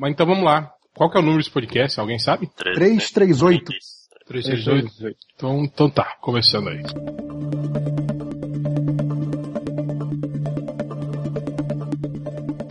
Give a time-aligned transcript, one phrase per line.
[0.00, 0.72] Mas então vamos lá.
[0.94, 2.00] Qual que é o número desse podcast?
[2.00, 2.46] Alguém sabe?
[2.56, 3.70] 338.
[4.26, 5.14] 338?
[5.34, 6.82] Então, então tá, começando aí.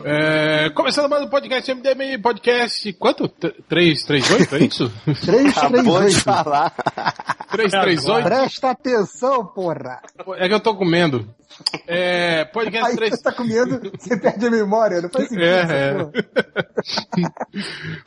[0.04, 2.94] É, começando mais um podcast MDM Podcast.
[2.94, 3.30] Quanto?
[3.30, 4.92] 338, é isso?
[5.06, 6.22] 338.
[6.22, 6.72] falar.
[7.52, 8.24] 338?
[8.24, 10.02] Presta atenção, porra.
[10.38, 11.30] É que eu tô comendo.
[11.88, 13.12] É, podcast Aí 3...
[13.12, 15.44] você tá comendo, você perde a memória, não faz sentido.
[15.44, 15.96] É, é.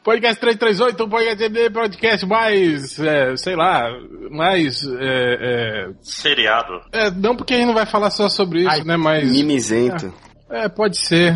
[0.02, 3.88] podcast 338, um podcast Podcast mais, é, sei lá,
[4.30, 6.80] mais, é, Seriado.
[6.92, 9.30] é, é, não porque a gente não vai falar só sobre isso, né, mas...
[9.30, 10.12] Mimizento.
[10.52, 11.34] É, pode ser.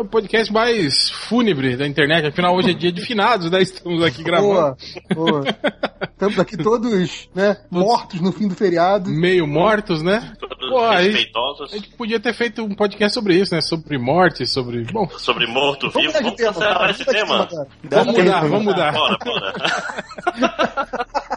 [0.00, 2.26] O podcast mais fúnebre da internet.
[2.28, 3.60] Afinal, hoje é dia de finados, né?
[3.60, 4.74] Estamos aqui gravando.
[5.14, 5.44] Boa, boa.
[6.10, 9.10] Estamos aqui todos, né, mortos no fim do feriado.
[9.10, 10.32] Meio mortos, né?
[10.40, 11.70] Todos Pô, respeitosos.
[11.70, 13.60] a gente podia ter feito um podcast sobre isso, né?
[13.60, 14.84] Sobre morte, sobre.
[14.84, 16.24] Bom, Sobre morto Vamos vivo.
[16.24, 17.38] Vamos tema, cancelar esse Vamos tema.
[17.38, 18.92] mudar de tema, vamos mudar, vamos mudar.
[18.92, 19.52] Bora, bora.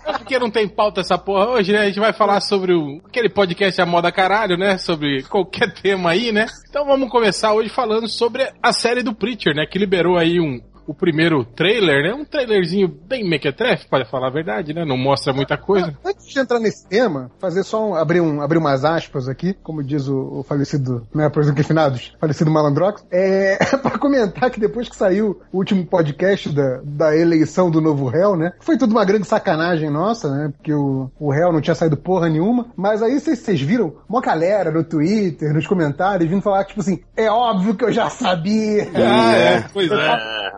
[0.05, 1.79] É porque não tem pauta essa porra hoje, né?
[1.79, 4.77] A gente vai falar sobre o, aquele podcast a moda caralho, né?
[4.77, 6.45] Sobre qualquer tema aí, né?
[6.69, 9.65] Então vamos começar hoje falando sobre a série do Preacher, né?
[9.65, 12.13] Que liberou aí um, o primeiro trailer, né?
[12.15, 14.83] Um trailerzinho bem mequetrefe, para falar a verdade, né?
[14.83, 15.95] Não mostra muita coisa.
[16.03, 19.83] Antes de entrar nesse tema, fazer só um, abrir, um, abrir umas aspas aqui, como
[19.83, 24.89] diz o, o falecido, né, por exemplo, finados, falecido Malandrox, é para comentar que depois
[24.89, 29.05] que saiu o último podcast da, da eleição do novo réu, né, foi tudo uma
[29.05, 33.19] grande sacanagem nossa, né, porque o, o réu não tinha saído porra nenhuma, mas aí
[33.19, 37.75] vocês, vocês viram uma galera no Twitter, nos comentários, vindo falar, tipo assim, é óbvio
[37.75, 38.89] que eu já sabia.
[38.95, 39.53] Ah, é.
[39.53, 40.49] é, pois é.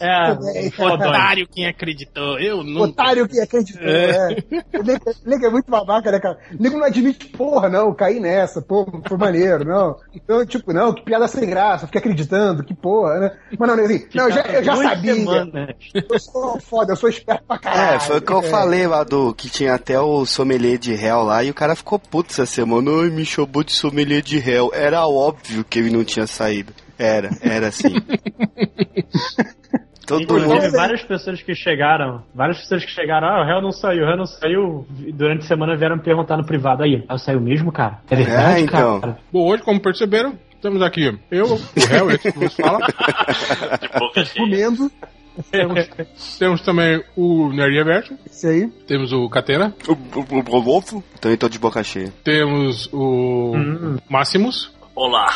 [0.00, 1.08] É, Brincadeira É, também.
[1.08, 2.82] Otário quem acreditou, eu não.
[2.82, 4.36] Otário que acreditou, é.
[4.78, 6.38] O nego, o nego é muito babaca, né, cara?
[6.58, 9.96] O nego não admite, porra, não, caí nessa, pô, foi maneiro, não.
[10.14, 13.36] Então, tipo, não, que piada sem graça, fiquei acreditando, que porra, né?
[13.58, 15.14] Mas não, assim, não, eu já, eu já sabia.
[15.14, 15.76] semanas.
[15.94, 17.96] Eu sou foda, eu sou esperto pra caralho.
[17.96, 21.22] É, foi o que eu falei lá do que tinha até o sommelier de réu
[21.22, 22.90] lá e o cara ficou puto essa semana.
[22.90, 24.70] Ai, me chamou de sommelier de réu.
[24.74, 26.72] Era óbvio que ele não tinha saído.
[26.98, 27.94] Era, era assim.
[30.06, 30.70] Todo Inclusive, mundo.
[30.72, 34.16] várias pessoas que chegaram, várias pessoas que chegaram, ah, o réu não saiu, o réu
[34.18, 37.40] não saiu, e durante a semana vieram me perguntar no privado, aí, o réu saiu
[37.40, 38.00] mesmo, cara?
[38.10, 39.00] É verdade, É, então.
[39.00, 39.18] cara?
[39.32, 42.80] Bom, hoje, como perceberam, temos aqui eu, o réu, esse que nos fala.
[43.80, 44.44] de boca cheia.
[44.44, 44.90] Comendo,
[46.38, 48.66] Temos também o Nerd Reverso, esse aí.
[48.86, 49.74] temos o Catena,
[51.18, 52.12] Também tô de boca cheia.
[52.22, 53.96] temos o Hum.
[54.06, 55.26] Máximos Olá.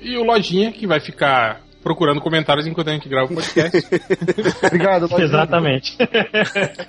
[0.00, 3.82] E o Lojinha, que vai ficar procurando comentários enquanto a gente grava o podcast.
[4.66, 5.24] Obrigado, Lojinha.
[5.24, 5.96] Exatamente.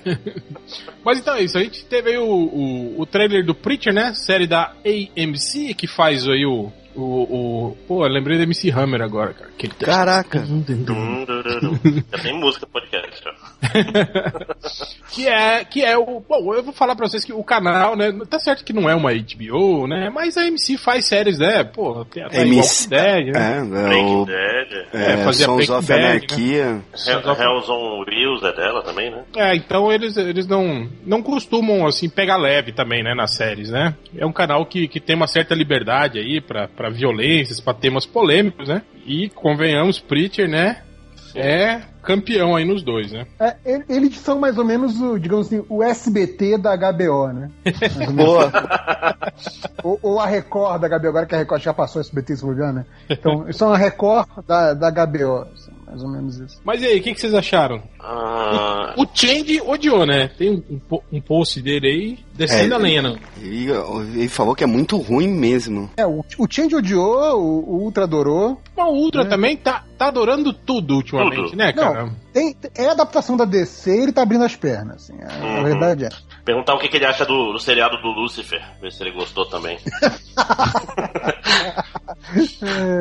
[1.04, 4.12] Mas então é isso, a gente teve aí o, o, o trailer do Preacher, né?
[4.14, 6.72] Série da AMC, que faz aí o.
[6.94, 9.50] O, o, pô, eu lembrei do MC Hammer agora, cara.
[9.50, 10.40] Aquele Caraca.
[10.40, 10.60] Dum,
[11.24, 11.78] durum.
[12.12, 13.50] Já tem música no podcast, ó.
[15.10, 18.10] que é que é o bom eu vou falar pra vocês que o canal né
[18.28, 22.04] tá certo que não é uma HBO né mas a MC faz séries né pô
[22.06, 23.58] tem até MC Walking Dead, né?
[23.58, 24.24] É, é o.
[24.24, 24.86] Dead.
[24.92, 25.96] É, fazia Sons of né?
[25.96, 26.80] Anarquia.
[27.06, 29.24] Hell- Hells on Wheels é dela também, né?
[29.36, 33.94] É, então eles, eles não, não costumam, assim, pegar leve também, né, nas séries, né?
[34.16, 38.06] É um canal que, que tem uma certa liberdade aí pra, pra violências, pra temas
[38.06, 38.80] polêmicos, né?
[39.04, 40.80] E, convenhamos, Preacher, né,
[41.34, 43.26] é campeão aí nos dois, né?
[43.38, 47.50] É, ele- eles são mais ou menos o, digamos assim, o SBT da HBO, né?
[48.14, 48.50] Boa.
[49.84, 52.48] ou, ou a Record da HBO, agora que a Record já passou SBT, se não
[52.50, 52.86] me engano, né?
[53.10, 56.60] Então, eles são a Record da, da HBO, assim, mais ou menos isso.
[56.64, 57.82] Mas e aí, o que, que vocês acharam?
[58.00, 60.28] Ah, O Change odiou, né?
[60.38, 60.80] Tem um,
[61.12, 62.76] um post dele aí, descendo É.
[62.76, 63.18] a lenha, não.
[63.40, 63.68] E
[64.14, 65.90] ele falou que é muito ruim mesmo.
[65.96, 68.60] É, o, o Change odiou, o, o Ultra adorou.
[68.76, 71.56] Mas o Ultra também tá, tá adorando tudo ultimamente, Tudo.
[71.56, 72.04] né, cara?
[72.06, 75.58] Não, tem, é adaptação da DC e ele tá abrindo as pernas, assim, a, a
[75.58, 75.64] Uhum.
[75.64, 76.08] verdade é.
[76.44, 78.62] perguntar o que, que ele acha do, do seriado do Lucifer.
[78.80, 79.78] Ver se ele gostou também.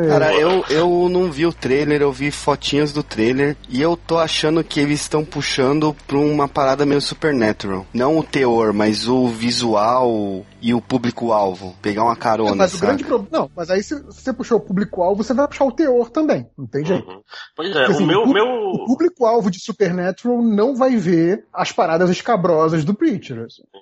[0.08, 4.18] Cara, eu, eu não vi o trailer, eu vi fotinhas do trailer e eu tô
[4.18, 7.86] achando que eles estão puxando pra uma parada meio supernatural.
[7.94, 11.76] Não o teor, mas o visual e o público-alvo.
[11.81, 13.30] Pegar uma carona, mas o grande problema.
[13.31, 16.50] Não, mas aí se, você puxou o público-alvo, você vai puxar o teor também.
[16.58, 17.08] Não tem jeito.
[17.10, 17.22] Uhum.
[17.56, 18.24] Pois é, Porque, assim, o meu.
[18.24, 18.46] pu- meu...
[18.46, 23.46] O público-alvo de Supernatural não vai ver as paradas escabrosas do Preacher.
[23.46, 23.64] assim.
[23.74, 23.81] Não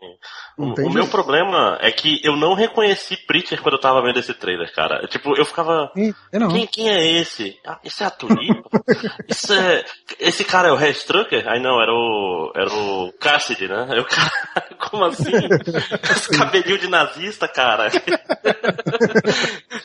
[0.58, 4.34] O, o meu problema é que eu não reconheci Preacher quando eu tava vendo esse
[4.34, 5.06] trailer, cara.
[5.08, 5.92] Tipo, eu ficava.
[6.32, 6.48] Eu.
[6.50, 7.56] Quem, quem é esse?
[7.66, 8.68] Ah, esse é a Tulipa?
[9.30, 9.86] Isso é.
[10.20, 11.48] Esse cara é o Red Strucker?
[11.48, 12.52] Ai não, era o.
[12.56, 13.88] Era o Cassidy, né?
[13.92, 14.32] Aí o cara.
[14.90, 15.32] Como assim?
[16.12, 17.90] Esse cabelinho de nazista, cara.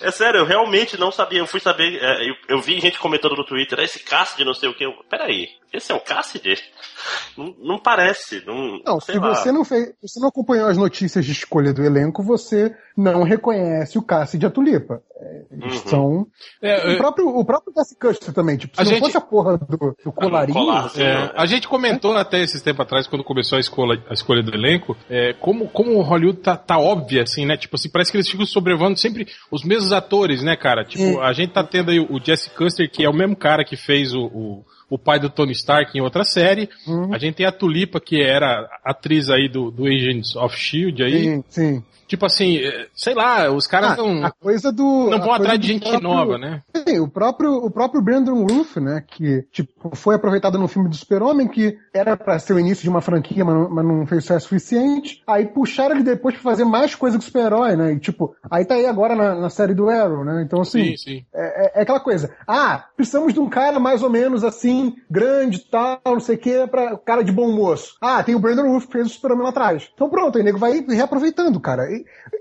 [0.01, 1.39] É sério, eu realmente não sabia.
[1.41, 1.99] Eu fui saber.
[2.03, 4.85] é, eu, eu vi gente comentando no Twitter, "Ah, esse Cassidy, não sei o que.
[4.85, 6.55] Eu, Peraí, esse é o Cassidy?
[7.37, 8.43] Não, não parece.
[8.47, 9.35] Não, Não, se lá.
[9.35, 13.97] você não fez, você não acompanhou as notícias de escolha do elenco, você não reconhece
[13.99, 15.01] o Cassidy e a Tulipa.
[15.21, 15.89] É, Eles Uhum.
[15.89, 16.27] são.
[16.61, 19.21] É, O próprio, o próprio Jesse Custer também, tipo, se A não gente- fosse a
[19.21, 20.59] porra do, do colarinho.
[20.59, 20.91] colar.
[20.97, 24.53] É, a gente comentou até esses tempos atrás, quando começou a escolha, a escolha do
[24.55, 27.57] elenco, é, como, como o Hollywood tá, tá óbvio, assim, né?
[27.57, 30.85] Tipo assim, parece que eles ficam sobrevando sempre os mesmos atores, né, cara?
[30.85, 33.77] Tipo, a gente tá tendo aí o Jesse Custer, que é o mesmo cara que
[33.77, 36.69] fez o, o, o pai do Tony Stark em outra série.
[36.87, 37.15] Uhum.
[37.15, 41.05] A gente tem a Tulipa, que era atriz aí do, do Agents of S.H.I.E.L.D.
[41.05, 41.23] aí.
[41.25, 41.83] Sim, sim.
[42.07, 45.09] Tipo assim, é, sei lá, os caras Ah, não, a coisa do.
[45.09, 46.61] não vão atrás de gente próprio- nova, né?
[46.87, 50.95] Sim, o próprio, o próprio Brandon Roof, né, que tipo, foi aproveitado no filme do
[50.97, 54.25] Super-Homem, que era pra ser o início de uma franquia, mas não, mas não fez
[54.25, 55.23] sucesso suficiente.
[55.27, 57.95] Aí puxaram ele depois pra fazer mais coisa que o super-herói, né?
[57.95, 60.43] E tipo, aí tá aí agora na, na série do Arrow, né?
[60.45, 61.25] Então assim, Sim, sim.
[61.35, 62.35] é, é- é aquela coisa.
[62.47, 66.39] Ah, precisamos de um cara mais ou menos assim, grande e tal, não sei o
[66.39, 67.97] que, pra cara de bom moço.
[68.01, 69.91] Ah, tem o Brandon Roof que fez o Superman lá atrás.
[69.95, 71.87] Então pronto, aí o nego vai reaproveitando, cara.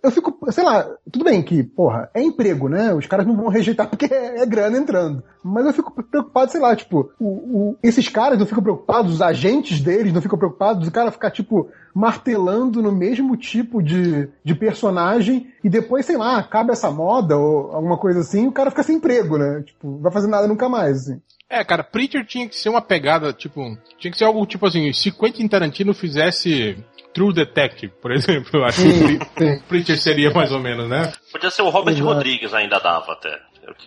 [0.03, 2.93] Eu fico, sei lá, tudo bem que, porra, é emprego, né?
[2.93, 5.23] Os caras não vão rejeitar porque é, é grana entrando.
[5.43, 7.25] Mas eu fico preocupado, sei lá, tipo, o,
[7.71, 11.31] o- esses caras não ficam preocupados, os agentes deles não ficam preocupados, o cara ficar,
[11.31, 17.37] tipo, martelando no mesmo tipo de, de personagem e depois, sei lá, acaba essa moda
[17.37, 19.63] ou alguma coisa assim, o cara fica sem emprego, né?
[19.65, 21.21] Tipo, vai fazer nada nunca mais, assim.
[21.51, 24.93] É, cara, Preacher tinha que ser uma pegada, tipo, tinha que ser algo tipo assim,
[24.93, 26.77] se Quentin Tarantino fizesse
[27.13, 29.59] True Detective, por exemplo, eu acho que.
[29.67, 31.11] Preacher seria mais ou menos, né?
[31.29, 32.07] Podia ser o Robert Exato.
[32.07, 33.37] Rodrigues ainda dava até.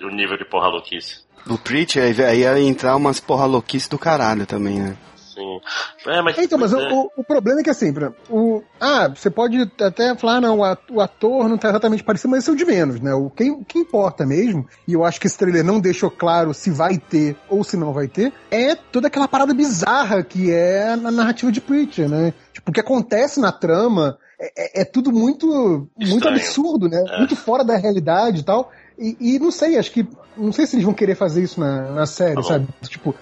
[0.02, 1.24] O nível de porra louquice.
[1.48, 4.96] O Preacher, aí aí ia entrar umas porra louquice do caralho também, né?
[5.34, 5.60] Sim.
[6.06, 6.38] É, mas.
[6.38, 7.92] Então, mas o, é, o- o problema é que assim,
[8.30, 12.30] o, ah, você pode até falar, não, o at- o ator não tá exatamente parecido,
[12.30, 13.12] mas isso é o de menos, né?
[13.14, 16.54] O que, o que importa mesmo, e eu acho que esse trailer não deixou claro
[16.54, 20.92] se vai ter ou se não vai ter, é toda aquela parada bizarra que é
[20.92, 22.32] a narrativa de Preacher, né?
[22.52, 27.02] Tipo, o que acontece na trama é, é- é tudo muito, muito absurdo, né?
[27.08, 27.18] É.
[27.18, 28.70] Muito fora da realidade e tal.
[28.98, 30.06] E, e não sei, acho que.
[30.36, 32.66] Não sei se eles vão querer fazer isso na, na série, Tá sabe?
[32.82, 33.14] Tipo,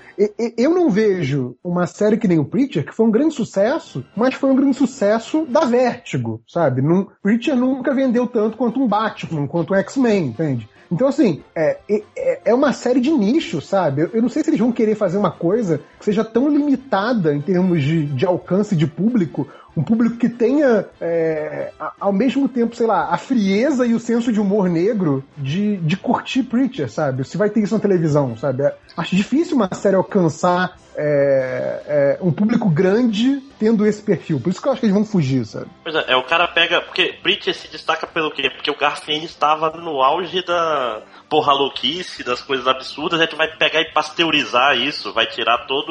[0.56, 4.34] eu não vejo uma série que nem o Preacher, que foi um grande sucesso, mas
[4.34, 6.82] foi um grande sucesso da Vertigo, sabe?
[6.82, 10.68] Num, Preacher nunca vendeu tanto quanto um Batman, quanto um X-Men, entende?
[10.92, 14.02] Então, assim, é, é, é uma série de nicho, sabe?
[14.02, 17.34] Eu, eu não sei se eles vão querer fazer uma coisa que seja tão limitada
[17.34, 22.76] em termos de, de alcance de público, um público que tenha, é, ao mesmo tempo,
[22.76, 27.24] sei lá, a frieza e o senso de humor negro de, de curtir Preacher, sabe?
[27.24, 28.70] Se vai ter isso na televisão, sabe?
[28.96, 34.40] Acho difícil uma série alcançar é, é, um público grande tendo esse perfil.
[34.40, 35.66] Por isso que eu acho que eles vão fugir, sabe?
[35.82, 36.80] Pois é, é, o cara pega.
[36.82, 38.50] Porque Preacher se destaca pelo quê?
[38.50, 41.02] Porque o Garfield estava no auge da
[41.32, 45.90] porra louquice, das coisas absurdas, a gente vai pegar e pasteurizar isso, vai tirar todo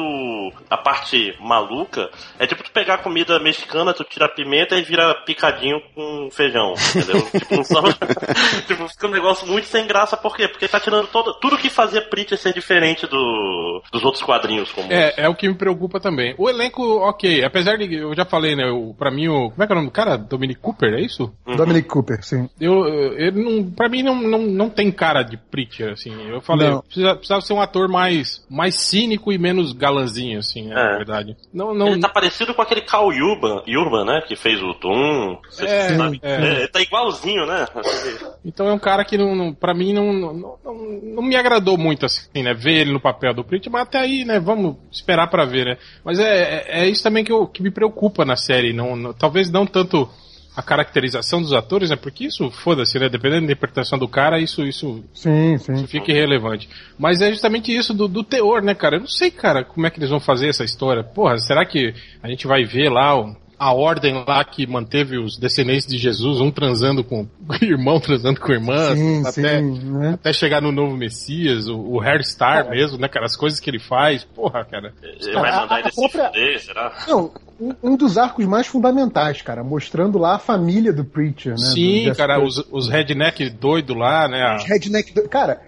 [0.70, 2.08] a parte maluca.
[2.38, 6.74] É tipo tu pegar comida mexicana, tu tira a pimenta e vira picadinho com feijão,
[6.94, 7.26] entendeu?
[7.40, 7.82] tipo, só...
[8.68, 10.46] tipo, fica um negócio muito sem graça, por quê?
[10.46, 14.92] Porque tá tirando todo, tudo que fazia Preacher ser diferente do, dos outros quadrinhos comuns.
[14.92, 16.36] É, é o que me preocupa também.
[16.38, 19.66] O elenco, ok, apesar de, eu já falei, né, o, pra mim, o, como é
[19.66, 20.16] que é o nome do cara?
[20.16, 21.34] Dominic Cooper, é isso?
[21.56, 22.48] Dominic Cooper, sim.
[22.60, 26.12] Eu, eu- ele não, pra mim não, não, não tem cara de Preacher, assim.
[26.28, 26.80] Eu falei, Não.
[26.82, 30.74] precisa, precisava ser um ator mais, mais cínico e menos galanzinho, assim, é, É.
[30.92, 31.36] na verdade.
[31.52, 34.22] Não, não, Ele tá parecido com aquele Carl Urban, Urban né?
[34.26, 35.38] Que fez o Doom.
[35.50, 36.20] Você É, sabe?
[36.22, 36.32] é.
[36.34, 37.66] É, ele tá igualzinho, né?
[38.44, 40.58] Então é um cara que não, não, pra mim não, não, não,
[41.14, 42.54] não me agradou muito, assim, né?
[42.54, 44.40] Ver ele no papel do Preacher, mas até aí, né?
[44.40, 45.78] Vamos esperar pra ver, né?
[46.04, 46.24] Mas é,
[46.66, 48.72] é, é isso também que, eu, que me preocupa na série.
[48.72, 50.08] Não, não- talvez não tanto
[50.56, 51.96] a caracterização dos atores, né?
[51.96, 53.08] Porque isso, foda-se, né?
[53.08, 55.72] Dependendo da interpretação do cara, isso, isso, Sim, sim.
[55.74, 56.68] isso fica irrelevante.
[56.98, 58.96] Mas é justamente isso do, do teor, né, cara?
[58.96, 61.02] Eu não sei, cara, como é que eles vão fazer essa história.
[61.02, 65.38] Porra, será que a gente vai ver lá o- a ordem lá que manteve os
[65.38, 67.28] descendentes de Jesus, um transando com o
[67.64, 70.10] irmão, transando com a irmã, Sim, até, sim, né?
[70.14, 73.24] até chegar no novo Messias, o, o Hairstar mesmo, né, cara?
[73.24, 74.92] As coisas que ele faz, porra, cara.
[75.00, 77.04] Ele vai A- mandar a ele se própria- fuder, será?
[77.06, 77.30] Não,
[77.62, 81.56] um, um dos arcos mais fundamentais, cara, mostrando lá a família do Preacher, né?
[81.58, 84.42] Sim, cara, os, os redneck doido lá, né?
[84.42, 85.12] a- Redneck.
[85.14, 85.60] do- Cara,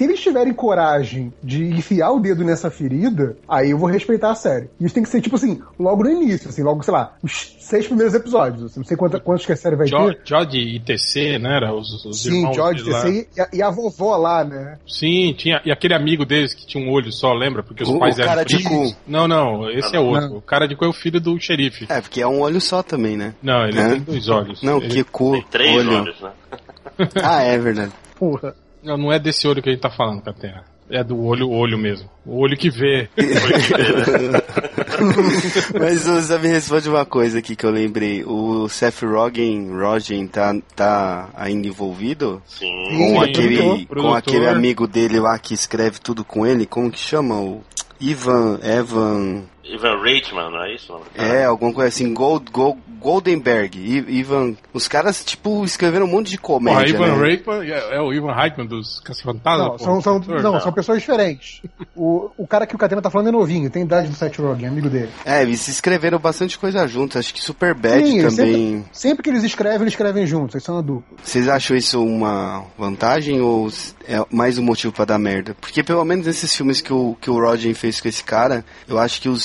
[0.00, 4.34] se eles tiverem coragem de enfiar o dedo nessa ferida, aí eu vou respeitar a
[4.34, 4.70] série.
[4.80, 7.86] Isso tem que ser, tipo assim, logo no início, assim, logo, sei lá, os seis
[7.86, 8.64] primeiros episódios.
[8.64, 10.20] Assim, não sei quantos, quantos que a série vai Jo- ter.
[10.24, 11.54] Jod e TC, né?
[11.56, 13.02] Era os, os Sim, irmãos lá.
[13.02, 14.78] TC e a, e a vovó lá, né?
[14.88, 15.60] Sim, tinha.
[15.66, 17.62] E aquele amigo deles que tinha um olho só, lembra?
[17.62, 18.96] Porque os O- pais o eram cara de cu.
[19.06, 20.30] Não, não, esse é outro.
[20.30, 20.36] Não.
[20.38, 21.84] O cara de cu é o filho do xerife.
[21.90, 23.34] É, porque é um olho só também, né?
[23.42, 23.88] Não, ele É?
[23.90, 24.62] tem dois olhos.
[24.62, 25.92] Não, Ele- que cu, Tem três olho.
[26.00, 26.30] olhos, né?
[27.22, 27.92] Ah, é verdade.
[28.18, 28.54] Porra.
[28.82, 30.64] Não, não é desse olho que a gente tá falando, Catena.
[30.90, 32.10] É do olho, olho mesmo.
[32.26, 33.08] O olho que vê.
[35.78, 38.24] Mas Zé me responde uma coisa aqui que eu lembrei.
[38.24, 42.42] O Seth Rogen, Rogen tá, tá ainda envolvido?
[42.44, 42.66] Sim.
[42.90, 46.66] Sim, Com é aquele, produtor, com aquele amigo dele lá que escreve tudo com ele,
[46.66, 47.40] como que chama?
[47.40, 47.62] O
[48.00, 50.92] Ivan, Evan, Ivan Reitman, não é isso?
[50.92, 51.24] Não?
[51.24, 56.38] é, alguma coisa assim, Gold, Gold, Goldenberg, Ivan, os caras, tipo, escreveram um monte de
[56.38, 57.22] Porra, comédia, Ivan né?
[57.22, 59.68] Reitman é, é o Ivan Reitman dos Caça-Fantasma?
[59.68, 60.60] Não, são, são, não, não.
[60.60, 61.62] são pessoas diferentes.
[61.96, 64.68] O, o cara que o Catena tá falando é novinho, tem idade do Seth Rogen,
[64.68, 65.08] amigo dele.
[65.24, 68.30] É, eles escreveram bastante coisa juntos, acho que Superbad Sim, também.
[68.30, 71.16] Sempre, sempre que eles escrevem, eles escrevem juntos, eles são uma dupla.
[71.22, 73.70] Vocês acham isso uma vantagem ou
[74.06, 75.56] é mais um motivo pra dar merda?
[75.58, 78.98] Porque pelo menos nesses filmes que o, que o Rogen fez com esse cara, eu
[78.98, 79.44] acho que os,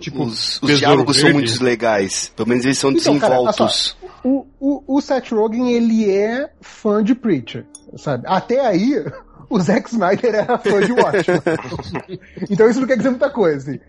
[0.00, 1.38] Tipo, os, os diálogos são Verde.
[1.50, 2.32] muito legais.
[2.36, 3.96] Pelo menos eles são Então, cara, desenvoltos.
[4.00, 7.64] só, O, o, o Seth Rogen, ele é fã de Preacher,
[7.96, 8.24] sabe?
[8.26, 9.04] Até aí,
[9.48, 11.42] o Zack Snyder era fã de Watchmen.
[12.50, 13.70] então isso não quer dizer muita coisa.
[13.70, 13.80] assim.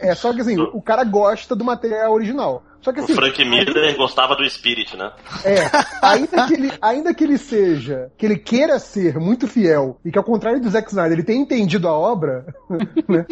[0.00, 2.62] É só que assim, o cara gosta do material original.
[2.86, 5.10] Só que O assim, Frank Miller gostava do Spirit, né?
[5.44, 5.56] é,
[6.00, 10.16] ainda que, ele, ainda que ele seja, que ele queira ser muito fiel, e que
[10.16, 12.46] ao contrário do Zack Snyder, ele tenha entendido a obra,
[13.08, 13.26] né,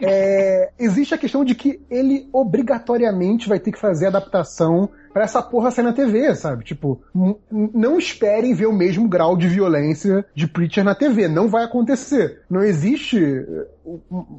[0.00, 5.40] é, existe a questão de que ele obrigatoriamente vai ter que fazer adaptação pra essa
[5.40, 6.64] porra sair na TV, sabe?
[6.64, 7.00] Tipo,
[7.48, 11.28] não esperem ver o mesmo grau de violência de Preacher na TV.
[11.28, 12.40] Não vai acontecer.
[12.50, 13.66] Não existe, eh,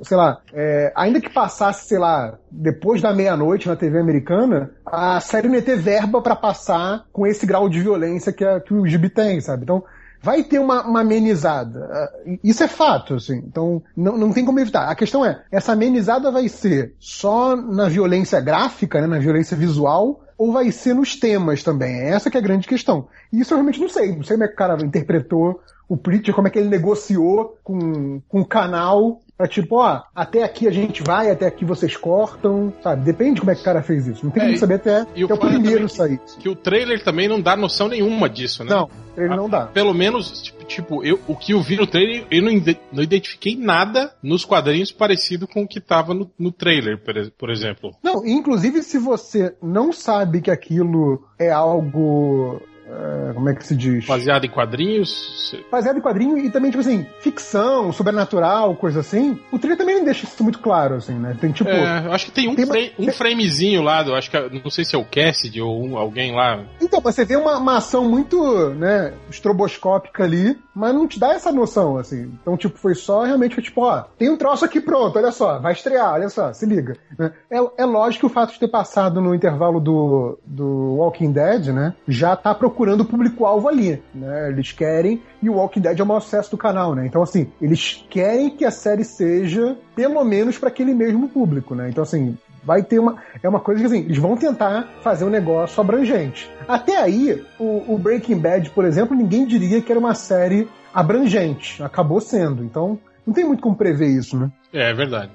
[0.03, 5.19] sei lá, é, ainda que passasse, sei lá, depois da meia-noite na TV americana, a
[5.21, 8.73] série não ia ter verba pra passar com esse grau de violência que, a- que
[8.73, 9.63] o Gibi tem, sabe?
[9.63, 9.81] Então,
[10.21, 11.87] vai ter uma, uma amenizada.
[11.89, 12.09] Ah,
[12.43, 13.37] Isso é fato, assim.
[13.47, 14.89] Então, não, não tem como evitar.
[14.89, 20.24] A questão é, essa amenizada vai ser só na violência gráfica, né, na violência visual,
[20.37, 21.95] ou vai ser nos temas também?
[21.95, 23.07] É essa que é a grande questão.
[23.35, 24.15] E isso eu realmente não sei.
[24.15, 27.57] Não sei como é que o cara interpretou o Preacher, como é que ele negociou
[27.63, 31.97] com, com o canal pra tipo, ó, até aqui a gente vai, até aqui vocês
[31.97, 33.03] cortam, sabe?
[33.03, 34.23] Depende como é que o cara fez isso.
[34.25, 36.19] Não tem É, como saber até, e o o primeiro sair.
[36.39, 38.71] Que o trailer também não dá noção nenhuma disso, né?
[38.71, 39.65] Não, ele não dá.
[39.67, 42.51] Pelo menos, tipo, tipo, eu, o que eu vi no trailer, eu não,
[42.93, 47.49] não identifiquei nada nos quadrinhos parecido com o que tava no, no trailer, por, por
[47.49, 47.91] exemplo.
[48.01, 52.61] Não, inclusive se você não sabe que aquilo é algo.
[52.89, 54.05] É, como é que se diz?
[54.05, 55.49] Baseado em quadrinhos.
[55.49, 59.39] se- Baseado em quadrinho e também, tipo assim, ficção, sobrenatural, coisa assim.
[59.51, 61.35] O trailer também não deixa isso muito claro, assim, né?
[61.39, 61.69] Tem tipo.
[61.69, 64.69] É, eu acho que tem um, tem fra- um framezinho lá, do, acho que não
[64.69, 66.59] sei se é o Cassidy ou um- alguém lá.
[66.81, 71.51] Então, você vê uma, uma ação muito, né, estroboscópica ali, mas não te dá essa
[71.51, 72.31] noção, assim.
[72.41, 75.59] Então, tipo, foi só realmente, foi tipo, ó, tem um troço aqui pronto, olha só,
[75.59, 76.97] vai estrear, olha só, se liga.
[77.17, 77.31] né?
[77.49, 81.67] É, é lógico que o fato de ter passado no intervalo do, do Walking Dead,
[81.67, 84.49] né, já tá procurando o público-alvo ali, né?
[84.49, 87.05] Eles querem, e o Walking Dead é o maior sucesso do canal, né?
[87.05, 91.89] Então, assim, eles querem que a série seja, pelo menos, para aquele mesmo público, né?
[91.89, 93.17] Então, assim, vai ter uma.
[93.41, 96.49] É uma coisa que assim, eles vão tentar fazer um negócio abrangente.
[96.67, 101.81] Até aí, o, o Breaking Bad, por exemplo, ninguém diria que era uma série abrangente.
[101.83, 102.63] Acabou sendo.
[102.63, 104.51] Então, não tem muito como prever isso, né?
[104.73, 105.31] É, é verdade.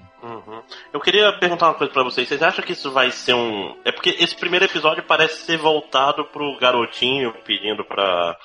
[0.47, 0.63] Uhum.
[0.93, 2.29] Eu queria perguntar uma coisa pra vocês.
[2.29, 3.77] Vocês acham que isso vai ser um.
[3.85, 8.37] É porque esse primeiro episódio parece ser voltado pro garotinho pedindo pra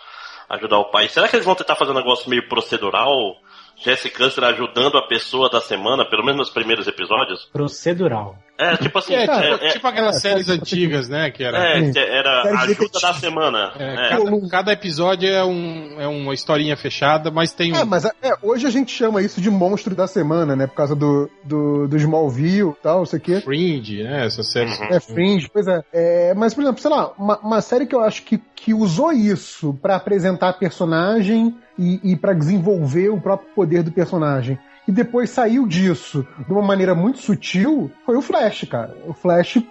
[0.49, 1.07] ajudar o pai.
[1.09, 3.35] Será que eles vão tentar fazer um negócio meio procedural?
[3.77, 7.45] Jesse Custer ajudando a pessoa da semana, pelo menos nos primeiros episódios?
[7.51, 8.37] Procedural.
[8.57, 9.13] É, tipo assim.
[9.13, 11.29] É, é- tipo, é- tipo aquelas é, séries série- antigas, né?
[11.29, 11.57] Que era.
[11.77, 13.71] é, era a ajuda da semana.
[13.77, 14.09] É, É.
[14.09, 17.75] cada, cada episódio é, um, é uma historinha fechada, mas tem um.
[17.75, 20.67] É, mas é, hoje a gente chama isso de monstro da semana, né?
[20.67, 23.41] Por causa do, do, do Smallville e tal, não sei o quê.
[23.41, 24.25] Fringe, né?
[24.25, 24.69] Essa série.
[24.71, 24.85] Uhum.
[24.89, 25.83] É Fringe, pois é.
[25.93, 29.11] É, Mas, por exemplo, sei lá, uma, uma série que eu acho que, que usou
[29.11, 34.57] isso pra apresentar personagem e, e para desenvolver o próprio poder do personagem.
[34.87, 38.95] E depois saiu disso de uma maneira muito sutil, foi o Flash, cara.
[39.07, 39.63] O Flash,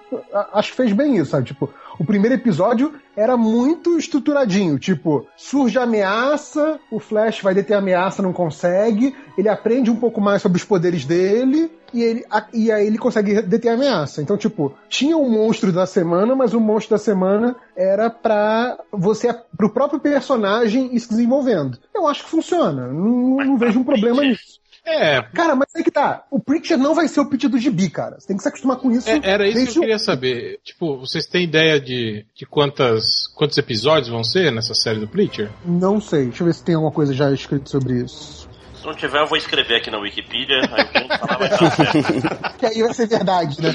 [0.53, 1.47] acho que fez bem isso, sabe?
[1.47, 7.55] Tipo, o o primeiro episódio era muito estruturadinho, tipo, surge a ameaça, o Flash vai
[7.55, 12.03] deter a ameaça, não consegue, ele aprende um pouco mais sobre os poderes dele, e,
[12.03, 14.21] ele, a, e aí ele consegue deter a ameaça.
[14.21, 19.35] Então, tipo, tinha um monstro da semana, mas o monstro da semana era pra você,
[19.57, 21.79] pro próprio personagem ir se desenvolvendo.
[21.95, 22.89] Eu acho que funciona.
[22.89, 24.61] Não, não vejo um problema nisso.
[24.87, 26.25] É, Cara, mas aí que tá.
[26.31, 28.17] O Preacher não vai ser o pitch do gibi, cara.
[28.21, 29.09] Você tem que se acostumar com isso.
[29.09, 30.61] é- era isso que eu o- queria saber.
[30.63, 35.51] Tipo, vocês têm ideia de, de quantas, quantos episódios vão ser nessa série do Preacher?
[35.65, 36.27] Não sei.
[36.27, 38.49] Deixa eu ver se tem alguma coisa já escrita sobre isso.
[38.75, 40.57] Se não tiver, eu vou escrever aqui na Wikipedia.
[40.71, 42.59] Aí vamos falar vai dar certo.
[42.59, 43.71] Que aí vai ser verdade, né?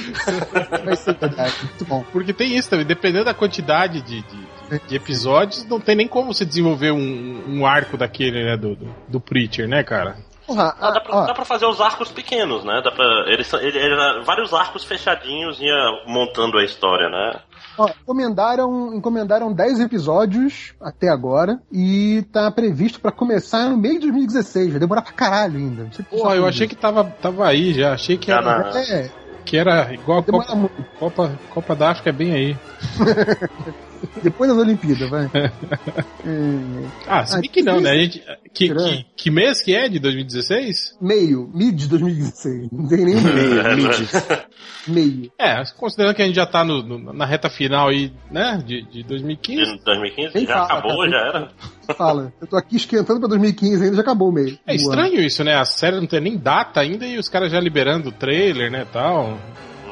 [0.85, 1.55] vai ser verdade.
[1.63, 2.05] Muito bom.
[2.11, 6.31] Porque tem isso também, dependendo da quantidade de, de, de episódios, não tem nem como
[6.31, 10.15] você desenvolver um, um arco daquele, né, do, do, do Preacher, né, cara?
[10.49, 12.81] Porra, Ah, dá, ah, pra, ó, dá pra fazer os arcos pequenos, né?
[12.83, 15.75] Dá pra, eles, ele, vários arcos fechadinhos ia
[16.07, 17.39] montando a história, né?
[17.77, 24.07] ó, encomendaram, encomendaram 10 episódios até agora e tá previsto pra começar no meio de
[24.07, 24.71] 2016.
[24.71, 25.87] Vai demorar pra caralho ainda.
[25.93, 29.09] Se Porra, eu achei que tava, tava aí já, achei que Tá era, na- É,
[29.45, 30.69] que era igual a Copa.
[30.99, 32.57] Copa, Copa da África é bem aí.
[34.23, 35.29] Depois das Olimpíadas, vai.
[36.25, 37.91] É, Ah, se Ah, bem que não, né?
[37.91, 38.21] A gente,
[38.53, 40.97] que, que, que mês que é de 2016?
[41.01, 42.69] meio, mid de 2016.
[42.71, 43.63] Não tem nem meio.
[43.63, 44.09] Meio, mid.
[44.87, 45.31] meio.
[45.39, 48.81] É, considerando que a gente já tá no, no- na reta final aí, né, de,
[48.83, 49.77] de 2015.
[49.77, 51.09] De 2015 Nem já fala, acabou, cara.
[51.11, 51.49] já era.
[51.95, 54.59] Fala, eu tô aqui esquentando pra 2015 ainda, já acabou o meio.
[54.67, 55.55] É estranho isso, né?
[55.55, 58.85] A série não tem nem data ainda e os caras já liberando o trailer, né,
[58.91, 59.37] tal.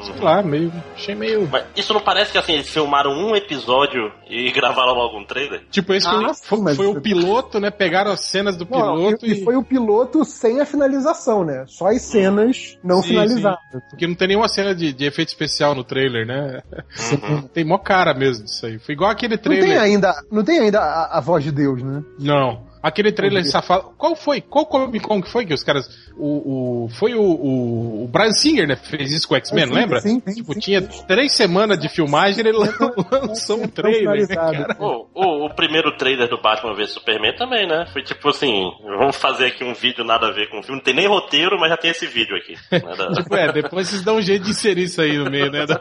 [0.02, 1.48] Sei lá, meio, achei meio...
[1.50, 5.62] Mas isso não parece que assim, eles filmaram um episódio e gravaram logo um trailer?
[5.70, 7.70] Tipo, esse foi, Ah, foi, sim, mas- foi o piloto, né?
[7.70, 9.44] Pegaram as cenas do Não, piloto e, e...
[9.44, 11.64] foi o piloto sem a finalização, né?
[11.66, 13.58] Só as cenas não Sim, finalizadas.
[13.90, 16.60] Porque não tem nenhuma cena de, de efeito especial no trailer, né?
[17.52, 18.78] tem mó cara mesmo disso aí.
[18.78, 19.80] Foi igual aquele Não tem trailer.
[19.80, 22.02] ainda, não tem ainda a, a voz de Deus, né?
[22.18, 22.67] Não.
[22.82, 23.90] Aquele trailer safado.
[23.98, 24.40] Qual foi?
[24.40, 25.88] Qual Comic Con que foi que os caras.
[26.16, 28.76] O, o, foi o, o, o Brian Singer, né?
[28.76, 30.00] Fez isso com o X-Men, Sim, lembra?
[30.00, 31.04] sim, sim, tipo, sim, tinha sim.
[31.06, 32.72] três semanas de filmagem e ele lan-
[33.12, 34.66] lançou um trailer, né?
[34.80, 37.86] O, o, o primeiro trailer do Batman vs Superman também, né?
[37.92, 38.68] Foi tipo assim,
[38.98, 40.76] vamos fazer aqui um vídeo nada a ver com o filme.
[40.78, 42.54] Não tem nem roteiro, mas já tem esse vídeo aqui.
[42.72, 45.50] né, da- Tipo, é, depois vocês dão um jeito de inserir isso aí no meio,
[45.52, 45.66] né?
[45.66, 45.76] da-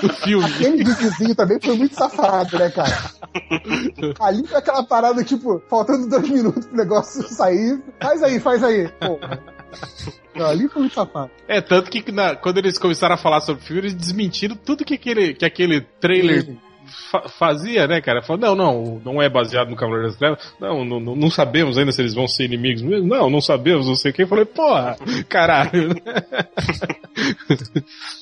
[0.00, 0.44] do filme.
[0.44, 2.90] Aquele videozinho também foi muito safado, né, cara?
[4.20, 7.80] Ali foi aquela parada, tipo, faltando dois minutos pro negócio sair.
[8.00, 8.88] Faz aí, faz aí.
[10.34, 11.30] Não, ali foi muito safado.
[11.46, 14.84] É, tanto que na- quando eles começaram a falar sobre o filme, eles desmentiram tudo
[14.84, 16.56] que aquele, que aquele trailer
[17.10, 18.22] fa- fazia, né, cara?
[18.22, 20.52] Falou, não, não, não é baseado no Cavaleiro das Trevas.
[20.60, 23.06] Não, não, não- sabemos ainda se eles vão ser inimigos mesmo.
[23.08, 24.22] Não, não sabemos, não sei o que.
[24.24, 24.96] Eu falei, porra,
[25.28, 25.94] caralho.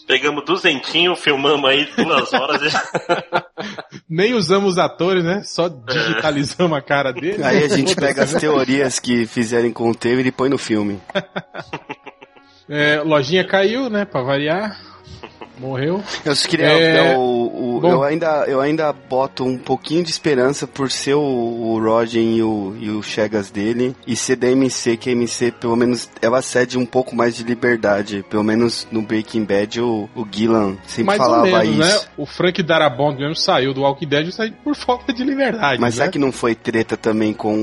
[0.07, 2.69] Pegamos duzentinho, filmamos aí duas horas e
[4.09, 5.43] Nem usamos os atores, né?
[5.45, 7.43] Só digitalizamos a cara dele.
[7.43, 11.01] Aí a gente pega as teorias que fizerem com o trailer e põe no filme.
[12.71, 14.05] É, lojinha caiu, né?
[14.05, 14.79] Pra variar.
[15.59, 16.03] Morreu.
[16.25, 16.67] Eu queria.
[16.67, 17.91] É, eu, o- bom.
[17.91, 22.43] eu, ainda, eu ainda boto um pouquinho de esperança por ser o, o Rogen e
[22.43, 26.43] o, e o Chegas dele e ser da MC, que a MC, pelo menos, ela
[26.43, 28.25] cede um pouco mais de liberdade.
[28.29, 32.03] Pelo menos no Breaking Bad, o, o Gillan sempre Mais falava menos, isso.
[32.05, 32.09] né?
[32.17, 35.81] O Frank Darabont mesmo saiu do Walking Dead saiu por falta de liberdade.
[35.81, 35.99] Mas né?
[36.01, 37.55] será que não foi treta também com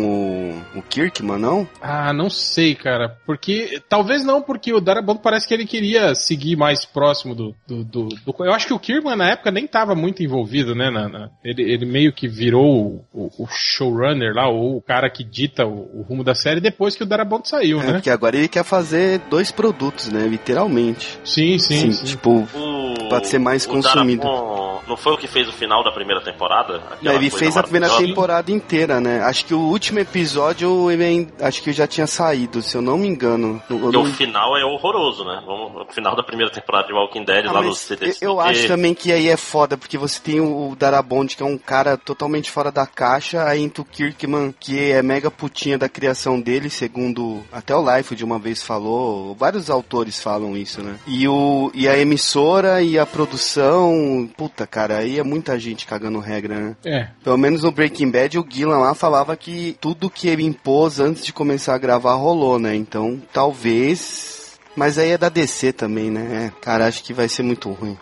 [0.73, 1.67] o, o Kirkman, não?
[1.81, 3.17] Ah, não sei, cara.
[3.25, 3.81] Porque.
[3.87, 7.55] Talvez não, porque o Darabont parece que ele queria seguir mais próximo do.
[7.67, 10.89] do, do- do- eu acho que o Kirkman na época nem tava muito envolvido, né?
[10.89, 15.23] na- na- ele, ele meio que virou o, o showrunner lá, ou o cara que
[15.23, 17.93] dita o, o rumo da série depois que o Darabont saiu, É, né?
[17.93, 20.27] porque agora ele quer fazer dois produtos, né?
[20.27, 21.19] Literalmente.
[21.23, 22.05] Sim, sim, Sim, sim.
[22.05, 24.23] tipo, o, Pode ser mais o consumido.
[24.23, 26.75] Darabont não foi o que fez o final da primeira temporada?
[26.91, 29.19] Aquela ele coisa fez a primeira temporada inteira, né?
[29.23, 33.07] Acho que o último episódio ele acho que já tinha saído, se eu não me
[33.07, 33.61] engano.
[33.67, 35.41] Porque o não- final é horroroso, né?
[35.45, 38.25] Vamos, o final da primeira temporada de Walking Dead Ah, lá no CDC.
[38.25, 41.57] eu acho também que aí é foda, porque você tem o Darabond, que é um
[41.57, 46.39] cara totalmente fora da caixa, aí entra o Kirkman, que é mega putinha da criação
[46.39, 50.95] dele, segundo até o Life de uma vez falou, vários autores falam isso, né?
[51.07, 56.19] E, o, e a emissora e a produção, puta, cara, aí é muita gente cagando
[56.19, 56.75] regra, né?
[56.85, 57.07] É.
[57.23, 61.25] Pelo menos no Breaking Bad, o Gillan lá falava que tudo que ele impôs antes
[61.25, 62.75] de começar a gravar rolou, né?
[62.75, 64.44] Então, talvez.
[64.75, 66.47] Mas aí é da DC também, né?
[66.47, 67.97] É, cara, acho que vai ser muito ruim.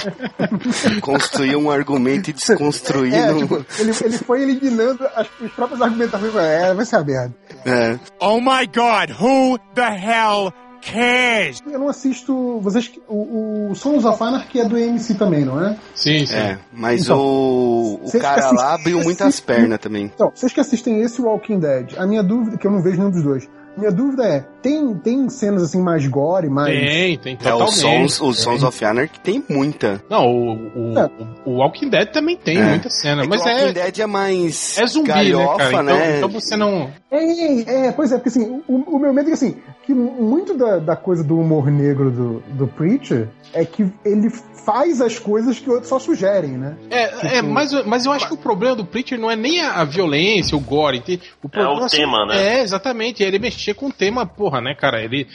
[1.00, 3.14] Construir um argumento e desconstruir.
[3.14, 6.34] É, não- tipo, ele, ele foi eliminando as, as próprias argumentações.
[6.36, 7.34] É, vai ser a merda.
[7.64, 7.98] É.
[8.20, 11.60] Oh my god, who the hell cares?
[11.66, 12.60] Eu não assisto.
[12.60, 12.90] Vocês.
[13.08, 15.76] O, o Sons of Anarchy é do AMC também, não é?
[15.94, 16.34] Sim, sim.
[16.34, 20.04] É, mas Então, o, o cara lá abriu muitas pernas também.
[20.14, 23.10] Então, vocês que assistem esse Walking Dead, a minha dúvida, que eu não vejo nenhum
[23.10, 26.78] dos dois, minha dúvida é: tem, tem cenas assim mais gore, mais.
[26.78, 28.12] Tem, tem, É, o totalmente.
[28.12, 30.02] Sons, o Sons of Anarchy tem muita.
[30.10, 31.10] Não, o, o, É.
[31.44, 32.64] o Walking Dead também tem É.
[32.64, 35.82] muita cena, É mas o Walking é, Dead é mais é zumbi, galhofa, né, cara?
[35.82, 36.16] Então, né?
[36.18, 36.90] então você não...
[37.10, 40.54] É, é, pois é, porque assim, o, o meu medo é que assim, que muito
[40.54, 44.30] da, da coisa do humor negro do, do Preacher é que ele
[44.68, 46.76] faz as coisas que outros só sugerem, né?
[46.90, 49.80] É, é mas, mas eu acho que o problema do Preacher não é nem a,
[49.80, 51.02] a violência, o gore.
[51.42, 52.58] O problema o tema, né?
[52.58, 53.24] É, exatamente.
[53.24, 55.02] É ele mexer com o tema, porra, né, cara?
[55.02, 55.26] Ele.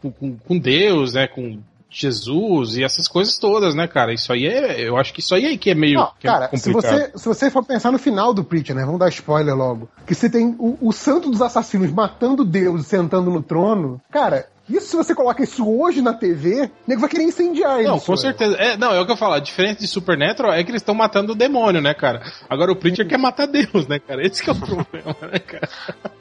[0.00, 1.26] Com, com- com Deus, né?
[1.26, 1.58] Com
[1.92, 4.14] Jesus e essas coisas todas, né, cara?
[4.14, 4.80] Isso aí é.
[4.88, 5.98] Eu acho que isso aí é que é meio.
[5.98, 7.10] Não, que é cara, se complicado.
[7.12, 8.84] você, se você for pensar no final do Preacher, né?
[8.84, 9.88] Vamos dar spoiler logo.
[10.06, 14.00] Que você tem o, o santo dos assassinos matando Deus e sentando no trono.
[14.10, 17.96] Cara, isso se você coloca isso hoje na TV, o nego vai querer incendiar Não,
[17.96, 18.06] isso.
[18.06, 18.56] com certeza.
[18.56, 19.34] É, não, é o que eu falo.
[19.34, 22.22] A diferença de Supernatural é que eles estão matando o demônio, né, cara?
[22.48, 24.24] Agora o Preacher quer matar Deus, né, cara?
[24.26, 25.68] Esse que é o problema, né, cara?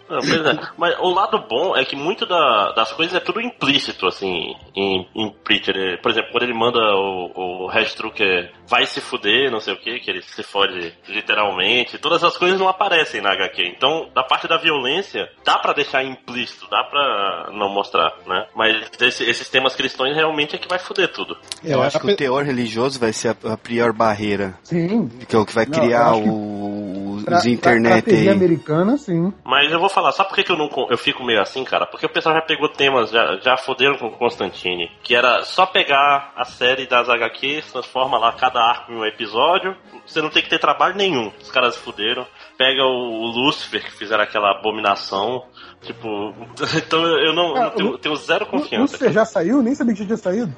[0.10, 0.60] Não, pois é.
[0.78, 5.08] Mas o lado bom é que muito da- das coisas é tudo implícito, assim, em,
[5.16, 5.76] em Preacher.
[5.76, 9.78] É, Por exemplo, quando ele manda o, o Hashtrucker vai se fuder, não sei o
[9.78, 13.64] que, que ele se fode literalmente, todas as coisas não aparecem na HQ.
[13.76, 18.46] Então, da parte da violência, dá pra deixar implícito, dá pra não mostrar, né?
[18.56, 21.36] Mas esse- esses temas cristãos realmente é que vai fuder tudo.
[21.64, 24.54] Eu É, acho que o teor religioso vai ser a, a pior barreira.
[24.64, 25.10] Sim.
[25.28, 26.89] Que é o que vai Não, eu criar que o,
[27.24, 28.36] Pra, os internet pra, pra TV aí.
[28.36, 29.34] americana, sim.
[29.44, 31.86] Mas eu vou falar, sabe por que, que eu não eu fico meio assim, cara?
[31.86, 35.66] Porque o pessoal já pegou temas, já, já foderam com o Constantine, que era só
[35.66, 40.44] pegar a série das HQs, transforma lá cada arco em um episódio, você não tem
[40.44, 41.32] que ter trabalho nenhum.
[41.42, 42.26] Os caras fuderam.
[42.60, 45.46] Pega o, o Lucifer, que fizeram aquela abominação.
[45.82, 46.34] Tipo,
[46.76, 48.82] então eu não, eu Ah, tenho, tenho zero O confiança.
[48.82, 49.64] Lucifer já saiu?
[49.64, 50.54] Nem sabia que já tinha saído.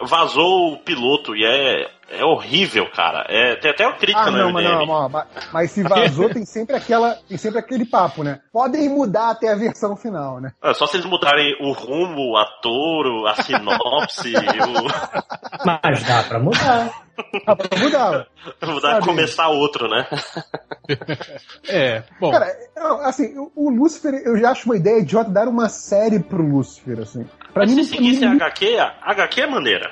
[0.00, 3.26] Vazou o piloto e é, é horrível, cara.
[3.28, 6.30] É, tem até uma crítica Ah, no não, mas não, não, mas, mas se vazou,
[6.30, 7.14] tem sempre aquela.
[7.28, 8.40] Tem sempre aquele papo, né?
[8.50, 10.50] Podem mudar até a versão final, né?
[10.62, 15.66] É só se eles mudarem o rumo, o ator, a sinopse, o...
[15.66, 17.03] Mas dá pra mudar.
[17.46, 17.56] Ah.
[18.66, 19.06] Mudar, Sabe?
[19.06, 20.06] começar outro, né?
[21.68, 22.30] É, bom.
[22.30, 22.46] Cara,
[23.04, 27.00] assim, o- o Lúcifer, eu já acho uma ideia idiota dar uma série pro Lúcifer,
[27.00, 27.24] assim.
[27.52, 29.90] Pra Mas mim, se pra mim, seguisse a HQ, a HQ é maneira.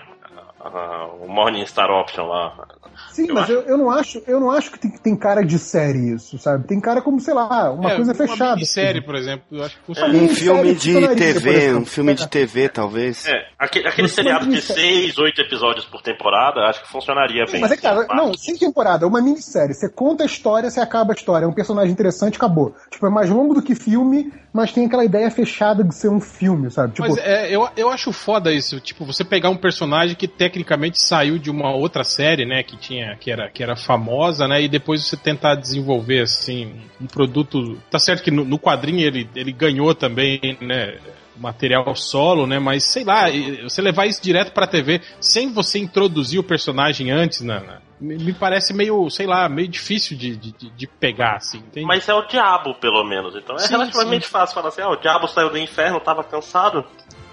[0.60, 2.66] Ah, o Morning Star Option lá.
[3.12, 3.52] Sim, eu mas acho.
[3.52, 6.66] eu, eu não acho, eu não acho que tem, tem cara de série isso, sabe?
[6.66, 8.54] Tem cara como, sei lá, uma é, coisa Uma fechada.
[8.54, 9.06] minissérie, assim.
[9.06, 10.12] por exemplo, eu acho que funciona.
[10.14, 13.26] Uma Um filme de funcionaria, por TV, um filme de TV, talvez.
[13.26, 17.44] É, aquele, aquele Mas seriado de isso- seis, oito episódios por temporada, acho que funcionaria
[17.46, 17.60] bem.
[17.60, 19.74] Mas é que, cara, Sim, não, sem temporada, é uma minissérie.
[19.74, 21.44] Você conta a história, você acaba a história.
[21.44, 22.74] É um personagem interessante, acabou.
[22.90, 26.20] Tipo, é mais longo do que filme, mas tem aquela ideia fechada de ser um
[26.20, 26.94] filme, sabe?
[26.94, 31.00] Tipo, Mas é, eu, eu acho foda isso, tipo, você pegar um personagem que tecnicamente
[31.00, 34.68] saiu de uma outra série, né, que tinha, que era, que era famosa, né, e
[34.68, 39.52] depois você tentar desenvolver, assim, um produto, tá certo que no, no quadrinho ele, ele
[39.52, 40.98] ganhou também, né,
[41.36, 43.24] material solo, né, mas sei lá,
[43.62, 48.32] você levar isso direto pra TV sem você introduzir o personagem antes, né, né, me
[48.32, 51.86] parece meio, sei lá, meio difícil de, de, de- pegar, assim, entende?
[51.86, 53.34] Mas é o diabo, pelo menos.
[53.36, 56.84] Então é Sim, relativamente fácil falar assim: ah, o diabo saiu do inferno, tava cansado,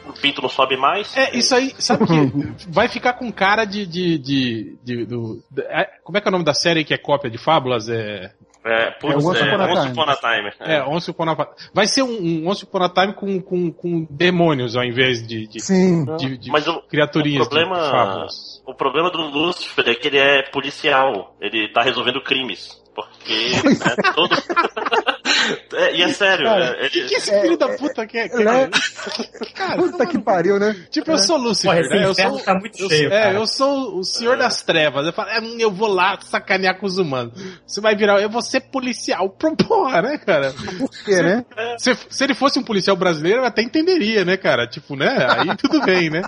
[0.08, 1.16] o pinto não sobe mais.
[1.18, 3.86] É, isso aí, sabe que vai ficar com cara de.
[3.86, 6.94] de, de, de- do, de- é, como é que é o nome da série que
[6.94, 7.90] é cópia de fábulas?
[7.90, 8.32] É.
[8.70, 9.92] É, putz, É Once é, Upon a Once.
[9.92, 10.52] Upon a Time.
[10.60, 14.08] É, Once Upon a Vai ser um, um Once Upon a Time com, com, com
[14.10, 16.06] demônios ao invés de, de, sim.
[16.18, 18.28] de, de Mas o- criaturinhas o problema-.
[18.66, 22.80] O problema do Lucifer é que ele é policial, ele tá resolvendo crimes.
[22.94, 24.36] Porque né, todo.
[25.74, 28.30] É, e é sério, Cara, é, O que, que esse filho da puta quer?
[28.30, 28.44] quer?
[28.44, 28.70] né?
[29.56, 30.76] Cara, Puta que pariu, né?
[30.90, 32.06] Tipo, eu sou Lúcifer, Porra, né?
[32.06, 35.06] Eu sou, tá muito eu, cheio, é, eu sou o senhor das trevas.
[35.06, 37.34] Eu falo, é, eu vou lá sacanear com os humanos.
[37.66, 39.30] Você vai virar, eu vou ser policial.
[39.40, 40.54] Pro porra, né, cara?
[40.78, 41.46] Por quê, né?
[41.78, 44.68] Se, se ele fosse um policial brasileiro, eu até entenderia, né, cara?
[44.68, 45.28] Tipo, né?
[45.30, 46.22] Aí tudo bem, né?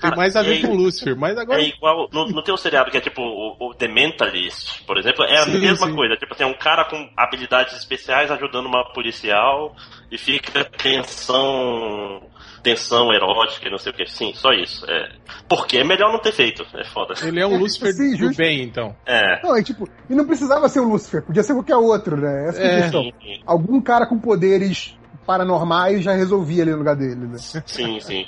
[0.00, 1.16] Tem mais a ver com o Lúcifer.
[1.16, 1.60] Mas agora.
[1.60, 2.08] É igual.
[2.12, 5.24] Não, não tem um seriado que é tipo o, o The Mentalist, por exemplo.
[5.24, 5.94] É a Sim, mesma sim.
[5.94, 6.16] coisa.
[6.16, 9.74] Tipo assim, é um cara com habilidades especiais ajudando uma policial
[10.10, 12.22] e fica tensão.
[12.60, 14.04] Tensão erótica e não sei o que.
[14.06, 14.84] Sim, só isso.
[14.90, 15.12] É.
[15.48, 16.66] Porque é melhor não ter feito.
[16.74, 17.14] É foda.
[17.22, 18.96] Ele é um Lúcifer Sim, do bem, então.
[19.06, 19.40] É.
[19.46, 22.48] Não, é tipo, e não precisava ser o Lúcifer, podia ser qualquer outro, né?
[22.48, 22.82] Essa é a É.
[22.82, 23.02] questão.
[23.46, 24.97] Algum cara com poderes
[25.28, 27.36] paranormais já resolvia ali no lugar dele, né?
[27.36, 28.24] Sim, sim.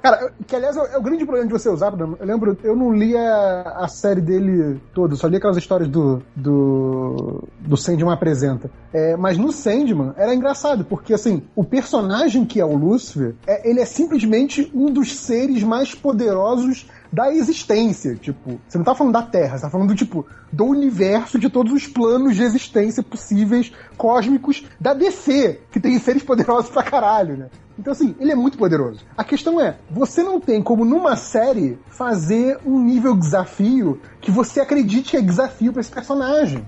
[0.00, 3.14] Cara, que aliás é o grande problema de você usar, eu lembro, eu não li
[3.14, 8.70] a, a série dele toda, só li aquelas histórias do do, do Sandman apresenta.
[8.94, 13.68] É, mas no Sandman era engraçado, porque assim, o personagem que é o Lúcifer, é,
[13.68, 18.16] ele é simplesmente um dos seres mais poderosos da existência.
[18.16, 21.72] Tipo, você não tá falando da Terra, você tá falando, tipo, do universo de todos
[21.72, 27.48] os planos de existência possíveis, cósmicos, da DC, que tem seres poderosos pra caralho, né?
[27.78, 29.00] Então, assim, ele é muito poderoso.
[29.16, 34.60] A questão é, você não tem como, numa série, fazer um nível desafio que você
[34.60, 36.66] acredite que é desafio para esse personagem.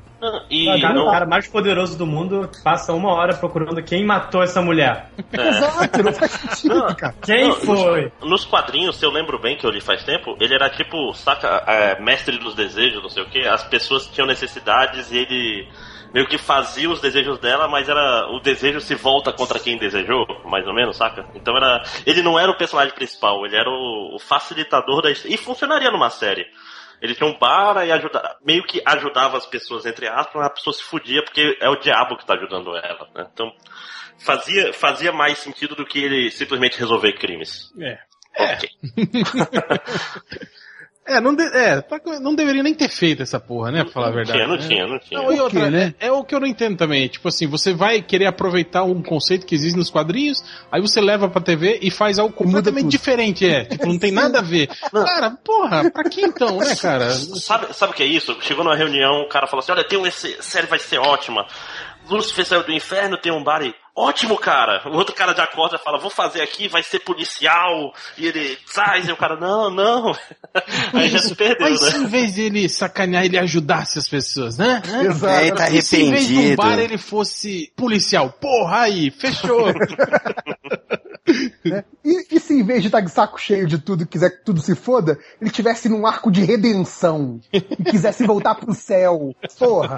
[0.51, 1.07] E o cara, não...
[1.07, 5.11] o cara mais poderoso do mundo passa uma hora procurando quem matou essa mulher.
[5.33, 5.49] É.
[5.49, 7.15] Exato, não faz sentido, não, cara.
[7.23, 8.13] Quem não, foi?
[8.21, 11.13] Nos, nos, quadrinhos, se eu lembro bem que eu li faz tempo, ele era tipo,
[11.15, 13.47] saca, é, mestre dos desejos, não sei o que.
[13.47, 15.69] As pessoas tinham necessidades e ele
[16.15, 20.25] meio que fazia os desejos dela, mas era o desejo se volta contra quem desejou,
[20.45, 21.27] mais ou menos, saca?
[21.35, 25.37] Então era ele não era o personagem principal, ele era o, o facilitador da e
[25.37, 26.47] funcionaria numa série.
[27.01, 30.51] Ele tinha um bar e ajuda, meio que ajudava as pessoas, entre aspas, mas a
[30.51, 33.27] pessoa se fudia porque é o diabo que tá ajudando ela, né?
[33.33, 33.53] Então,
[34.19, 37.73] fazia, fazia mais sentido do que ele simplesmente resolver crimes.
[37.79, 37.99] É.
[38.37, 38.69] Ok.
[38.79, 40.55] É.
[41.07, 41.85] É, não, de, é,
[42.21, 43.85] não deveria nem ter feito essa porra, né?
[43.85, 44.39] Pra falar a verdade.
[44.39, 44.63] Tinha, não né?
[44.67, 45.21] tinha, não tinha.
[45.21, 45.95] Não, e outra, né?
[46.01, 47.07] é, é, o que eu não entendo também.
[47.09, 51.29] Tipo assim, você vai querer aproveitar um conceito que existe nos quadrinhos, aí você leva
[51.29, 53.67] pra TV e faz algo completamente diferente, é.
[53.67, 54.71] Tipo, não tem nada a ver.
[54.93, 55.05] Não.
[55.05, 57.11] Cara, porra, pra que então, né, cara?
[57.11, 58.35] Sabe, sabe o que é isso?
[58.41, 61.47] Chegou numa reunião, o cara falou assim: olha, tem uma série vai ser ótima.
[62.09, 63.75] Lúcifer saiu do inferno, tem um bar e.
[63.97, 64.83] Ótimo, cara!
[64.89, 67.95] O outro cara de acorda fala, vou fazer aqui, vai ser policial.
[68.19, 70.13] E ele sai, e o cara, não, não.
[70.93, 71.91] Aí já se perdeu, Mas né?
[71.91, 74.83] se em vez de ele sacanear, ele ajudasse as pessoas, né?
[74.85, 75.27] Exato.
[75.27, 75.87] É, ele tá arrependido.
[75.87, 79.67] Se em vez de um bar ele fosse policial, porra aí, fechou.
[81.65, 81.85] né?
[82.05, 84.61] e, e, se em vez de estar de saco cheio de tudo, quiser que tudo
[84.61, 89.35] se foda, ele tivesse num arco de redenção e quisesse voltar pro céu.
[89.59, 89.97] Porra.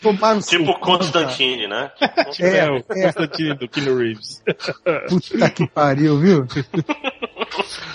[0.00, 1.90] Tomar tipo Constantine, né?
[2.30, 2.82] Tipo, é, é, o é.
[2.82, 4.42] Constantine do Keanu Reeves.
[5.08, 6.46] Puta que pariu, viu?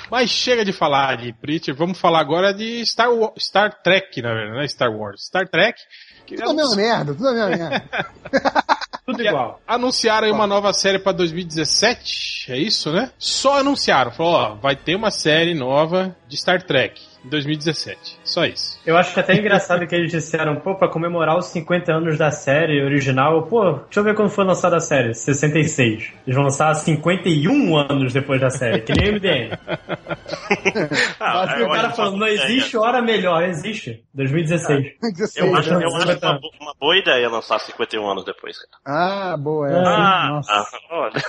[0.10, 4.54] Mas chega de falar de Preacher, vamos falar agora de Star, Star Trek, na verdade,
[4.56, 5.26] não é Star Wars.
[5.26, 5.80] Star Trek.
[6.28, 7.90] tudo a mesma merda, tudo a mesma merda.
[9.06, 9.60] tudo igual.
[9.68, 13.12] Anunciaram aí uma nova série pra 2017, é isso, né?
[13.18, 18.20] Só anunciaram, falou, ó, vai ter uma série nova de Star Trek em 2017.
[18.24, 18.80] Só isso.
[18.86, 22.32] Eu acho que até engraçado que eles disseram, pô, pra comemorar os 50 anos da
[22.32, 26.14] série original, pô, deixa eu ver quando foi lançada a série, 66.
[26.26, 29.52] Eles vão lançar 51 anos depois da série, que nem o MDM.
[31.20, 34.04] ah, Mas o cara falando, não existe hora melhor, existe.
[34.14, 34.88] 2016.
[34.88, 35.08] Ah,
[35.38, 38.58] eu acho, eu acho uma, uma, boa ideia lançar 51 anos depois.
[38.86, 39.90] Ah, boa essa.
[39.90, 41.22] Ah, ah, olha.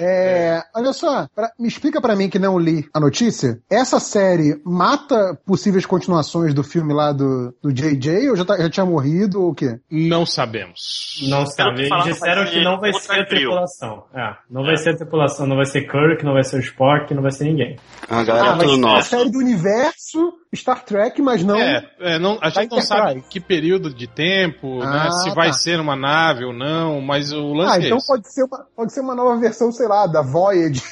[0.00, 3.60] É, olha só, pra, me explica para mim que não li a notícia.
[3.70, 5.03] Essa série mata
[5.44, 9.50] possíveis continuações do filme lá do, do JJ ou já, tá, já tinha morrido ou
[9.50, 9.78] o quê?
[9.90, 11.20] Não sabemos.
[11.28, 12.04] Não sabemos.
[12.04, 14.04] Disseram que não vai ser a tripulação.
[14.14, 14.66] É, não é.
[14.66, 17.30] vai ser a tripulação, não vai ser Kirk, não vai ser o Spock, não vai
[17.30, 17.76] ser ninguém.
[18.08, 19.14] A galera ah, tudo nosso.
[19.14, 21.58] A série do universo Star Trek, mas não.
[21.58, 25.28] É, é não, a gente não sabe que período de tempo, né, ah, né, se
[25.28, 25.34] tá.
[25.34, 28.66] vai ser uma nave ou não, mas o lance ah, é então pode ser, uma,
[28.76, 30.82] pode ser uma nova versão, sei lá, da Voyager.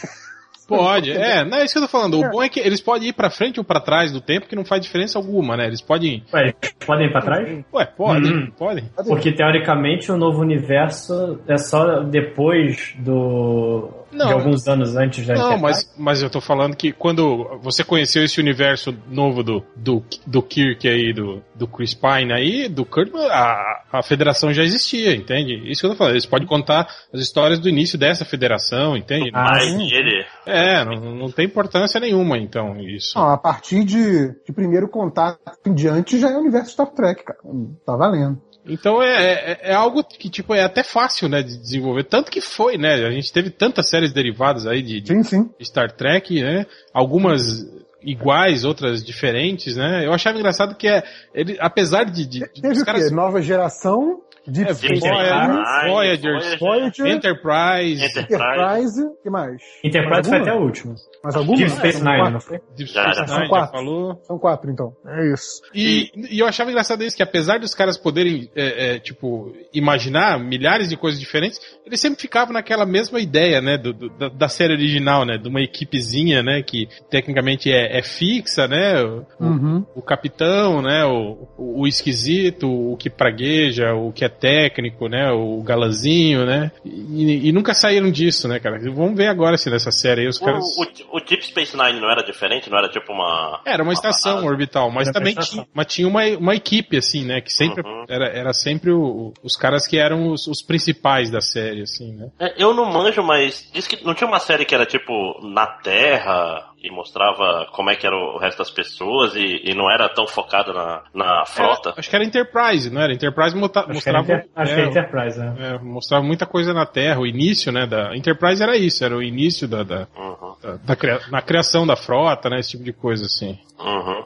[0.67, 2.19] Pode, é, não é isso que eu tô falando.
[2.19, 2.31] O é.
[2.31, 4.65] bom é que eles podem ir pra frente ou pra trás do tempo, que não
[4.65, 5.67] faz diferença alguma, né?
[5.67, 6.23] Eles podem.
[6.33, 6.55] Ué,
[6.87, 7.65] podem ir pra trás?
[7.73, 8.51] Ué, podem, uhum.
[8.51, 8.85] podem.
[9.07, 15.35] Porque teoricamente o novo universo é só depois do não, de alguns anos antes da
[15.35, 20.05] Não, mas, mas eu tô falando que quando você conheceu esse universo novo do, do,
[20.27, 25.15] do Kirk aí, do, do Chris Pine aí, do Kurt, a, a federação já existia,
[25.15, 25.55] entende?
[25.71, 26.13] Isso que eu tô falando.
[26.13, 29.31] Eles podem contar as histórias do início dessa federação, entende?
[29.33, 30.25] Ah, ele.
[30.47, 33.19] É, não, não tem importância nenhuma, então, isso.
[33.19, 37.25] Não, a partir de, de primeiro contato em diante já é o universo Star Trek,
[37.25, 37.39] cara.
[37.87, 38.41] Tá valendo.
[38.65, 42.05] Então é, é, é, algo que, tipo, é até fácil, né, de desenvolver.
[42.05, 42.95] Tanto que foi, né?
[42.95, 45.51] A gente teve tantas séries derivadas aí de, sim, sim.
[45.61, 46.67] Star Trek, né?
[46.93, 47.67] Algumas
[48.01, 50.07] iguais, outras diferentes, né?
[50.07, 51.03] Eu achava engraçado que é,
[51.35, 53.11] ele, apesar de, de, de Teve os caras...
[53.11, 59.63] Nova geração Deep é, Space Voyager, Voyager, Enterprise, Enterprise, que mais?
[59.85, 60.95] Enterprise foi até o último.
[61.23, 61.57] Mais alguma?
[61.57, 62.61] Deep Space Nine, não foi?
[62.77, 63.73] Deep Space Nine, são quatro.
[63.73, 64.21] falou.
[64.25, 64.93] São quatro, então.
[65.07, 65.63] É isso.
[65.75, 70.39] E, e eu achava engraçado isso, que apesar dos caras poderem, é, é, tipo, imaginar
[70.41, 74.49] milhares de coisas diferentes, eles sempre ficavam naquela mesma ideia, né, do, do da, da,
[74.49, 79.03] série original, né, de uma equipezinha, né, que tecnicamente é, é, fixa, né?
[79.03, 79.85] O, Uhum.
[79.95, 81.05] o capitão, né?
[81.05, 85.31] O, o, o esquisito, o que pragueja, o que é técnico, né?
[85.31, 86.71] O galanzinho, né?
[86.85, 88.79] E, e nunca saíram disso, né, cara?
[88.93, 90.65] Vamos ver agora se nessa série aí os caras.
[90.77, 92.69] O, o, o Deep Space Nine não era diferente?
[92.71, 93.61] Não era tipo uma.
[93.65, 94.51] Era uma estação parada?
[94.51, 97.41] orbital, mas Era também tinha, mas tinha uma, uma equipe, assim, né?
[97.41, 98.05] Que sempre Uhum.
[98.09, 102.29] era, era sempre o- os caras que eram os, os principais da série, assim, né?
[102.41, 105.67] É, Eu não manjo, mas diz que não tinha uma série que era tipo na
[105.67, 110.09] Terra e mostrava como é que era o resto das pessoas e, e não era
[110.09, 111.91] tão focada na, na frota.
[111.91, 113.13] Era- acho que era Enterprise, não era?
[113.13, 114.33] Enterprise mota- Acho, que, mostrava.
[114.33, 115.55] era Inter- acho é, que é Enterprise, né?
[115.59, 117.87] é, mostrava muita coisa na Terra, o início, né?
[117.87, 121.87] Da Enterprise era isso, era o início da, da, Uhum, da- da cria- na criação
[121.87, 122.59] da frota, né?
[122.59, 123.59] Esse tipo de coisa, assim.
[123.79, 124.25] Uhum.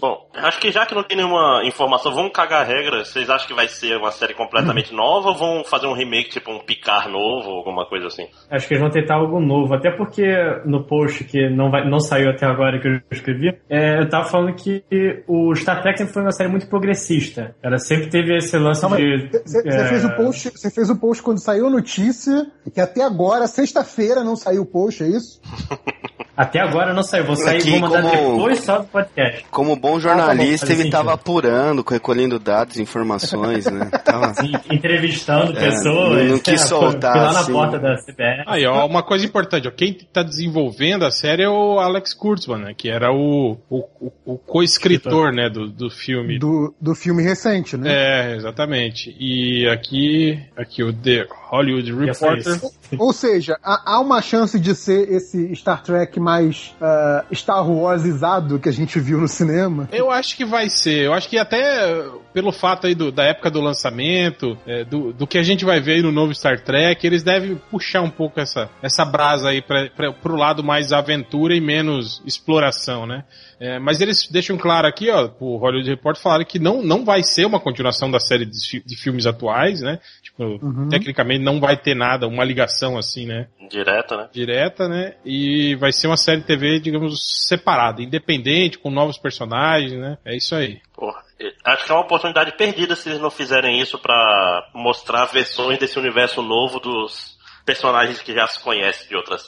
[0.00, 3.04] Bom, acho que já que não tem nenhuma informação, vamos cagar a regra.
[3.04, 6.52] Vocês acham que vai ser uma série completamente nova ou vão fazer um remake, tipo
[6.52, 8.28] um Picar novo, alguma coisa assim?
[8.48, 10.24] Acho que eles vão tentar algo novo, até porque
[10.64, 14.24] no post que não, vai, não saiu até agora que eu escrevi, é, eu tava
[14.24, 14.84] falando que
[15.26, 17.56] o Star Trek sempre foi uma série muito progressista.
[17.60, 19.28] Ela sempre teve esse lance aí.
[19.28, 19.38] de.
[19.44, 23.02] Você é, fez o post, você fez o post quando saiu a notícia, que até
[23.02, 25.40] agora, sexta-feira, não saiu o post, é isso?
[26.38, 29.44] Até agora não saiu, vou sair, Aqui, vou mandar como- depois só do podcast.
[29.50, 31.20] Como bom Ah, jornalista, tá bom, ele tava sentido.
[31.20, 33.90] apurando, recolhendo dados, informações, né?
[34.04, 34.32] Tava...
[34.38, 36.22] Sim, entrevistando É, pessoas.
[36.22, 37.52] não- não quis é, soltar, Fui lá na assim.
[37.52, 38.44] porta da CBS.
[38.46, 42.58] Aí, ó, uma coisa importante, ó, quem tá desenvolvendo a série é o Alex Kurtzman,
[42.58, 42.74] né?
[42.76, 46.38] Que era o, o, o- o co-escritor, né, do, do filme.
[46.38, 47.90] Do, do filme recente, né?
[48.32, 49.14] É, exatamente.
[49.18, 52.60] E aqui, aqui o The Hollywood é Reporter.
[52.98, 58.58] Ou seja, há, há uma chance de ser esse Star Trek mais ah, Star Warsizado
[58.58, 59.88] que a gente viu no cinema.
[59.92, 61.06] Eu acho que vai ser.
[61.06, 65.26] Eu acho que até pelo fato aí do- da época do lançamento, eh, do, do
[65.26, 68.38] que a gente vai ver aí no novo Star Trek, eles devem puxar um pouco
[68.40, 73.24] essa, essa brasa aí pra, pra, pro lado mais aventura e menos exploração, né?
[73.60, 77.22] Eh, mas eles deixam claro aqui, ó, o Hollywood Report falaram que não, não vai
[77.24, 79.98] ser uma continuação da série de, de filmes atuais, né?
[80.38, 80.88] Tipo, Uhum.
[80.88, 83.48] tecnicamente não vai ter nada, uma ligação assim, né?
[83.68, 84.28] Direta, né?
[84.32, 85.16] direta, né?
[85.24, 90.16] E vai ser uma série de TV, digamos, separada, independente, com novos personagens, né?
[90.24, 90.80] É isso aí.
[90.94, 91.22] Porra,
[91.64, 95.98] acho que é uma oportunidade perdida se eles não fizerem isso pra mostrar versões desse
[95.98, 99.42] universo novo dos personagens que já se conhece de outras.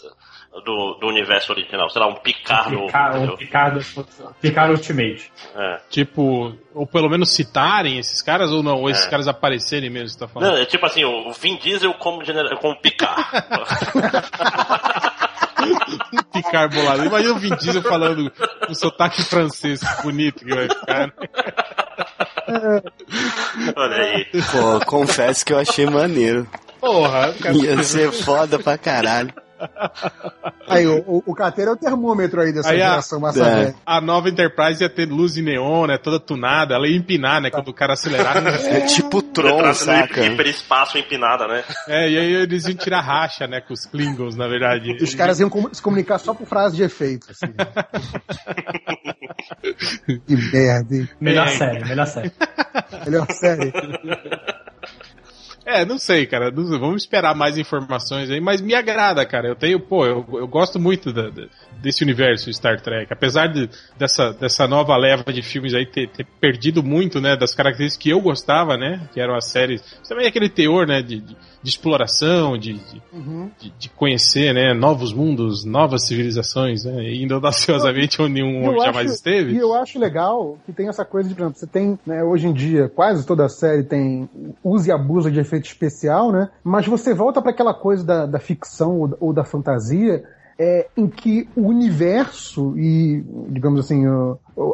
[0.53, 1.89] Do, do universo original.
[1.89, 2.87] Sei lá, um Picard novo.
[2.87, 3.37] Picard, um entendeu?
[3.39, 3.87] Picard,
[4.43, 5.33] Picard Ultimate.
[5.57, 5.81] É.
[5.89, 9.11] Tipo, ou pelo menos citarem esses caras, ou não, ou esses É.
[9.11, 10.51] caras aparecerem mesmo, você tá falando.
[10.53, 13.23] Não, é tipo assim, o Vin Diesel como, genera- como Picard.
[16.35, 17.05] Ficar bolado.
[17.05, 18.31] Imagina o Vin Diesel falando
[18.67, 21.07] com sotaque francês bonito que vai ficar.
[21.07, 21.13] né?
[23.77, 24.27] Olha aí.
[24.51, 26.47] Pô, confesso que eu achei maneiro.
[26.81, 27.55] Porra, cara.
[27.57, 29.33] Ia ser foda pra caralho.
[30.69, 33.75] Aí, o, o, é o termômetro aí dessa Aí a- geração massa É.
[33.85, 35.99] A nova Enterprise ia ter luz de neon, né?
[35.99, 36.75] Toda tunada.
[36.75, 37.51] Ela ia empinar, né?
[37.51, 38.37] Quando o cara acelerar.
[38.71, 40.25] É tipo Tron, saca?
[40.25, 41.65] hiperespaço empinada, né?
[41.89, 43.61] É, e aí eles iam tirar racha, né?
[43.61, 44.97] Com os Klingons, na verdade.
[45.03, 47.27] Os caras iam se comunicar só por frase de efeito.
[47.31, 47.53] Assim.
[50.27, 51.09] que merda, hein?
[51.21, 51.51] Melhor É.
[51.51, 52.33] série, melhor série.
[53.07, 53.73] Melhor série.
[55.65, 56.51] É, não sei, cara.
[56.51, 59.49] vamos esperar mais informações aí, mas me agrada, cara.
[59.49, 61.47] Eu tenho, pô, eu, eu gosto muito da- da-
[61.81, 63.13] desse universo Star Trek.
[63.13, 63.69] Apesar de,
[63.99, 68.11] dessa, dessa nova leva de filmes aí ter, ter perdido muito, né, das características que
[68.11, 69.83] eu gostava, né, que eram as séries.
[70.09, 73.51] Também aquele teor, né, de, de, de exploração, de, de, Uhum.
[73.61, 79.15] de- de conhecer, né, novos mundos, novas civilizações, né, indo audaciosamente onde eu jamais acho-
[79.15, 79.53] esteve.
[79.53, 82.47] E eu acho legal que tem essa coisa de, por exemplo, você tem, né, hoje
[82.47, 84.29] em dia, quase toda série tem
[84.65, 86.49] uso e abuso de efeito especial, né?
[86.63, 90.23] Mas você volta para aquela coisa da, da ficção ou da, ou da fantasia,
[90.59, 94.05] é, em que o universo e, digamos assim,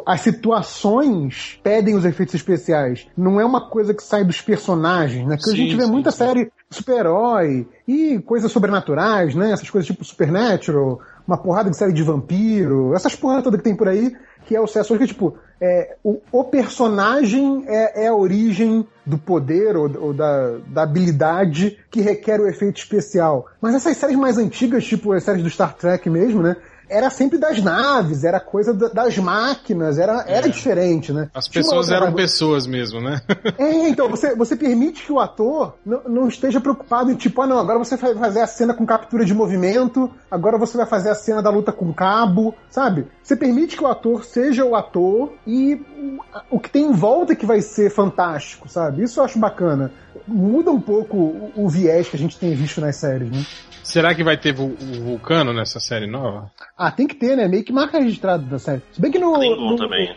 [0.05, 3.07] as situações pedem os efeitos especiais.
[3.15, 5.37] Não é uma coisa que sai dos personagens, né?
[5.37, 6.17] Que a gente vê sim, muita sim.
[6.17, 9.51] série super-herói e coisas sobrenaturais, né?
[9.51, 13.75] Essas coisas tipo Supernatural, uma porrada de série de vampiro, essas porra toda que tem
[13.75, 18.15] por aí, que é o sucesso que, tipo, é, o, o personagem é, é a
[18.15, 23.47] origem do poder ou, ou da, da habilidade que requer o efeito especial.
[23.61, 26.55] Mas essas séries mais antigas, tipo as séries do Star Trek mesmo, né?
[26.89, 31.29] Era sempre das naves, era coisa da- das máquinas, era, era diferente, né?
[31.33, 32.15] As pessoas eram vibe.
[32.15, 33.21] pessoas mesmo, né?
[33.57, 37.47] É, então, você, você permite que o ator não, não esteja preocupado em tipo, ah
[37.47, 41.09] não, agora você vai fazer a cena com captura de movimento, agora você vai fazer
[41.09, 43.07] a cena da luta com cabo, sabe?
[43.23, 47.35] Você permite que o ator seja o ator e o- o que tem em volta
[47.35, 49.03] que vai ser fantástico, sabe?
[49.03, 49.91] Isso eu acho bacana.
[50.27, 53.45] Muda um pouco o, o viés que a gente tem visto nas séries, né?
[53.87, 56.51] Será que vai ter o Vulcano nessa série nova?
[56.77, 57.47] Ah, tem que ter, né?
[57.47, 58.81] Meio que marca registrada da série.
[58.91, 59.33] Se bem que no.
[59.35, 60.13] Klingon no também.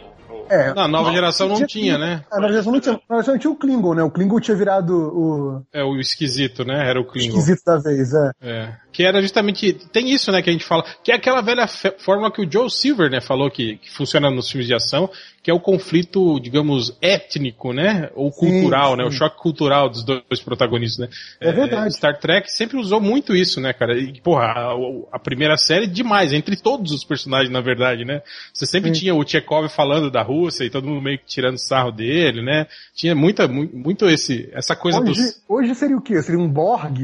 [0.51, 2.25] é, Na nova geração não tinha- tinha, né?
[2.33, 4.03] a nova geração não tinha, na geração tinha o Klingon, né?
[4.03, 6.89] O Klingon tinha virado o É o esquisito, né?
[6.91, 7.29] Era o Klingon.
[7.39, 8.31] esquisito da vez, é.
[8.43, 8.73] É.
[9.01, 9.73] Que era justamente.
[9.73, 10.85] Tem isso, né, que a gente fala.
[11.03, 14.51] Que é aquela velha fórmula que o Joe Silver, né, falou que, que funciona nos
[14.51, 15.09] filmes de ação,
[15.43, 18.11] que é o conflito, digamos, étnico, né?
[18.15, 19.05] Ou Sim, cultural, né?
[19.05, 19.17] O sim.
[19.17, 21.15] choque cultural dos dois protagonistas, né?
[21.41, 21.95] É verdade.
[21.97, 23.99] Star Trek sempre usou muito isso, né, cara?
[23.99, 24.75] E, porra, a,
[25.13, 28.21] a primeira série demais, entre todos os personagens, na verdade, né?
[28.53, 29.01] Você sempre Sim.
[29.01, 32.67] tinha o Chekhov falando da Rússia e todo mundo meio que tirando sarro dele, né?
[32.95, 35.43] Tinha muita, mu- muito esse, essa coisa Hoje, dos.
[35.49, 36.21] hoje seria o quê?
[36.21, 36.99] Seria um Borg?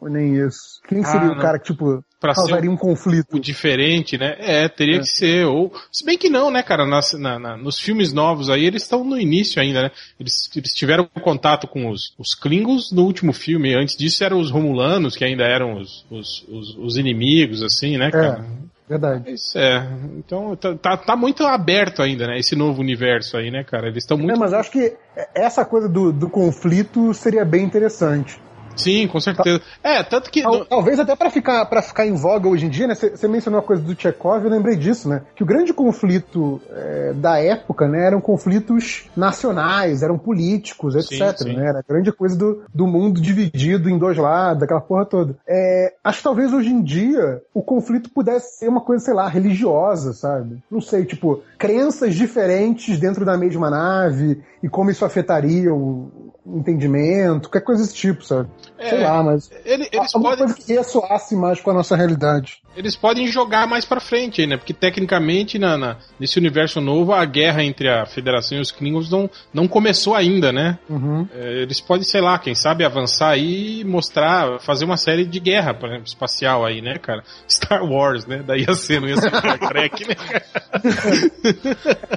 [0.00, 0.80] Ou nem isso?
[0.88, 3.36] Quem seria Ah, o cara que, tipo, Pra ser causaria um conflito?
[3.36, 4.34] o diferente, né?
[4.38, 5.00] É, teria É.
[5.00, 5.44] que ser.
[5.46, 6.86] Ou, se bem que não, né, cara?
[6.86, 9.90] Nas, na- na- nos filmes novos aí, eles estão no início ainda, né?
[10.18, 13.74] Eles, eles tiveram contato com os, os Klingons no último filme.
[13.74, 18.10] Antes disso eram os Romulanos, que ainda eram os, os, os, os inimigos, assim, né,
[18.10, 18.46] cara?
[18.88, 19.30] Verdade.
[19.32, 19.86] Isso é.
[20.18, 22.38] Então tá, tá, tá muito aberto ainda, né?
[22.38, 23.86] Esse novo universo aí, né, cara?
[23.86, 24.32] Eles estão muito.
[24.32, 24.96] É, mas acho que
[25.34, 28.40] essa coisa do, do conflito seria bem interessante.
[28.76, 29.60] Sim, com certeza.
[29.82, 30.42] É, tanto que.
[30.42, 32.94] Tal- Talvez até pra ficar, pra ficar em voga hoje em dia, né?
[32.94, 35.22] Você mencionou a coisa do Chekhov, eu lembrei disso, né?
[35.34, 41.36] Que o grande conflito é, da época, né, eram conflitos nacionais, eram políticos, etc.
[41.38, 41.56] Sim, sim.
[41.56, 41.66] Né?
[41.68, 45.36] Era a grande coisa do, do mundo dividido em dois lados, aquela porra toda.
[45.46, 49.28] É, acho que talvez hoje em dia o conflito pudesse ser uma coisa, sei lá,
[49.28, 50.58] religiosa, sabe?
[50.70, 57.48] Não sei, tipo, crenças diferentes dentro da mesma nave e como isso afetaria o entendimento,
[57.48, 58.48] qualquer coisa desse tipo, sabe?
[58.78, 60.46] É, Sei lá, mas ele- eles alguma podem.
[60.46, 62.60] coisa que ressoasse mais com a nossa realidade.
[62.76, 64.56] Eles podem jogar mais pra frente aí, né?
[64.56, 69.10] Porque tecnicamente, na, na- nesse universo novo, a guerra entre a Federação e os Klingons
[69.10, 70.78] não, não começou ainda, né?
[70.88, 71.28] Uhum.
[71.34, 75.40] É, eles podem, sei lá, quem sabe avançar aí e mostrar, fazer uma série de
[75.40, 77.22] guerra, por exemplo, espacial aí, né, cara?
[77.50, 78.42] Star Wars, né?
[78.46, 80.14] Daí ia ser, não ia ser Star Trek, né?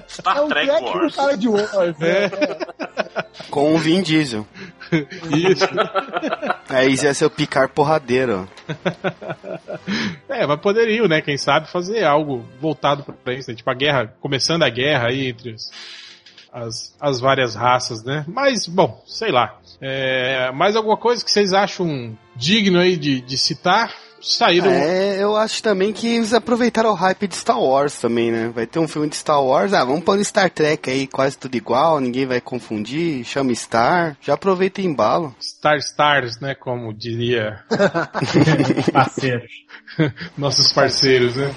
[0.07, 1.15] Star é um Trek Wars.
[1.15, 2.30] cara de Wars, né?
[3.49, 4.13] Com o Vin Diesel.
[4.32, 5.65] Isso.
[6.69, 8.47] Aí ia ser o picar porradeiro.
[10.30, 11.21] É, mas poderiam, né?
[11.21, 13.55] Quem sabe fazer algo voltado pra isso, né?
[13.55, 15.69] Tipo a guerra, começando a guerra aí entre os-
[16.51, 18.24] as, as várias raças, né?
[18.28, 19.57] Mas, bom, sei lá.
[19.82, 23.91] É, mais alguma coisa que vocês acham digno aí de, de citar?
[24.24, 24.71] Saíram.
[24.71, 28.49] É, eu acho também que eles aproveitaram o hype de Star Wars também, né?
[28.55, 31.38] Vai ter um filme de Star Wars, ah, vamos pôr no Star Trek aí, quase
[31.38, 35.36] tudo igual, ninguém vai confundir, chama Star, já aproveita e embalo.
[35.41, 36.55] Star Stars, né?
[36.55, 37.63] Como diria
[38.93, 39.51] Parceiros.
[40.38, 41.53] nossos parceiros, né?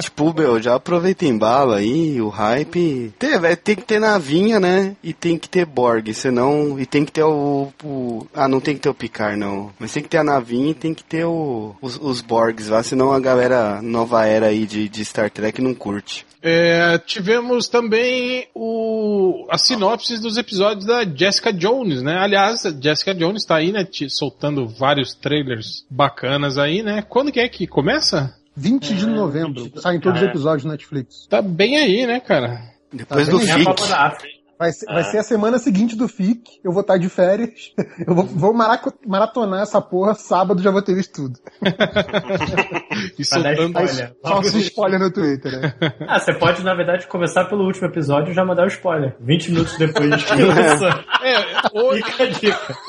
[0.00, 3.12] Tipo, meu, já aproveita e embala aí, o hype.
[3.18, 4.96] Tem, vai ter que ter navinha, né?
[5.02, 6.78] E tem que ter Borg, senão.
[6.78, 9.70] E tem que ter o, o- Ah, não tem que ter o Picard, não.
[9.78, 12.82] Mas tem que ter a navinha e tem que ter o, os, os Borgs lá,
[12.82, 16.26] senão a galera nova era aí de, de Star Trek não curte.
[16.42, 22.16] É, tivemos também o, as sinopses dos episódios da Jessica Jones, né?
[22.18, 23.84] Aliás, a Jessica Jones tá aí, né?
[23.84, 27.02] te- soltando vários trailers bacanas aí, né?
[27.06, 28.34] Quando que é que começa?
[28.56, 29.70] 20 de novembro.
[29.80, 30.30] Saem todos os É.
[30.30, 31.26] episódios no Netflix.
[31.28, 32.60] Tá bem aí, né, cara?
[32.92, 33.64] Depois Tá do bem, É a FIC.
[33.66, 34.39] Copa da África.
[34.60, 35.04] Vai ser, vai É.
[35.04, 36.60] ser a semana seguinte do FIC.
[36.62, 37.72] Eu vou estar de férias.
[38.06, 40.12] Eu vou, vou maraco- maratonar essa porra.
[40.14, 41.38] Sábado já vou ter visto tudo.
[43.18, 43.62] E soltando.
[43.80, 44.16] spoiler.
[44.22, 45.74] Faço spoiler no Twitter, né?
[46.06, 49.16] Ah, você pode, na verdade, começar pelo último episódio e já mandar o spoiler.
[49.20, 50.32] 20 minutos depois que.
[51.22, 51.36] É,
[51.74, 51.92] ou,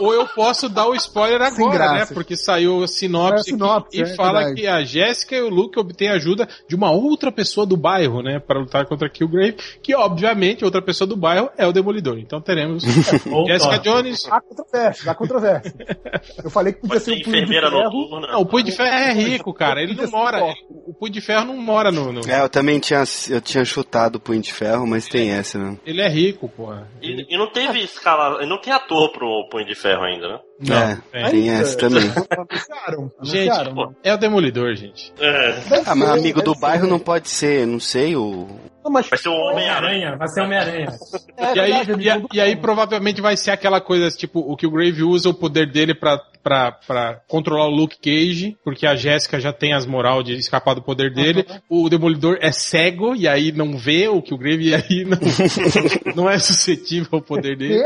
[0.07, 2.05] ou eu posso dar o spoiler agora, né?
[2.13, 4.61] Porque saiu a sinopse, Saiu a sinopse, aqui e é fala verdade.
[4.61, 8.39] que a Jéssica e o Luke obtêm ajuda de uma outra pessoa do bairro, né?
[8.39, 12.17] Para lutar contra Killgrave, que obviamente outra pessoa do bairro é o Demolidor.
[12.19, 12.83] Então teremos
[13.47, 13.79] Jessica.
[13.79, 14.25] Jones.
[14.29, 15.73] Há controvérsia, há controvérsia.
[16.43, 17.71] Eu falei que podia Vai ser um punho de ferro.
[17.71, 18.27] noturna.
[18.27, 19.81] Não, o Punho de Ferro é rico, cara.
[19.81, 20.43] Ele não mora.
[20.69, 22.11] O Punho de Ferro não mora no.
[22.11, 25.57] no- É, eu também tinha, eu tinha chutado o Punho de Ferro, mas tem essa,
[25.57, 25.77] né?
[25.85, 26.87] Ele é rico, porra.
[27.01, 28.45] E, e não teve escala.
[28.45, 30.39] Não tem ator pro Punho de Ferro ainda, né?
[30.59, 31.29] Não, é, é.
[31.29, 32.03] tem essa também.
[32.03, 33.11] Anunciaram.
[33.23, 33.95] Gente, anunciaram.
[34.03, 35.11] É o Demolidor, gente.
[35.19, 35.57] É.
[35.85, 38.47] Ah, mas amigo do bairro não pode ser, não sei, o.
[38.83, 40.15] Não, mas Vai ser o Homem-Aranha.
[40.17, 40.87] Vai ser Homem-Aranha.
[41.37, 44.55] é e, aí, verdade, e, a- e aí provavelmente vai ser aquela coisa, tipo, o
[44.57, 48.87] que o Grave usa o poder dele pra, pra, pra controlar o Luke Cage, porque
[48.87, 51.45] a Jéssica já tem as moral de escapar do poder dele.
[51.69, 55.17] O Demolidor é cego e aí não vê o que o Grave e aí não,
[56.15, 57.83] não é suscetível ao poder dele.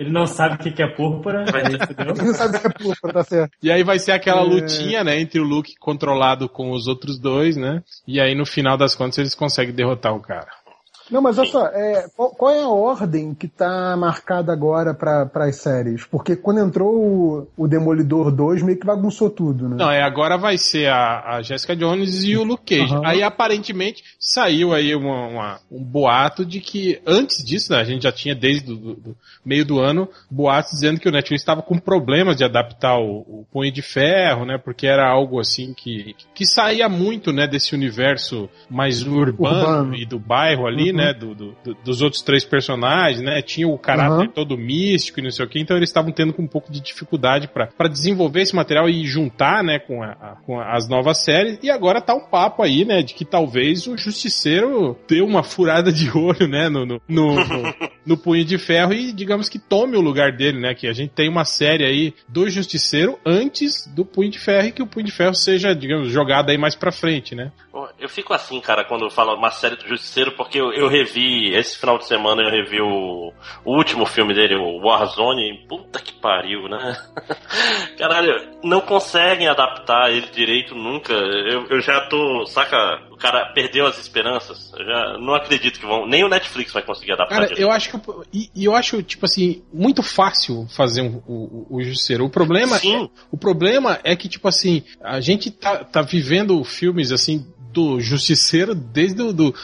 [0.00, 1.44] Ele não sabe o que que é púrpura.
[1.44, 3.50] Ele não sabe se é púrpura, tá certo.
[3.62, 4.44] E aí vai ser aquela É.
[4.44, 7.82] lutinha, né, entre o Luke controlado com os outros dois, né?
[8.06, 10.63] E aí no final das contas eles conseguem derrotar o cara.
[11.10, 15.28] Não, mas olha só, é, qual, qual é a ordem que tá marcada agora para
[15.46, 16.04] as séries?
[16.04, 19.76] Porque quando entrou o, o Demolidor 2, meio que bagunçou tudo, né?
[19.78, 22.94] Não, é, agora vai ser a, a Jessica Jones e o Luke Cage.
[22.94, 23.02] Aham.
[23.06, 28.02] Aí aparentemente saiu aí uma- uma- um boato de que antes disso, né, a gente
[28.04, 31.60] já tinha desde o do, do meio do ano boatos dizendo que o Netflix estava
[31.62, 36.14] com problemas de adaptar o, o Punho de Ferro, né, porque era algo assim que,
[36.34, 39.94] que saía muito, né, desse universo mais urbano, Urbano.
[39.94, 40.93] e do bairro ali, Uhum.
[40.94, 44.32] Né, do, do- do- dos outros três personagens, né, tinha o caráter Uhum.
[44.32, 47.48] todo místico e não sei o que, então eles estavam tendo um pouco de dificuldade
[47.48, 51.58] para desenvolver esse material e juntar, né, com, a- a- com as novas séries.
[51.62, 55.92] E agora tá um papo aí, né, de que talvez o Justiceiro dê uma furada
[55.92, 57.74] de olho, né, no, no, no, no-
[58.06, 61.10] no Punho de Ferro e, digamos que tome o lugar dele, né, que a gente
[61.10, 65.06] tem uma série aí do Justiceiro antes do Punho de Ferro e que o Punho
[65.06, 67.50] de Ferro seja, digamos, jogado aí mais pra frente, né.
[67.98, 71.78] Eu fico assim, cara, quando fala uma série do Justiceiro, porque eu, eu revi, esse
[71.78, 73.32] final de semana eu revi o,
[73.64, 76.96] o último filme dele, o Warzone, puta que pariu, né?
[77.98, 78.32] Caralho,
[78.62, 81.12] não conseguem adaptar ele direito nunca.
[81.12, 82.76] Eu, eu já tô, saca,
[83.10, 84.72] o cara perdeu as esperanças.
[84.76, 87.62] Eu já não acredito que vão, nem o Netflix vai conseguir adaptar Cara, direito.
[87.62, 88.00] eu acho que.
[88.32, 92.24] E, e eu acho, tipo assim, muito fácil fazer um- o, o, o Justiceiro.
[92.24, 93.08] O problema, Sim.
[93.30, 97.46] o problema é que, tipo assim, a gente tá, tá vivendo filmes assim.
[97.74, 99.54] Do Justiceiro desde o do,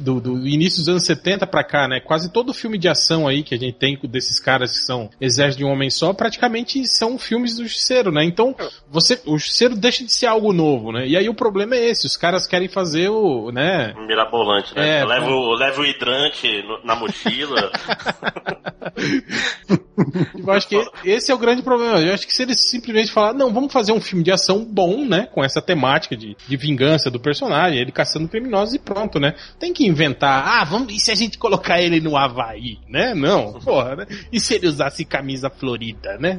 [0.00, 2.00] do, do início dos anos 70 pra cá, né?
[2.00, 5.58] Quase todo filme de ação aí que a gente tem desses caras que são exército
[5.58, 8.24] de um homem só, praticamente são filmes do Justiceiro, né?
[8.24, 8.54] Então,
[8.90, 11.06] você, o Justiceiro deixa de ser algo novo, né?
[11.06, 13.94] E aí o problema é esse, os caras querem fazer o, né?
[14.06, 15.00] Mirabolante, né?
[15.00, 17.70] É, leva, o, leva o hidrante na mochila.
[20.38, 22.00] Eu acho que esse é o grande problema.
[22.00, 25.04] Eu acho que se eles simplesmente falar, não, vamos fazer um filme de ação bom,
[25.04, 25.28] né?
[25.32, 29.34] Com essa temática de, de vingança do personagem, ele caçando criminosos e pronto, né?
[29.58, 33.14] Tem que inventar, ah, vamos, e se a gente colocar ele no Havaí, né?
[33.14, 34.06] Não, porra, né?
[34.32, 36.38] E se ele usasse camisa florida, né?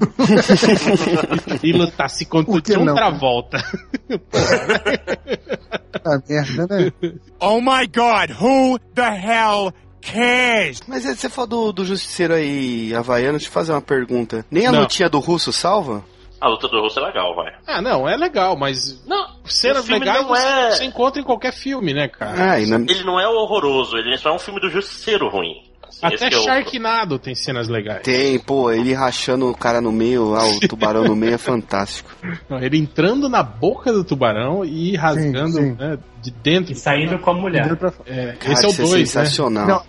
[1.61, 2.93] e lutasse contra o John?
[2.93, 3.63] Travolta.
[6.03, 6.91] Ah, merda, né?
[7.39, 10.81] Oh my god, who the hell cares?
[10.87, 14.45] Mas é, você falou do, do Justiceiro aí, Havaiano, deixa eu fazer uma pergunta.
[14.49, 14.81] Nem a Não.
[14.81, 16.03] lutinha do russo salva?
[16.41, 17.53] A luta do Russo é legal, vai.
[17.67, 21.53] ah, não, é legal, mas Não, cenas legais não você, é- você encontra em qualquer
[21.53, 22.59] filme, né, cara?
[22.59, 22.77] E na...
[22.77, 25.61] Ele não é horroroso, ele só é um filme do Justiceiro ruim.
[26.01, 28.01] Assim, Até é o- Sharknado tem cenas legais.
[28.01, 32.09] tem, pô, ele rachando o cara no meio, ah, o tubarão no meio é fantástico.
[32.49, 35.71] Não, ele entrando na boca do tubarão e rasgando sim.
[35.73, 36.71] né, de dentro.
[36.71, 37.75] E saindo com a mulher.
[37.75, 38.97] Pra- É, Cara, esse é o 2, né?
[39.05, 39.67] sensacional.
[39.67, 39.83] Não,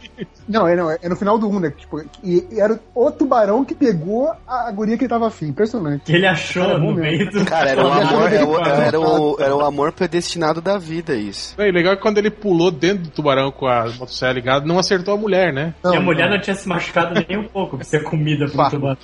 [0.53, 1.71] não, é, não, é no final do 1, né?
[1.77, 5.47] Tipo, e, e era o tubarão que pegou a, a guria que ele tava afim.
[5.47, 6.03] Impressionante.
[6.05, 7.45] Que ele achou Cara, é no meio do.
[7.45, 10.79] Cara, era o Não, amor, ele era, o, era, o, era o amor predestinado da
[10.79, 11.55] vida, isso.
[11.61, 14.67] É, e legal é que quando ele pulou dentro do tubarão com a motosserra ligada,
[14.67, 15.75] não acertou a mulher, né?
[15.85, 16.37] E a Não, mulher não.
[16.37, 18.99] não tinha se machucado nem um pouco pra ser comida pro tubarão.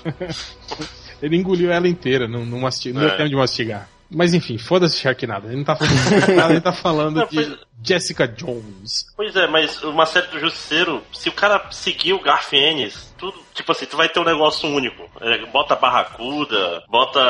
[1.20, 3.16] Ele engoliu ela inteira, não, não, masti- não deu É.
[3.16, 3.88] tempo de mastigar.
[4.10, 5.48] Mas enfim, foda-se Sharknado.
[5.48, 9.06] Ele não tá falando de Sharknado, ele tá falando Não, de pois- Jessica Jones.
[9.16, 13.70] Pois é, mas uma série do Justiceiro, se o cara seguir o Garfienes, tudo, tipo
[13.70, 15.08] assim, tu vai ter um negócio único.
[15.20, 17.20] É, bota Barracuda, bota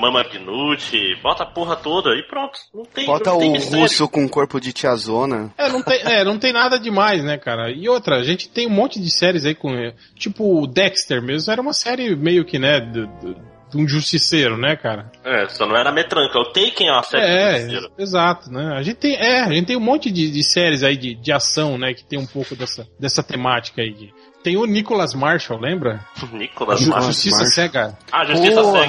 [0.00, 2.58] Mama Gnute, bota a porra toda e pronto.
[2.74, 3.80] Não tem, Bota não tem o mistério.
[3.82, 5.52] russo com corpo de tiazona.
[5.56, 7.70] É não, tem, é, não tem nada demais, né, cara?
[7.70, 9.70] E outra, a gente tem um monte de séries aí com.
[10.16, 14.56] Tipo, o Dexter mesmo, era uma série meio que, né, do- do- de um justiceiro,
[14.56, 15.10] né, cara?
[15.24, 16.38] É, só não era metranca.
[16.38, 17.92] O Taken é uma série É, Justiceiro.
[17.98, 18.74] exato, né?
[18.76, 21.32] A gente tem, é, a gente tem um monte de, de séries aí de, de
[21.32, 23.92] ação, né, que tem um pouco dessa, dessa temática aí.
[23.92, 24.12] de-
[24.42, 26.00] Tem o Nicholas Marshall, lembra?
[26.32, 27.12] Nicolas Ju- Marshall.
[27.12, 27.52] Justiça Marshall.
[27.54, 27.98] Cega.
[28.10, 28.80] Ah, Justiça Porra.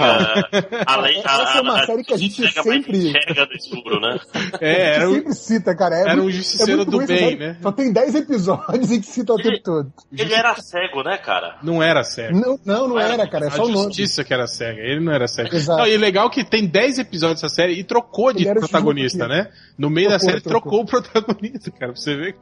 [0.51, 0.83] Cega.
[0.87, 4.19] Além, Essa é uma série que a gente Justiça Cega, sempre- enxerga no escuro, né?
[4.59, 5.95] É, era a o, sempre cita, cara.
[5.95, 7.35] É era muito, um justiceiro é muito do bem, série.
[7.37, 7.57] né?
[7.61, 9.93] Só tem 10 episódios e que cita o Ele- tempo todo.
[10.17, 11.57] Ele era cego, né, cara?
[11.61, 12.37] não era cego.
[12.39, 13.45] Não, não, não era, cara.
[13.45, 13.85] É A só o nome.
[13.85, 15.55] justiça que era cega, ele não era cego.
[15.55, 15.79] Exato.
[15.79, 19.49] Não, e legal que tem 10 episódios dessa série e trocou de era protagonista, né?
[19.77, 20.61] No meio da Trocou, série trocou.
[20.61, 22.35] trocou o protagonista, cara, pra você ver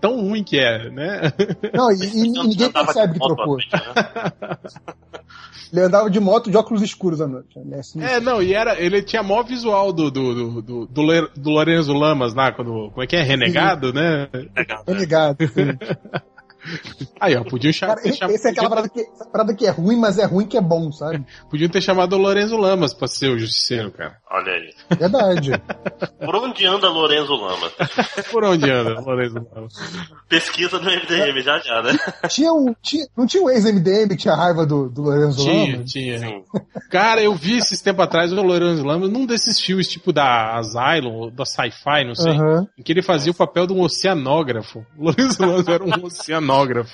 [0.00, 1.32] tão ruim que é, né?
[1.72, 3.56] Não, e ninguém Andava percebe que trocou.
[3.56, 3.62] né?
[5.72, 7.58] Ele andava de moto de óculos escuros à noite.
[7.58, 7.78] né?
[7.78, 11.94] Assim, É, não, e era, ele tinha maior visual do, do, do, do, do, Lorenzo
[11.94, 13.22] Lamas lá, quando, como é que é?
[13.22, 14.28] Renegado, né?
[14.86, 15.48] Renegado.
[15.48, 15.78] sim.
[17.20, 19.96] Aí, ó, podiam cha- Cara, ter esse é aquela parada que, parada que é ruim,
[19.96, 21.24] mas é ruim que é bom, sabe?
[21.50, 24.16] Podiam ter chamado o Lorenzo Lamas pra ser o justiceiro, cara.
[24.30, 24.74] Olha aí.
[24.98, 25.50] Verdade.
[26.24, 27.70] Por onde anda Lorenzo Lama?
[28.30, 29.74] Por onde anda o Lorenzo Lamas?
[30.28, 31.98] Pesquisa no MDM, já já, né?
[32.28, 35.92] tinha um, tinha, não tinha um ex-MDM que tinha raiva do, do Lorenzo Tinha, Lamas?
[35.92, 36.18] tinha.
[36.18, 36.44] Sim.
[36.90, 41.12] Cara, eu vi esses tempos atrás o Lorenzo Lamas num desses filmes tipo da Asylum,
[41.14, 42.66] ou da Sci-Fi, não sei, Aham.
[42.78, 44.84] em que ele fazia o papel de um oceanógrafo.
[44.98, 46.51] O Lorenzo Lamas era um oceanógrafo,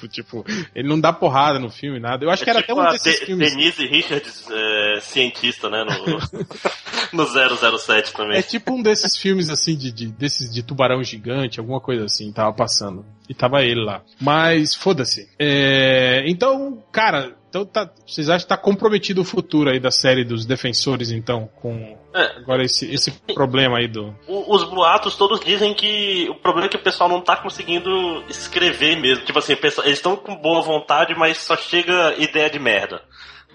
[0.09, 0.45] tipo,
[0.75, 2.25] ele não dá porrada no filme, nada.
[2.25, 3.51] Eu acho que era tipo até um desses De- filmes.
[3.51, 5.85] Denise Richards, é, cientista, né?
[5.85, 7.27] No, no
[7.79, 8.39] 007 também.
[8.39, 12.31] É tipo um desses filmes assim de, de- desses de tubarão gigante, alguma coisa assim,
[12.33, 13.05] tava passando.
[13.29, 14.03] E tava ele lá.
[14.21, 15.29] Mas foda-se.
[15.39, 20.25] É, então, cara, então tá, vocês acham que tá comprometido o futuro aí da série
[20.25, 22.39] dos defensores, então, com É.
[22.39, 24.15] agora esse, esse problema aí do.
[24.27, 27.91] O- Os boatos todos dizem que o problema é que o pessoal não tá conseguindo
[28.31, 29.25] escrever mesmo.
[29.25, 33.03] Tipo assim, eles estão com boa vontade, mas só chega ideia de merda.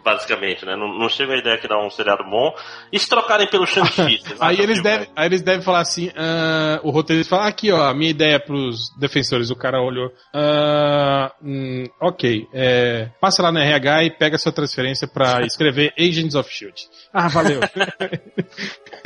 [0.04, 0.76] Basicamente, né?
[0.76, 2.54] Não, não chega a ideia que dá um seriado bom.
[2.92, 4.22] E se trocarem pelo Shang-Chi?
[4.40, 7.94] Aí eles devem, aí eles devem falar assim, ah, o roteirista fala, aqui ó, a
[7.94, 14.04] minha ideia pros defensores, o cara olhou, ah, hum, ok, é, passa lá na RH
[14.04, 16.82] e pega sua transferência pra escrever Agents of S.H.I.E.L.D.
[17.14, 17.62] Ah, valeu.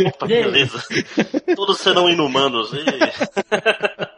[0.05, 0.83] Opa, beleza.
[1.55, 2.71] Todos serão inumanos.
[2.73, 4.16] E...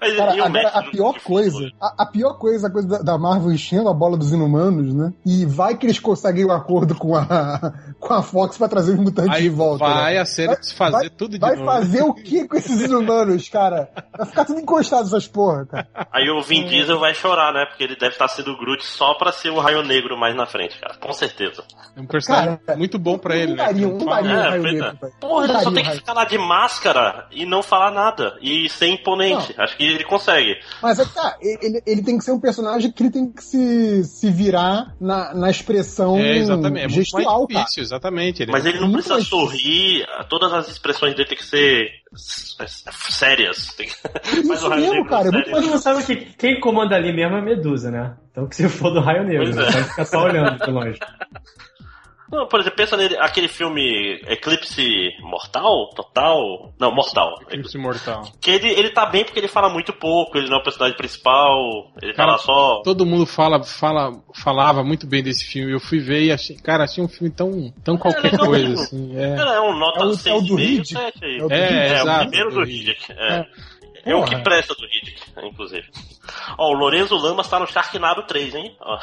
[0.00, 1.72] Mas, Cara, agora a pior coisa, futuro?
[1.80, 5.12] a, a pior coisa, a coisa da, da Marvel enchendo a bola dos inumanos, né?
[5.24, 8.98] E vai que eles conseguem um acordo com a, com a Fox pra trazer os
[8.98, 9.84] mutantes Aí de volta.
[9.84, 10.20] vai né?
[10.20, 11.64] a série desfazer vai- tudo de Vai novo.
[11.66, 13.88] fazer o que com esses inumanos, cara?
[14.16, 15.88] Vai ficar tudo encostado essas porra, cara.
[16.12, 17.66] Aí o Vin Diesel vai chorar, né?
[17.66, 20.46] Porque ele deve estar sendo o Groot só pra ser o Raio Negro mais na
[20.46, 20.94] frente, cara.
[20.98, 21.62] Com certeza.
[21.96, 23.64] É um personagem Cara, muito bom pra ele, né?
[23.64, 24.92] daria, daria um É, raio pois negro, é.
[25.00, 25.12] velho.
[25.20, 27.62] Porra, ele Não só daria tem um que raio- ficar lá de máscara e não
[27.62, 28.36] falar nada.
[28.40, 29.54] E ser imponente.
[29.58, 30.56] Acho que ele consegue.
[30.82, 33.42] Mas é que tá, ele, ele tem que ser um personagem que ele tem que
[33.42, 36.84] se, se virar na, na expressão É, exatamente.
[36.84, 37.60] É muito gestual, mais cara.
[37.64, 38.42] difícil, exatamente.
[38.42, 40.06] Ele Mas é- ele não muito precisa mais sorrir.
[40.28, 43.72] Todas as expressões dele tem que ser sérias.
[43.76, 43.96] Tem que-
[44.46, 45.68] Mas Isso mesmo, cara, é muito sério.
[45.70, 48.16] mais sabe que quem comanda ali mesmo é a Medusa, né?
[48.30, 49.62] Então que se for do Raio Negro, né?
[49.68, 49.72] é.
[49.72, 50.98] Pode ficar só olhando de longe.
[52.30, 55.90] Não, por exemplo, pensa nele, aquele filme Eclipse Mortal?
[55.94, 56.72] Total?
[56.78, 57.34] Não, Mortal.
[57.42, 58.22] Eclipse Mortal.
[58.40, 60.96] Que ele, ele tá bem porque ele fala muito pouco, ele não é o personagem
[60.96, 61.58] principal,
[62.02, 62.82] ele Cara, lá só.
[62.82, 65.72] Todo mundo fala, fala, falava muito bem desse filme.
[65.72, 68.82] Eu fui ver e achei, cara, achei um filme tão, tão qualquer legal coisa, mesmo.
[68.82, 69.16] assim.
[69.18, 69.36] É.
[69.36, 70.88] Cara, é um nota É o- é o do 6,5, Riddick.
[71.00, 71.38] 7 aí.
[71.38, 72.20] É o do É, É, o exato.
[72.28, 73.12] primeiro do do Riddick.
[73.12, 73.46] É.
[74.04, 75.86] É o que presta do Riddick, inclusive.
[76.56, 78.76] Ó, o Lorenzo Lamas tá no Sharknado 3, hein?
[78.80, 78.98] Ó.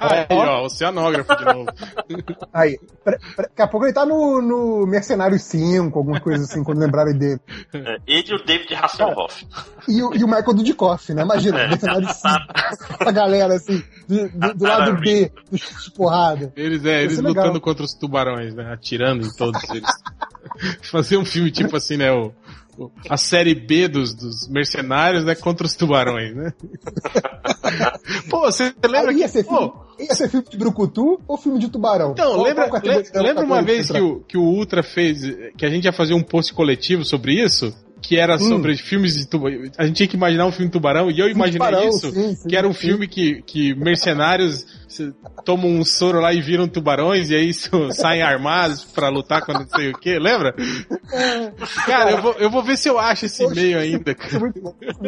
[0.00, 1.66] Aí, ó, oceanógrafo de novo.
[2.52, 6.62] Aí, pre- pre- daqui a pouco ele tá no, no Mercenário 5, alguma coisa assim,
[6.64, 7.40] quando lembrarem dele.
[7.72, 9.46] É, ele e o David Hasselhoff.
[9.88, 11.22] E, o- e o Michael Dudikoff, né?
[11.22, 11.68] Imagina, É.
[11.68, 12.28] Mercenário 5,
[13.00, 16.52] essa galera assim, do, do- do lado B, de porrada.
[16.56, 17.44] Eles, é, eles legal.
[17.44, 18.72] lutando contra os tubarões, né?
[18.72, 19.88] Atirando em todos eles.
[20.90, 22.12] Fazer um filme tipo assim, né?
[22.12, 22.32] O-
[23.08, 25.34] a série B dos, dos mercenários, né?
[25.34, 26.52] Contra os tubarões, né?
[28.30, 29.20] Pô, você lembra Aí que.
[29.22, 32.12] ia ser, filme, Pô, ia ser filme de Brucutu ou filme de tubarão?
[32.12, 35.20] Então, Qual- lembra, categoria- le- lembra uma vez que o, que o Ultra fez,
[35.56, 37.74] que a gente ia fazer um post coletivo sobre isso?
[38.02, 39.62] Que era sobre filmes de tubarão.
[39.78, 42.34] A gente tinha que imaginar um filme de tubarão, e eu imaginei tubarão, isso, sim,
[42.36, 42.80] sim, que era um sim.
[42.80, 45.12] filme que, que mercenários se-
[45.44, 49.62] tomam um soro lá e viram tubarões, e aí isso- saem armados pra lutar contra
[49.62, 50.54] não sei o que, lembra?
[51.86, 54.14] Cara, eu vou, eu vou ver se eu acho esse e-mail ainda, é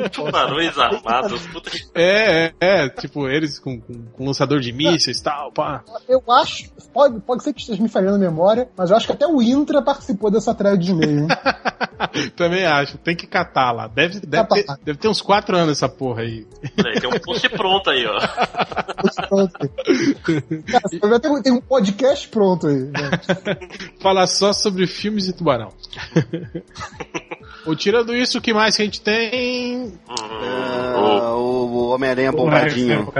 [0.04, 0.08] é.
[0.08, 1.46] Tubarões armados.
[1.46, 1.78] Puta que...
[1.94, 5.82] É, é, é, tipo, eles com, com, com lançador de mísseis e tal, pá.
[6.08, 9.12] Eu acho, pode, pode ser que esteja me falhando a memória, mas eu acho que
[9.12, 11.28] até o Intra participou dessa thread de e-mail, hein?
[12.36, 13.88] Também acho, tem que catar lá.
[13.88, 14.78] Deve, deve, ter, Catar.
[14.84, 16.46] deve ter uns quatro anos essa porra aí.
[16.76, 18.18] Peraí, Tem um post pronto aí, ó.
[19.28, 19.65] Pronto.
[21.00, 22.84] Cara, tem, um podcast pronto aí.
[22.84, 23.10] né?
[24.00, 25.70] Falar só sobre filmes de tubarão.
[27.66, 29.92] Ou tirando isso, o que mais que a gente tem?
[30.08, 33.12] Ah, o o Homem-Aranha O bombadinho.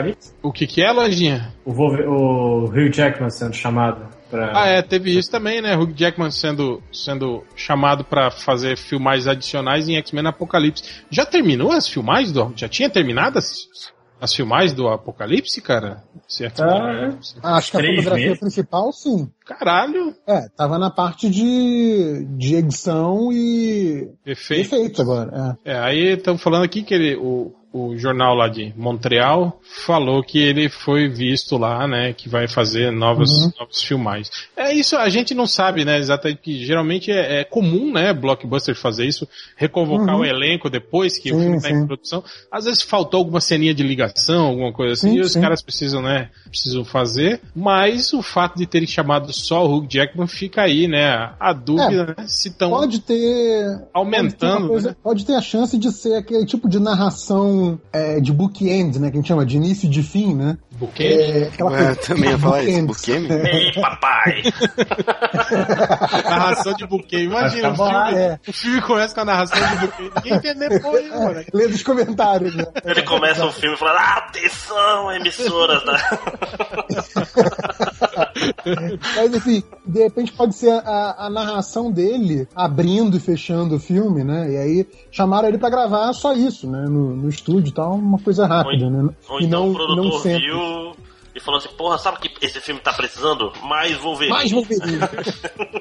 [0.42, 1.55] O que que é, Lojinha?
[1.64, 4.53] O, o Hugh Jackman sendo chamado pra.
[4.55, 5.76] Ah, é, teve isso também, né?
[5.76, 10.82] Hugh Jackman sendo, sendo chamado pra fazer filmagens adicionais em X-Men Apocalipse.
[11.11, 12.53] Já terminou as filmagens do...
[12.57, 13.68] Já tinha terminado as,
[14.21, 16.03] as filmagens do Apocalipse, cara?
[16.29, 17.57] Esse X-Men Ah?
[17.57, 18.41] Acho que a fotografia meses?
[18.41, 19.31] principal, sim.
[19.45, 20.14] Caralho!
[20.27, 24.75] É, tava na parte de, de edição e Efeito.
[24.75, 25.59] efeitos agora.
[25.64, 27.55] É, aí estamos falando aqui que ele, o,
[27.93, 32.12] o jornal lá de Montreal falou que ele foi visto lá, né?
[32.12, 33.53] Que vai fazer novos, Uhum.
[33.61, 34.31] novos filmagens.
[34.57, 35.99] É isso, a gente não sabe, né?
[35.99, 38.12] Exatamente que geralmente é, é comum, né?
[38.12, 40.20] Blockbuster fazer isso, reconvocar Uhum.
[40.22, 41.74] o elenco depois que o Sim, filme tá sim.
[41.74, 42.22] em produção.
[42.51, 45.41] Às vezes faltou alguma ceninha de ligação, alguma coisa assim, Sim, e os sim.
[45.41, 46.31] caras precisam, né?
[46.49, 47.41] Precisam fazer.
[47.55, 51.33] Mas o fato de terem chamado só o Hugh Jackman fica aí, né?
[51.39, 52.27] A, dúvida, né?
[52.27, 53.81] Se estão Pode ter.
[53.93, 54.53] aumentando.
[54.53, 54.97] Pode ter, coisa- né?
[55.03, 59.11] pode ter a chance de ser aquele tipo de narração é, de bookend, né?
[59.11, 60.59] Que a gente chama de início e de fim, né?
[60.79, 61.05] Buquê?
[61.05, 62.87] É, aquela É, coisa- também ia falar isso.
[62.87, 63.12] Buquê?
[63.12, 64.43] Ei, papai!
[66.24, 67.18] narração de buquê.
[67.24, 68.39] Imagina, Vai o filme, é.
[68.49, 70.11] o filme começa com a narração de buquê.
[70.31, 71.45] Ninguém porra nenhuma, né?
[71.55, 72.64] Lê dos comentários, né?
[72.85, 75.97] Ele começa o filme falando: atenção, emissoras da.
[79.16, 84.24] Mas assim, de repente pode ser a, a narração dele abrindo e fechando o filme,
[84.24, 84.51] né?
[84.51, 86.85] E aí chamaram ele pra gravar só isso, né?
[86.89, 89.09] No, no estúdio e tal, uma coisa rápida, né?
[89.29, 90.47] Ou e então não, o produtor não sempre.
[90.47, 90.59] viu
[91.35, 93.53] e falou assim: porra, sabe o que esse filme tá precisando?
[93.62, 94.37] Mais Wolverine.
[94.37, 94.99] Mais Wolverine.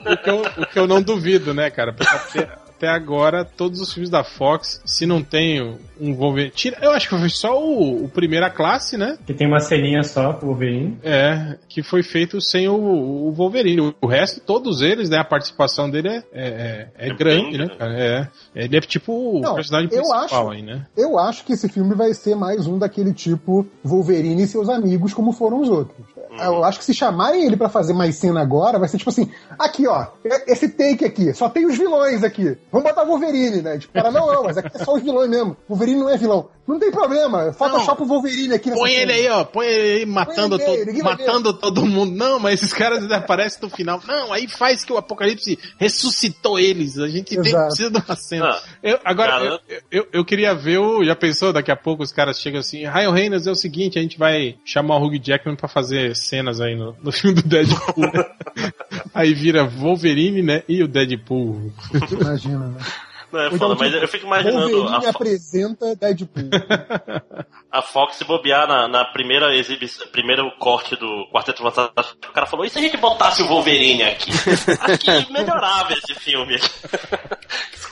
[0.05, 1.91] O que, eu, o que eu não duvido, né, cara?
[1.91, 2.47] Porque
[2.85, 5.61] até, agora, todos os filmes da Fox, se não tem
[5.99, 6.51] um Wolverine.
[6.51, 9.17] Tira, eu acho que foi só o, o Primeira Classe, né?
[9.25, 10.97] Que tem uma ceninha só pro Wolverine.
[11.03, 13.93] É, que foi feito sem o, o Wolverine.
[14.01, 15.17] O resto, todos eles, né?
[15.17, 17.93] A participação dele é, é, é- é É grande, bem né, cara?
[17.97, 18.27] É.
[18.55, 20.85] Ele é tipo o Não, personagem eu principal acho- aí, né?
[20.95, 25.13] Eu acho que esse filme vai ser mais um daquele tipo Wolverine e seus amigos,
[25.13, 26.05] como foram os outros.
[26.37, 29.31] Eu acho que se chamarem ele pra fazer mais cena agora, vai ser tipo assim:
[29.57, 30.07] aqui ó,
[30.45, 32.57] esse take aqui, só tem os vilões aqui.
[32.75, 33.77] Vamos botar Wolverine, né?
[33.77, 35.55] Tipo, cara, não, não, mas aqui é só os vilões mesmo.
[35.69, 36.49] Wolverine não é vilão.
[36.67, 39.13] Não tem problema, Photoshop o Wolverine aqui nessa Põe ele cena.
[39.13, 39.43] aí, ó.
[39.45, 41.03] Põe ele aí matando, Põe ele, ver.
[41.03, 42.11] matando todo mundo.
[42.15, 44.01] Não, mas esses caras ainda aparecem no final.
[44.05, 46.97] Não, aí faz que o Apocalipse ressuscitou eles.
[46.97, 48.49] A gente tem, precisa de uma cena.
[48.49, 51.03] Ah, Eu- agora, eu, eu, eu queria ver o.
[51.05, 51.53] Já pensou?
[51.53, 52.79] Daqui a pouco os caras chegam assim.
[52.85, 56.59] Ryan Reynolds é o seguinte: a gente vai chamar o Hugh Jackman pra fazer cenas
[56.59, 58.11] aí no, no filme do Deadpool.
[59.13, 60.63] aí vira Wolverine, né?
[60.67, 61.71] E o Deadpool.
[62.11, 62.79] Imagina, né?
[63.31, 66.49] Não, é Ou foda, então, mas tipo, eu fico imaginando Wolverine a, Fo- apresenta Deadpool.
[67.71, 72.17] a Fox se bobear na, na primeira exibição, primeiro corte do Quarteto Fantástico.
[72.29, 74.31] O cara falou: e se a gente botasse o Wolverine aqui?
[74.31, 76.57] Acho que melhorava esse filme.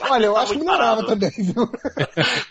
[0.09, 1.07] Olha, eu tá acho que melhorava parado.
[1.07, 1.71] também, viu?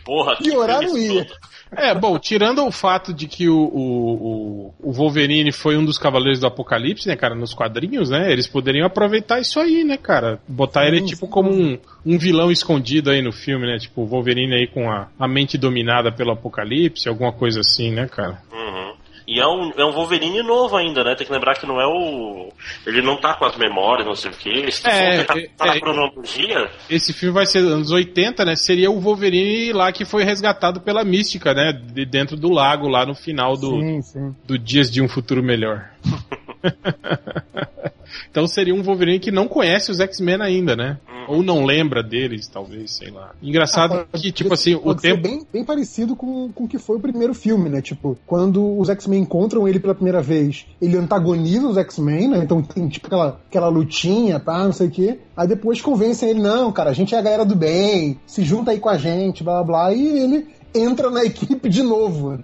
[0.04, 1.22] Porra, que Piorar não ia.
[1.22, 1.40] escroto.
[1.76, 6.38] É, bom, tirando o fato de que o, o, o, Wolverine foi um dos Cavaleiros
[6.38, 8.30] do Apocalipse, né, cara, nos quadrinhos, né?
[8.30, 10.38] Eles poderiam aproveitar isso aí, né, cara?
[10.46, 11.32] Botar ele Sim, tipo sim.
[11.32, 13.78] como um, um vilão escondido aí no filme, né?
[13.78, 18.06] Tipo, o Wolverine aí com a, a mente dominada pelo Apocalipse, alguma coisa assim, né,
[18.06, 18.42] cara?
[18.52, 18.91] Uhum.
[19.32, 21.14] E é um, é um Wolverine novo ainda, né?
[21.14, 22.52] Tem que lembrar que não é o.
[22.86, 24.70] Ele não tá com as memórias, não sei o quê.
[24.70, 25.80] Se tu É, tentar é, tá na é.
[25.80, 28.54] cronologia, Esse filme vai ser anos 80, né?
[28.54, 31.72] Seria o Wolverine lá que foi resgatado pela mística, né?
[31.72, 34.36] De dentro do lago, lá no final do, Sim, sim.
[34.44, 35.88] do Dias de um Futuro Melhor.
[38.30, 40.98] então seria um Wolverine que não conhece os X-Men ainda, né?
[41.28, 43.32] Ou não lembra deles, talvez, sei lá.
[43.42, 45.22] Engraçado Ah, pode que, tipo assim, o tempo.
[45.22, 47.80] bem, bem parecido com, com o que foi o primeiro filme, né?
[47.80, 52.38] Tipo, quando os X-Men encontram ele pela primeira vez, ele antagoniza os X-Men, né?
[52.42, 54.64] Então tem tipo aquela, aquela lutinha, tá?
[54.64, 55.18] Não sei o quê.
[55.36, 58.72] Aí depois convencem ele, não, cara, a gente é a galera do bem, se junta
[58.72, 59.94] aí com a gente, blá blá blá.
[59.94, 62.42] E ele entra na equipe de novo.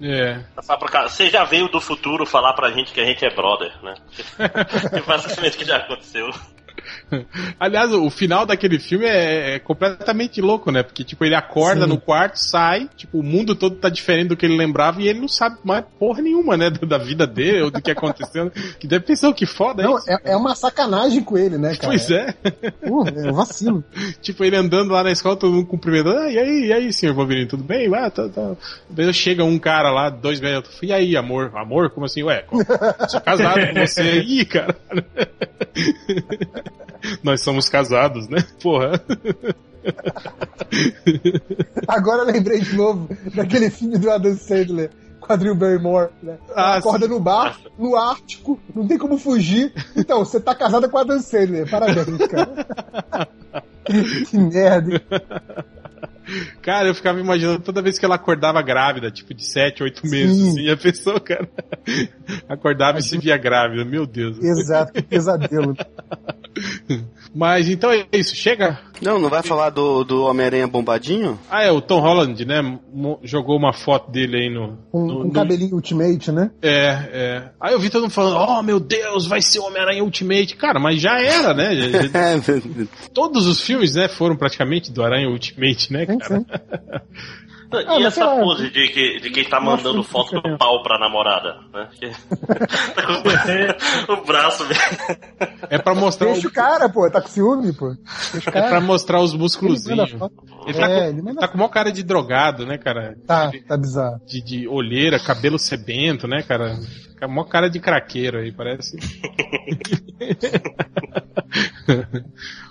[0.00, 0.40] É.
[0.54, 1.08] passar pra cá.
[1.08, 3.94] Você já veio do futuro falar pra gente que a gente é brother, né?
[4.14, 6.30] Que basicamente o que já aconteceu.
[7.58, 10.82] Aliás, o final daquele filme é, é completamente louco, né?
[10.82, 11.88] Porque, tipo, ele acorda Sim.
[11.88, 15.20] no quarto, sai, tipo, o mundo todo tá diferente do que ele lembrava e ele
[15.20, 16.70] não sabe mais porra nenhuma, né?
[16.90, 18.50] Da vida dele ou do que aconteceu.
[18.80, 20.10] Que deve pensar o que foda Não, isso.
[20.10, 21.88] é, é uma sacanagem com ele, né, cara?
[21.88, 22.32] Pois é.
[22.86, 23.84] Pô, é um vacilo.
[24.20, 26.18] Tipo, ele andando lá na escola, todo mundo cumprimentando.
[26.18, 27.94] Ah, e aí, e aí, senhor Wolverine, tudo bem?
[27.94, 28.56] Ah, tá, tá.
[28.88, 30.78] Daí chega um cara lá, dois metros.
[30.82, 31.52] E aí, amor?
[31.54, 31.90] Amor?
[31.90, 32.22] Como assim?
[32.22, 32.44] Ué,
[33.08, 34.76] sou casado com você aí, cara.
[37.22, 38.44] Nós somos casados, né?
[38.62, 39.00] Porra.
[41.88, 44.90] Agora eu lembrei de novo daquele filme do Adam Sandler,
[45.20, 46.38] quadril Barrymore, né?
[46.54, 47.12] Ah, Acorda sim.
[47.12, 49.72] no bar, no Ártico, não tem como fugir.
[49.96, 51.68] Então, você tá casada com a Adam Sandler.
[51.68, 53.28] Parabéns, cara.
[54.28, 54.94] que merda.
[54.94, 55.00] hein?
[56.62, 60.36] Cara, eu ficava imaginando toda vez que ela acordava grávida, tipo de 7, 8 meses,
[60.36, 60.50] Sim.
[60.50, 61.48] assim, a pessoa, cara,
[62.48, 64.38] acordava e se via grávida, meu Deus.
[64.38, 65.74] Exato, que pesadelo.
[67.34, 68.78] Mas então é isso, chega?
[69.00, 71.38] Não, não vai falar do, do Homem-Aranha bombadinho?
[71.48, 72.60] Ah, é, o Tom Holland, né?
[72.92, 74.76] mo- Jogou uma foto dele aí no.
[74.90, 76.50] Com, no- com no- cabelinho Ultimate, né?
[76.60, 77.48] É, é.
[77.60, 80.56] Aí eu vi todo mundo falando, oh meu Deus, vai ser o Homem-Aranha Ultimate.
[80.56, 81.74] Cara, mas já era, né?
[81.76, 82.40] Já- já- É,
[83.14, 86.40] Todos os filmes, né, foram praticamente do Aranha Ultimate, né, Sim, cara?
[86.40, 86.46] sim.
[87.72, 90.36] E Ah, mas essa lá, pose de, que- de quem tá não mandando foto do
[90.38, 90.58] diferente.
[90.58, 91.88] pau pra namorada, né?
[91.92, 92.10] Que-
[92.94, 94.64] tá com o braço
[95.68, 97.94] É pra mostrar, Deixa o cara, pô, tá com ciúme, pô.
[98.32, 98.80] Deixa o é pra cara.
[98.80, 100.34] mosrar os Ele manda foto.
[100.66, 103.16] Ele tá, É, com, ele manda tá com o maior cara de drogado, né, cara?
[103.26, 104.20] Tá, tá bizarro.
[104.26, 106.74] De, de olheira, cabelo sebento, né, cara?
[107.10, 108.96] Fica maior cara de craqueiro aí, parece.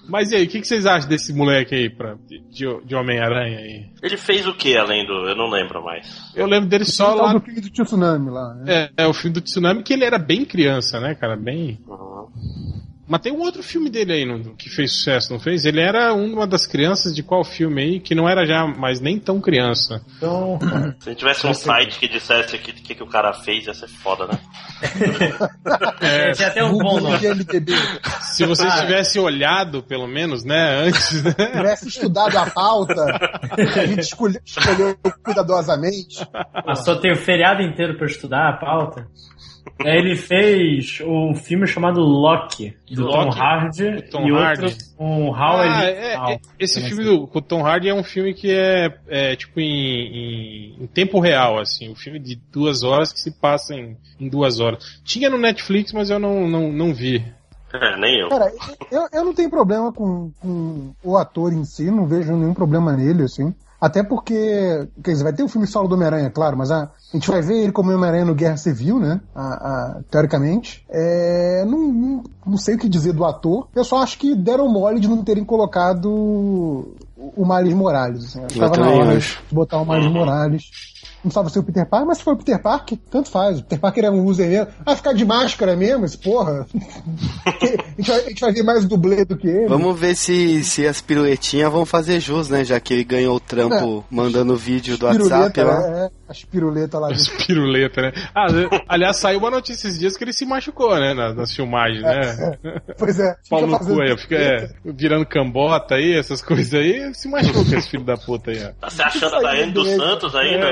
[0.10, 3.60] Mas e aí, o que, que vocês acham desse moleque aí pra, de, de Homem-Aranha
[3.60, 3.86] aí?
[4.02, 5.14] Ele fez o que além do.
[5.28, 6.08] Eu não lembro mais.
[6.36, 7.34] Eu lembro dele só Só lá.
[7.34, 8.90] do filme do Tsunami lá, né?
[8.98, 11.36] É, é, o filme do Tsunami, que ele era bem criança, né, cara?
[11.36, 11.80] Bem.
[11.88, 12.79] Uhum.
[13.10, 15.66] Mas tem um outro filme dele aí não- que fez sucesso, não fez?
[15.66, 19.20] Ele era uma das crianças de qual filme aí, que não era já mais nem
[19.20, 20.00] tão criança.
[20.18, 20.60] Então,
[21.00, 23.88] Se tivesse um site que dissesse o que, que, que o cara fez, ia ser
[23.88, 24.40] foda, né?
[26.02, 27.18] é, tem até um bom Google nome.
[27.18, 27.74] de MDB.
[28.22, 31.34] Se vocês tivessem olhado, pelo menos, né, antes, né?
[31.34, 33.04] tivesse estudado a pauta,
[33.76, 36.26] a gente escolheu, escolheu cuidadosamente.
[36.68, 39.08] Eu só tenho o feriado inteiro pra estudar a pauta.
[39.84, 44.64] Ele fez um filme chamado Loki, do Tom Loki, Hardy, do Tom e Hardy.
[44.66, 45.70] outro um Howard.
[45.74, 48.94] Ah, é- é- esse filme do com o Tom Hardy é um filme que é,
[49.08, 53.32] é, tipo em, em- em tempo real, assim, um filme de duas horas que se
[53.32, 55.00] passa em, em duas horas.
[55.04, 57.24] Tinha no Netflix, mas eu não, não, não vi.
[57.74, 58.30] É, nem eu.
[58.30, 58.52] Cara,
[58.92, 62.92] eu, eu não tenho problema com, com o ator em si, não vejo nenhum problema
[62.92, 63.54] nele, assim.
[63.82, 66.90] Até porque, quer dizer, vai ter o filme solo do Homem-Aranha, claro, mas a, a
[67.14, 69.22] gente vai ver ele como Homem-Aranha no Guerra Civil, né?
[69.34, 70.84] A- a- teoricamente.
[70.90, 73.68] É, não, não, não sei o que dizer do ator.
[73.76, 76.10] Eu só acho que deram mole de não terem colocado
[77.18, 78.26] o Miles Morales.
[78.26, 78.40] Assim.
[78.44, 79.42] Acho que Eu tava na hora acho.
[79.48, 80.64] de botar o Miles Morales.
[81.24, 83.60] Não precisava ser o Peter Parker, mas se for o Peter Parker, tanto faz.
[83.60, 84.68] O Peter Parker é um user mesmo.
[84.86, 86.66] Ah, ficar de máscara mesmo, esse porra.
[87.46, 89.68] a, gente vai, a gente vai ver mais dublê do que ele.
[89.68, 92.64] Vamos ver se, se as piruetinhas vão fazer jus, né?
[92.64, 95.82] Já que ele ganhou o trampo mandando vídeo do WhatsApp lá.
[95.84, 97.12] é, é, as piruletas lá.
[97.12, 98.12] As piruleta, né?
[98.36, 98.46] Ah,
[98.88, 101.14] aliás, saiu uma notícia esses dias que ele se machucou, né?
[101.14, 102.58] Nas, nas filmagens, né?
[102.98, 103.36] Pois é.
[103.50, 107.28] Pau fica no fazendo cu aí, fica é, virando cambota aí, essas coisas aí, se
[107.28, 108.72] machucou com esse filho da puta aí, ó.
[108.80, 109.90] Tá se achando a Daiane dos.
[109.90, 110.72] Santos ainda?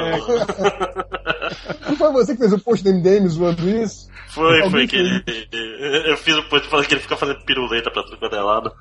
[1.88, 4.08] Não foi você que fez o post do MDM zoando isso?
[4.30, 5.24] Foi, Alguém foi que ele.
[6.06, 8.72] Eu fiz o post falando que ele fica fazendo piruleta pra tudo quanto é lado.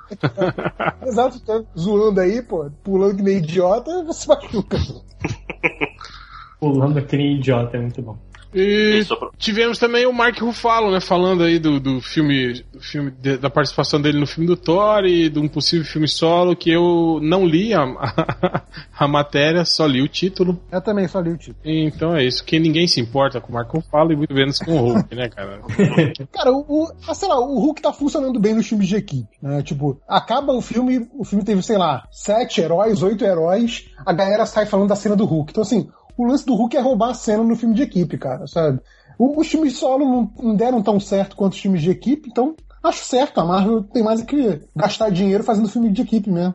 [1.07, 4.77] Exato, tá zoando aí, pô, pulando que nem idiota, você machuca.
[6.61, 8.16] Pulando aquele idiota, é muito bom.
[8.54, 9.02] E
[9.36, 13.50] tivemos também o Mark Ruffalo, né, falando aí do, do filme, do filme de- da
[13.50, 17.44] participação dele no filme do Thor e de um possível filme solo que eu não
[17.44, 17.82] li a,
[18.98, 20.59] a, matéria, só li o título.
[20.72, 21.59] Eu também só li o título.
[21.64, 24.72] Então é isso, que ninguém se importa com o Mark Ruffalo e muito menos com
[24.72, 25.61] o Hulk, né, cara?
[26.32, 29.28] Cara, o, o- ah, sei lá, o Hulk tá funcionando bem nos filmes de equipe,
[29.42, 29.62] né?
[29.62, 34.46] Tipo, acaba o filme, o filme teve, sei lá, sete heróis, oito heróis, a galera
[34.46, 35.50] sai falando da cena do Hulk.
[35.50, 38.47] Então, assim, o lance do Hulk é roubar a cena no filme de equipe, cara,
[38.47, 38.81] sabe?
[39.19, 43.05] Os filmes solo não, não deram tão certo quanto os filmes de equipe, então acho
[43.05, 46.55] certo, a Marvel tem mais que gastar dinheiro fazendo filme de equipe mesmo.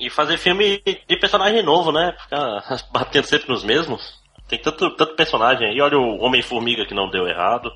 [0.00, 2.14] E fazer filme de personagem novo, né?
[2.22, 4.22] Ficar batendo sempre nos mesmos.
[4.48, 5.80] Tem tanto, tanto personagem aí.
[5.80, 7.70] Olha o Homem-Formiga que não deu errado.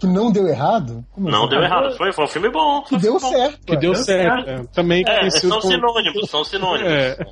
[0.00, 1.04] Que não deu errado?
[1.12, 1.48] Como Não assim?
[1.50, 1.96] deu errado.
[1.96, 2.82] Foi, foi um filme bom.
[2.82, 3.30] Que deu bom.
[3.30, 3.58] certo.
[3.66, 4.44] Que deu Deu certo.
[4.44, 4.62] certo.
[4.62, 4.66] é.
[4.74, 5.62] Também É, são como...
[5.72, 6.90] sinônimos, são sinônimos.
[6.92, 7.16] É.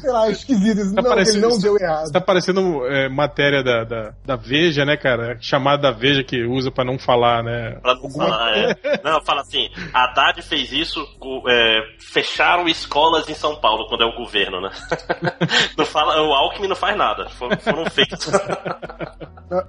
[0.00, 0.78] Sei lá, esquisito.
[0.80, 0.94] isso.
[0.94, 2.12] Tá não, ele não deu errado.
[2.12, 5.36] Tá parecendo é, matéria da, da, da Veja, né, cara?
[5.40, 7.78] Chamada da Veja que usa pra não falar, né?
[7.82, 8.74] Pra não falar, é.
[9.02, 11.00] Não, fala assim, a Haddad fez isso,
[11.48, 14.70] é, fecharam escolas em São Paulo, quando é o governo, né?
[15.76, 18.30] Não fala, o Alckmin não faz nada, foram, foram feitos.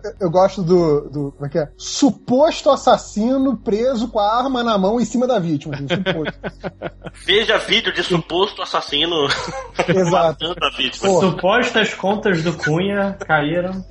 [0.04, 1.32] Eu, eu gosto do, do.
[1.32, 1.70] Como é que é?
[1.78, 5.76] Suposto assassino preso com a arma na mão em cima da vítima.
[5.76, 6.40] assim, suposto.
[7.26, 9.28] Veja vídeo de suposto assassino
[9.88, 10.12] Exato.
[10.12, 11.10] matando a vítima.
[11.10, 11.22] Pô.
[11.22, 13.84] Supostas contas do Cunha caíram.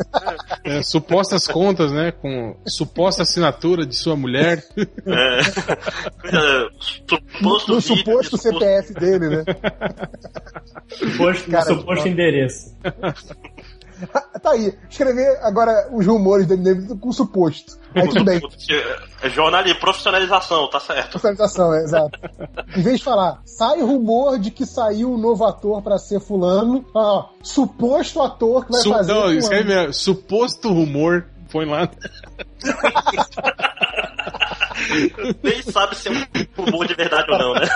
[0.65, 2.13] É, supostas contas, né?
[2.13, 4.63] Com suposta assinatura de sua mulher.
[4.77, 5.41] É.
[6.79, 9.45] Suposto No vídeo suposto de CPF dele, né?
[10.89, 12.77] Suposto, Cara, suposto endereço.
[14.43, 14.73] Tá aí.
[14.89, 17.77] Escrever agora os rumores dele com suposto.
[17.95, 18.41] Aí tudo bem.
[19.23, 21.13] É jornalismo, profissionalização, tá certo.
[21.13, 22.19] Personalização, é, exato.
[22.77, 26.85] Em vez de falar, sai rumor de que saiu um novo ator pra ser fulano,
[26.95, 29.13] ó, suposto ator que vai Su- fazer.
[29.13, 31.27] não, escreve é, suposto rumor.
[31.51, 31.89] Põe lá.
[35.43, 36.25] Nem sabe se é um
[36.57, 37.67] rumor de verdade ou não, né?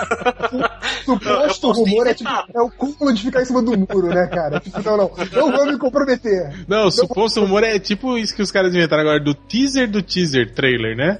[1.05, 4.59] Suposto rumor é, tipo, é o cúmulo de ficar em cima do muro, né, cara?
[4.59, 6.65] Tipo, não, não, não vou me comprometer.
[6.67, 10.01] Não, o suposto rumor é tipo isso que os caras inventaram agora, do teaser do
[10.01, 11.19] teaser trailer, né?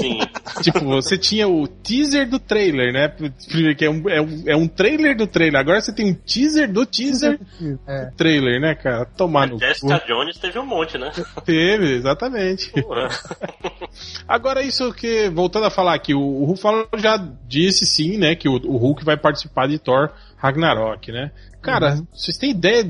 [0.00, 0.18] Sim.
[0.62, 3.08] Tipo, você tinha o teaser do trailer, né?
[3.46, 5.60] Primeiro que é um, é, um, é um trailer do trailer.
[5.60, 7.38] Agora você tem um teaser do teaser
[7.86, 8.06] É.
[8.06, 9.04] do trailer, né, cara?
[9.04, 9.60] Tomar no cu.
[9.60, 11.12] Jessica Jones teve um monte, né?
[11.44, 12.70] Teve, exatamente.
[12.82, 13.08] Porra.
[14.26, 18.48] Agora, isso que, voltando a falar aqui, o, o Ruffalo já disse sim, né, que
[18.48, 21.30] o, o Hulk vai participar de Thor Ragnarok, né?
[21.62, 22.84] Cara, vocês têm ideia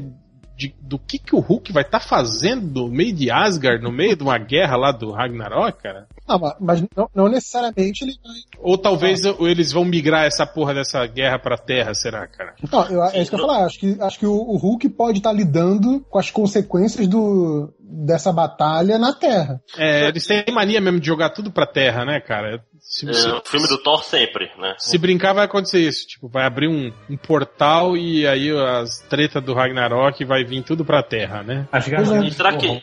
[0.59, 4.17] de- do que, que o Hulk vai estar fazendo no meio de Asgard, no meio
[4.17, 6.09] de uma guerra lá do Ragnarok, cara?
[6.27, 8.35] Ah, mas- mas não, não necessariamente ele vai.
[8.61, 12.55] Ou talvez eles vão migrar essa porra dessa guerra pra Terra, será, cara?
[12.73, 13.65] Não, eu, é isso que eu ia falar.
[13.65, 18.33] Acho que, acho que o, o Hulk pode estar lidando com as consequências do, dessa
[18.33, 19.61] batalha na Terra.
[19.77, 22.63] É, eles têm mania mesmo de jogar tudo pra Terra, né, cara?
[22.81, 24.75] Se, É, se- o filme do Thor sempre, né?
[24.79, 29.43] se brincar vai acontecer isso, tipo, vai abrir um, um portal e aí as tretas
[29.43, 31.67] do Ragnarok vai vir tudo pra Terra, né?
[31.71, 32.25] Pois é.
[32.27, 32.81] E será que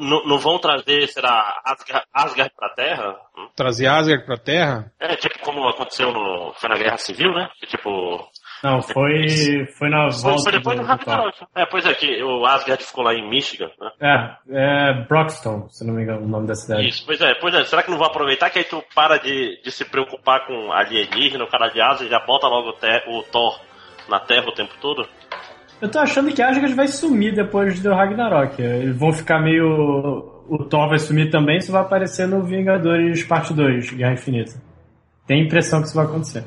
[0.00, 3.16] não não vão trazer, será, Asgard, Asgard pra Terra?
[3.36, 3.48] Hum?
[3.56, 4.92] Trazer Asgard pra Terra?
[5.00, 7.48] É, tipo como aconteceu no, foi na Guerra Civil, né?
[7.58, 7.90] Que, tipo,
[8.62, 10.88] Não, foi, foi na volta foi depois do do.
[10.88, 11.38] Ragnarok.
[11.56, 14.36] É, pois é, que o Asgard ficou lá em Michigan, né?
[14.50, 16.88] É, é Broxton, se não me engano o nome da cidade.
[16.88, 17.64] Isso, pois é, pois é.
[17.64, 21.44] Será que não vão aproveitar que aí tu para de, de se preocupar com alienígena,
[21.44, 23.60] o cara de asa e já bota logo o, te- o Thor
[24.08, 25.06] na Terra o tempo todo?
[25.80, 28.60] Eu tô achando que Asgard vai sumir depois do Ragnarok.
[28.60, 29.64] Eles vão ficar meio.
[30.48, 34.54] O Thor vai sumir também, isso vai aparecer no Vingadores Parte 2, Guerra Infinita.
[35.26, 36.42] Tem a impressão que isso vai acontecer.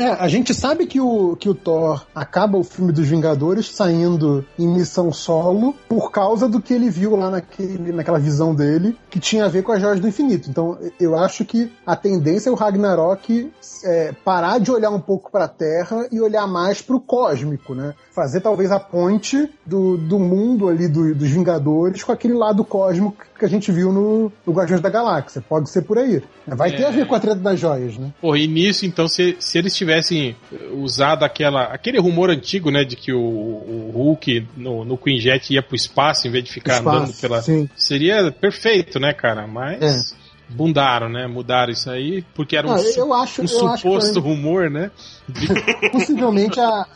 [0.00, 4.42] É, a gente sabe que o, que o Thor acaba o filme dos Vingadores saindo
[4.58, 9.20] em missão solo por causa do que ele viu lá naquele, naquela visão dele, que
[9.20, 10.48] tinha a ver com as joias do infinito.
[10.48, 13.52] Então, eu acho que a tendência é o Ragnarok
[13.84, 17.74] é, parar de olhar um pouco para a Terra e olhar mais para o cósmico,
[17.74, 17.92] né?
[18.10, 23.16] Fazer talvez a ponte do, do mundo ali do- dos Vingadores com aquele lado cósmico
[23.38, 25.42] que a gente viu no, no Guardiões da Galáxia.
[25.46, 26.22] Pode ser por aí.
[26.46, 28.12] Vai ter a ver com a treta das joias, né?
[28.20, 30.36] Pô, e nisso, então, se, se eles tivessem
[30.74, 35.52] usado aquela, aquele rumor antigo, né, de que o, o Hulk no, no Queen Jet
[35.52, 37.42] ia pro espaço em vez de ficar Espaço, andando pela.
[37.42, 37.68] sim.
[37.76, 39.46] Seria perfeito, né, cara?
[39.46, 40.18] Mas.
[40.52, 41.28] Bundaram, né?
[41.28, 44.68] Mudaram isso aí, porque era um, su- eu acho, um eu acho que suposto rumor,
[44.68, 44.90] né?
[45.92, 46.86] possivelmente a,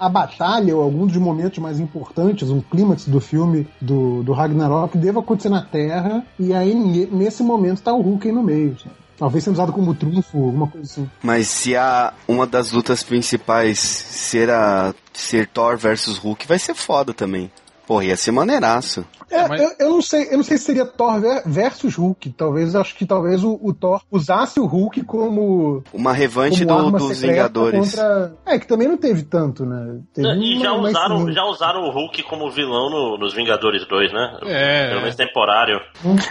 [0.00, 4.98] a batalha ou algum dos momentos mais importantes, um clímax do filme do, do Ragnarok,
[4.98, 8.76] deva acontecer na Terra, e aí ne- nesse momento tá o Hulk aí no meio.
[8.80, 8.94] sabe?
[9.16, 11.10] Talvez sendo usado como trunfo, alguma coisa assim.
[11.22, 16.74] Mas se a uma das lutas principais ser a ser Thor versus Hulk, vai ser
[16.74, 17.50] foda também.
[17.86, 19.04] Porra, ia ser maneiraço.
[19.30, 22.30] É, mas- eu, eu não sei, eu não sei se seria Thor ver- versus Hulk.
[22.30, 26.86] Talvez acho que talvez o, o Thor usasse o Hulk como, Uma revanche como do-
[26.86, 27.94] arma dos Vingadores.
[27.94, 28.34] contra.
[28.46, 30.00] É que também não teve tanto, né?
[30.14, 34.38] Teve E já usaram, já usaram o Hulk como vilão no- nos Vingadores 2, né?
[34.44, 34.88] É.
[34.88, 35.80] Pelo menos temporário.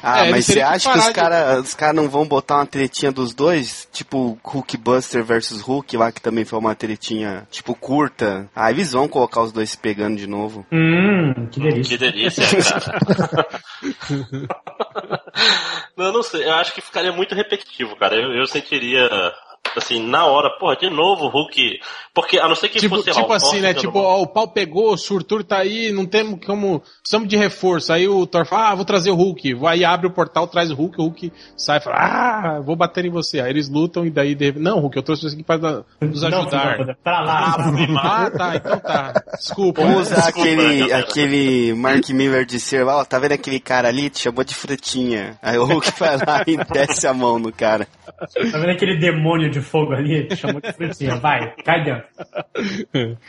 [0.02, 2.26] Ah, É, mas você que acha que parar os de- caras os cara não vão
[2.28, 3.88] botar uma tretinha dos dois?
[3.92, 8.48] Tipo Hulk Buster versus Hulk lá, que também foi uma tretinha, tipo, curta.
[8.56, 10.66] Ah, eles vão colocar os dois se pegando de novo.
[10.72, 11.98] Hum, que delícia.
[11.98, 12.83] Que delícia, cara.
[15.98, 16.46] Não, não sei.
[16.46, 18.16] Eu acho que ficaria muito repetitivo, cara.
[18.16, 19.10] Eu, eu sentiria,
[19.76, 21.80] assim, na hora, porra, de novo o Hulk.
[22.14, 23.74] Porque a não ser que Tipo, fosse lá, tipo o assim, né?
[23.74, 26.80] Tipo, ó, o pau pegou, o Surtur tá aí, não temos como.
[27.02, 27.92] Precisamos de reforço.
[27.92, 29.58] Aí o Thor fala, ah, vou trazer o Hulk.
[29.66, 33.06] Aí abre o portal, traz o Hulk, o Hulk sai e fala, ah, vou bater
[33.06, 33.40] em você.
[33.40, 34.38] Aí eles lutam e daí.
[34.58, 35.58] Não, Hulk, eu trouxe você aqui pra
[36.02, 36.48] nos Não, ajudar.
[36.50, 37.56] da puta, Pra lá.
[38.04, 39.14] Ah, tá, então tá.
[39.40, 39.82] Desculpa.
[39.82, 40.02] Vamos né?
[40.04, 40.98] usar Desculpa, aquele, galera.
[41.00, 44.12] aquele Mark Miller de ser, ó, tá vendo aquele cara ali?
[44.12, 45.36] Te chamou de frutinha.
[45.42, 47.88] Aí o Hulk vai lá e desce a mão no cara.
[48.06, 50.28] Tá vendo aquele demônio de fogo ali?
[50.28, 51.16] Te chamou de frutinha.
[51.16, 52.04] Vai, cai dentro.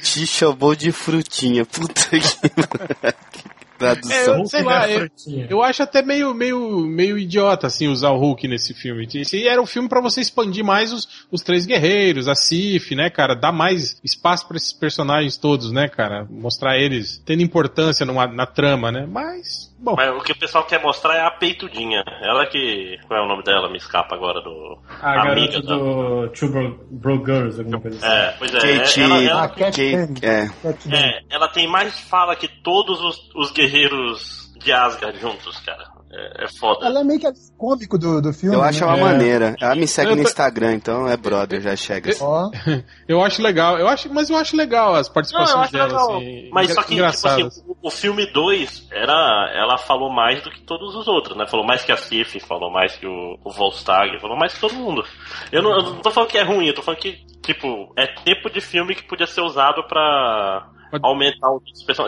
[0.02, 1.64] Te chamou de frutinha.
[1.64, 3.14] Puta que
[3.78, 4.34] tradução.
[4.34, 5.08] É, eu, sei lá, eu,
[5.50, 9.06] eu acho até meio, meio, meio idiota, assim, usar o Hulk nesse filme.
[9.14, 13.10] Esse era um filme pra você expandir mais os, os três guerreiros, a Sif, né,
[13.10, 13.34] cara?
[13.34, 16.26] Dar mais espaço pra esses personagens todos, né, cara?
[16.30, 19.06] Mostrar eles tendo importância numa, na trama, né?
[19.06, 19.95] Mas, bom.
[19.97, 22.03] Mas o que o pessoal quer mostrar é a peitudinha.
[22.22, 22.99] Ela que.
[23.07, 23.68] Qual é o nome dela?
[23.70, 24.78] Me escapa agora do.
[25.03, 28.16] A amiga garota do Two Bro, Bro Girls, alguma coisa assim.
[28.16, 28.59] É, pois é.
[28.78, 30.18] Kate, ela, Ah, ela, Cat Kate- Bane.
[30.22, 30.97] é.
[30.97, 35.93] É, ela tem mais fala que todos os, os guerreiros de Asgard juntos, cara.
[36.16, 36.86] É, é foda.
[36.86, 37.26] Ela é meio que
[37.58, 38.54] cômico do, do filme.
[38.56, 38.90] Eu acho né?
[38.92, 39.00] ela É.
[39.00, 39.56] maneira.
[39.60, 42.10] Ela me segue Eu no tô- Instagram, então é brother, já chega.
[42.20, 42.50] Ó,
[43.08, 45.86] Eu acho legal, eu acho, mas eu acho legal as Não, eu participações acho dela,
[45.88, 46.16] legal.
[46.16, 46.48] assim.
[46.52, 50.50] Mas engra- só que, tipo assim, o, o filme 2, era, ela falou mais do
[50.50, 51.46] que todos os outros, né?
[51.46, 54.74] Falou mais que a Sif, falou mais que o, o Volstag, falou mais que todo
[54.74, 55.04] mundo.
[55.52, 58.06] Eu não, eu não tô falando que é ruim, eu tô falando que, tipo, é
[58.24, 60.68] tipo de filme que podia ser usado pra
[61.03, 61.61] aumentar o.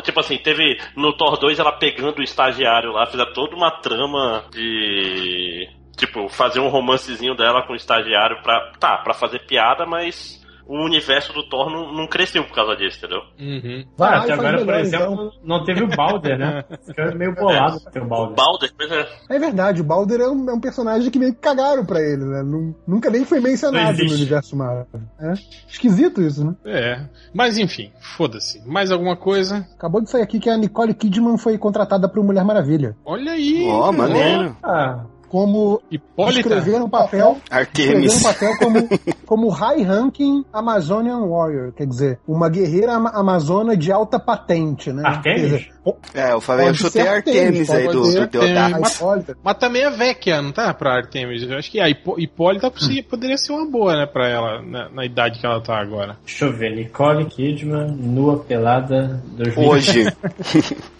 [0.02, 4.44] Tipo assim, teve no Thor 2 ela pegando o estagiário lá, fez toda uma trama
[4.50, 5.68] de.
[5.96, 8.72] Tipo, fazer um romancezinho dela com o estagiário pra.
[8.78, 12.98] Tá, pra fazer piada, mas o universo do Thor não, não cresceu por causa disso,
[12.98, 13.20] entendeu?
[13.38, 13.84] Uhum.
[13.96, 15.30] vai Ah, até agora, por melhor, exemplo, então.
[15.44, 16.64] não teve o Balder, né?
[16.86, 18.34] Fica meio bolado ter o O Balder.
[18.36, 19.08] Balder, pois é.
[19.30, 22.24] É verdade, o Balder é um, é um personagem que meio que cagaram pra ele,
[22.24, 22.42] né?
[22.42, 24.86] Nun- Nunca nem foi mencionado no universo Marvel.
[25.20, 25.32] É
[25.68, 26.54] esquisito isso, né?
[26.64, 27.00] É.
[27.34, 28.60] Mas enfim, foda-se.
[28.66, 29.66] Mais alguma coisa?
[29.76, 32.96] Acabou de sair aqui que a Nicole Kidman foi contratada pro Mulher Maravilha.
[33.04, 33.66] Olha aí.
[33.68, 34.56] Ó, maneiro.
[34.62, 35.04] Ah,
[35.36, 36.40] Como Hipólita.
[36.40, 37.36] escrever no papel.
[37.44, 38.22] Escrever Artemis.
[38.22, 38.88] papel como,
[39.26, 45.02] como High Ranking Amazonian Warrior, quer dizer, uma guerreira ama- amazona de alta patente, né?
[45.04, 45.42] Artemis?
[45.42, 45.68] Dizer,
[46.14, 48.80] É, eu falei, eu chutei Artemis Artemis, aí do, do Deodato.
[48.80, 49.36] Mas-.
[49.44, 50.72] Mas também é Vecchia, não tá?
[50.72, 51.42] Pra Artemis.
[51.42, 54.06] Eu acho que a Hipó- Hipólita possi- poderia ser uma boa, né?
[54.06, 56.16] Pra ela, na, na idade que ela tá agora.
[56.24, 56.74] deixa eu ver.
[56.74, 59.68] Nicole Kidman, nua pelada 2000.
[59.68, 60.06] Hoje.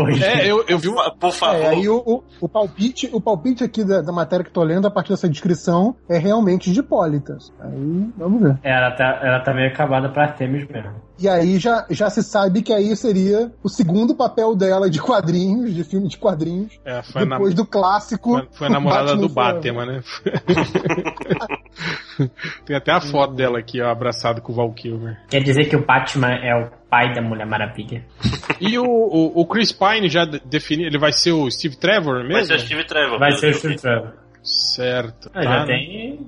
[0.00, 0.22] Hoje.
[0.24, 0.94] É, eu, eu vi um.
[1.18, 1.56] Por favor.
[1.56, 4.86] É, aí o, o, o palpite, o palpite aqui da, da matéria que tô lendo,
[4.86, 7.52] a partir dessa descrição, é realmente de Hipólitas.
[7.60, 8.58] Aí, vamos ver.
[8.62, 10.92] É, Ela tá, ela tá meio acabada pra Artemis mesmo.
[11.18, 15.74] E aí já, já se sabe que aí seria o segundo papel dela de quadrinhos,
[15.74, 18.30] de filme de quadrinhos, É, depois do clássico.
[18.38, 20.02] foi, foi a namorada do Batman Batman, né?
[22.66, 25.18] Tem até a foto dela aqui, ó, abraçado com o Val Kilmer.
[25.28, 28.04] Quer dizer que o Batman é o pai da Mulher Maravilha.
[28.60, 32.16] E o, o, o Chris Pine já de- definiu, ele vai ser o Steve Trevor
[32.18, 32.46] Vai mesmo?
[32.48, 33.18] ser o Steve Trevor.
[33.18, 33.76] Vai ser o Steve.
[33.76, 34.12] Trevor.
[34.42, 35.30] Certo.
[35.34, 35.66] Ah, já tá?
[35.66, 36.26] tem.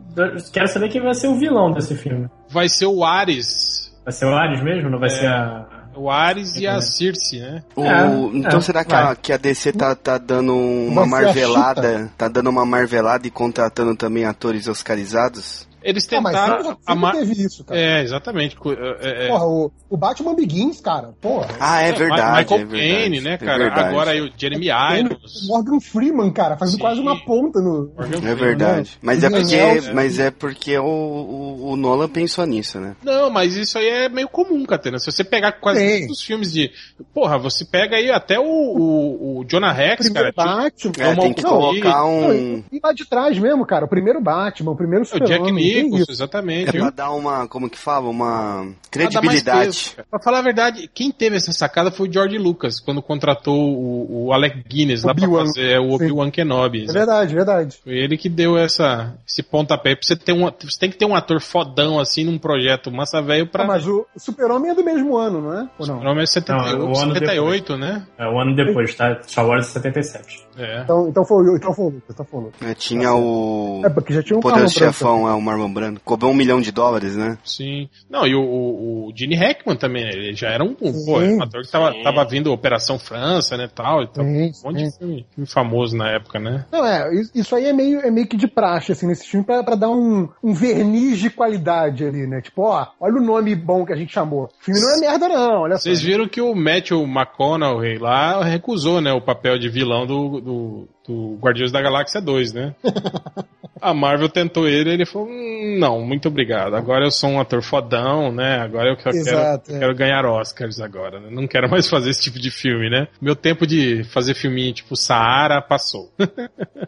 [0.53, 2.29] Quero saber quem vai ser o vilão desse filme.
[2.49, 3.95] Vai ser o Ares.
[4.03, 4.89] Vai ser o Ares mesmo?
[4.89, 5.13] Não vai É.
[5.13, 5.67] ser a.
[5.95, 6.81] O Ares e a É.
[6.81, 7.63] Circe, né?
[7.77, 8.07] O- É,
[8.39, 9.13] então é, será que vai.
[9.13, 12.11] a, que a DC tá, tá dando uma Vai marvelada?
[12.17, 15.69] Tá dando uma marvelada e contratando também atores oscarizados?
[15.85, 16.77] Eles Ah, mas tentaram.
[16.87, 17.81] sempre, teve isso, cara.
[17.81, 18.57] É, exatamente.
[18.57, 21.49] Co- é, é, Porra, o, o Batman Begins, cara, porra.
[21.61, 22.43] Ah, é é, verdade.
[22.43, 23.59] Michael é verdade, Caine, né, é cara?
[23.59, 23.89] verdade.
[23.89, 25.43] Agora aí o Jeremy Tem Irons.
[25.45, 26.81] o Morgan Freeman, cara, fazendo Sim.
[26.83, 27.93] quase uma ponta no.
[27.97, 28.35] Morgan É Freeman.
[28.37, 28.99] verdade.
[29.03, 32.97] Mas é porque, mas é porque o, o, o Nolan pensou nisso, né?
[33.03, 34.99] Não, mas isso aí é meio comum, Catena.
[34.99, 36.01] Se você pegar quase Sim.
[36.03, 36.71] todos os filmes de.
[37.15, 40.29] Porra, você pega aí até o, o, o Jonah Rex, cara.
[40.31, 41.03] tipo, Batman.
[41.05, 42.63] É, tem que colocar um.
[42.73, 46.05] e, lá de trás mesmo, cara, o primeiro Batman, o primeiro o Jack Super-Homem.
[46.05, 46.69] tem exatamente.
[46.69, 46.83] É viu?
[46.83, 48.09] pra dar uma, como que fala?
[48.09, 49.97] Uma credibilidade.
[50.11, 54.27] Pra falar a verdade, quem teve essa sacada foi o George Lucas, quando contratou o,
[54.27, 56.87] o Alec Guinness lá pra fazer o Obi-Wan Kenobi.
[56.89, 57.79] É verdade, verdade.
[57.83, 59.97] Foi ele que deu essa, esse pontapé.
[60.01, 63.47] Você, ter um, você tem que ter um ator fodão assim num projeto massa velho
[63.47, 63.65] pra.
[63.65, 65.69] Ah, mas o Super-Homem é do mesmo ano, não é?
[65.79, 65.99] Ou não?
[65.99, 68.07] O nome é 78, Não, o ano 78 né?
[68.19, 69.21] É o ano depois, tá?
[69.27, 70.47] Star Wars 77.
[70.57, 70.83] É.
[70.83, 72.63] Então, então foi o então foi então foi o Lucas.
[72.63, 76.01] É, tinha o É, porque já tinha um Chefão, é o Marlon Brando.
[76.05, 77.39] Cobrou um milhão de dólares, né?
[77.45, 77.89] Sim.
[78.11, 80.11] Não, e o, o, o Gene Hackman também, né?
[80.13, 82.03] ele já era um, um, pô, um ator que tava, Sim.
[82.03, 84.25] tava vindo Operação França, né, tal, e tal.
[84.25, 84.99] Sim, um monte de sim.
[84.99, 86.65] filme, filme famoso na época, né?
[86.73, 89.45] Não, é, isso- isso aí é meio, é meio que de praxe, assim, nesse filme,
[89.45, 92.41] pra, pra dar um, um verniz de qualidade ali, né?
[92.41, 94.45] Tipo, ó, olha o nome bom que a gente chamou.
[94.45, 95.83] O filme não é merda, não, olha só.
[95.83, 100.89] Vocês viram que o Matthew McConaughey lá recusou, né, o papel de vilão do, do,
[101.07, 102.75] do Guardiões da Galáxia 2, né?
[103.83, 106.77] A Marvel tentou ele e ele falou, hum, não, muito obrigado.
[106.77, 108.61] Agora eu sou um ator fodão, né?
[108.61, 109.81] Agora eu quero, Exato, quero, é.
[109.81, 111.29] quero ganhar Oscars agora, né?
[111.33, 113.09] Não quero mais fazer esse tipo de filme, né?
[113.21, 116.13] Meu tempo de fazer filminho tipo Saara passou.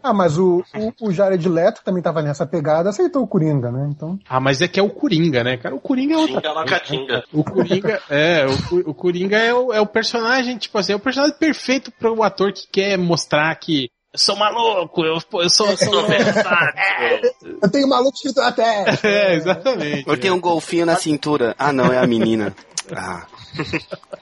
[0.02, 3.72] Ah, mas o, o, o Jared Leto, que também tava nessa pegada, aceitou o Coringa,
[3.72, 3.88] né?
[3.90, 5.74] Então, ah, mas é que é o Coringa, né, cara?
[5.74, 7.24] O Coringa é outra Catinga.
[7.32, 11.00] O Coringa, é, o, o Coringa é o, é o personagem, tipo assim, é o
[11.00, 15.50] personagem perfeito para o ator que quer mostrar que eu sou maluco, eu, pô, eu
[15.50, 17.34] sou, eu sou Sou versátil.
[17.60, 19.00] eu tenho maluco escrito na testa.
[19.06, 20.08] É, exatamente.
[20.08, 21.54] Eu tenho um golfinho na cintura.
[21.58, 22.54] Ah, não, é a menina.
[22.94, 23.24] Ah.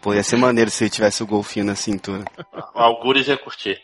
[0.01, 2.25] Pô, ia ser maneiro se ele tivesse o golfinho na cintura.
[2.73, 3.77] O Algures ia curtir.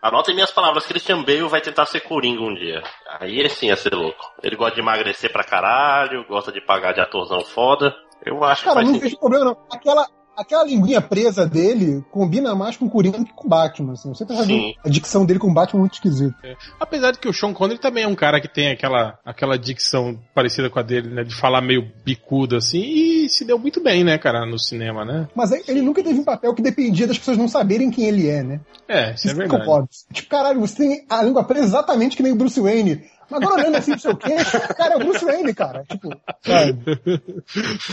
[0.00, 2.82] Anotem minhas palavras, Christian Bale vai tentar ser Coringa um dia.
[3.20, 4.24] Aí ele sim ia ser louco.
[4.42, 7.94] Ele gosta de emagrecer pra caralho, gosta de pagar de atorzão foda.
[8.24, 9.04] Eu acho Cara, que não vai ser.
[9.04, 9.56] vejo problema, não.
[9.70, 10.06] Aquela,
[10.38, 13.92] aquela linguinha presa dele combina mais com o Coringa que com o Batman.
[13.94, 14.08] Assim.
[14.08, 16.36] Eu sempre achei a dicção dele com o Batman muito esquisita.
[16.78, 20.18] Apesar de que o Sean Connery também é um cara que tem aquela, aquela dicção
[20.34, 21.24] parecida com a dele, né?
[21.24, 25.28] De falar meio bicudo assim, e se deu muito bem, né, cara, no cinema, né?
[25.34, 28.42] Mas ele nunca teve um papel que dependia das pessoas não saberem quem ele é,
[28.42, 28.60] né?
[28.86, 29.64] É, isso é fica verdade.
[29.64, 29.88] foda.
[30.12, 33.02] Tipo, caralho, você tem a língua presa exatamente que nem o Bruce Wayne.
[33.30, 35.84] Mas agora olhando assim pro seu queixo, cara, é o Bruce Wayne, cara.
[35.84, 36.10] Tipo,
[36.40, 36.78] sabe?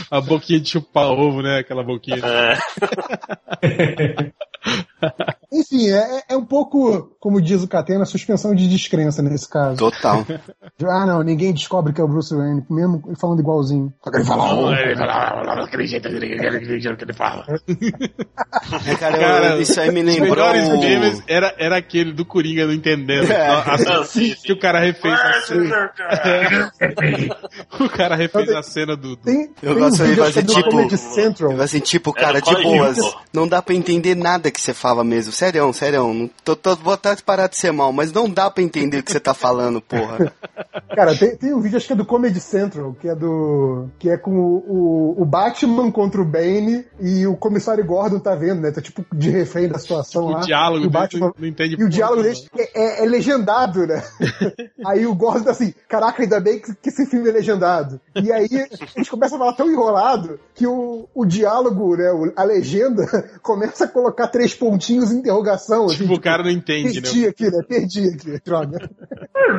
[0.09, 1.59] A boquinha de chupar ovo, né?
[1.59, 2.21] Aquela boquinha.
[3.61, 4.31] É,
[5.51, 9.77] Enfim, é, é um pouco, como diz o Catena, suspensão de descrença nesse caso.
[9.77, 10.25] Total.
[10.87, 13.93] Ah, não, ninguém descobre que é o Bruce Wayne, mesmo ele falando igualzinho.
[14.03, 14.73] Só que ele fala, Não, "Oh".
[14.73, 17.45] ele fala jeito, daquele jeito que ele fala.
[18.85, 20.31] É, cara, Cara, isso aí me Os lembrou.
[20.31, 23.31] melhores o- memes era, era aquele do Coringa não entendendo.
[23.31, 23.47] É.
[23.47, 24.35] A- a- Sim, sim.
[24.43, 25.91] que o cara refez a cena.
[27.79, 29.15] o cara refez a cena do.
[29.15, 31.51] do- Tem, Eu gosto de fazer é tipo- Central.
[31.53, 32.97] Eu, assim, tipo, É, cara, de boas.
[33.33, 35.31] Não dá pra entender nada que você fala mesmo.
[35.31, 36.13] Sério, sério.
[36.13, 39.03] Não, tô, tô, vou até parar de ser mal, mas não dá pra entender o
[39.03, 40.31] que você tá falando, porra.
[40.95, 43.87] Cara, tem, tem um vídeo, acho que é do Comedy Central, que é do.
[43.99, 48.35] que é com o, o, o Batman contra o Bane e o comissário Gordon tá
[48.35, 48.71] vendo, né?
[48.71, 50.39] Tá tipo de refém da situação o lá.
[50.41, 51.33] diálogo e o Batman.
[51.37, 54.01] não, entende E o diálogo deles é, é- é legendado, né?
[54.85, 57.99] aí o Gordon tá assim, caraca, ainda bem que, que esse filme é legendado.
[58.15, 58.47] E aí
[58.95, 63.05] eles começam a falar tão enrolado que o, o diálogo, né, o- a legenda,
[63.41, 65.85] começa a colocar três pontinhos de interrogação.
[65.85, 67.01] Assim, Tipo, o cara não entende, né?
[67.01, 67.63] Perdi aqui, né?
[67.67, 68.89] Perdi aqui, droga.
[69.35, 69.51] É,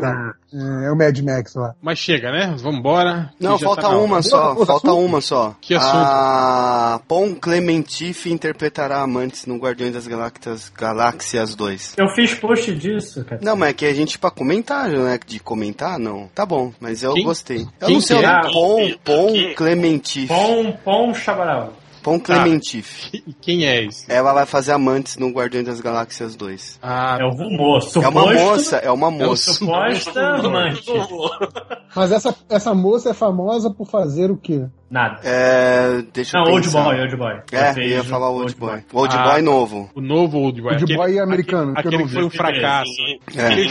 [0.00, 0.34] tá.
[0.52, 1.74] É, é o Mad Max lá.
[1.80, 2.54] Mas chega, né?
[2.58, 3.30] Vambora.
[3.38, 4.98] que Não, falta tá uma só, falta assunto?
[4.98, 5.54] uma só.
[5.60, 5.96] Que assunto?
[5.96, 11.94] A Pom Clementif interpretará Amantes no Guardiões das Galáxias, Galáxias 2.
[11.96, 13.40] Eu fiz post disso, cara.
[13.42, 15.18] Não, mas é que a gente pra comentar, né?
[15.26, 16.28] De comentar, não.
[16.34, 17.62] Tá bom, mas eu Quem- gostei.
[17.80, 18.42] Eu quem não sei, o é?
[18.42, 18.50] nome.
[18.52, 20.28] Pom, Pom quem- Clementif.
[20.28, 21.72] Pom, pom, chabaral.
[22.02, 23.10] Pom Clementif.
[23.26, 24.10] E quem é esse?
[24.10, 26.78] Ela vai fazer Amantes no Guardiões das Galáxias 2.
[26.82, 27.80] Ah, É o rumor.
[28.02, 29.52] É uma moça, é uma moça.
[29.52, 30.84] Suposta amante.
[31.94, 34.66] Mas essa, essa moça é famosa por fazer o quê?
[34.90, 35.20] Nada.
[35.22, 36.84] É, deixa Não, eu Old pensar.
[36.84, 37.34] Boy, Old Boy.
[37.52, 38.82] É, fez ia falar Old Boy.
[38.92, 39.30] Old Ah.
[39.30, 39.90] Boy novo.
[39.94, 40.72] o novo Old Boy.
[40.72, 42.90] Old aquele- Boy americano, Aquele, eu aquele foi um fracasso.
[43.36, 43.68] É.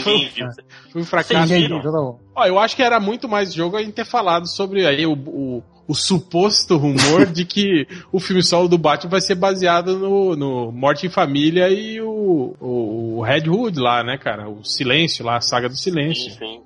[0.92, 1.48] Foi um fracasso.
[1.48, 1.68] Sim.
[1.68, 2.18] Bom.
[2.34, 5.12] Ó, eu acho que era muito mais jogo a gente ter falado sobre aí o,
[5.12, 10.36] o, o suposto rumor de que o filme solo do Batman vai ser baseado no,
[10.36, 14.48] no Morte em Família e o, o, o Red Hood lá, né, cara?
[14.48, 16.32] O Silêncio lá, a saga do Silêncio.
[16.32, 16.60] Enfim,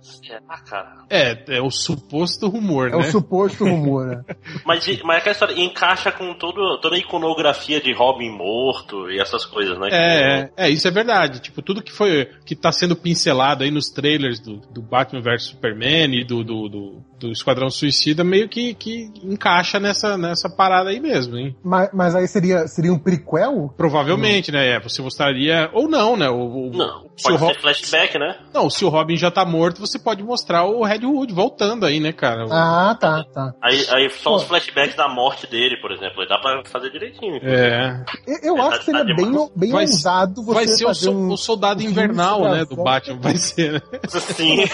[0.47, 1.07] ah, cara.
[1.09, 2.99] É, é o suposto rumor, É né?
[2.99, 4.25] o suposto rumor, né?
[4.65, 9.45] Mas, mas aquela história encaixa com todo, toda a iconografia de Robin morto e essas
[9.47, 9.89] coisas, né?
[9.91, 11.41] É, é, é, isso é verdade.
[11.41, 15.45] Tipo, tudo que foi que tá sendo pincelado aí nos trailers do, do Batman vs
[15.45, 20.91] Superman e do, do, do, do Esquadrão Suicida meio que, que encaixa nessa, nessa parada
[20.91, 21.57] aí mesmo, hein?
[21.65, 23.73] Mas, mas aí seria, seria um prequel?
[23.77, 24.75] Provavelmente, né?
[24.75, 25.71] é, Você mostraria.
[25.73, 26.29] Ou não, né?
[26.29, 28.37] O, o- Não, se o pode Ro- ser flashback, né?
[28.53, 31.99] não, se o Robin já tá morto, você pode mostrar o Red Hood voltando aí,
[32.01, 32.45] né, cara?
[32.51, 33.55] Ah, tá, tá.
[33.63, 34.49] Aí, aí só os Pô.
[34.49, 36.21] flashbacks da morte dele, por exemplo.
[36.21, 37.37] Aí Dá pra fazer direitinho.
[37.43, 38.05] É.
[38.27, 41.01] Eu, eu acho que seria Tá bem, bem Vai- ousado você Vai ser o, fazer
[41.07, 41.29] so- um...
[41.31, 42.65] o soldado um invernal, né?
[42.65, 43.19] Do Batman.
[43.21, 43.81] Vai ser, né?
[44.09, 44.65] Sim.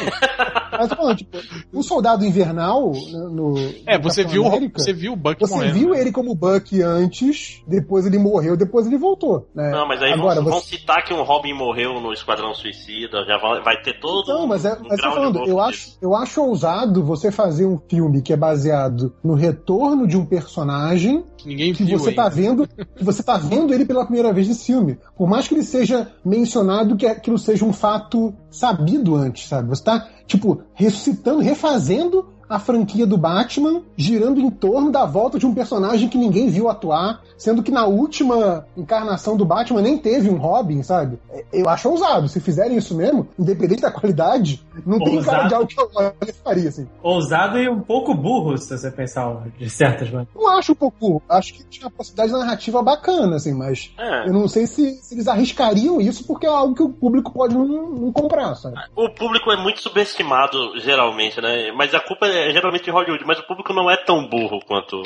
[0.72, 1.38] Mas eu tô falando, tipo,
[1.72, 5.54] o Soldado Invernal no, no É, no você viu, América, você viu o Buck Você
[5.54, 5.74] morrendo.
[5.74, 6.00] viu né?
[6.00, 9.48] ele como Buck antes, depois ele morreu, depois ele voltou.
[9.54, 9.70] Né?
[9.70, 10.76] Não, mas aí Agora, vão, vão você...
[10.76, 14.64] citar que um Robin morreu no Esquadrão Suicida, já vai, vai ter todo Não, mas
[14.64, 17.66] é, um mas eu tô grau de falando, eu acho, eu acho ousado você fazer
[17.66, 22.12] um filme que é baseado no retorno de um personagem Que ninguém que viu você
[22.12, 22.34] tá ainda.
[22.34, 24.98] vendo, que você tá vendo ele pela primeira vez nesse filme.
[25.16, 29.68] Por mais que ele seja mencionado que aquilo seja um fato sabido antes, sabe?
[29.68, 35.46] Você tá, tipo, ressuscitando, refazendo a franquia do Batman, girando em torno da volta de
[35.46, 40.28] um personagem que ninguém viu atuar, sendo que na última encarnação do Batman nem teve
[40.28, 41.18] um Robin, sabe?
[41.50, 42.28] Eu acho ousado.
[42.28, 45.36] Se fizerem isso mesmo, independente da qualidade, não tem Ousado.
[45.36, 46.86] cara de algo que eu faria, assim.
[47.02, 50.34] Ousado e um pouco burro, se você pensar de certas maneiras.
[50.34, 51.22] Não acho um pouco.
[51.28, 54.28] Acho que tinha uma possibilidade narrativa bacana, assim, mas É.
[54.28, 57.54] eu não sei se, se eles arriscariam isso porque é algo que o público pode
[57.54, 58.76] não, não comprar, sabe?
[58.94, 61.72] O público é muito subestimado, geralmente, né?
[61.74, 65.02] Mas a culpa é geralmente de Hollywood, mas o público não é tão burro quanto.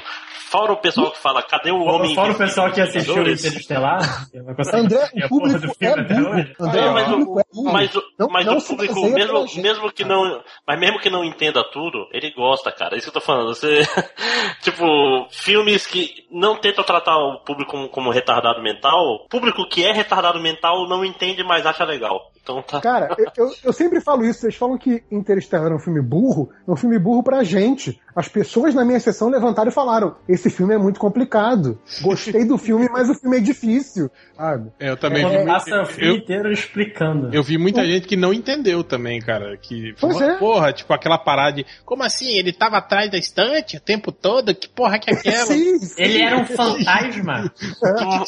[0.51, 3.21] Fora o pessoal que fala, cadê o homem Fora o pessoal que assistiu o?
[3.29, 4.27] Interestelar,
[4.75, 6.31] André, o público do filme é até burro.
[6.35, 6.55] hoje.
[6.61, 7.35] André, É, mas o,
[7.73, 10.43] mas, o- Não- mas não o se público, mesmo, mesmo que não.
[10.67, 12.95] Mas mesmo que não entenda tudo, ele gosta, cara.
[12.95, 13.55] É isso que eu tô falando.
[13.55, 13.83] Você.
[14.63, 14.85] tipo,
[15.31, 19.93] filmes que não tentam tratar o público como, como retardado mental, o público que é
[19.93, 22.31] retardado mental não entende, mas acha legal.
[22.43, 22.81] Então tá.
[22.81, 24.41] Cara, eu, eu, eu sempre falo isso.
[24.41, 26.51] Vocês falam que Interestelar é um filme burro.
[26.69, 27.99] É um filme burro pra gente.
[28.15, 31.79] As pessoas na minha sessão levantaram e falaram: esse filme é muito complicado.
[32.15, 34.11] Gostei do filme, mas o filme é difícil.
[34.37, 34.71] Sabe?
[34.81, 35.31] É, eu também vi.
[35.31, 37.35] Quando muito- passa o filme eu, inteiro explicando.
[37.35, 39.57] eu vi muita gente que não entendeu também, cara.
[39.57, 40.37] Que, Pois é.
[40.37, 41.67] porra, tipo aquela parada de.
[41.85, 42.37] Como assim?
[42.37, 44.55] Ele tava atrás da estante o tempo todo?
[44.55, 45.47] Que porra que é aquela?
[45.47, 46.03] Sim, sim.
[46.03, 47.53] Ele era um fantasma.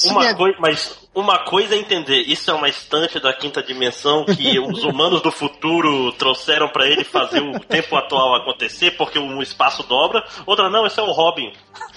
[0.07, 3.63] Um- uma é- coisa, mas uma coisa é entender, isso é uma estante da quinta
[3.63, 9.19] dimensão que os humanos do futuro trouxeram pra ele fazer o tempo atual acontecer porque
[9.19, 10.23] o espaço dobra.
[10.45, 11.51] Outra não, esse é o Robin.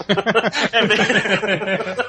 [0.72, 0.96] é bem...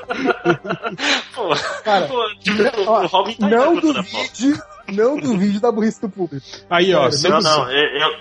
[1.36, 1.50] pô,
[1.84, 3.82] Cara, pô, tipo, Ó, o Robin tá não pop.
[3.94, 6.46] duvide, não duvide da burrice do público.
[6.70, 8.16] Aí, ó, Não, Não, não, eu, eu,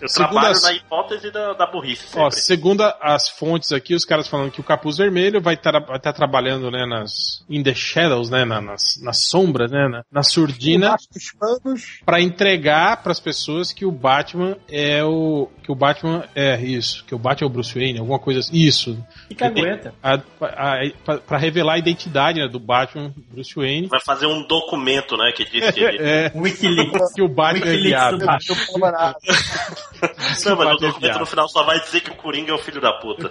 [0.00, 4.04] eu Segundo trabalho as- na hipótese da, da burrice ó, segundo as fontes aqui, os
[4.04, 7.74] caras falando que o Capuz Vermelho vai estar vai tá trabalhando, né, nas in the
[7.74, 11.32] shadows, né, na- nas, nas sombras, né, na, na surdina, Embaixo dos
[11.62, 12.00] panos.
[12.04, 17.14] Pra entregar pras pessoas que o Batman é o que o Batman é isso, que
[17.14, 18.56] o Batman é o Bruce Wayne, alguma coisa assim.
[18.56, 19.04] Isso.
[19.28, 19.92] Que cagueta.
[20.02, 23.88] A, a, pra- pra revelar a identidade né, do Batman, Bruce Wayne.
[23.88, 25.98] Vai fazer um documento, né, que diz que ele...
[26.00, 27.12] É, Wikileaks.
[27.14, 28.18] que o Batman é Wikileaks viado.
[28.18, 28.26] do
[30.44, 32.80] Não, mas o documento no final só vai dizer que o Coringa é o filho
[32.80, 33.30] da puta.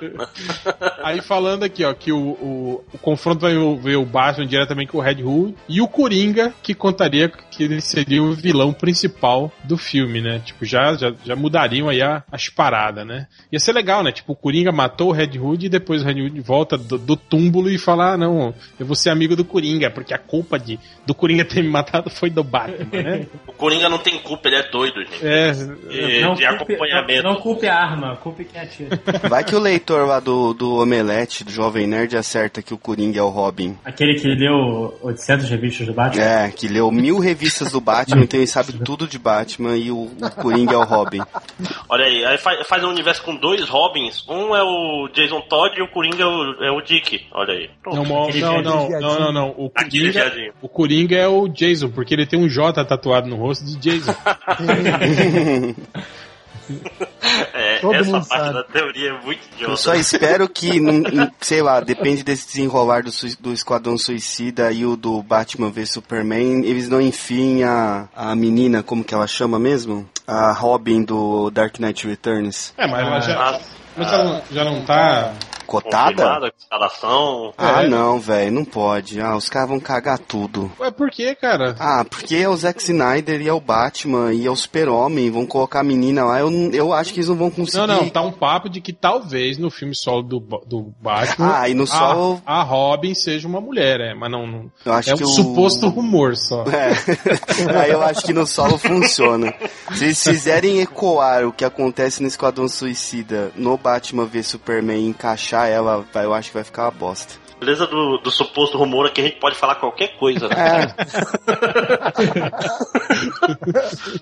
[1.04, 4.98] Aí falando aqui, ó, que o, o, o confronto vai ver o Batman diretamente com
[4.98, 9.78] o Red Hood e o Coringa, que contaria que ele seria o vilão principal do
[9.78, 10.42] filme, né?
[10.44, 13.28] Tipo, já, já, já mudariam aí a, as paradas, né?
[13.52, 14.12] Ia ser legal, né?
[14.12, 17.16] Tipo, o Coringa matou o Red Hood e depois o Red Hood volta do, do
[17.16, 20.80] túmulo e fala: ah, não, eu vou ser amigo do Coringa, porque a culpa de,
[21.06, 23.28] do Coringa ter me matado foi do Batman, né?
[23.48, 25.26] O Coringa não tem culpa, ele é doido, gente.
[25.26, 27.24] É, De, Não de acompanhamento.
[27.24, 29.00] não, não culpe a arma, culpe quem atira.
[29.30, 33.20] Vai que o leitor lá do, do Omelete, do Jovem Nerd, acerta que o Coringa
[33.20, 33.78] é o Robin.
[33.84, 36.24] Aquele que leu 800 revistas do Batman.
[36.24, 40.04] É, que leu mil revistas do Batman, então ele sabe tudo de Batman e o,
[40.06, 41.22] o Coringa é o Robin.
[41.90, 44.26] Olha aí, aí faz, faz um universo com dois Robins.
[44.28, 47.26] Um é o Jason Todd e o Coringa é o, é o Dick.
[47.32, 47.70] Olha aí.
[47.82, 48.04] Pronto.
[48.04, 49.50] Não, não, não, não, não, não.
[49.58, 53.66] O Coringa, o Coringa é o Jason, porque ele tem um J tatuado no rosto
[53.66, 54.16] de Jason.
[57.54, 58.54] É, Todo essa mundo parte sabe.
[58.54, 59.74] da teoria é muito idiota.
[59.74, 60.80] Eu só espero que,
[61.42, 66.64] sei lá, depende desse desenrolar do, do Esquadrão Suicida e o do Batman v Superman,
[66.66, 70.08] eles não enfiem a, a menina, como que ela chama mesmo?
[70.28, 72.74] A Robin do Dark Knight Returns.
[72.78, 73.60] É, mas ela já, Ah,
[73.98, 75.34] mas ela não- já não tá.
[75.66, 76.52] Cotada?
[76.60, 77.52] escalação.
[77.58, 77.88] Ah, É.
[77.88, 79.20] não, velho, não pode.
[79.20, 80.72] Ah, os caras vão cagar tudo.
[80.80, 81.76] Ué, por quê, cara?
[81.80, 85.44] Ah, porque é o Zack Snyder e é o Batman e é o Super-Homem, vão
[85.46, 87.80] colocar a menina lá, eu, eu acho que eles não vão conseguir.
[87.80, 91.68] Não, não, tá um papo de que talvez no filme solo do, do Batman Ah,
[91.68, 95.10] e no a- solo- a, Robin seja uma mulher, é, mas não, não Eu acho
[95.10, 96.64] é um que o- suposto rumor só.
[96.66, 96.94] É.
[97.82, 99.52] Aí eu acho que no solo funciona.
[99.96, 105.08] Se eles fizerem ecoar o que acontece no Esquadrão Suicida no Batman v Superman e
[105.10, 107.36] encaixar ela, vai- eu acho que vai ficar uma bosta.
[107.60, 110.56] Beleza do, do suposto rumor é que a gente pode falar qualquer coisa, né?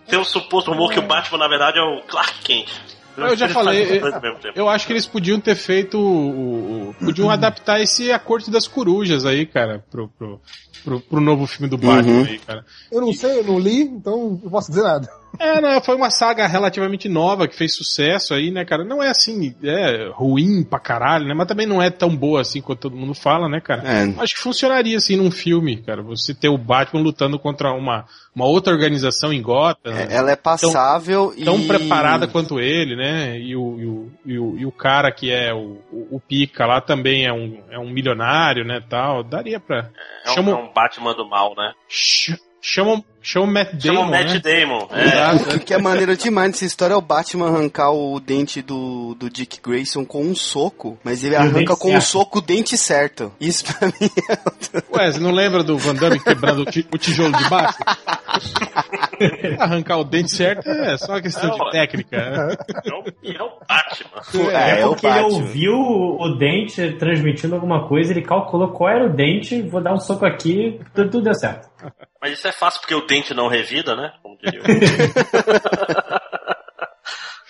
[0.07, 2.69] Tem um suposto rumor que o Batman, na verdade, é o Clark Kent.
[3.15, 4.01] Eu já falei.
[4.55, 5.99] Eu acho que eles podiam ter feito.
[5.99, 10.41] O, o- podiam adaptar esse A Corte das Corujas aí, cara, pro, pro,
[10.83, 12.25] pro, pro novo filme do Batman Uhum.
[12.25, 12.65] aí, cara.
[12.91, 15.07] Eu não sei, eu não li, então não posso dizer nada.
[15.39, 18.83] É, não, foi uma saga relativamente nova que fez sucesso aí, né, cara?
[18.83, 21.33] Não é assim, é ruim pra caralho, né?
[21.33, 23.81] Mas também não é tão boa assim quanto todo mundo fala, né, cara?
[23.83, 24.21] É.
[24.21, 26.01] Acho que funcionaria assim num filme, cara.
[26.03, 28.05] Você ter o Batman lutando contra uma,
[28.35, 29.91] uma outra organização em Gotham.
[29.91, 31.43] É, Ela é passável e.
[31.43, 33.39] Tão preparada quanto ele, né?
[33.39, 36.65] E o, e o, e o, e o cara que é o, o, o Pica
[36.65, 38.81] lá também é um, é um milionário, né?
[38.87, 39.23] Tal.
[39.23, 39.89] Daria pra.
[40.25, 41.73] É um, chama, é um Batman do mal, né?
[41.89, 44.39] ch- chama, chama o Matt Chama Damon, o Matt né?
[44.39, 44.87] Damon.
[44.91, 45.55] É.
[45.55, 49.29] O que é maneiro demais nessa história é o Batman arrancar o dente do, do
[49.29, 52.03] Dick Grayson com um soco, mas ele o arranca com um certo.
[52.05, 53.31] soco o dente certo.
[53.39, 56.97] Isso pra mim é Ué, você não lembra do Van Damme quebrando o, ti- o
[56.97, 57.77] tijolo de baixo?
[59.59, 62.17] Arrancar o dente certo é só uma questão Não, de técnica.
[62.17, 62.55] né?
[62.85, 64.51] é o, é o Batman.
[64.51, 68.89] É, É o porque ele ouviu o o dente transmitindo alguma coisa, ele calculou qual
[68.89, 71.67] era o dente, vou dar um soco aqui, tudo, tudo deu certo.
[72.21, 74.11] Mas isso é fácil porque o dente não revida, né?
[74.21, 74.63] Como diria o-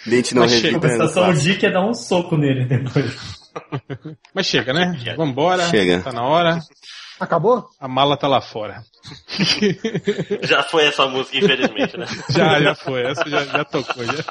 [0.06, 0.80] Dente não Mas chega, A revida.
[0.98, 3.16] compensação, o Dick é dar um soco nele depois.
[4.36, 4.98] Mas chega, né?
[5.16, 5.64] Vambora.
[5.70, 6.02] Chega.
[6.02, 6.60] Tá na hora.
[7.20, 7.66] Acabou?
[7.80, 8.84] A mala tá lá fora.
[10.44, 12.06] Já foi essa música, infelizmente, né?
[12.30, 13.04] Já, já foi.
[13.04, 14.24] Essa já, já tocou, já.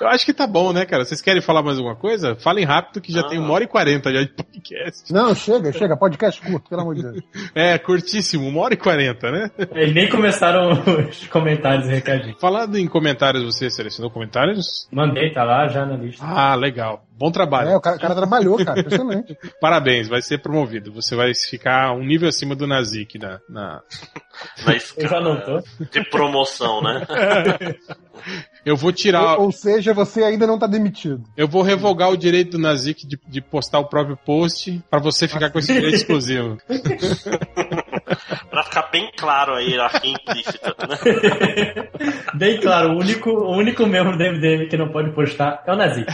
[0.00, 1.04] Eu acho que tá bom, né, cara?
[1.04, 2.34] Vocês querem falar mais alguma coisa?
[2.36, 3.28] Falem rápido que já Ah.
[3.28, 5.12] tem uma hora e quarenta já de podcast.
[5.12, 5.96] Não, chega, chega.
[5.96, 7.22] Podcast curto, pelo amor de Deus.
[7.54, 9.50] É, curtíssimo, uma hora e quarenta, né?
[9.74, 10.70] Eles nem começaram
[11.08, 12.40] os comentários e recadinhos.
[12.40, 14.88] Falando em comentários, você selecionou comentários?
[14.90, 16.24] Mandei, tá lá já na lista.
[16.26, 17.04] Ah, legal.
[17.18, 17.68] Bom trabalho.
[17.70, 18.80] É, o cara, o cara trabalhou, cara.
[18.80, 19.36] Impressionante.
[19.60, 20.92] Parabéns, vai ser promovido.
[20.92, 23.80] Você vai ficar um nível acima do Nazik na, na...
[24.66, 25.62] Na Eu já escala não tô.
[25.90, 27.06] de promoção, né?
[28.64, 29.38] Eu vou tirar.
[29.38, 31.22] Ou, ou seja, você ainda não tá demitido.
[31.36, 35.26] Eu vou revogar o direito do Nazik de, de postar o próprio post pra você
[35.26, 36.58] ficar com esse direito exclusivo.
[38.50, 41.88] Pra ficar bem claro aí, a implícita, né?
[42.34, 45.76] Bem claro, o único, o único membro do MDM que não pode postar é o
[45.76, 46.04] Nazi.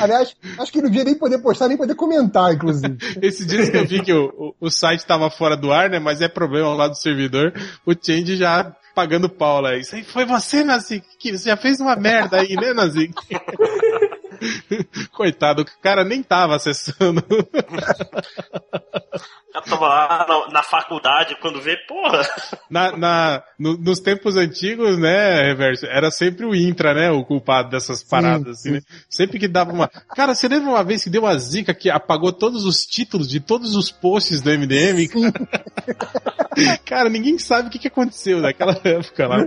[0.00, 2.98] Aliás, acho que não devia nem poder postar, nem poder comentar, inclusive.
[3.22, 5.98] Esses dias que eu vi que o, o, o site tava fora do ar, né?
[5.98, 7.52] Mas é problema lá do servidor.
[7.86, 9.76] O Change já pagando pau lá.
[9.76, 13.14] Isso aí foi você, Nazik, que você já fez uma merda aí, né, Nazik?
[15.14, 17.22] Coitado, o cara nem tava acessando.
[19.58, 22.22] Eu tava lá na, na faculdade quando vê, porra,
[22.70, 27.70] Na, na- no- nos tempos antigos, né, Reverso, era sempre o Intra, né, o culpado
[27.70, 28.80] dessas paradas, assim, né?
[29.08, 29.88] Sempre que dava uma...
[30.14, 33.40] Cara, você lembra uma vez que deu uma zica que apagou todos os títulos de
[33.40, 35.08] todos os posts do MDM?
[36.84, 39.46] Cara, ninguém sabe o que, que aconteceu naquela época lá.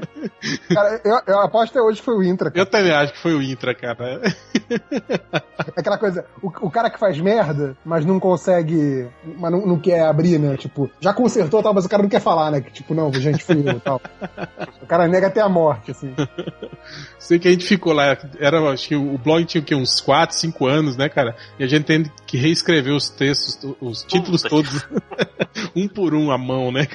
[0.74, 2.50] Cara, eu, eu aposto até hoje que foi o Intra.
[2.50, 2.62] cara.
[2.62, 4.22] Eu também acho que foi o Intra, cara.
[5.76, 9.08] Aquela coisa, o, o cara que faz merda, mas não consegue,
[9.38, 10.56] mas não, não quer abrir, né?
[10.58, 12.62] Tipo, já consertou tal, mas o cara não quer falar, né?
[12.62, 14.02] Que tipo, não, gente, fui eu e tal.
[14.82, 16.14] O cara nega até a morte, assim.
[17.20, 20.02] Sei que a gente ficou lá, era, acho que o blog tinha o quê, uns
[20.02, 21.36] 4, 5 anos, né, cara?
[21.60, 24.50] E a gente tem que reescrever os textos, os títulos Puta.
[24.50, 24.88] todos,
[25.76, 26.88] um por um à mão, né?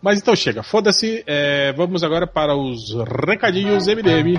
[0.00, 2.94] Mas então chega, foda-se, é, vamos agora para os
[3.26, 4.38] recadinhos MDM.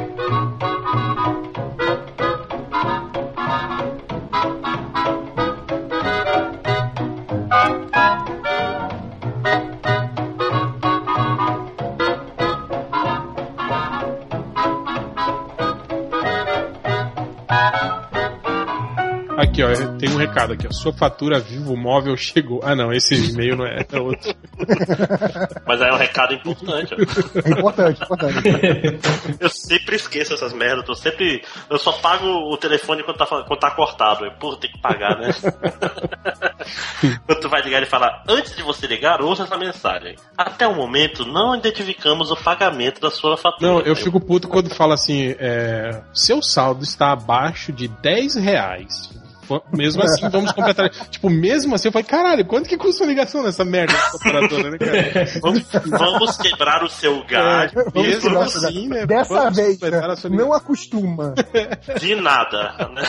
[19.38, 20.72] Aqui, ó, tem um recado aqui, ó.
[20.72, 22.62] Sua fatura Vivo Móvel chegou.
[22.64, 24.34] Ah, não, esse e-mail não é, é outro.
[25.66, 26.94] mas aí é um recado importante.
[26.94, 26.98] ó.
[26.98, 29.40] É importante, é importante.
[29.40, 31.44] Eu sempre esqueço essas merdas, eu sempre.
[31.70, 34.26] Eu só pago o telefone quando tá, quando tá cortado.
[34.26, 35.30] Eu, Porra, tem que pagar, né?
[37.26, 40.16] quando tu vai ligar e falar, antes de você ligar, ouça essa mensagem.
[40.38, 43.72] Até o momento, não identificamos o pagamento da sua fatura.
[43.72, 49.24] Não, eu fico puto quando fala assim, é, seu saldo está abaixo de 10 reais.
[49.72, 50.90] Mesmo assim, vamos completar.
[51.10, 54.72] tipo, mesmo assim, eu falei, caralho, quanto que custa uma ligação nessa merda dessa operadora,
[54.72, 55.04] né, cara?
[55.42, 57.72] Vamos, vamos quebrar o seu galho.
[57.94, 59.06] Vamos Mesmo assim, né?
[59.06, 61.34] Dessa vamos vez, né, a sua não acostuma.
[62.00, 62.74] De nada.
[62.94, 63.04] Né?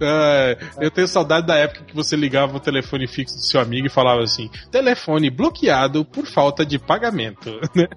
[0.00, 3.86] É, eu tenho saudade da época que você ligava o telefone fixo do seu amigo
[3.86, 7.60] e falava assim: telefone bloqueado por falta de pagamento.
[7.74, 7.88] né?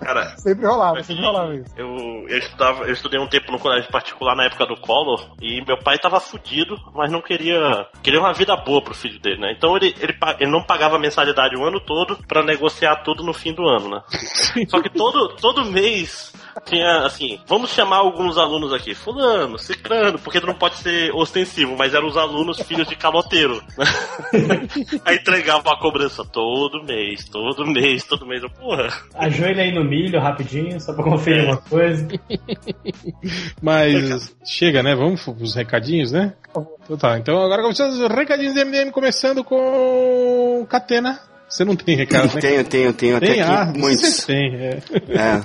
[0.00, 1.70] Cara, Sempre rolava, sempre rolava isso.
[1.76, 1.88] Eu,
[2.28, 5.78] eu, estudava, eu estudei um tempo no colégio particular na época do Collor e meu
[5.78, 7.86] pai tava fudido, mas não queria.
[8.02, 9.52] Queria uma vida boa pro filho dele, né?
[9.56, 13.52] Então ele, ele, ele não pagava mensalidade o ano todo pra negociar tudo no fim
[13.52, 14.02] do ano, né?
[14.68, 16.32] Só que todo, todo mês
[16.64, 21.94] tinha assim, vamos chamar alguns alunos aqui, fulano, ciclano, porque não pode ser ostensivo, mas
[21.94, 23.62] eram os alunos filhos de caloteiro.
[25.04, 28.42] Aí entregava a cobrança todo mês, todo mês, todo mês.
[28.42, 32.06] Eu, porra, Ajoelha aí no milho rapidinho, só pra conferir uma coisa.
[33.62, 34.94] Mas chega, né?
[34.94, 36.34] Vamos pros recadinhos, né?
[36.84, 41.18] Então tá, então agora começamos os recadinhos do MDM, começando com Catena.
[41.54, 42.40] Você não tem recado, né?
[42.40, 44.04] Tenho, tenho, tenho até Tem, aqui ah, muitos.
[44.14, 44.78] Você tem, é.
[45.08, 45.44] É.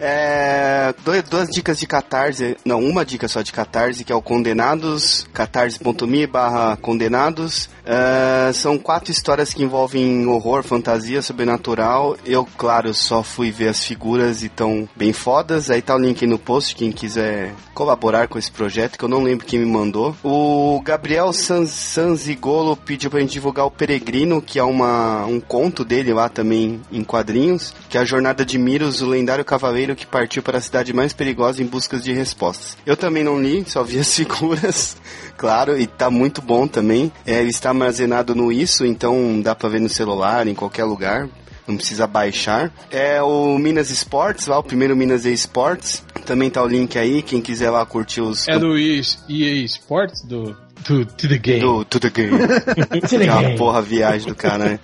[0.00, 4.20] É, dois- duas dicas de Catarse, não, uma dica só de Catarse, que é o
[4.20, 7.70] Condenados, catarse.me barra condenados.
[7.84, 12.16] É, são quatro histórias que envolvem horror, fantasia, sobrenatural.
[12.24, 15.70] Eu, claro, só fui ver as figuras e estão bem fodas.
[15.70, 19.22] Aí tá o link no post, quem quiser colaborar com esse projeto, que eu não
[19.22, 20.16] lembro quem me mandou.
[20.22, 25.84] O Gabriel San, Sanzigolo pediu pra gente divulgar o Peregrino, que é uma, um conto
[25.84, 30.06] dele lá também em quadrinhos, que é a jornada de Miros, o lendário cavaleiro que
[30.06, 32.76] partiu para a cidade mais perigosa em busca de respostas.
[32.86, 34.96] Eu também não li, só vi as figuras,
[35.36, 37.12] claro, e tá muito bom também.
[37.26, 41.28] É, ele está armazenado no Isso, então dá pra ver no celular, em qualquer lugar
[41.66, 42.72] não precisa baixar.
[42.90, 47.40] É o Minas Esportes, lá o primeiro Minas Esportes, Também tá o link aí, quem
[47.40, 48.46] quiser lá curtir os.
[48.48, 50.22] É do EA Sports?
[50.22, 50.56] Do,
[50.86, 51.60] do To The Game.
[51.60, 52.38] Do To The Game.
[53.26, 54.80] é uma porra viagem do cara, né?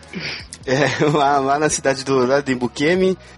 [0.66, 2.58] É, lá, lá na cidade do lá de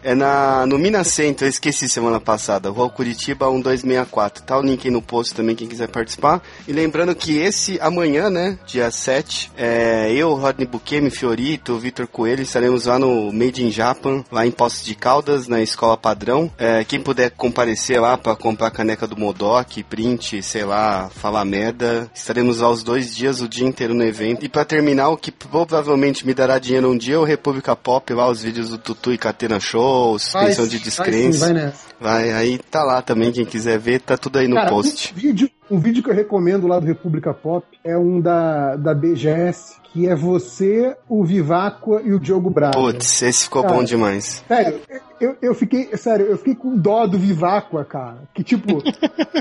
[0.03, 4.43] é na, no Minas Centro, eu esqueci semana passada, Rua Curitiba 1264.
[4.43, 6.43] Tá o link aí no post também, quem quiser participar.
[6.67, 12.43] E lembrando que esse amanhã, né, dia 7, é, eu, Rodney Buquemi, Fiorito, Vitor Coelho,
[12.43, 16.51] estaremos lá no Made in Japan, lá em Poços de Caldas, na Escola Padrão.
[16.59, 22.11] É, quem puder comparecer lá para comprar caneca do Modok, print, sei lá, falar merda,
[22.15, 24.45] estaremos lá os dois dias, o dia inteiro no evento.
[24.45, 28.29] E para terminar, o que provavelmente me dará dinheiro um dia, o República Pop, lá
[28.29, 31.53] os vídeos do Tutu e Catena Show, suspensão de descrença.
[31.53, 34.71] Vai, vai, vai, aí tá lá também, quem quiser ver, tá tudo aí no Cara,
[34.71, 35.13] post.
[35.17, 38.95] Um vídeo, um vídeo que eu recomendo lá do República Pop é um da, da
[38.95, 42.77] BGS, que é você, o Viváqua e o Diogo Braga.
[42.77, 44.45] Putz, esse ficou Cara, bom demais.
[44.47, 44.81] Sério,
[45.19, 48.19] eu, eu fiquei, sério, eu fiquei com dó do Viváqua, cara.
[48.35, 48.83] Que tipo,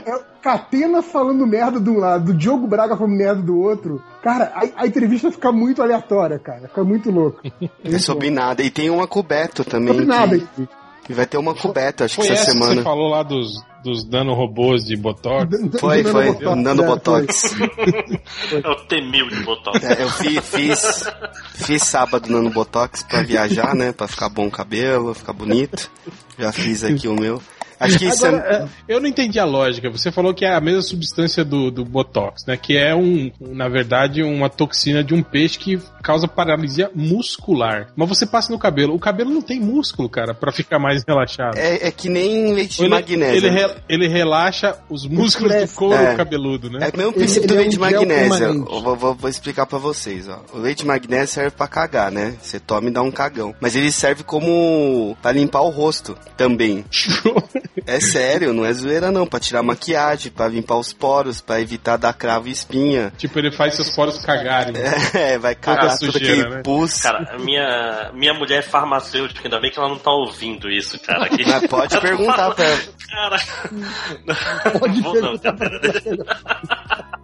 [0.06, 4.02] é o Catena falando merda de um lado, do Diogo Braga falando merda do outro.
[4.24, 6.70] Cara, a, a entrevista fica muito aleatória, cara.
[6.70, 7.42] Fica muito louco.
[7.84, 8.64] É sobre nada.
[8.64, 9.90] E tem uma coberto também.
[9.90, 10.40] Sobre nada.
[11.12, 12.72] E vai ter uma coberta, acho Foi que essa essa semana.
[12.72, 15.46] que você falou lá dos, dos nanorobôs de Botox?
[15.80, 16.26] Foi, foi.
[16.26, 17.56] Nanobotox, Nano é, Botox.
[18.64, 19.84] É o T-1000 de Botox.
[19.84, 21.04] É, eu fi- fiz,
[21.56, 23.92] fiz sábado Nano Botox pra viajar, né?
[23.92, 25.92] Pra ficar bom o cabelo, ficar bonito.
[26.40, 27.42] Já fiz aqui o meu.
[27.82, 28.56] Acho que isso Agora, é...
[28.64, 29.90] é, eu não entendi a lógica.
[29.90, 32.56] Você falou que é a mesma substância do, do Botox, né?
[32.56, 37.88] Que é um, na verdade, uma toxina de um peixe que causa paralisia muscular.
[37.96, 38.94] Mas você passa no cabelo.
[38.96, 41.58] O cabelo não tem músculo, cara, pra ficar mais relaxado.
[41.58, 43.38] É, é que nem leite de ele, magnésio.
[43.38, 46.16] ele, re- ele relaxa os músculos do couro É.
[46.16, 46.80] cabeludo, né?
[46.92, 48.66] É o mesmo princípio do é leite de magnésio.
[48.66, 50.40] vou, vou- vou explicar pra vocês, ó.
[50.54, 52.36] O leite de magnésio serve pra cagar, né?
[52.42, 53.56] Você toma e dá um cagão.
[53.60, 56.86] Mas ele serve como pra limpar o rosto também.
[57.86, 59.26] É sério, não é zoeira não.
[59.26, 63.12] Pra tirar maquiagem, pra limpar os poros, pra evitar dar cravo e espinha.
[63.18, 64.74] tipo, ele faz seus poros cagarem.
[65.14, 66.62] É, vai cagar tudo sujeira, aquele né?
[66.64, 67.02] pus.
[67.02, 71.28] Cara, minha, minha mulher é farmacêutica, ainda bem que ela não tá ouvindo isso, cara.
[71.30, 72.80] Que- Mas pode perguntar pra ela.
[73.10, 73.40] Cara.
[74.80, 75.80] Pode Vou não, perguntar cara.
[75.80, 77.21] Pode perguntar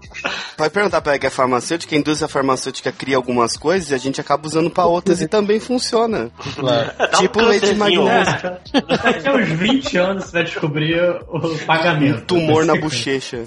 [0.58, 0.82] pra
[1.12, 4.70] ela que é farmacêutica, a indústria farmacêutica cria algumas coisas e a gente acaba usando
[4.70, 6.30] pra outras e também funciona.
[6.56, 6.92] Claro.
[7.00, 8.04] Um Tipo leite de câncerzinho.
[8.06, 8.58] magnésio.
[9.04, 12.26] Daqui a uns 20 anos você vai descobrir o pagamento.
[12.26, 13.44] tumor na bochecha.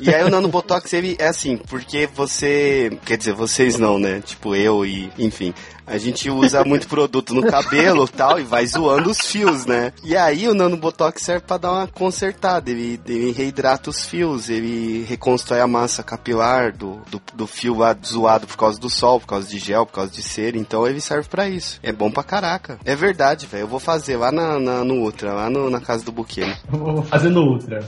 [0.00, 4.20] E aí o nanobotox ele é assim, porque você, quer dizer, vocês não, né?
[4.24, 5.54] Tipo eu e, enfim,
[5.86, 9.92] a gente usa muito produto no cabelo, tal, e vai zoando os fios, né?
[10.02, 15.04] E aí o nanobotox serve pra dar uma consertada, ele, ele reidrata os fios, ele
[15.08, 19.26] reconstrói a massa capilar do, do, do fio lá zoado por causa do sol, por
[19.26, 21.78] causa de gel, por causa de cera, então ele serve pra isso.
[21.82, 22.78] É bom pra caraca.
[22.84, 23.62] É verdade, velho.
[23.64, 26.44] Eu vou fazer lá na, na- no Ultra, lá no- na casa do Buquê.
[26.68, 27.80] Vou fazendo ultra.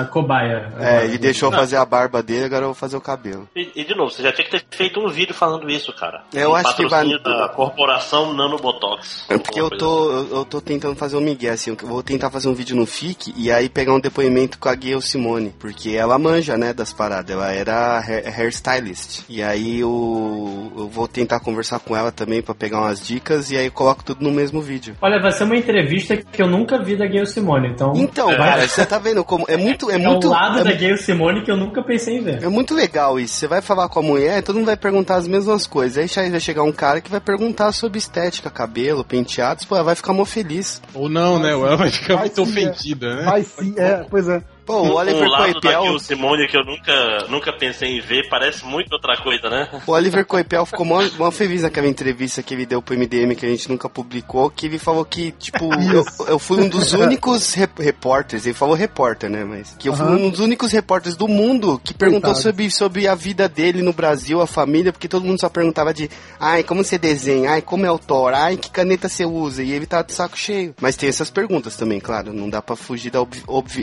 [0.00, 0.72] A cobaia.
[0.78, 3.48] É, ele deixou eu fazer a barba dele, agora eu vou fazer o cabelo.
[3.54, 6.22] E, e, de novo, você já tinha que ter feito um vídeo falando isso, cara.
[6.32, 9.24] Eu Um acho que vai- da corporação Nanobotox.
[9.28, 12.30] É porque eu tô, eu, eu tô tentando fazer um migué, assim, eu vou tentar
[12.30, 15.90] fazer um vídeo no FIC e aí pegar um depoimento com a Gayle Simone, porque
[15.90, 19.22] ela manja, né, das paradas, ela era hair, hairstylist.
[19.28, 23.56] E aí eu, eu vou tentar conversar com ela também pra pegar umas dicas e
[23.56, 24.96] aí eu coloco tudo no mesmo vídeo.
[25.00, 27.92] Olha, vai ser uma entrevista que eu nunca vi da Gayle Simone, então.
[27.94, 30.64] Então, vai- cara, você tá vendo como é muito é é muito um lado é
[30.64, 32.42] da Gayle Simone que eu nunca pensei em ver.
[32.42, 33.34] É muito legal isso.
[33.34, 35.98] Você vai falar com a mulher, todo mundo vai perguntar as mesmas coisas.
[35.98, 39.84] Aí já vai chegar um cara que vai perguntar sobre estética, cabelo, penteados, pô, ela
[39.84, 40.82] vai ficar mó feliz.
[40.94, 41.54] Ou não, né?
[41.54, 42.68] Ou ela vai ficar Vai muito sim, é.
[42.70, 43.22] ofendida, né?
[43.24, 44.42] Vai sim, é, pois é.
[44.64, 48.28] Pô, o Oliver um lado Coipel, Gil Simone que eu nunca, nunca pensei em ver,
[48.28, 49.68] parece muito outra coisa, né?
[49.86, 53.44] o Oliver Coipel ficou mó, mó feliz naquela entrevista que ele deu pro MDM que
[53.44, 57.54] a gente nunca publicou, que ele falou que, tipo, eu, eu fui um dos únicos
[57.54, 60.16] rep- repórteres, ele falou repórter, né, mas que eu fui Aham.
[60.16, 62.42] um dos únicos repórteres do mundo que perguntou Coitado.
[62.42, 66.08] sobre, sobre a vida dele no Brasil, a família, porque todo mundo só perguntava de,
[66.38, 69.72] ai, como você desenha, ai, como é o Thor, ai, que caneta você usa, e
[69.72, 70.74] ele tá de saco cheio.
[70.80, 73.22] Mas tem essas perguntas também, claro, não dá pra fugir da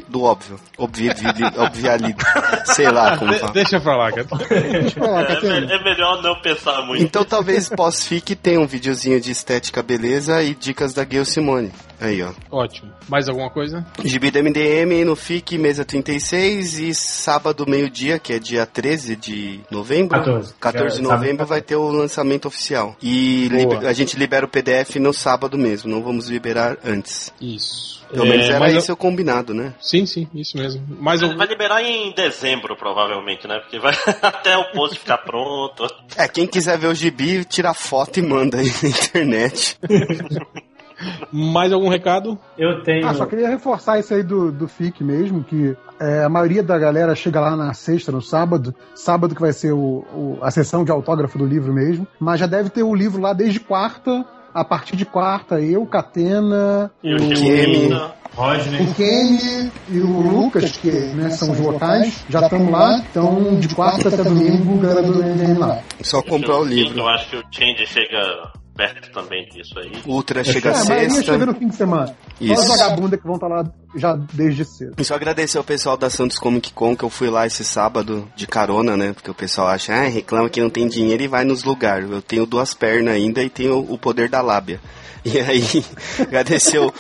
[0.08, 1.10] do óbvio, obvi,
[1.58, 2.24] obvialido,
[2.66, 3.52] sei lá como De- fala.
[3.54, 4.28] deixa pra lá, cara.
[4.50, 5.74] Deixa eu falar, É, Catena.
[5.74, 7.04] é melhor não pensar muito.
[7.04, 11.72] Então talvez pós-fic tenha um videozinho de estética, beleza e dicas da Gayle Simone.
[12.02, 12.32] Aí, ó.
[12.50, 12.92] Ótimo.
[13.10, 13.86] Mais alguma coisa?
[14.06, 19.60] Gibi do MDM no FIC, mesa 36 e sábado, meio-dia, que é dia 13 de
[19.70, 20.18] novembro.
[20.18, 20.54] 14.
[20.60, 22.96] 14 de É, novembro vai ter o lançamento oficial.
[23.04, 23.50] E
[23.86, 27.34] a gente libera o PDF no sábado mesmo, não vamos liberar antes.
[27.42, 27.99] Isso.
[28.12, 29.74] Pelo menos É, era mas eu- combinado, né?
[29.80, 30.82] Sim, sim, isso mesmo.
[31.00, 31.38] Vai algum...
[31.38, 33.60] vai liberar em dezembro, provavelmente, né?
[33.60, 35.88] Porque vai até o post ficar pronto.
[36.18, 39.78] É, quem quiser ver o gibi, tira foto e manda aí na internet.
[41.32, 42.38] Mais algum recado?
[42.58, 43.08] Eu tenho.
[43.08, 46.78] Ah, só queria reforçar isso aí do, do FIC mesmo, que é, a maioria da
[46.78, 50.84] galera chega lá na sexta, no sábado, sábado que vai ser o, o- a sessão
[50.84, 54.26] de autógrafo do livro mesmo, mas já deve ter o livro lá desde quarta,
[54.60, 58.20] a partir de quarta, eu, Catena, o.
[58.36, 58.82] Rodney.
[58.84, 63.68] o Kenny e o Lucas, que né, são os locais, já estamos lá, então de
[63.74, 65.80] quarta até domingo, galera do MDM lá.
[66.02, 67.00] Só comprar o livro.
[67.00, 69.92] Eu acho que o Change chega perto também disso aí.
[70.06, 71.32] Ultra chega É, a maioria sexta.
[71.34, 72.06] chega no fim de semana.
[72.08, 72.62] Só Isso.
[72.62, 73.64] os vagabundas que vão estar lá
[73.96, 74.96] já desde cedo.
[74.98, 78.28] E só agradecer ao pessoal da Santos Comic Con que eu fui lá esse sábado
[78.36, 79.14] de carona, né?
[79.14, 82.10] Porque o pessoal acha, ah, reclama que não tem dinheiro e vai nos lugares.
[82.10, 84.80] Eu tenho duas pernas ainda e tenho o poder da lábia.
[85.26, 85.64] E aí,
[86.20, 86.94] agradecer o,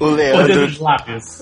[0.00, 0.68] o, Leandro,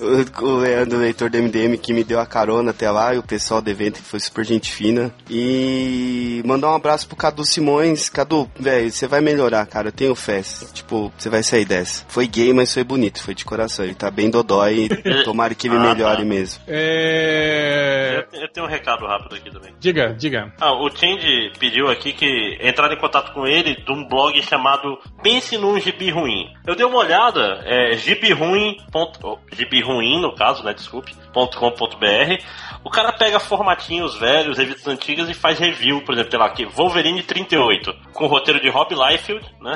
[0.00, 3.22] o, o Leandro, leitor do MDM, que me deu a carona até lá, e o
[3.22, 5.12] pessoal do evento que foi super gente fina.
[5.30, 8.08] E mandar um abraço pro Cadu Simões.
[8.08, 10.42] Cadu, velho, você vai melhorar, cara, eu tenho fé.
[10.72, 12.04] Tipo, você vai sair dessa.
[12.08, 13.84] Foi gay, mas foi bonito, foi de coração.
[13.84, 14.30] Ele tá bem
[14.72, 14.88] dodói,
[15.24, 16.24] tomara que ele Ah, melhore tá.
[16.24, 16.62] mesmo.
[16.66, 18.26] É...
[18.32, 19.74] Eu, eu tenho um recado rápido aqui também.
[19.78, 20.52] Diga, diga.
[20.60, 24.98] Ah, o Change pediu aqui que entrar em contato com ele de um blog chamado
[25.22, 26.52] Pense num Gibi Ruim.
[26.66, 28.76] Eu dei uma olhada, é gibiruim.
[28.92, 30.72] ponto- oh, Gibiruim, no caso, né?
[30.74, 31.14] Desculpe.
[31.32, 32.42] ponto .com.br.
[32.84, 36.64] O cara pega formatinhos velhos, revistas antigas e faz review, por exemplo, sei lá, aqui,
[36.66, 39.74] Wolverine 38, com o roteiro de Rob Liefeld, né?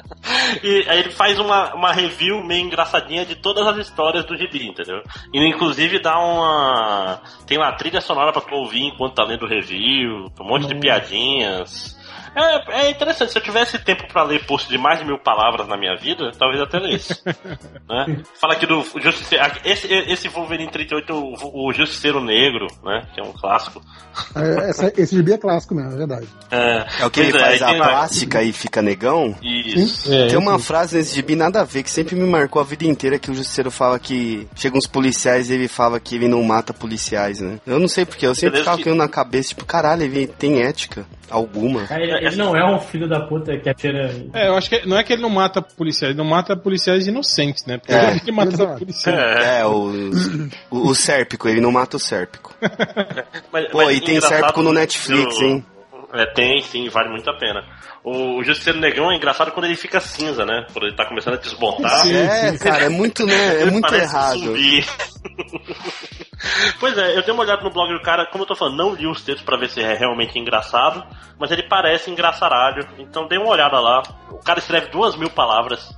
[0.62, 4.66] e aí ele faz uma, uma review meio engraçadinha de todas as histórias do gibi,
[4.66, 5.02] entendeu?
[5.32, 7.20] E inclusive dá uma.
[7.46, 10.74] Tem lá trilha sonora pra tu ouvir enquanto tá lendo o review, um monte de
[10.74, 11.96] piadinhas.
[12.34, 15.68] É, é interessante, se eu tivesse tempo pra ler post de mais de mil palavras
[15.68, 17.20] na minha vida, talvez até lesse.
[17.88, 18.22] né?
[18.40, 19.44] Fala aqui do Justiceiro.
[19.64, 23.06] Esse, esse Wolverine 38, o, o Justiceiro Negro, né?
[23.14, 23.82] Que é um clássico.
[24.34, 26.26] É, essa- esse gibi é clássico mesmo, é verdade.
[26.50, 29.34] É, É o que ele faz aí a plástica e fica negão?
[29.42, 30.12] Isso.
[30.12, 32.84] É, Tem uma frase nesse gibi nada a ver, que sempre me marcou a vida
[32.86, 34.48] inteira, que o Justiceiro fala que...
[34.56, 37.58] Chega uns policiais e ele fala que ele não mata policiais, né?
[37.66, 41.04] Eu não sei porque, eu sempre ficava que- na cabeça, tipo, caralho, ele tem ética
[41.30, 41.86] alguma.
[42.26, 44.14] Ele, não é um filho da puta que atira.
[44.32, 47.06] É, eu acho que não é que ele não mata policiais, ele não mata policiais
[47.06, 47.78] inocentes, né?
[47.78, 49.44] Porque É, ele mata policiais.
[49.44, 49.90] É, o,
[50.70, 52.54] o, o Sérpico, ele não mata o Sérpico.
[53.52, 55.64] mas, Pô, mas e tem Sérpico no Netflix, hein?
[56.12, 57.64] É, tem, sim, vale muito a pena.
[58.04, 60.66] O Justiceiro Negão é engraçado quando ele fica cinza, né?
[60.70, 62.02] Quando ele tá começando a desbotar.
[62.02, 63.34] Sim, é, cara, é muito, né?
[63.34, 64.40] É Ele muito parece errado.
[66.78, 68.94] pois é, eu dei uma olhada no blog do cara, como eu tô falando, não
[68.94, 71.02] li os textos pra ver se é realmente engraçado,
[71.38, 74.02] mas ele parece engraçaralho, então dei uma olhada lá.
[74.30, 75.96] O cara escreve duas mil palavras,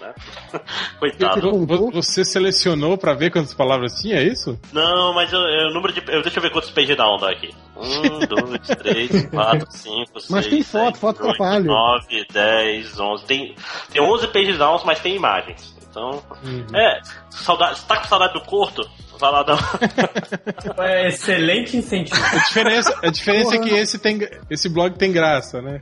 [0.00, 0.14] né?
[0.98, 1.50] Coitado.
[1.50, 4.58] Vo- vo- Você selecionou pra ver quantas palavras tinha, é isso?
[4.72, 6.00] Não, mas eu, eu- o número de.
[6.08, 7.50] Eu, deixa eu ver quantos pages down dá aqui.
[7.76, 10.30] Um, dois, três, quatro, cinco, seis.
[10.30, 11.64] Mas tem foto, sete, foto oito, atrapalha.
[11.64, 13.24] nove, dez, onze.
[13.24, 13.54] Tem,
[13.92, 15.74] tem 11 pages downs, mas tem imagens.
[15.90, 16.22] Então.
[16.44, 16.66] Uhum.
[16.76, 17.00] É,
[17.30, 18.82] saudade, você tá com saudade do curto?
[19.18, 19.58] Vai lá dar.
[20.78, 22.20] É excelente incentivo.
[22.20, 24.18] A diferença, a diferença é que esse, tem,
[24.50, 25.80] esse blog tem graça, né?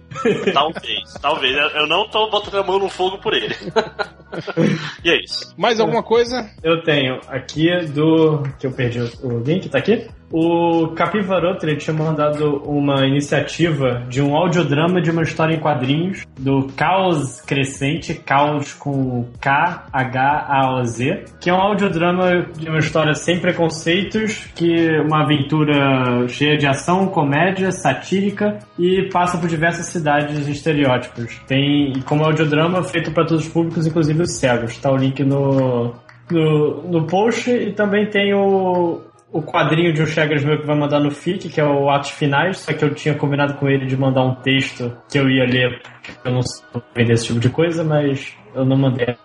[0.52, 1.56] talvez, talvez.
[1.74, 3.54] Eu- não tô botando a mão no fogo por ele.
[5.04, 5.54] e é isso.
[5.56, 6.48] Mais alguma coisa?
[6.62, 8.42] Eu tenho aqui do.
[8.58, 10.08] que eu perdi o, o link, tá aqui?
[10.34, 16.24] O Capivaroto ele tinha mandado uma iniciativa de um audiodrama de uma história em quadrinhos
[16.38, 24.46] do Caos Crescente, Caos com K-H-A-O-Z, que é um audiodrama de uma história sem preconceitos,
[24.54, 31.40] que uma aventura cheia de ação, comédia, satírica e passa por diversas cidades e estereótipos.
[31.46, 34.76] Tem como audiodrama feito para todos os públicos, inclusive os cegos.
[34.78, 35.94] Tá o link no,
[36.30, 39.00] no, no post e também tem o,
[39.32, 42.10] o quadrinho de um Chegas meu que vai mandar no FIC, que é o Atos
[42.10, 45.44] Finais, só que eu tinha combinado com ele de mandar um texto que eu ia
[45.44, 45.80] ler,
[46.24, 49.16] eu não sou vender esse tipo de coisa, mas eu não mandei.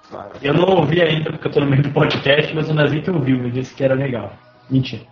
[0.41, 3.37] Eu não ouvi ainda porque eu tô no meio do podcast, mas o Nazik ouviu,
[3.37, 4.33] me disse que era legal.
[4.69, 5.03] Mentira.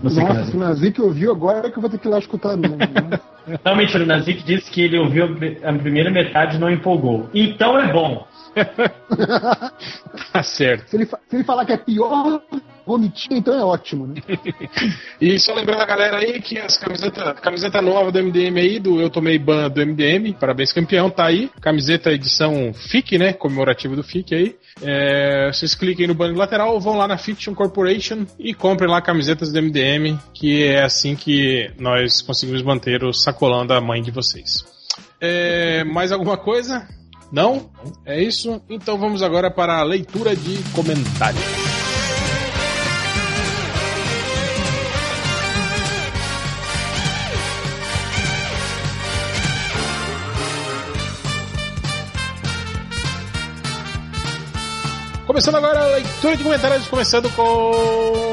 [0.00, 1.98] Não sei que é Nossa, se o Nazik ouviu agora é que eu vou ter
[1.98, 2.76] que ir lá escutar mesmo.
[2.76, 3.20] né?
[3.64, 7.28] Não, mentira, o Nazik disse que ele ouviu a primeira metade e não empolgou.
[7.34, 8.26] Então é bom.
[10.32, 10.88] Tá certo.
[10.88, 12.42] se, ele, se ele falar que é pior,
[12.86, 14.14] vomitinho, então é ótimo, né?
[15.20, 19.00] E só lembrando a galera aí que as camiseta, camiseta nova do MDM aí, do
[19.00, 21.50] Eu Tomei Ban do MDM, parabéns campeão, tá aí.
[21.60, 23.32] Camiseta edição FIC, né?
[23.32, 24.56] Comemorativa do FIC aí.
[24.82, 29.52] É, vocês cliquem no banner lateral, vão lá na Fiction Corporation e comprem lá camisetas
[29.52, 34.64] do MDM, que é assim que nós conseguimos manter o sacolão da mãe de vocês.
[35.20, 36.88] É, mais alguma coisa?
[37.32, 37.70] Não?
[38.04, 38.60] É isso?
[38.68, 41.42] Então vamos agora para a leitura de comentários.
[55.26, 58.31] Começando agora a leitura de comentários, começando com.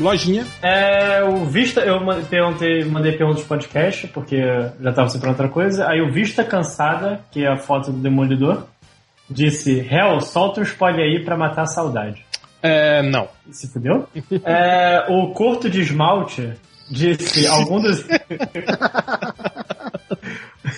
[0.00, 0.46] Lojinha.
[0.62, 1.98] É, o Vista, eu
[2.28, 4.40] perguntei, mandei perguntas do podcast, porque
[4.80, 5.88] já tava sempre outra coisa.
[5.88, 8.64] Aí o Vista Cansada, que é a foto do Demolidor,
[9.28, 12.24] disse: Hell, solta um spoiler aí pra matar a saudade.
[12.62, 13.28] É, não.
[13.50, 14.08] Se fudeu?
[14.44, 16.52] É, o Corto de Esmalte
[16.90, 18.04] disse: algum dos.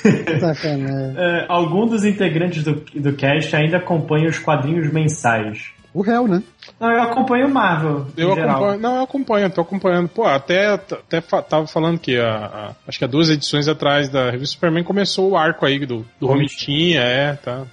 [0.02, 5.72] É, algum dos integrantes do, do cast ainda acompanha os quadrinhos mensais.
[5.92, 6.42] O réu, né?
[6.78, 8.06] Não, eu acompanho o Marvel.
[8.16, 10.08] Eu acompanho, não, eu acompanho, tô acompanhando.
[10.08, 14.08] Pô, até, até fa- tava falando que a, a- acho que há duas edições atrás
[14.08, 17.64] da revista Superman começou o arco aí do, do Romitinha, é, tá.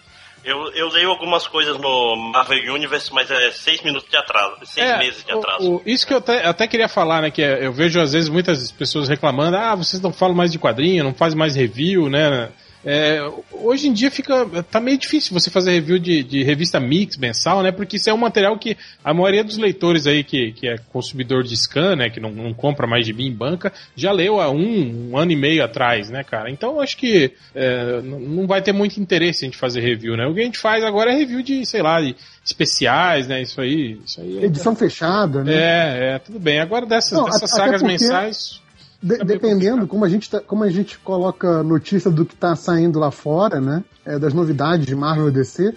[0.44, 4.88] Eu, eu leio algumas coisas no Marvel Universe, mas é seis minutos de atraso, seis
[4.90, 5.72] É, meses de o- atraso.
[5.76, 7.30] o- isso que eu até, até queria falar, né?
[7.30, 10.58] Que é, eu vejo às vezes muitas pessoas reclamando, ah, vocês não falam mais de
[10.58, 12.50] quadrinho, não fazem mais review, né?
[12.90, 13.20] É,
[13.52, 14.46] hoje em dia fica.
[14.72, 17.70] tá meio difícil você fazer review de, de revista mix mensal, né?
[17.72, 21.44] Porque isso é um material que a maioria dos leitores aí que, que é consumidor
[21.44, 22.10] de scan, né?
[22.10, 25.34] Que não, não compra mais de mim em banca, já leu há um, um ano
[25.34, 26.50] e meio atrás, né, cara?
[26.50, 30.26] Então acho que é, não vai ter muito interesse em gente fazer review, né?
[30.26, 32.16] O que a gente faz agora é review de, sei lá, de
[32.46, 33.42] especiais, né?
[33.42, 34.00] Isso aí.
[34.06, 35.54] Isso aí é- Edição fechada, né?
[35.54, 36.60] é, é, tudo bem.
[36.60, 38.62] Agora dessas, Não, dessas sagas porque- mensais.
[39.02, 42.98] De- dependendo, como a, gente tá- como a gente coloca notícia do que tá saindo
[43.00, 43.84] lá fora, né?
[44.06, 45.74] é, das novidades de Marvel e DC,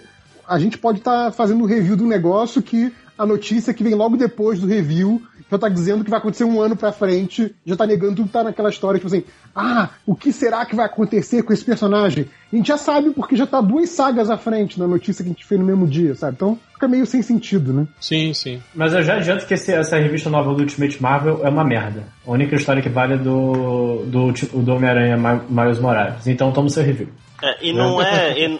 [0.47, 4.15] a gente pode estar fazendo um review do negócio que a notícia que vem logo
[4.17, 5.21] depois do review
[5.51, 8.33] já tá dizendo que vai acontecer um ano pra frente, já tá negando tudo que
[8.33, 9.23] tá naquela história, tipo assim,
[9.55, 12.25] ah, o que será que vai acontecer com esse personagem?
[12.51, 15.33] A gente já sabe porque já tá duas sagas à frente na notícia que a
[15.33, 16.35] gente fez no mesmo dia, sabe?
[16.35, 17.85] Então fica meio sem sentido, né?
[17.99, 18.61] Sim, sim.
[18.73, 22.03] Mas eu já adianto que esse- essa revista nova do Ultimate Marvel é uma merda.
[22.25, 26.25] A única história que vale é do, do, do Homem-Aranha Mi- Miles Morales.
[26.27, 27.09] Então toma o seu review.
[27.43, 28.39] É, e não é.
[28.39, 28.59] e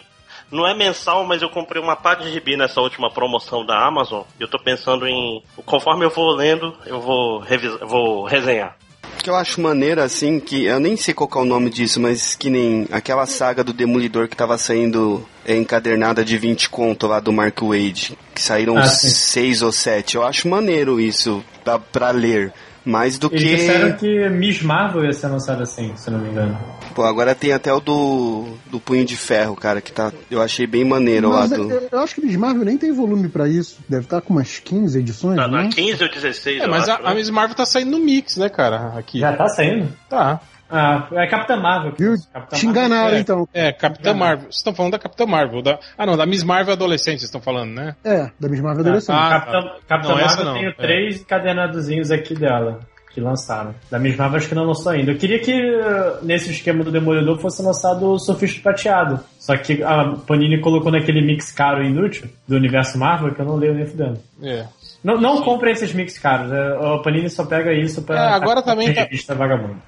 [0.52, 4.22] não é mensal, mas eu comprei uma parte de gibi nessa última promoção da Amazon.
[4.38, 5.42] E eu tô pensando em.
[5.64, 8.76] Conforme eu vou lendo, eu vou, revis, vou resenhar.
[9.22, 12.00] que eu acho maneiro, assim, que eu nem sei qual que é o nome disso,
[12.00, 17.06] mas que nem aquela saga do Demolidor que tava saindo é, encadernada de 20 conto
[17.06, 20.16] lá do Mark Wade, que saíram Ah, seis ou sete.
[20.16, 22.52] Eu acho maneiro isso pra, pra ler.
[22.84, 23.56] Mais do Eles que.
[23.56, 26.58] disseram que Miss Marvel ia ser lançada assim, se não me engano.
[26.94, 30.12] Pô, agora tem até o do, do Punho de Ferro, cara, que tá.
[30.30, 31.70] Eu achei bem maneiro lá Mas é, do.
[31.70, 33.78] eu, eu acho que Miss Marvel nem tem volume pra isso.
[33.88, 35.62] Deve estar com umas 15 edições, Tá né?
[35.64, 37.14] na 15 ou 16, É, mas acho, a, a né?
[37.20, 38.92] Miss Marvel tá saindo no mix, né, cara?
[38.98, 39.20] Aqui.
[39.20, 39.88] Já tá saindo?
[40.10, 40.40] Tá.
[40.72, 41.92] Ah, é Capitã Marvel.
[41.98, 42.14] Viu?
[42.32, 42.70] Capitã Te Marvel.
[42.84, 43.48] enganaram, É, então.
[43.52, 44.44] É, Capitã Marvel.
[44.44, 45.62] Vocês estão falando da Capitã Marvel.
[45.62, 45.78] Da...
[45.98, 47.94] Ah, não, da Miss Marvel adolescente, vocês estão falando, né?
[48.02, 49.14] É, da Miss Marvel adolescente.
[49.16, 50.72] Ah, Capitã, Capitã Não, essa Marvel não, tem é.
[50.72, 52.80] três encadernadozinhos aqui dela.
[53.14, 53.74] Que lançaram.
[53.90, 55.12] Da Miss Marvel acho que não lançou ainda.
[55.12, 59.20] Eu queria que uh, nesse esquema do Demolidor fosse lançado o Surfista Prateado.
[59.38, 63.44] Só que a Panini colocou naquele mix caro e inútil do universo Marvel que eu
[63.44, 64.18] não leio nem fudendo.
[64.42, 64.64] É.
[65.02, 66.52] Não, não comprem esses mix caros.
[66.52, 68.16] é, A Panini só pega isso pra.
[68.16, 69.08] É, agora também tá-.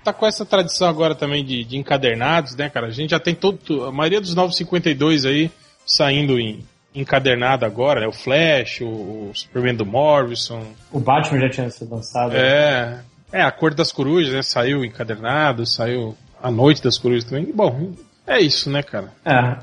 [0.02, 2.88] Tá com essa tradição agora também de, de encadernados, né, cara?
[2.88, 3.84] A gente já tem todo.
[3.84, 5.50] A maioria dos 952 aí
[5.86, 6.64] saindo em
[6.94, 8.06] encadernado agora, né?
[8.06, 10.62] O Flash, o, o Superman do Morrison.
[10.92, 12.34] O Batman já tinha sido lançado.
[12.36, 13.00] É.
[13.32, 14.42] É, a Cor das Corujas, né?
[14.42, 17.52] Saiu encadernado, saiu a Noite das Corujas também.
[17.52, 17.92] Bom,
[18.26, 19.12] é isso, né, cara?
[19.24, 19.56] É,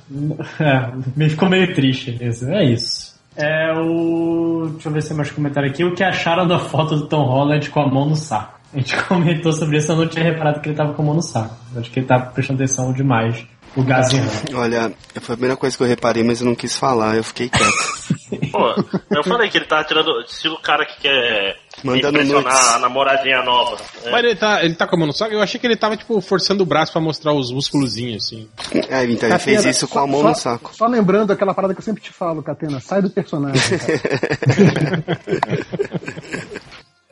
[1.26, 2.49] é, ficou meio triste isso.
[2.49, 3.10] É isso.
[3.35, 4.69] É o.
[4.73, 5.83] Deixa eu ver se tem mais comentário aqui.
[5.83, 8.59] O que acharam da foto do Tom Holland com a mão no saco?
[8.73, 11.15] A gente comentou sobre isso, eu não tinha reparado que ele tava com a mão
[11.15, 11.55] no saco.
[11.75, 13.45] Acho que ele tava prestando atenção demais.
[13.75, 14.23] O Gazinho.
[14.53, 17.49] Olha, foi a primeira coisa que eu reparei, mas eu não quis falar, eu fiquei
[17.49, 18.51] quieto.
[18.51, 18.75] Pô,
[19.09, 22.73] eu falei que ele tava tirando estilo cara que quer Mandando impressionar nudes.
[22.75, 23.77] a namoradinha nova.
[24.03, 24.11] É.
[24.11, 25.33] Mas ele tá, ele tá com a mão no saco?
[25.33, 28.47] Eu achei que ele tava, tipo, forçando o braço pra mostrar os musculozinhos, assim.
[28.89, 30.71] É, então ele fez Catena, isso com a mão só- no saco.
[30.75, 33.61] Só lembrando aquela parada que eu sempre te falo, Catena, sai do personagem.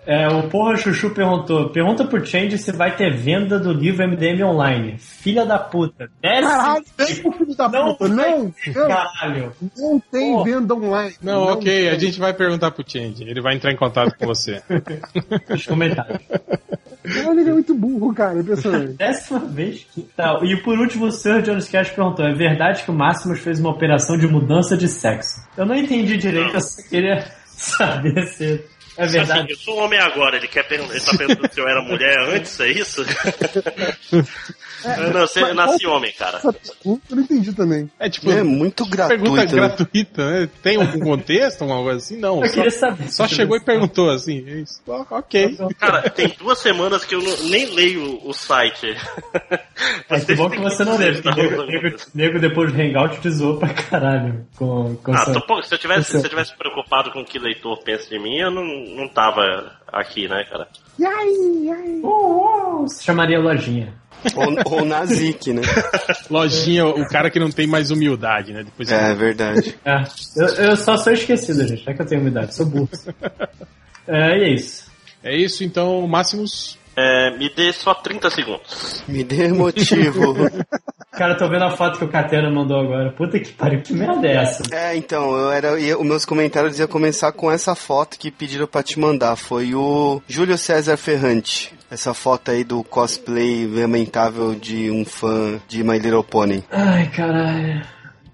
[0.05, 4.41] É, o Porra Chuchu perguntou: pergunta pro Change se vai ter venda do livro MDM
[4.43, 4.97] online.
[4.97, 6.09] Filha da puta.
[6.21, 6.41] Desce.
[6.41, 9.53] Caralho, nem filho da Não, puta, não, não, Caralho.
[9.77, 10.43] não tem Pô.
[10.43, 11.15] venda online.
[11.21, 11.89] Não, ok, tem.
[11.89, 13.23] a gente vai perguntar pro Change.
[13.23, 14.61] Ele vai entrar em contato com você.
[15.49, 16.19] Nos comentários.
[17.03, 18.93] Caralho, ele é muito burro, cara, impressionante.
[18.93, 20.01] Décima vez que.
[20.15, 21.41] Tá, e por último, o Sr.
[21.41, 25.41] Jones Cash perguntou: é verdade que o Máximos fez uma operação de mudança de sexo?
[25.57, 28.63] Eu não entendi direito, eu só queria saber se.
[28.99, 29.53] É verdade.
[29.53, 32.59] Eu sou homem agora, ele quer perguntar, ele tá perguntando se eu era mulher antes,
[32.59, 33.05] é isso?
[34.85, 36.39] eu, não, você, eu nasci homem, cara.
[36.85, 37.89] Eu não entendi também.
[37.99, 39.07] É tipo, É muito pergunta
[39.45, 39.55] gratuito.
[39.55, 39.61] né?
[39.67, 40.49] gratuita, né?
[40.63, 42.17] Tem algum contexto, alguma coisa assim?
[42.17, 42.41] Não.
[42.41, 43.11] Eu só- queria saber.
[43.11, 44.43] Só chegou e perguntou assim.
[44.47, 44.81] é isso.
[44.87, 45.57] Ó, ok.
[45.79, 48.95] Cara, tem duas semanas que eu não- nem leio o site.
[50.09, 50.97] É que bom que você não.
[50.97, 51.71] Tá porque Nego, rolando.
[51.71, 54.45] nego, nego depois do Hangout te zoou pra caralho.
[54.55, 57.41] Com, com Ah, pouco- se, eu tivesse, se eu tivesse preocupado com o que o
[57.41, 58.63] leitor pensa de mim, eu não,
[58.95, 59.41] não tava
[59.87, 60.67] aqui, né, cara?
[62.03, 63.93] Uh, uh, se chamaria lojinha.
[64.35, 65.61] Ou, ou na Zik, né?
[66.29, 68.63] Lojinha, o cara que não tem mais humildade, né?
[68.63, 69.75] Depois É verdade.
[69.85, 70.03] É,
[70.35, 71.89] eu, eu só sou esquecido, gente.
[71.89, 72.89] É que eu tenho umidade, sou burro.
[74.11, 74.89] É, e é isso.
[75.23, 76.78] É isso, então, Máximos.
[77.01, 79.03] É, me dê só 30 segundos.
[79.07, 80.35] Me dê motivo.
[81.13, 83.11] Cara, tô vendo a foto que o Catena mandou agora.
[83.11, 84.63] Puta que pariu, que merda é essa?
[84.71, 88.67] É, então, eu era, ia- os meus comentários iam começar com essa foto que pediram
[88.67, 89.35] pra te mandar.
[89.35, 91.73] Foi o Júlio César Ferrante.
[91.91, 96.63] Essa foto aí do cosplay lamentável de um fã de My Little Pony.
[96.71, 97.81] Ai, caralho.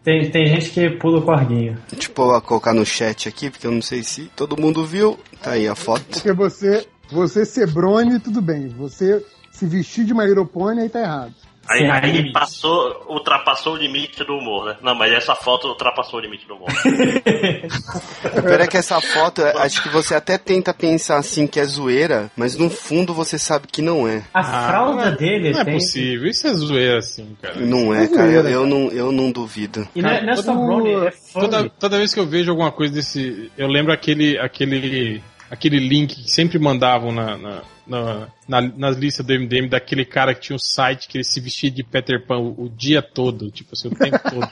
[0.04, 1.78] Tem, tem gente que pula o corguinho.
[1.98, 5.18] Tipo, eu vou colocar no chat aqui, porque eu não sei se todo mundo viu.
[5.42, 6.06] Tá aí a foto.
[6.12, 8.68] Porque você, você ser Brony, tudo bem.
[8.70, 11.34] Você se vestir de Little Pony, aí tá errado.
[11.68, 14.76] Aí, aí passou, ultrapassou o limite do humor, né?
[14.84, 16.68] Não, mas essa foto ultrapassou o limite do humor.
[18.38, 21.66] O pior é que essa foto, acho que você até tenta pensar assim que é
[21.66, 24.24] zoeira, mas no fundo você sabe que não é.
[24.34, 25.74] A Ah, fralda dele Não é tem.
[25.76, 27.56] possível, isso é zoeira assim, cara.
[27.60, 28.28] Não é, cara.
[28.32, 29.88] Eu, eu não, eu não duvido.
[29.96, 31.14] E não é, não é só todo- Brony, é.
[31.34, 33.52] Toda, toda vez que eu vejo alguma coisa desse.
[33.58, 34.38] Eu lembro aquele.
[34.38, 35.24] aquele.
[35.50, 37.38] Aquele link que sempre mandavam na.
[37.38, 41.24] na na, na, nas listas do MDM daquele cara que tinha um site que ele
[41.24, 44.50] se vestia de Peter Pan o, o dia todo, tipo assim, o tempo todo.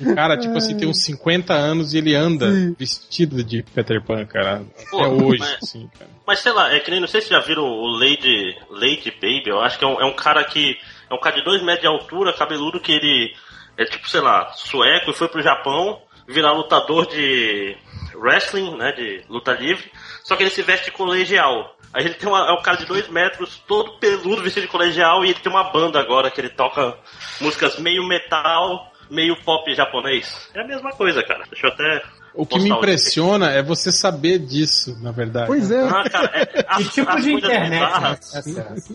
[0.00, 2.74] O cara, tipo assim, tem uns 50 anos e ele anda Sim.
[2.78, 4.62] vestido de Peter Pan, cara.
[4.74, 6.10] Até Pô, hoje, mas- assim, cara.
[6.26, 9.48] Mas sei lá, é que nem, não sei se já viram o Lady, Lady Baby,
[9.48, 10.76] eu acho que é um, é um cara que.
[11.10, 13.34] É um cara de 2 metros de altura, cabeludo, que ele
[13.76, 17.76] é tipo, sei lá, sueco e foi pro Japão virar lutador de
[18.14, 18.92] wrestling, né?
[18.92, 19.90] De luta livre.
[20.24, 21.76] Só que ele se veste de colegial.
[21.92, 25.24] Aí ele tem uma, é um cara de 2 metros, todo peludo, vestido de colegial,
[25.24, 26.96] e ele tem uma banda agora que ele toca
[27.38, 30.48] músicas meio metal, meio pop japonês.
[30.54, 31.44] É a mesma coisa, cara.
[31.50, 32.02] Deixa eu até.
[32.34, 35.48] O que me impressiona é você saber disso, na verdade.
[35.48, 35.86] Pois é.
[35.86, 37.86] Ah, cara, é, as, Que tipo de internet né?
[37.86, 38.94] bizarras- é essa?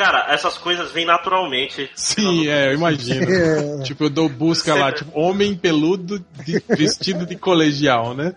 [0.00, 1.90] Cara, essas coisas vêm naturalmente.
[1.94, 3.20] Sim, é, eu imagino.
[3.30, 3.82] É.
[3.82, 8.34] Tipo, eu dou busca lá, tipo, homem peludo de- vestido de colegial, né?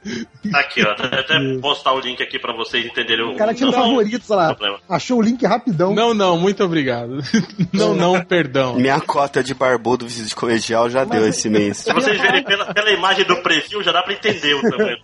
[0.52, 0.92] Tá aqui, ó.
[0.92, 4.56] Até, até postar o link aqui pra vocês entenderem O cara tinha não, favoritos lá.
[4.90, 5.94] Achou o link rapidão.
[5.94, 7.20] Não, não, muito obrigado.
[7.72, 8.76] Não, não, perdão.
[8.76, 11.78] Minha cota de barbudo vestido de colegial já deu esse mês.
[11.78, 14.98] Se vocês verem pela, pela imagem do preview, já dá pra entender o tamanho.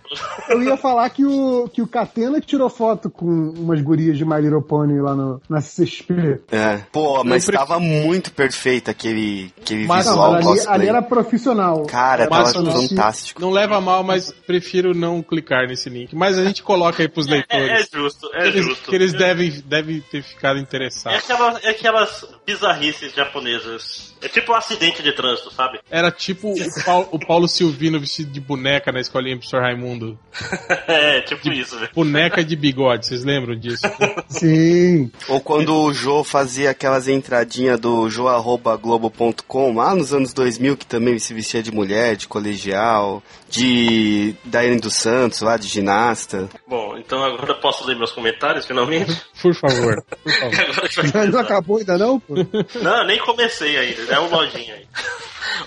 [0.48, 4.40] Eu ia falar que o, que o Catena tirou foto com umas gurias de My
[4.40, 6.40] Little Pony lá no, na CXP.
[6.52, 6.78] É.
[6.90, 10.88] Pô, mas Eu pref- tava muito perfeito aquele, aquele Mas Não, visual mas ali, ali
[10.88, 11.84] era profissional.
[11.86, 13.40] Cara, Mas tava não- fantástico.
[13.40, 16.14] Não leva mal, mas prefiro não clicar nesse link.
[16.14, 17.88] Mas a gente coloca aí pros É, é leitores.
[17.92, 18.88] justo, é eles, justo.
[18.90, 21.18] que eles devem, devem ter ficado É, interessados.
[21.18, 24.09] aquela, é aquelas bizarrices japonesas.
[24.22, 25.80] É tipo um acidente de trânsito, sabe?
[25.90, 29.60] Era tipo o Paulo, o Paulo Silvino vestido de boneca na escolinha do Sr.
[29.60, 30.18] Raimundo.
[30.86, 31.90] É, tipo isso, velho.
[31.94, 33.86] Boneca de bigode, vocês lembram disso?
[34.28, 35.10] Sim.
[35.28, 41.18] Ou quando o Jô fazia aquelas entradinhas do jo.globo.com lá nos anos 2000, que também
[41.18, 46.48] se vestia de mulher, de colegial, de Daiane dos Santos lá, de ginasta.
[46.66, 49.20] Bom, então agora eu posso ler meus comentários, finalmente?
[49.42, 51.04] Por favor, por favor.
[51.04, 51.40] Não começar.
[51.40, 52.20] acabou ainda não?
[52.20, 52.34] Pô?
[52.80, 54.86] Não, nem comecei ainda, é um lojinha aí.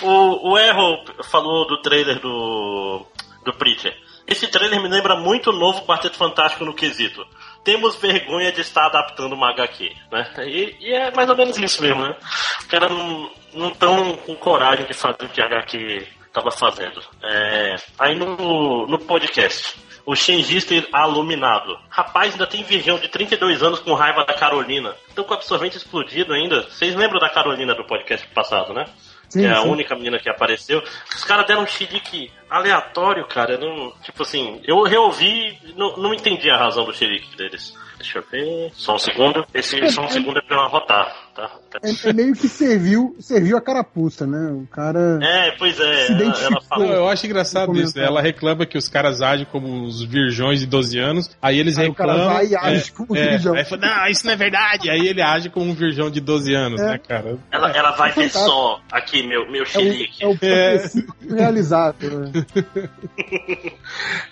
[0.02, 3.06] O, o Errol falou do trailer do,
[3.46, 3.94] do Preacher.
[4.26, 7.26] Esse trailer me lembra muito o novo Quarteto Fantástico no quesito.
[7.64, 10.32] Temos vergonha de estar adaptando uma HQ, né?
[10.48, 12.16] E, e é mais ou menos isso mesmo, né?
[12.60, 17.00] Os caras não não estão com coragem de fazer o que a HQ estava fazendo.
[17.22, 21.78] É, aí no, no podcast, o Shengister aluminado.
[21.90, 24.96] Rapaz, ainda tem virgão de 32 anos com raiva da Carolina.
[25.08, 26.64] Estão com o absorvente explodido ainda.
[26.64, 28.86] Vocês lembram da Carolina do podcast passado, né?
[29.30, 29.70] Sim, que é a sim.
[29.70, 30.84] única menina que apareceu.
[31.16, 33.58] Os caras deram um xerique aleatório, cara.
[33.58, 37.74] Não, tipo assim, eu reouvi não, não entendi a razão do xerique deles.
[37.98, 38.72] Deixa eu ver.
[38.74, 39.46] Só um segundo.
[39.54, 41.50] Esse só um segundo é pra eu arrotar, tá?
[41.82, 44.52] É, é meio que serviu, serviu a carapuça, né?
[44.52, 45.20] O cara.
[45.22, 46.08] É, pois é.
[46.08, 46.14] Se
[46.44, 47.98] ela, eu acho engraçado isso.
[47.98, 48.04] né?
[48.06, 51.88] Ela reclama que os caras agem como os virgões de 12 anos, aí eles Aí
[51.88, 52.34] o cara reclamam.
[52.36, 53.56] vai e age como é, virgão.
[53.56, 54.90] Aí fala, não, isso não é verdade.
[54.90, 56.86] Aí ele age como um virgão de 12 anos, É.
[56.86, 57.38] né, cara?
[57.52, 58.46] Ela, ela vai ver fantástico.
[58.46, 60.26] só aqui, meu, meu É xerique.
[60.26, 60.72] o, é o É.
[60.78, 61.04] profecia
[61.38, 61.96] realizado.
[62.20, 62.43] Né?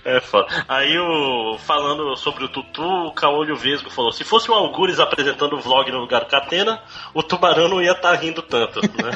[0.05, 0.47] É foda.
[0.67, 5.55] Aí o falando sobre o Tutu, o Caolho Vesgo falou: se fosse o Algures apresentando
[5.55, 6.81] o vlog no lugar do Catena,
[7.13, 9.11] o tubarão não ia estar rindo tanto, né?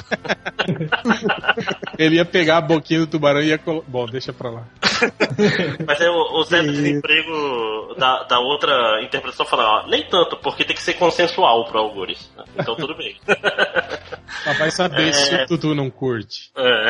[1.98, 3.58] Ele ia pegar a boquinha do tubarão e ia.
[3.58, 4.64] colo- Bom, deixa pra lá.
[5.88, 10.38] Mas aí o, o Zé do Desemprego da, da outra interpretação fala: ó, nem tanto,
[10.38, 12.32] porque tem que ser consensual pro Algures.
[12.36, 12.44] né?
[12.60, 13.16] Então tudo bem.
[14.46, 15.14] Mas vai saber É.
[15.14, 16.52] se o Tutu não curte.
[16.56, 16.86] É.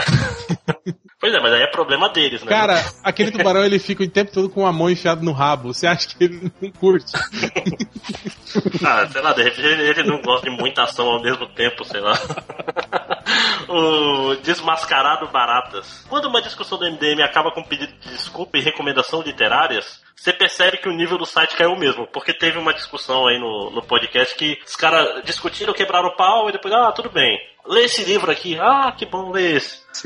[1.19, 2.49] Pois é, mas aí é problema deles, né?
[2.49, 5.73] Cara, aquele tubarão ele fica o tempo todo com a mão enfiada no rabo.
[5.73, 7.13] Você acha que ele não curte?
[8.85, 11.99] Ah, sei lá, de repente ele, não gosta de muita ação ao mesmo tempo, sei
[11.99, 12.13] lá.
[13.67, 16.05] o Desmascarado Baratas.
[16.07, 20.77] Quando uma discussão do MDM acaba com pedido de desculpa e recomendação literárias, você percebe
[20.77, 22.07] que o nível do site caiu mesmo.
[22.07, 26.49] Porque teve uma discussão aí no, no podcast que os caras discutiram, quebraram o pau
[26.49, 27.37] e depois, ah, tudo bem.
[27.67, 28.57] Lê esse livro aqui.
[28.59, 29.79] Ah, que bom ler esse.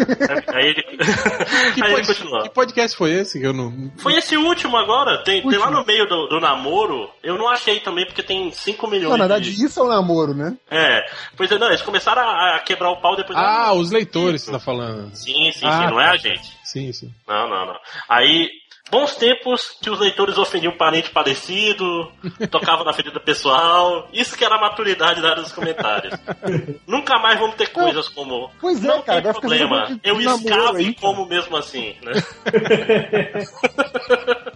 [0.53, 0.97] aí ele, Que,
[1.83, 2.43] aí ele pod- continua.
[2.43, 3.91] que podcast foi esse que eu não.
[3.97, 5.21] Foi esse último agora.
[5.25, 7.09] Tem, tem lá no meio do, do namoro.
[7.21, 9.65] Eu não achei também, porque tem 5 milhões Não, na verdade, de.
[9.65, 10.55] isso é um namoro, né?
[10.71, 11.05] É.
[11.35, 13.37] Pois é, não, eles começaram a, a quebrar o pau depois.
[13.37, 15.13] Ah, os leitores você tá falando.
[15.13, 16.11] Sim, sim, Ah, sim, não é tá.
[16.11, 16.57] a gente.
[16.63, 17.13] Sim, sim.
[17.27, 17.75] Não, não, não.
[18.07, 18.49] Aí.
[18.91, 22.11] Bons tempos que os leitores ofendiam parente falecido,
[22.49, 24.09] tocavam na ferida pessoal.
[24.11, 26.13] Isso que era a maturidade da área dos comentários.
[26.87, 28.51] Nunca mais vamos ter coisas como.
[28.59, 29.99] Pois é, não cara, tem problema.
[30.03, 32.13] Eu escavo aí, e como mesmo assim, né?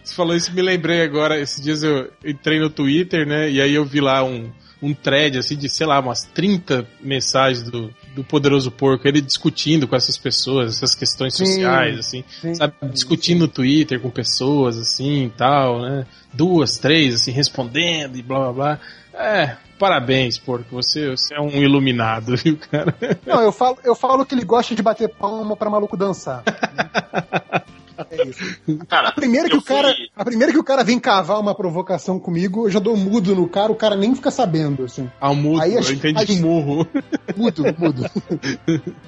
[0.03, 1.39] Você falou isso, me lembrei agora.
[1.39, 3.49] Esses dias eu entrei no Twitter, né?
[3.49, 4.51] E aí eu vi lá um,
[4.81, 9.07] um thread, assim, de, sei lá, umas 30 mensagens do, do Poderoso Porco.
[9.07, 12.23] Ele discutindo com essas pessoas, essas questões Sim, sociais, assim.
[12.41, 12.73] sim, sabe?
[12.91, 16.06] Discutindo no Twitter com pessoas, assim, e tal, né?
[16.31, 18.80] Duas, três, assim, respondendo e blá, blá, blá.
[19.14, 20.76] É, parabéns, Porco.
[20.76, 22.95] Você, você é um iluminado, viu, cara?
[23.26, 26.44] Não, eu falo, eu falo que ele gosta de bater palma pra maluco dançar.
[28.14, 28.57] É isso.
[28.88, 31.56] Cara, A primeira, que o cara, fui- a primeira que o cara vem cavar uma
[31.56, 35.10] provocação comigo, eu já dou mudo no cara, o cara nem fica sabendo, assim.
[35.19, 36.88] Ao mudo, Aí as- eu entendi as- murro.
[37.35, 38.02] Mudo, mudo.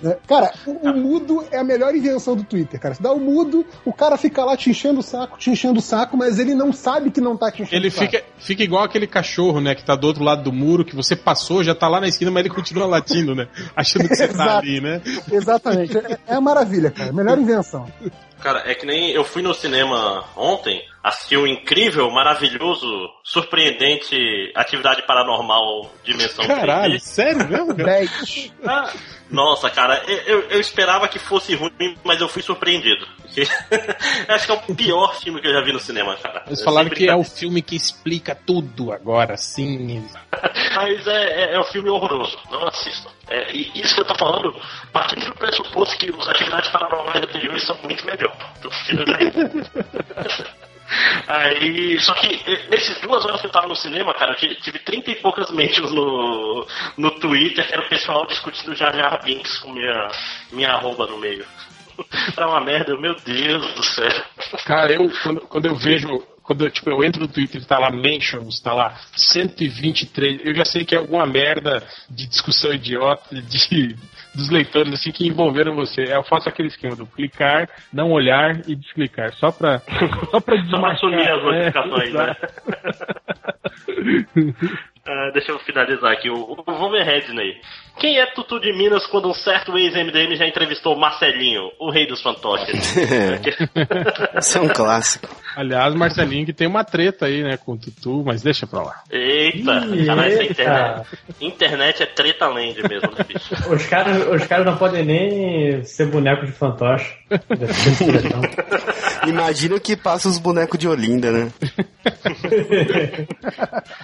[0.01, 0.15] Né?
[0.27, 2.95] Cara, o, o mudo é a melhor invenção do Twitter, cara.
[2.95, 5.81] Você dá o mudo, o cara fica lá te enchendo o saco, te enchendo o
[5.81, 8.05] saco, mas ele não sabe que não tá te enchendo Ele o saco.
[8.11, 9.75] fica, fica igual aquele cachorro, né?
[9.75, 12.31] Que tá do outro lado do muro, que você passou, já tá lá na esquina,
[12.31, 13.47] mas ele continua latindo, né?
[13.75, 15.01] Achando que você tá ali, né?
[15.31, 15.97] Exatamente.
[15.97, 17.11] É, é a maravilha, cara.
[17.13, 17.85] Melhor invenção.
[18.41, 22.87] Cara, é que nem eu fui no cinema ontem, assisti um incrível, maravilhoso,
[23.23, 24.15] surpreendente
[24.55, 26.99] atividade paranormal dimensão Caralho, 3D.
[26.99, 27.83] sério mesmo, cara?
[27.83, 28.53] 10.
[28.65, 28.93] Ah,
[29.29, 33.07] Nossa, cara, eu, eu esperava que fosse ruim, mas eu fui surpreendido.
[34.29, 36.43] Acho que é o pior filme que eu já vi no cinema, cara.
[36.47, 40.07] Eles falaram que é o filme que explica tudo agora, sim.
[40.75, 43.09] Mas é, é, é um filme horroroso, não assistam.
[43.27, 44.55] É, e isso que eu tô falando,
[44.93, 48.35] partindo do pressuposto que as atividades paranormais anteriores são muito melhor.
[51.27, 52.27] Aí, só que
[52.69, 55.91] nesses duas horas que eu tava no cinema, cara, eu tive- 30 e poucas mentions
[55.91, 56.67] no,
[56.97, 60.07] no Twitter, que era o pessoal discutindo Jar Jar Binks com minha,
[60.51, 61.45] minha arroba no meio.
[62.35, 64.23] Era uma merda, meu Deus do céu.
[64.65, 66.23] Cara, eu, quando, quando eu vejo.
[66.43, 70.53] Quando eu, tipo, eu entro no Twitter e tá lá mentions, tá lá 123, eu
[70.53, 73.95] já sei que é alguma merda de discussão idiota de,
[74.35, 76.03] dos leitores assim que envolveram você.
[76.13, 79.33] Eu faço aquele esquema do clicar, não olhar e desclicar.
[79.35, 79.81] Só pra.
[80.31, 82.35] Só pra Só pra assumir as notificações, É, né?
[85.07, 86.31] Ah, deixa eu finalizar aqui.
[86.31, 87.61] O, o Wolverine.
[87.99, 92.07] Quem é Tutu de Minas quando um certo ex-MDM já entrevistou o Marcelinho, o rei
[92.07, 92.95] dos fantoches?
[94.35, 95.29] Esse é um clássico.
[95.55, 99.03] Aliás, Marcelinho que tem uma treta aí, né, com o Tutu, mas deixa pra lá.
[99.09, 101.07] Eita, Ih, cara, essa internet.
[101.39, 103.53] Internet é treta land mesmo, né, bicho?
[103.71, 107.13] Os caras os caras não podem nem ser boneco de fantoche.
[109.27, 111.51] Imagina o que passa os bonecos de Olinda, né?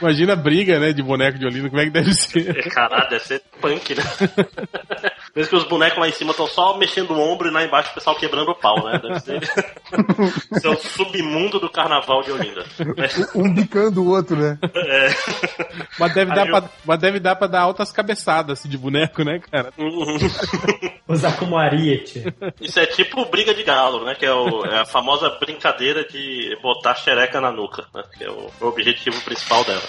[0.01, 2.69] Imagina a briga, né, de boneco de Olinda, como é que deve ser?
[2.69, 4.03] Caralho, deve ser punk, né?
[5.35, 7.91] Mesmo que os bonecos lá em cima estão só mexendo o ombro e lá embaixo
[7.91, 8.99] o pessoal quebrando o pau, né?
[9.01, 9.41] Deve ser.
[10.57, 12.65] Isso é o submundo do carnaval de Olinda.
[13.35, 14.57] Um bicando o outro, né?
[14.75, 15.09] É.
[15.97, 19.23] Mas deve, dar eu- pra, mas deve dar pra dar altas cabeçadas assim, de boneco,
[19.23, 19.71] né, cara?
[21.07, 22.23] Usar como ariete.
[22.59, 24.15] Isso é tipo briga de galo, né?
[24.15, 28.03] Que é, o- é a famosa brincadeira de botar xereca na nuca, né?
[28.17, 29.81] Que é o, o objetivo principal dela.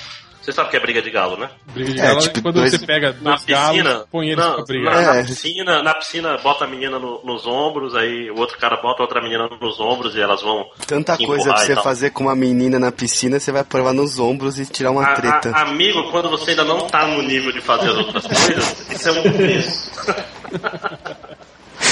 [0.42, 1.48] Você sabe o que é briga de galo, né?
[1.72, 4.26] Briga de É, galo é tipo, quando dois- você pega Na dois galos, piscina, põe
[4.30, 4.94] eles não, pra brigar.
[4.94, 5.22] na, na É.
[5.24, 9.22] piscina, na piscina bota a menina no- nos ombros, aí o outro cara bota outra
[9.22, 12.90] menina nos ombros e elas vão Tanta coisa pra você fazer com uma menina na
[12.90, 15.50] piscina, você vai provar nos ombros e tirar uma A- treta.
[15.50, 19.08] a- amigo, quando você ainda não tá no nível de fazer as outras coisas, isso
[19.08, 19.90] é um começo.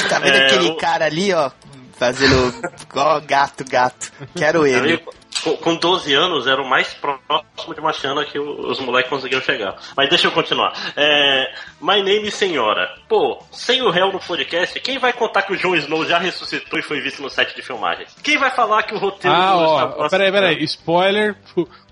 [0.08, 1.50] Tá vendo é, aquele o- cara ali, ó?
[1.96, 2.54] Fazendo
[2.90, 4.10] igual gato, gato.
[4.34, 4.94] Quero ele.
[4.94, 9.10] Amigo, com, com 12 anos era o mais próximo de uma Xana que os moleques
[9.10, 9.76] conseguiram chegar.
[9.96, 10.72] Mas deixa eu continuar.
[10.96, 12.94] É, My Name Senhora.
[13.08, 16.78] Pô, sem o réu no podcast, quem vai contar que o Jon Snow já ressuscitou
[16.78, 18.14] e foi visto no set de filmagens?
[18.22, 21.36] Quem vai falar que o roteiro Ah, do Star ó, peraí, peraí, spoiler,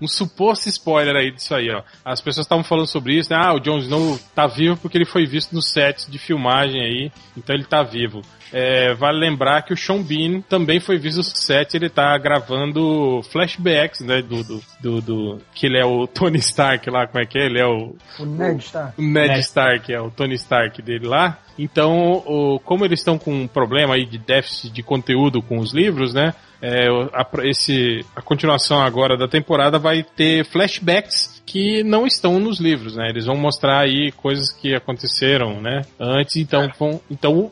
[0.01, 1.81] um suposto spoiler aí disso aí, ó.
[2.05, 3.37] As pessoas estavam falando sobre isso, né?
[3.41, 7.11] Ah, o Jon Snow tá vivo porque ele foi visto no set de filmagem aí,
[7.37, 8.21] então ele tá vivo.
[8.51, 13.21] É, vale lembrar que o Sean Bean também foi visto no set, ele tá gravando
[13.31, 17.27] flashbacks, né, do, do, do, do- que ele é o Tony Stark lá, como é
[17.27, 17.45] que é?
[17.45, 18.91] Ele é o, O Ned está.
[18.97, 19.39] o Ned Ned.
[19.41, 21.39] Stark, é o Tony Stark dele lá.
[21.57, 25.73] Então, o- como eles estão com um problema aí de déficit de conteúdo com os
[25.73, 26.33] livros, né?
[26.61, 32.59] é, a, esse, a continuação agora da temporada vai ter flashbacks que não estão nos
[32.59, 33.09] livros, né?
[33.09, 35.81] Eles vão mostrar aí coisas que aconteceram, né?
[35.99, 37.51] Antes, então, vão, então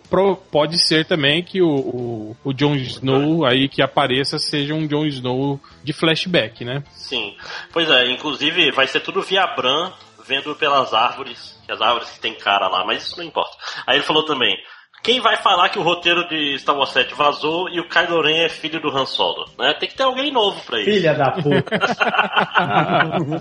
[0.52, 5.06] pode ser também que o, o, o Jon Snow aí que apareça seja um Jon
[5.06, 6.84] Snow de flashback, né?
[6.92, 7.34] Sim.
[7.72, 9.92] Pois é, inclusive vai ser tudo via Bran,
[10.28, 13.56] vendo pelas árvores, que as árvores que tem cara lá, mas isso não importa.
[13.86, 14.56] Aí ele falou também,
[15.04, 18.46] quem vai falar que o roteiro de Star Wars 7 vazou e o Kylo Ren
[18.46, 19.46] é filho do Han Solo?
[19.60, 19.76] Né?
[19.80, 20.90] Tem que ter alguém novo pra isso.
[20.90, 21.78] Filha da puta.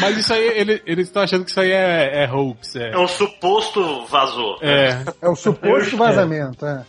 [0.00, 2.90] Mas isso aí, ele- eles estão achando que isso aí é, é hoax, é.
[2.92, 4.58] É um suposto vazou.
[4.62, 6.84] É, É o suposto vazamento, é.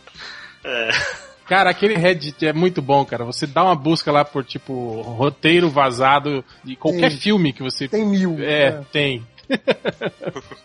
[1.46, 3.24] Cara, aquele Reddit é muito bom, cara.
[3.24, 7.18] Você dá uma busca lá por, tipo, roteiro vazado de qualquer Sim.
[7.18, 7.88] filme que você.
[7.88, 8.36] Tem mil.
[8.40, 9.26] É, tem.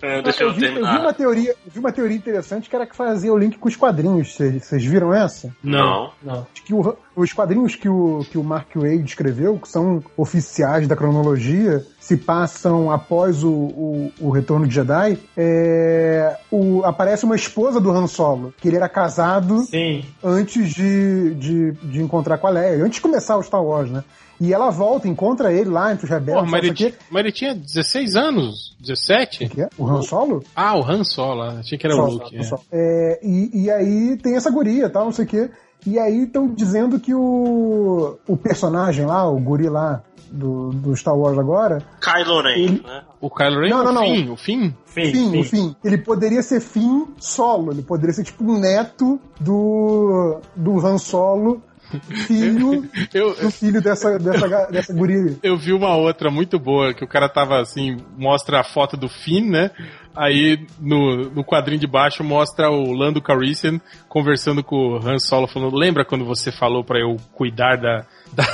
[0.00, 2.74] É, deixa eu, eu, vi, eu vi uma teoria, eu vi uma teoria interessante que
[2.74, 4.34] era que fazia o link com os quadrinhos.
[4.34, 5.54] Vocês vocês viram essa?
[5.62, 6.12] Não.
[6.22, 6.46] Não.
[6.54, 10.88] De que o- os quadrinhos que o, que o Mark Wade escreveu, que são oficiais
[10.88, 17.34] da cronologia, se passam após o, o, o retorno de Jedi, é, o- aparece uma
[17.34, 20.04] esposa do Han Solo, que ele era casado Sim.
[20.22, 24.04] antes de, de, de encontrar com a Leia, antes de começar o Star Wars, né?
[24.40, 26.34] E ela volta, encontra ele lá entre os rebeldes.
[26.42, 28.76] Porra, mas, ele o tinha, mas ele tinha 16 anos?
[28.80, 29.38] 17?
[29.38, 29.48] quê.
[29.48, 29.68] Que é?
[29.78, 30.42] O Han Solo?
[30.54, 31.42] Ah, o Han Solo.
[31.60, 32.36] Achei que era o Solo, Luke.
[32.36, 32.42] é.
[32.42, 32.62] Solo.
[32.72, 35.48] É, e, e aí tem essa guria, tal, não sei o quê.
[35.86, 40.00] E aí estão dizendo que o, o personagem lá, o guri lá
[40.30, 43.02] do, do Star Wars agora, Kylo Ren, Ele- né?
[43.20, 43.68] O Kylo Ren?
[43.70, 44.02] Não, o não, não.
[44.02, 44.30] Finn?
[44.30, 44.72] O Finn?
[44.86, 45.40] Fim, Finn, fim.
[45.40, 50.78] o Finn, ele poderia ser Finn solo, ele poderia ser tipo um neto do, do
[50.86, 51.62] Han Solo,
[52.26, 55.36] filho Eu, do filho dessa, dessa, dessa guria.
[55.42, 59.08] eu vi uma outra muito boa, que o cara tava assim, mostra a foto do
[59.08, 59.70] Finn, né?
[60.16, 65.46] Aí no, no quadrinho de baixo mostra o Lando Calrissian conversando com o Han Solo,
[65.48, 68.44] falando: Lembra quando você falou pra eu cuidar da, da,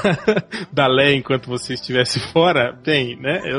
[0.73, 2.73] da Leia enquanto você estivesse fora?
[2.85, 3.41] Bem, né?
[3.45, 3.59] Eu,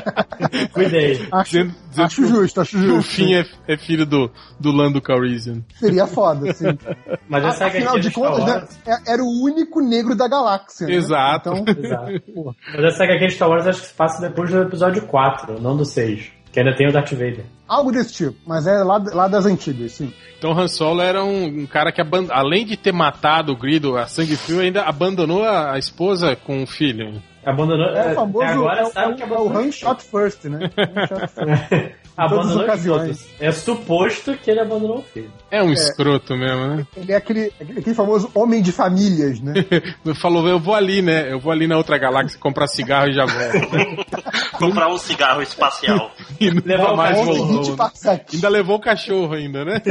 [0.72, 1.26] Cuidei.
[1.32, 3.10] Acho, dizendo, dizendo acho justo, acho que o justo.
[3.12, 5.62] Finn é, é filho do, do Lando Calrissian.
[5.74, 6.66] Seria foda, assim.
[7.28, 8.78] Mas já segue Afinal de contas, né, Wars.
[8.86, 10.86] é- era o único negro da galáxia.
[10.86, 10.94] né?
[10.94, 11.50] Exato.
[11.50, 12.54] Então, Exato.
[12.72, 15.60] Mas já segue aqui no Star Wars, acho que se passa depois do episódio 4,
[15.60, 16.32] não do 6.
[16.52, 17.44] Que ainda tem o Darth Vader.
[17.68, 20.12] algo desse tipo, mas é lá, lá das antigas, sim.
[20.38, 22.00] Então Han Solo era um, um cara que,
[22.30, 26.62] além de ter matado o Grido a sangue frio, ainda abandonou a, a esposa com
[26.62, 27.22] o filho.
[27.44, 27.86] Abandonou.
[27.94, 28.42] É o famoso.
[28.44, 29.56] até agora é, o- sabe é, que é o.
[29.58, 30.58] Han shot first, né?
[30.76, 31.92] Han shot first.
[32.24, 33.18] abandonou os ocasiões.
[33.18, 33.40] todos.
[33.40, 35.32] É suposto que ele abandonou o filho.
[35.50, 36.86] É um escroto mesmo, né?
[36.96, 39.54] Ele é aquele, aquele famoso homem de famílias, né?
[40.20, 41.32] Falou, eu vou ali, né?
[41.32, 43.76] Eu vou ali na outra galáxia comprar cigarro e já volto.
[43.76, 44.04] né?
[44.60, 46.10] Comprar um cigarro espacial.
[46.40, 47.90] E nunca mais cachorro, Homem 20 voltou.
[48.04, 48.20] né?
[48.32, 49.82] Ainda levou o cachorro ainda, né?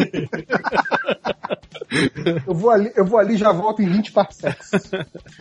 [2.45, 4.71] Eu vou ali, eu vou ali e já volto em 20 parsecs.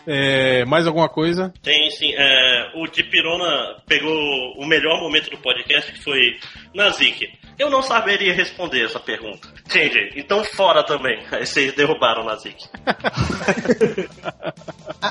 [0.07, 1.53] É, mais alguma coisa?
[1.63, 2.13] Tem sim.
[2.15, 4.13] é, o Dipirona pegou
[4.57, 6.39] o melhor momento do podcast, que foi
[6.79, 7.29] Nazik.
[7.59, 9.49] Eu não saberia responder essa pergunta.
[9.69, 11.19] Change, então fora também.
[11.33, 12.55] Aí vocês derrubaram o Nazik.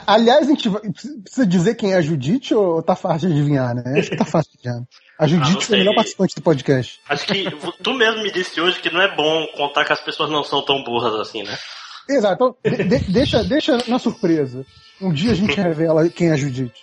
[0.07, 0.69] Aliás, a gente
[1.23, 3.99] precisa dizer quem é a Judite ou tá fácil de adivinhar, né?
[3.99, 4.87] Acho que tá fácil de adivinhar.
[5.19, 6.99] A Ah, Judite não foi a melhor participante do podcast.
[7.09, 7.45] Acho que
[7.83, 10.63] tu mesmo me disse hoje que não é bom contar que as pessoas não são
[10.63, 11.57] tão burras assim, né?
[12.09, 12.55] Exato.
[12.63, 14.65] Então, de- de- deixa, deixa na surpresa.
[15.01, 16.81] Um dia a gente revela quem é a Judite.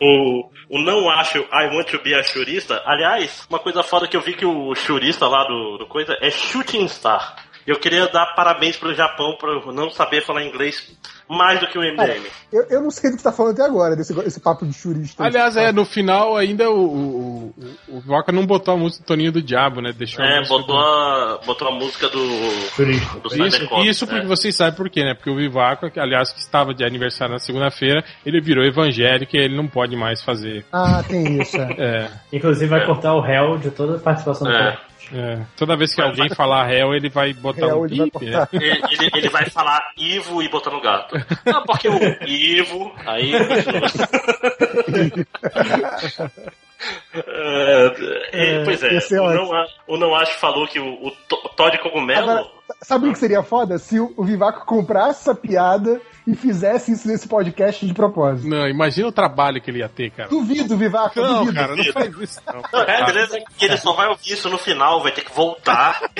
[0.00, 2.82] O, o não acho I want to be a churista.
[2.84, 6.30] Aliás, uma coisa foda que eu vi que o churista lá do, do coisa é
[6.30, 7.44] Shooting Star.
[7.66, 10.92] Eu queria dar parabéns pro Japão por não saber falar inglês
[11.28, 12.24] mais do que o MDM.
[12.52, 15.24] Eu, eu não sei do que tá falando até agora, desse esse papo de churista.
[15.24, 17.54] Aliás, é, no final ainda o, o,
[17.88, 19.92] o, o Vaca não botou a música do Toninho do Diabo, né?
[19.92, 23.88] Deixou a É, música botou do- a, botou a música do, do Isso, Cybercop.
[23.88, 24.26] isso porque é.
[24.28, 25.14] vocês sabem por quê, né?
[25.14, 29.40] Porque o Vivaco, que, aliás, que estava de aniversário na segunda-feira, ele virou evangélico e
[29.40, 30.64] ele não pode mais fazer.
[30.72, 31.56] Ah, tem isso.
[31.56, 31.66] É.
[31.86, 32.86] É, Inclusive vai É.
[32.86, 34.78] cortar o réu de toda a participação do É.
[35.12, 35.40] é.
[35.56, 38.40] Toda vez que alguém falar réu, ele vai botar Réu, um ele vai bip, cortar.
[38.40, 38.48] né?
[38.52, 41.14] Ele, ele- ele vai falar Ivo e botar no gato.
[41.44, 42.92] Não, porque o Ivo.
[43.06, 43.32] Aí.
[47.14, 47.92] É,
[48.32, 51.48] é, pois é, é o, não, A- o Não Acho falou que o, o To-
[51.56, 52.30] Todd Cogumelo.
[52.30, 52.46] Agora,
[52.82, 53.78] sabe o que seria foda?
[53.78, 58.48] Se o, o Vivaco comprasse essa piada e fizesse isso nesse podcast de propósito.
[58.48, 60.28] Não, imagina o trabalho que ele ia ter, cara.
[60.28, 61.54] Duvido, Vivaco, Não, duvido.
[61.54, 62.62] cara, não faz isso não.
[62.72, 66.00] Não, é, beleza, que ele só vai ouvir isso no final, vai ter que voltar.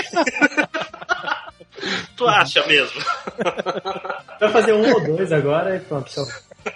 [2.16, 3.00] tu acha mesmo?
[4.40, 6.10] Vai fazer um ou dois agora e pronto.
[6.10, 6.24] Tchau.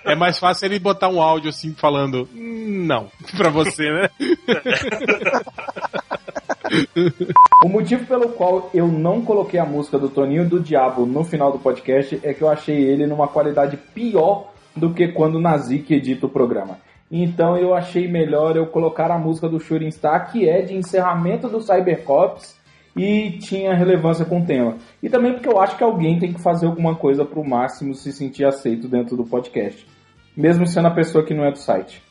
[0.04, 4.10] É mais fácil ele botar um áudio assim falando "Hum, não pra você, né?
[7.64, 11.50] O motivo pelo qual eu não coloquei a música do Toninho do Diabo no final
[11.50, 15.92] do podcast é que eu achei ele numa qualidade pior do que quando o Nazik
[15.92, 16.78] edita o programa.
[17.10, 21.48] Então eu achei melhor eu colocar a música do Shooting Star, que é de encerramento
[21.48, 22.54] do Cybercops
[22.96, 24.76] e tinha relevância com o tema.
[25.02, 28.12] E também porque eu acho que alguém tem que fazer alguma coisa pro Máximo se
[28.12, 29.86] sentir aceito dentro do podcast.
[30.36, 32.02] Mesmo sendo a pessoa que não é do site.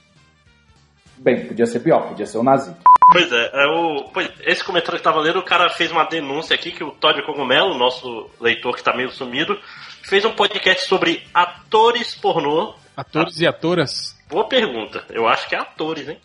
[1.17, 2.77] Bem, podia ser pior, podia ser o Nazik.
[3.11, 6.53] Pois é, é o, pois, esse comentário que tava lendo, o cara fez uma denúncia
[6.53, 9.59] aqui que o Todd Cogumelo, nosso leitor que tá meio sumido,
[10.03, 12.75] fez um podcast sobre atores pornô.
[12.99, 14.17] Atores e atoras.
[14.29, 15.03] Boa pergunta.
[15.09, 16.19] Eu acho que é atores, hein?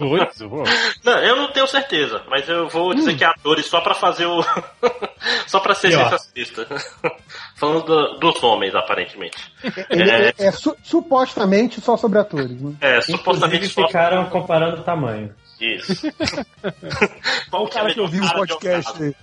[0.00, 0.16] Ô.
[1.04, 4.26] Não, eu não tenho certeza, mas eu vou dizer que é atores só pra fazer
[4.26, 4.42] o.
[5.46, 6.08] só pra ser Pior.
[6.10, 6.66] sensacionalista.
[7.56, 9.36] Falando do- dos homens, aparentemente.
[9.90, 10.28] Ele É.
[10.28, 12.60] é, é su- supostamente só sobre atores.
[12.60, 12.74] Né?
[12.80, 13.86] É, supostamente Inclusive só.
[13.86, 15.32] ficaram comparando o tamanho.
[15.60, 16.06] Isso.
[17.50, 19.14] Qual O cara é que ouviu o cara podcast aí.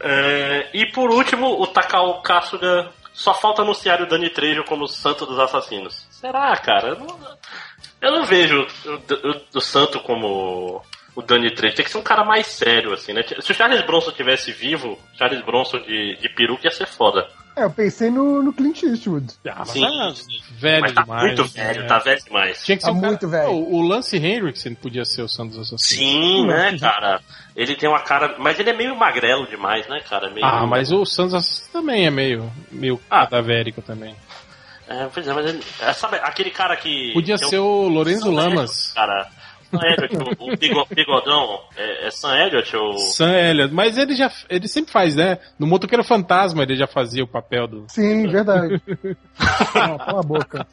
[0.00, 4.88] É, e por último, o Takao Kasuga só falta anunciar o Danny Trejo como o
[4.88, 6.06] santo dos assassinos.
[6.10, 6.88] Será, cara?
[6.90, 7.38] Eu não,
[8.00, 8.90] eu não vejo o,
[9.28, 10.82] o- o santo como
[11.16, 11.74] o Danny Trejo.
[11.76, 13.22] Tem que ser um cara mais sério, assim, né?
[13.40, 17.28] Se o Charles Bronson tivesse vivo, Charles Bronson de, de peruca ia ser foda.
[17.58, 19.26] É, eu pensei no, no Clint Eastwood.
[19.48, 20.38] Ah, mas Sim, tá sim.
[20.58, 21.22] velho Mas tá demais.
[21.24, 21.48] muito né?
[21.72, 22.64] velho, tá velho demais.
[22.64, 23.50] Tinha que ser Tá um cara- muito velho.
[23.50, 25.78] O, o Lance Henriksen podia ser o Santos Assassinos.
[25.88, 27.20] Sim, né, cara?
[27.56, 28.36] Ele tem uma cara.
[28.38, 30.30] Mas ele é meio magrelo demais, né, cara?
[30.30, 30.46] Meio...
[30.46, 33.20] Ah, mas o Santos Assassinos também é meio, meio Ah.
[33.26, 34.14] cadavérico também.
[34.88, 35.62] É, pois é, mas ele.
[35.80, 37.12] é, sabe, aquele cara que.
[37.12, 38.92] Podia é um- ser o Lorenzo Lamas.
[38.94, 39.28] Cara,
[39.70, 42.98] Sam Elliott, o, o bigo- bigodão, é, é Sam Elliott ou...
[42.98, 45.38] Sam Elliott, mas ele já ele sempre faz, né?
[45.58, 47.84] No Motoqueiro Fantasma ele já fazia o papel do.
[47.88, 48.80] Sim, verdade.
[49.74, 50.66] Não, cala a boca.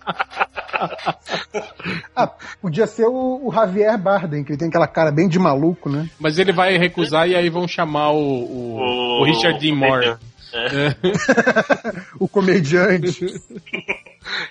[2.15, 2.27] Ah,
[2.61, 6.09] podia ser o, o Javier Bardem, que ele tem aquela cara bem de maluco, né?
[6.19, 10.15] Mas ele vai recusar e aí vão chamar o, o, o Richard Dean Moore.
[10.53, 10.95] É.
[12.19, 13.25] O comediante.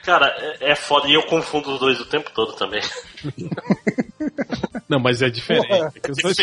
[0.04, 0.26] Cara,
[0.60, 2.82] é, é foda e eu confundo os dois o tempo todo também.
[4.88, 5.66] Não, mas é diferente.
[5.68, 5.92] Porra.
[5.94, 6.36] é que os, dois,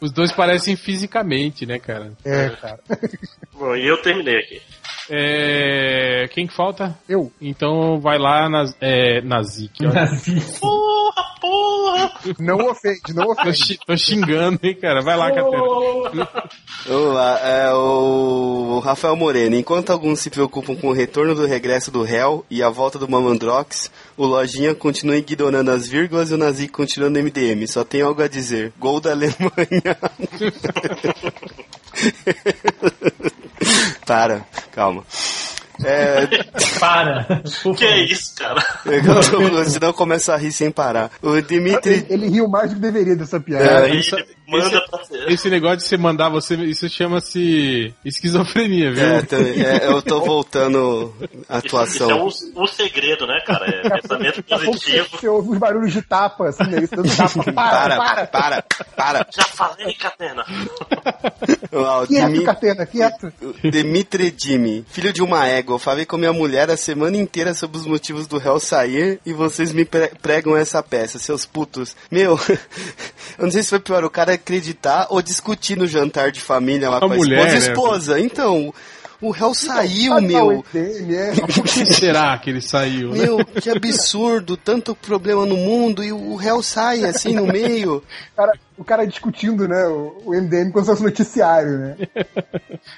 [0.00, 2.12] os dois parecem fisicamente, né, cara?
[2.24, 2.80] É, cara.
[3.52, 4.62] Bom, e eu terminei aqui.
[5.10, 6.96] É, quem que falta?
[7.08, 7.30] Eu.
[7.40, 9.84] Então vai lá na, é, na Zik.
[9.86, 9.90] ó.
[10.60, 12.12] Porra, porra!
[12.40, 13.56] Não ofende, não Tô, ofende.
[13.56, 15.00] xi- tô xingando, hein, cara.
[15.02, 16.28] Vai lá, Catena.
[16.86, 19.54] Vamos lá, é o Rafael Moreno.
[19.56, 23.08] Enquanto alguns se preocupam com o retorno do regresso do réu e a volta do
[23.08, 27.64] Mamandrox, o Lojinha continua ignorando as vírgulas e o Nazik continua no MDM.
[27.68, 28.72] Só tem algo a dizer.
[28.78, 29.36] Gol da Alemanha.
[34.06, 34.42] Para,
[34.72, 35.04] calma.
[35.84, 36.26] É,
[36.80, 37.42] Para!
[37.76, 38.64] Que é isso, cara?
[38.86, 41.10] eu- senão eu começo a rir sem parar.
[41.20, 41.92] O Dimitri.
[41.92, 43.86] Ele, ele riu mais do que deveria dessa piada.
[43.88, 44.16] É, isso-
[44.46, 45.30] manda pra ser.
[45.30, 49.04] Esse negócio de você mandar você, isso chama-se esquizofrenia, viu?
[49.04, 51.14] É, tô- é, eu tô voltando
[51.48, 52.28] à Isso, isso é atuação.
[52.54, 53.66] o, o segredo, né, cara?
[53.68, 55.08] É pensamento você, positivo.
[55.12, 56.82] você ouve os barulhos de tapa, assim, né?
[56.82, 57.52] Isso dando tapa.
[57.52, 58.62] Para, Para, para!
[58.96, 59.26] para.
[59.30, 60.44] Já falei, Catena.
[61.72, 63.32] O Quieto, Dimi- Catena, quieto.
[63.62, 65.74] Demitri Jimmy, filho de uma égua.
[65.74, 69.32] Eu falei com minha mulher a semana inteira sobre os motivos do réu sair e
[69.32, 71.96] vocês me pre- pregam essa peça, seus putos.
[72.10, 72.38] Meu,
[73.38, 76.88] eu não sei se foi pior o cara acreditar ou discutir no jantar de família
[76.88, 77.52] lá A com a mulher, esposa.
[77.52, 77.72] né?
[77.72, 78.74] Esposa, então.
[79.20, 80.46] o réu saiu, Ah, meu.
[80.52, 81.32] não, MDM, é.
[81.52, 83.18] Por que será que ele saiu, né?
[83.24, 87.96] Meu, que absurdo, tanto problema no mundo e o réu sai assim no meio.
[87.96, 91.96] O cara, o cara discutindo, né, o, MDM como se fosse noticiário, né?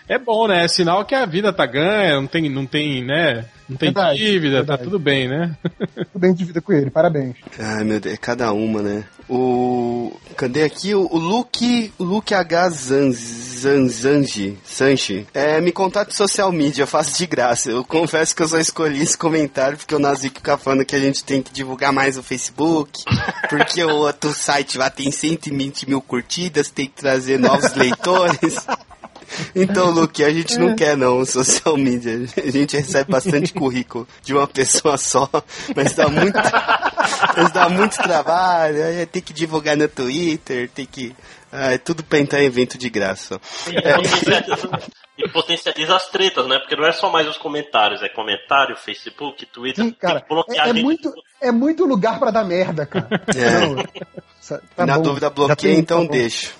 [0.09, 0.65] É bom, né?
[0.65, 3.44] É sinal que a vida tá ganha, não tem, não tem, né?
[3.69, 4.78] Não tem Verdade, dívida, verdade.
[4.78, 5.55] tá tudo bem, né?
[6.12, 7.36] Tudo bem de vida com ele, parabéns.
[7.59, 9.05] Ai, meu Deus, é cada uma, né?
[9.28, 10.11] O.
[10.36, 10.95] Cadê aqui?
[10.95, 11.93] O, o Luke.
[11.99, 12.70] O Luke H.
[12.70, 14.57] Zanz- Zanzanji.
[14.65, 15.27] Sanchi.
[15.35, 17.70] É, me contate social media, eu faço de graça.
[17.70, 21.01] Eu confesso que eu só escolhi esse comentário porque o Nazik fica falando que a
[21.01, 23.03] gente tem que divulgar mais o Facebook.
[23.49, 28.57] Porque o outro site lá tem 120 mil curtidas, tem que trazer novos leitores.
[29.55, 32.12] Então, Luke, a gente não quer não social media.
[32.36, 35.28] A gente recebe bastante currículo de uma pessoa só,
[35.76, 36.34] mas dá muito,
[37.36, 38.78] mas dá muito trabalho.
[39.10, 41.14] Tem que divulgar no Twitter, tem que.
[41.50, 43.40] Ah, é tudo pra entrar em evento de graça.
[43.68, 44.70] E, potencializa,
[45.16, 46.59] e potencializa as tretas, né?
[46.59, 49.82] Porque não é só mais os comentários, é comentário, Facebook, Twitter.
[49.84, 50.84] Sim, cara, tem que bloquear é, é gente.
[50.84, 53.09] muito, é muito lugar pra dar merda, cara.
[53.34, 53.66] É.
[53.66, 55.02] Não, tá Na bom.
[55.02, 56.50] dúvida, bloqueia, tem- então tá deixa.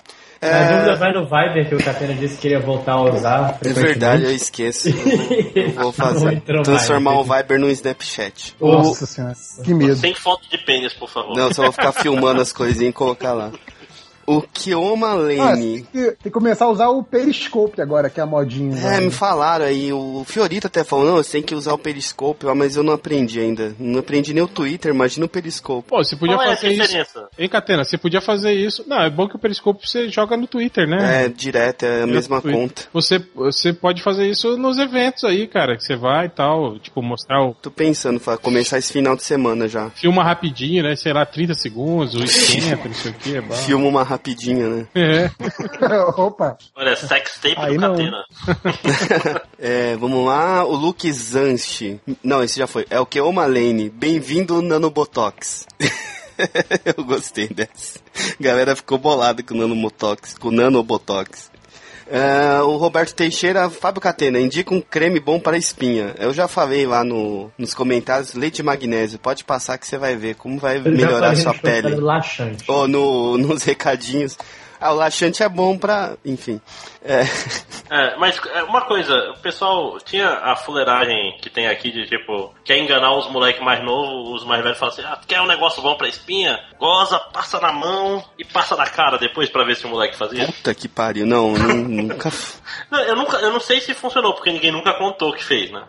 [0.41, 3.59] Na É, dúvida, vai no Viber que o Catena disse que queria voltar a usar.
[3.63, 4.87] é verdade, eu esqueço.
[5.53, 6.41] Eu vou fazer.
[6.63, 7.23] Transformar o.
[7.23, 8.55] Viber no Snapchat.
[8.59, 9.33] Nossa senhora,
[9.63, 9.95] que medo.
[9.97, 11.35] Sem foto de pênis, por favor.
[11.35, 13.51] Não, só vou ficar filmando as coisinhas e colocar lá.
[14.37, 15.81] O Kioma Ah, Lane.
[15.81, 18.77] tem, que, tem que começar a usar o Periscope agora, que é a modinha.
[18.77, 19.01] É, né?
[19.01, 22.75] me falaram aí, o Fiorito até falou, não, você tem que usar o Periscope, mas
[22.75, 23.73] eu não aprendi ainda.
[23.79, 25.87] Não aprendi nem o Twitter, imagina o Periscope.
[25.89, 26.81] Pô, você podia Qual é fazer isso.
[26.81, 27.27] diferença?
[27.37, 28.83] Hein, Catena, você podia fazer isso.
[28.87, 31.25] Não, é bom que o Periscope você joga no Twitter, né?
[31.25, 32.59] É, direto, é a mesma Twitter.
[32.61, 32.83] conta.
[32.93, 37.01] Você, você pode fazer isso nos eventos aí, cara, que você vai e tal, tipo,
[37.01, 37.53] mostrar o.
[37.55, 39.89] Tô pensando, fa- começar esse final de semana já.
[39.91, 40.95] Filma rapidinho, né?
[40.95, 43.35] Sei lá, 30 segundos, ou esquenta, não sei o que.
[43.37, 43.53] É bom.
[43.55, 44.87] Filma uma rapidinha, né?
[44.93, 45.31] É.
[46.19, 47.95] Opa, Olha, sex tape Aí do não.
[47.95, 48.25] Catena.
[49.61, 51.99] É, vamos lá, o Luke Zanchi.
[52.23, 52.85] Não, esse já foi.
[52.89, 53.89] É o Keoma Lane.
[53.89, 55.65] Bem-vindo, Nanobotox.
[56.85, 57.99] Eu gostei dessa.
[58.39, 60.37] A galera ficou bolada com o Nanobotox.
[60.37, 61.51] Com o Nanobotox.
[62.11, 66.15] É, o Roberto Teixeira, Fábio Catena, indica um creme bom para espinha.
[66.17, 69.19] Eu já falei lá no, nos comentários, leite de magnésio.
[69.19, 71.89] Pode passar que você vai ver como vai melhorar falei sua pele.
[72.67, 74.35] Ou no, nos recadinhos.
[74.79, 76.15] Ah, o laxante é bom pra.
[76.25, 76.61] Enfim.
[77.03, 77.21] É.
[77.89, 82.53] É, mas é, uma coisa, o pessoal tinha a fuleiragem que tem aqui de tipo,
[82.63, 85.81] quer enganar os moleques mais novos, os mais velhos falam assim, ah, quer um negócio
[85.81, 86.59] bom pra espinha?
[86.77, 90.45] Goza, passa na mão e passa na cara depois pra ver se o moleque fazia.
[90.45, 91.25] Puta que pariu.
[91.25, 91.73] Não, nu-
[92.03, 92.29] nunca.
[92.91, 95.83] Não, eu, nunca, eu não sei se funcionou, porque ninguém nunca contou que fez, né?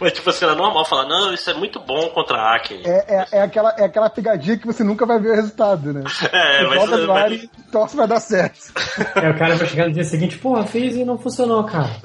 [0.00, 2.82] Mas tipo assim, era normal falar, não, isso é muito bom contra a acne.
[2.84, 6.02] é, é, é, aquela, é aquela pegadinha que você nunca vai ver o resultado, né?
[6.32, 8.72] É, Você mas- mas- e torce vai dar certo.
[9.14, 11.90] Aí o cara vai chegar no dia seguinte, porra, fiz e não funcionou, cara.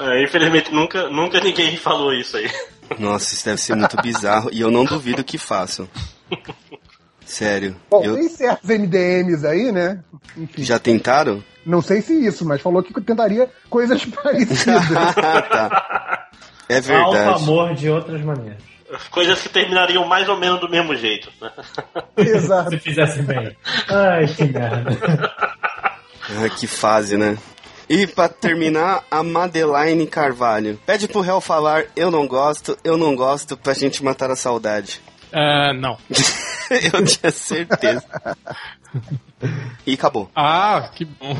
[0.00, 2.48] É, infelizmente nunca, nunca ninguém falou isso aí.
[3.00, 4.48] Nossa, isso deve ser muito bizarro.
[4.52, 5.88] E eu não duvido que façam.
[7.24, 7.74] Sério.
[7.90, 8.14] Bom, eu...
[8.14, 10.02] tem certos MDMs aí, né?
[10.36, 11.42] Enfim, Já tentaram?
[11.66, 14.86] não sei se isso, mas falou que tentaria coisas parecidas.
[15.50, 16.28] tá.
[16.68, 17.42] É Alto verdade.
[17.42, 18.62] amor de outras maneiras.
[19.10, 21.50] Coisas que terminariam mais ou menos do mesmo jeito, né?
[22.16, 22.70] Exato.
[22.70, 23.56] Se fizesse bem.
[23.88, 25.38] Ai, que merda.
[26.30, 27.38] Ah, que fase, né?
[27.88, 30.78] E pra terminar, a Madeline Carvalho.
[30.84, 35.00] Pede pro réu falar, eu não gosto, eu não gosto, pra gente matar a saudade.
[35.32, 35.96] Ah, não.
[36.92, 38.04] eu tinha certeza.
[39.86, 40.30] E acabou.
[40.36, 41.34] Ah, que bom.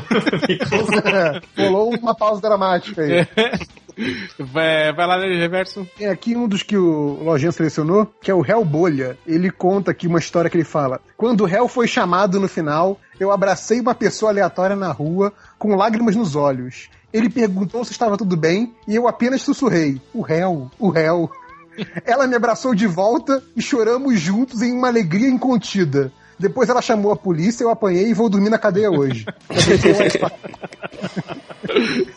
[1.55, 3.27] Rolou uma pausa dramática aí.
[4.39, 5.87] Vai, vai lá, né, Reverso.
[5.97, 9.17] Tem aqui um dos que o Lojinha selecionou, que é o Hell Bolha.
[9.25, 11.01] Ele conta aqui uma história que ele fala.
[11.17, 15.75] Quando o Hell foi chamado no final, eu abracei uma pessoa aleatória na rua com
[15.75, 16.89] lágrimas nos olhos.
[17.11, 21.29] Ele perguntou se estava tudo bem e eu apenas sussurrei: O Hell, o Hell.
[22.03, 26.11] Ela me abraçou de volta e choramos juntos em uma alegria incontida.
[26.39, 29.25] Depois ela chamou a polícia, eu apanhei e vou dormir na cadeia hoje.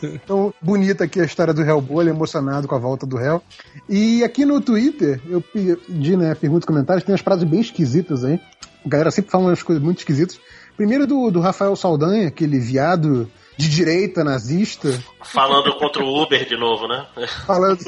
[0.01, 3.41] então, bonita aqui a história do Hellboy, emocionado com a volta do Hell.
[3.89, 8.23] E aqui no Twitter, eu pedi, né, perguntas e comentários, tem umas frases bem esquisitas
[8.23, 8.39] aí.
[8.85, 10.39] A galera sempre fala umas coisas muito esquisitas.
[10.77, 16.57] Primeiro do, do Rafael Saldanha, aquele viado de direita nazista, Falando contra o Uber de
[16.57, 17.05] novo, né?
[17.47, 17.79] falando.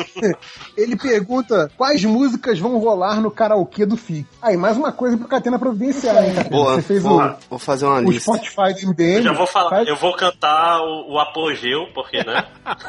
[0.77, 4.25] Ele pergunta quais músicas vão rolar no karaokê do FIC.
[4.41, 6.49] Aí, mais uma coisa pro Catena providenciar, hein, Catena?
[6.49, 8.31] Boa, Você fez vou, o, vou fazer uma o lista.
[8.31, 9.17] Spotify do MDM.
[9.17, 12.45] Eu já vou falar, faz eu vou cantar o, o apogeu, porque, né?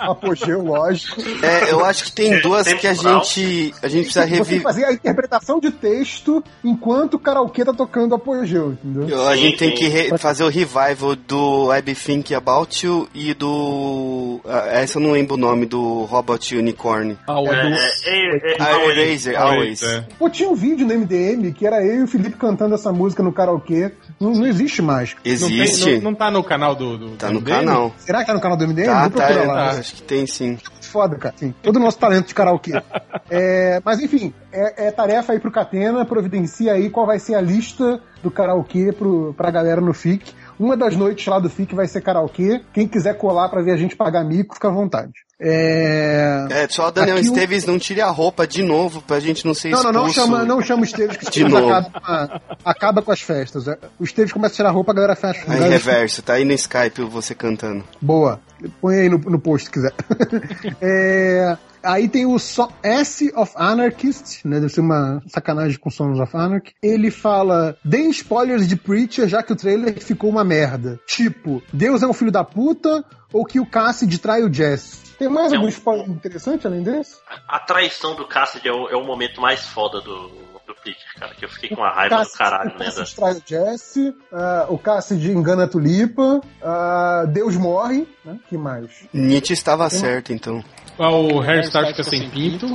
[0.07, 1.21] o apogeu, lógico.
[1.45, 4.63] É, eu acho que tem duas que a gente, a gente precisa tem que reviver.
[4.63, 9.27] fazer a interpretação de texto enquanto o karaokê tá tocando apogeu, entendeu?
[9.27, 9.75] A Sim, gente tem sim.
[9.77, 14.41] que re- fazer o revival do I Be Think About You e do.
[14.45, 17.17] ah, essa eu não lembro o nome do Robot Unicorn.
[17.27, 18.97] Ah, o É, do- é, é, Ah, Always.
[18.99, 19.83] Eraser, Always.
[19.83, 20.05] É.
[20.19, 23.23] Pô, tinha um vídeo no MDM que era eu e o Felipe cantando essa música
[23.23, 23.93] no karaokê.
[24.21, 25.15] Não, não existe mais.
[25.15, 25.95] Não, tem- Existe?
[25.97, 26.97] não, não tá no canal do.
[26.99, 27.57] do Tá do no MDM?
[27.59, 27.95] canal.
[27.99, 28.87] Será que tá no canal do MDM?
[28.87, 29.71] Tá, tá, é, lá.
[29.71, 30.59] acho que tem sim.
[30.81, 31.35] Foda, cara.
[31.37, 31.53] Sim.
[31.63, 32.73] Todo o nosso talento de karaokê.
[33.29, 37.41] É, mas enfim, é, é tarefa aí pro Catena, providencia aí qual vai ser a
[37.41, 40.33] lista do karaokê pro, pra galera no FIC.
[40.59, 42.63] Uma das noites lá do FIC vai ser karaokê.
[42.73, 45.26] Quem quiser colar pra ver a gente pagar mico, fica à vontade.
[45.39, 46.47] É...
[46.51, 49.45] É, só o Daniel Aqui o- Esteves não tire a roupa de novo pra gente
[49.45, 49.93] não ser Não, expulso.
[49.99, 51.73] não, não chama, não chama o Esteves, que o De Esteves novo.
[51.73, 53.69] acaba, acaba com as festas.
[53.69, 55.41] É, O Esteves começa a tirar a roupa, a galera fecha.
[55.43, 57.85] Aí galera- reverso, tá aí no Skype você cantando.
[58.01, 58.41] Boa.
[58.81, 59.93] Põe aí no, no post se quiser.
[60.81, 64.59] É, aí tem o so S of Anarchist, né?
[64.61, 66.73] Deve ser uma sacanagem com Sons of Anarchy.
[66.83, 70.99] Ele fala: deem spoilers de Preacher, já que o trailer ficou uma merda.
[71.07, 75.05] Tipo, Deus é um filho da puta ou que o Cassidy trai o Jess.
[75.19, 77.17] Tem mais É algum um- spoiler interessante além desse?
[77.49, 80.29] A traição do Cassidy é o, é o momento mais foda do,
[80.67, 81.35] do Preacher, cara.
[81.35, 82.85] Que eu fiquei com uma raiva do Cassidy- caralho, o né?
[82.87, 88.39] da- Cassidy trai o Jesse, ah, o Cassidy engana a Tulipa, ah, Deus morre, né?
[88.49, 89.07] que mais?
[89.13, 90.63] Nietzsche estava certo, então.
[90.99, 92.67] Ah, o Hairstyle fica sem pinto.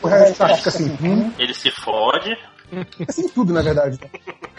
[0.00, 1.32] O resto fica assim, hum.
[1.38, 2.36] Ele se fode.
[3.08, 3.98] Assim tudo, na verdade.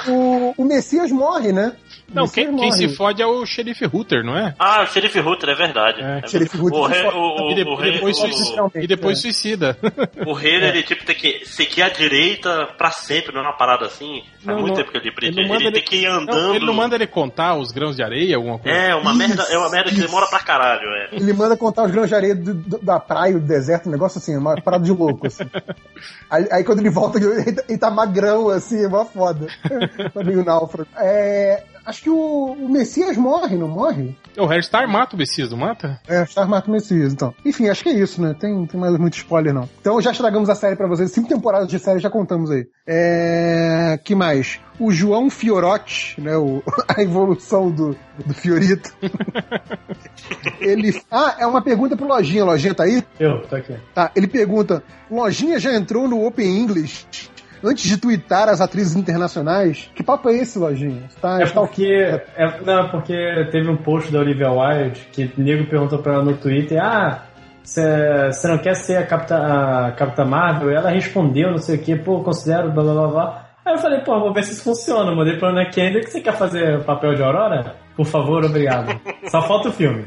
[0.07, 1.73] O, o Messias morre, né?
[2.11, 4.55] O Não, quem, quem se fode é o xerife Rooter, não é?
[4.57, 6.01] Ah, o Xerife Ruther, é verdade.
[6.01, 7.17] É, É Xerife O, se re, fode.
[7.17, 9.21] o, E, de- o, e depois, o, suicida, e depois É.
[9.21, 9.77] suicida.
[10.25, 13.85] o rei, ele tipo tem que seguir a direita pra sempre, não é uma parada
[13.85, 14.23] assim.
[14.43, 14.75] Faz Não, muito não.
[14.77, 15.13] tempo que eu li.
[15.21, 16.55] Ele Ele, não manda tem ele- que ir Não, andando.
[16.55, 18.75] ele não manda ele contar os grãos de areia, alguma coisa?
[18.77, 20.05] É, uma Isso, merda, é uma merda que isso.
[20.07, 21.09] demora pra caralho, é.
[21.11, 24.17] Ele manda contar os grãos de areia do- do- da praia, do deserto, um negócio
[24.17, 25.43] assim, uma parada de louco, assim.
[26.29, 29.47] Aí, aí quando ele volta, ele, tá- ele tá magrão, assim, é mó foda.
[30.13, 30.89] tá meio náufrago.
[30.97, 34.15] É, acho que o, o Messias morre, não morre?
[34.37, 35.99] O Hairstar mata o Messias, não mata?
[36.07, 37.33] É, Star mata o Messias, então.
[37.45, 38.33] Enfim, acho que é isso, né?
[38.39, 39.67] Tem, tem mais muito spoiler, não.
[39.81, 41.11] Então já estragamos a série pra vocês.
[41.11, 42.65] Cinco temporadas de série já contamos aí.
[42.87, 43.99] É...
[44.03, 44.59] que mais?
[44.79, 46.37] O João Fiorotti, né?
[46.37, 46.63] O...
[46.87, 47.95] a evolução do,
[48.25, 48.93] do Fiorito.
[50.61, 50.97] Ele...
[51.11, 52.45] Ah, é uma pergunta pro Lojinha.
[52.45, 53.03] Lojinha tá aí?
[53.19, 53.75] Eu, tô aqui.
[53.93, 57.29] Tá, ele pergunta: Lojinha já entrou no Open English
[57.63, 59.89] antes de twittar as atrizes internacionais?
[59.95, 61.03] Que papo é esse, Lojinha?
[61.09, 61.85] Você tá, É está- porque,
[62.35, 66.13] é, não, é porque teve um post da Olivia Wilde que o nego perguntou pra
[66.15, 67.23] ela no Twitter: Ah,
[67.63, 69.37] você não quer ser a Capitã,
[69.87, 70.71] a Capitã Marvel?
[70.71, 73.45] E ela respondeu, não sei o que, pô, considero, blá blá blá blá.
[73.65, 75.13] Aí eu falei, pô, vou ver se isso funciona.
[75.13, 77.75] Mandei pra Ana Kendrick, que você quer fazer o papel de Aurora?
[77.95, 78.99] Por favor, obrigado.
[79.29, 80.05] Só falta o filme.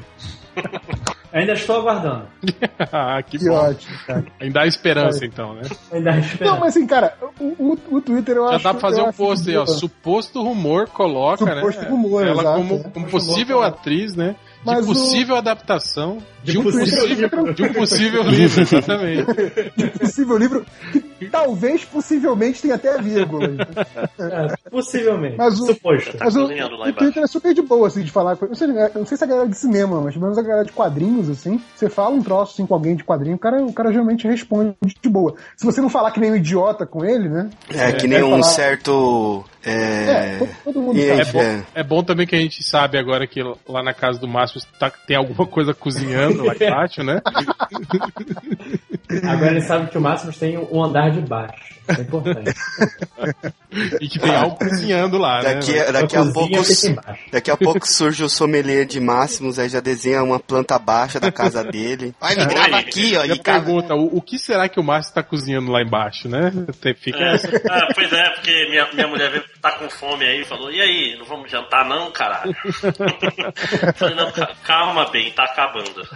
[1.33, 2.27] Ainda estou aguardando.
[2.93, 3.55] ah, que Que bom.
[3.55, 4.25] ótimo, cara.
[4.41, 5.63] Ainda há esperança, então, né?
[5.91, 6.51] Ainda espero.
[6.51, 8.65] Não, mas assim, cara, o, o, o Twitter eu Já acho.
[8.65, 9.65] dá pra fazer um post aí, ó.
[9.67, 11.89] Suposto rumor coloca, Suposto né?
[11.89, 12.83] rumor, Ela exato, como, é.
[12.91, 14.37] como possível atriz, né?
[14.61, 19.25] De Mas o- possível adaptação de, De um possível possível, de um possível livro, exatamente.
[19.99, 21.01] Possível livro que
[21.31, 23.49] talvez, possivelmente, tenha até vírgula.
[24.19, 25.37] É, possivelmente.
[25.37, 26.17] Mas o- Suposto.
[26.17, 28.37] Tá Mas o, lá o Twitter é super de boa, assim, de falar.
[28.41, 30.43] Eu, sei, eu não sei se é a galera de cinema, mas pelo menos a
[30.43, 31.61] galera de quadrinhos, assim.
[31.75, 34.75] Você fala um troço assim com alguém de quadrinho, o cara, o cara geralmente responde
[35.03, 35.35] de boa.
[35.57, 37.51] Se você não falar que nem um idiota com ele, né?
[37.75, 39.45] É, que nem um falar- certo.
[39.65, 39.71] É,
[40.43, 40.49] É.
[40.65, 41.21] todo, mundo E- sabe.
[41.21, 41.63] É bom, É.
[41.77, 44.91] é bom também que a gente sabe agora que lá na casa do Márcio tá-
[45.07, 47.21] tem alguma coisa cozinhando lá embaixo, né?
[49.29, 51.73] Agora ele sabe que o Máximos tem um andar de baixo.
[51.89, 52.55] É importante.
[54.03, 55.81] E que tem algo cozinhando lá, Daqui, né?
[55.89, 59.81] a- daqui, a cozinha pouco, daqui a pouco surge o sommelier de Máximos, aí já
[59.81, 62.15] desenha uma planta baixa da casa dele.
[62.21, 63.25] Vai, me grava aqui, ó.
[63.25, 66.29] E a cara, pergunta, o, o que será que o Márcio tá cozinhando lá embaixo,
[66.29, 66.53] né?
[66.83, 67.49] Tem- Fica essa.
[67.71, 70.79] Ah, pois é, porque minha, minha mulher veio, tá com fome aí e falou, e
[70.83, 72.55] aí, não vamos jantar não, caralho?
[73.97, 76.07] Falei, não, ca- calma bem, tá acabando.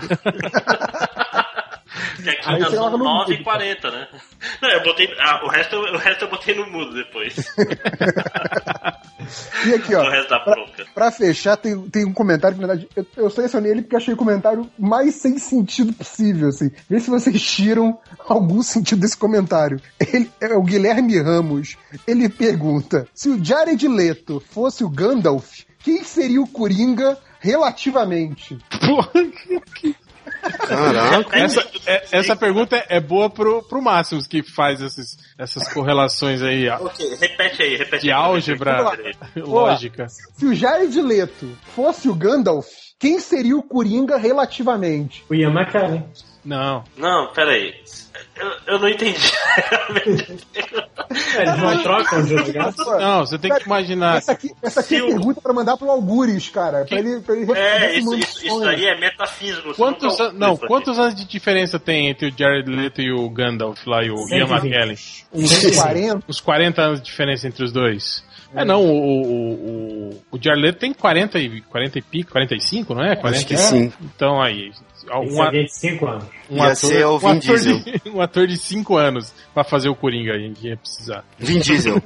[2.22, 4.08] Que aqui Aí são joga no 9h40, né?
[4.60, 5.08] Não, eu botei.
[5.18, 7.34] Ah, o, resto, eu- o resto eu botei no mudo depois.
[9.66, 10.04] E aqui, ó.
[10.06, 10.86] o resto da bronca.
[10.94, 14.14] Pra fechar, tem, tem um comentário que, na verdade, eu, eu selecionei ele porque achei
[14.14, 16.70] o comentário mais sem sentido possível, assim.
[16.88, 17.98] Vê se vocês tiram
[18.28, 19.80] algum sentido desse comentário.
[19.98, 21.76] Ele, é o Guilherme Ramos.
[22.06, 28.56] Ele pergunta: se o Jared Leto fosse o Gandalf, quem seria o Coringa relativamente?
[30.50, 31.38] Caraca.
[31.38, 36.66] Essa, é- essa pergunta é boa pro, pro Máximos, que faz esses, essas correlações aí
[37.20, 38.16] repete aí, repete de aí.
[38.18, 38.96] álgebra lá.
[39.36, 40.06] lógica.
[40.08, 42.66] Se o Jared Leto fosse o Gandalf,
[42.98, 45.24] quem seria o Coringa relativamente?
[45.28, 46.04] O Ian McKellen.
[46.46, 46.84] Não.
[46.96, 47.74] Não, peraí.
[48.34, 49.18] Eu, eu não entendi.
[51.36, 52.72] É, eles não trocam de lugar.
[52.98, 54.16] Não, você tem que imaginar.
[54.18, 56.84] Essa aqui, essa aqui é o- pergunta pra mandar pro Algures, cara.
[56.84, 59.74] Pra ele, pra ele É, responder isso, isso, isso é metafísico.
[59.74, 63.86] Quantos, an- não, quantos anos de diferença tem entre o Jared Leto e o Gandalf
[63.86, 64.64] lá e o Ian 120.
[64.64, 64.98] McKellen?
[65.32, 66.24] Uns 40.
[66.28, 68.24] Uns 40 anos de diferença entre os dois.
[68.54, 69.52] É, não, o, o,
[70.10, 73.16] o, o Jared Leto tem 40 e, 40 e pico, 45, não é?
[73.16, 73.92] 40, Acho que sim.
[74.00, 74.70] Então aí,
[75.10, 76.24] um, a- alguém de 5 anos.
[76.50, 77.78] um Ia ator, ser o um, Vin ator Diesel.
[77.80, 81.24] de, um ator de 5 anos pra fazer o Coringa aí, que ia precisar.
[81.38, 81.96] Vin Diesel.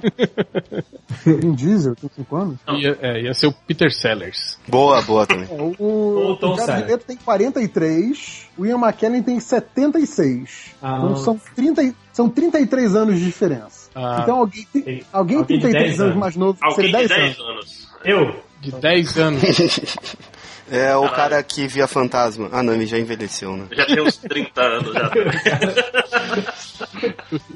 [1.27, 2.57] Vin Diesel, tem 5 anos.
[2.69, 4.59] Ia, é, ia ser o Peter Sellers.
[4.67, 5.47] Boa, boa também.
[5.51, 6.91] É, o, Ou o, Tom o Jared Selleck.
[6.91, 10.75] Leto tem 43, o Ian McKellen tem 76.
[10.83, 13.80] Ah, então são, 30, e- são 33 anos de diferença.
[13.95, 14.21] Ah.
[14.23, 16.17] Então alguém tem, Tem- alguém, alguém de 33 10 anos anos.
[16.17, 17.51] mais novo Alguém seria de 10 10 anos.
[17.51, 17.89] anos.
[18.05, 18.43] Eu?
[18.61, 19.43] De 10 anos.
[20.73, 22.49] É o cara que via fantasma.
[22.53, 23.67] Ah, não, ele já envelheceu, né?
[23.73, 25.11] Já tem uns 30 anos já.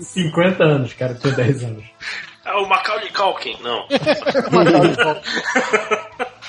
[0.01, 1.85] 50 anos, cara, tem 10 anos.
[2.45, 3.87] É o Macaulay Culkin, não.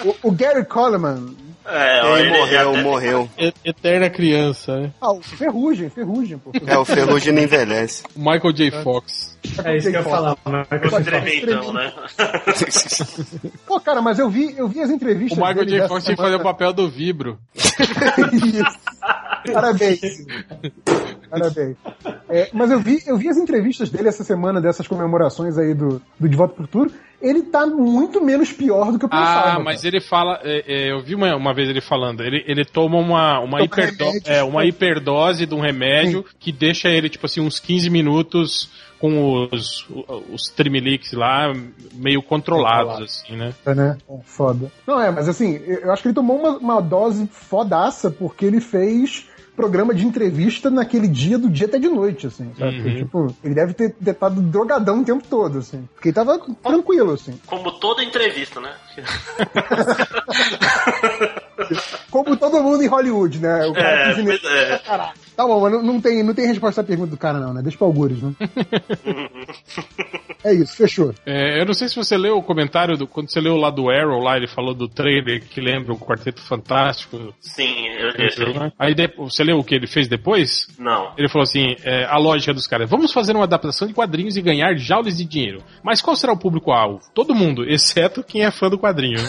[0.04, 1.36] O, o Gary Coleman.
[1.68, 3.30] É, ó, Ele morreu, até- morreu.
[3.64, 4.92] Eterna criança, né?
[5.02, 6.52] Ah, o Ferrugem, Ferrugem, pô.
[6.66, 8.04] É, o Ferrugem não envelhece.
[8.16, 8.72] O Michael J.
[8.84, 9.36] Fox.
[9.64, 10.34] É isso que eu ia falar.
[10.34, 11.04] O falar.
[11.04, 11.92] Tremendão, né?
[13.66, 15.88] Pô, cara, mas eu vi, eu vi as O entrevistas Michael dele J.
[15.88, 17.38] Fox tinha que fazer o papel do Vibro.
[17.56, 18.80] Isso.
[19.54, 20.00] Parabéns.
[21.40, 21.78] Parabéns.
[22.30, 26.02] É, mas eu vi, eu vi as entrevistas dele essa semana, dessas comemorações aí do,
[26.20, 26.92] do De Volta pro Futuro.
[27.22, 29.54] Ele tá muito menos pior do que eu pensava.
[29.54, 29.88] Ah, mas cara.
[29.96, 30.40] ele fala.
[30.44, 32.22] é, é, eu vi uma, uma vez ele falando.
[32.22, 34.32] Ele, ele toma uma, uma, Toma hiperdo- remédio.
[34.32, 39.48] é, uma hiperdose de um remédio que deixa ele, tipo assim, uns 15 minutos com
[39.52, 39.88] os,
[40.32, 41.54] os trimeliques lá
[41.94, 43.54] meio controlados, assim, né?
[43.66, 43.98] É, né?
[44.10, 44.72] É, foda.
[44.86, 48.46] Não, é, mas assim, eu eu acho que ele tomou uma, uma dose fodaça porque
[48.46, 52.82] ele fez programa de entrevista naquele dia do dia até de noite, assim, sabe?
[52.82, 52.96] Uhum.
[52.98, 55.88] Tipo, ele deve ter estado drogadão o tempo todo, assim.
[55.94, 57.40] Porque ele tava tranquilo, assim.
[57.46, 58.74] Como toda entrevista, né?
[62.12, 63.66] Como todo mundo em Hollywood, né?
[63.66, 65.25] O cara É, é.
[65.36, 67.62] Tá bom, mas não, não tem, não tem resposta à pergunta do cara, não, né?
[67.62, 68.34] Deixa pra algures, né?
[70.44, 71.14] é isso, fechou.
[71.26, 73.06] É, eu não sei se você leu o comentário do.
[73.06, 76.42] Quando você leu lá do Arrow, lá, ele falou do trailer que lembra o Quarteto
[76.42, 77.34] Fantástico.
[77.42, 78.42] Sim, eu disse.
[78.80, 80.68] Aí você leu o que ele fez depois?
[80.80, 81.12] Não.
[81.18, 84.42] Ele falou assim: é, a lógica dos caras, vamos fazer uma adaptação de quadrinhos e
[84.42, 85.62] ganhar jaulas de dinheiro.
[85.84, 87.02] Mas qual será o público-alvo?
[87.14, 89.20] Todo mundo, exceto quem é fã do quadrinho.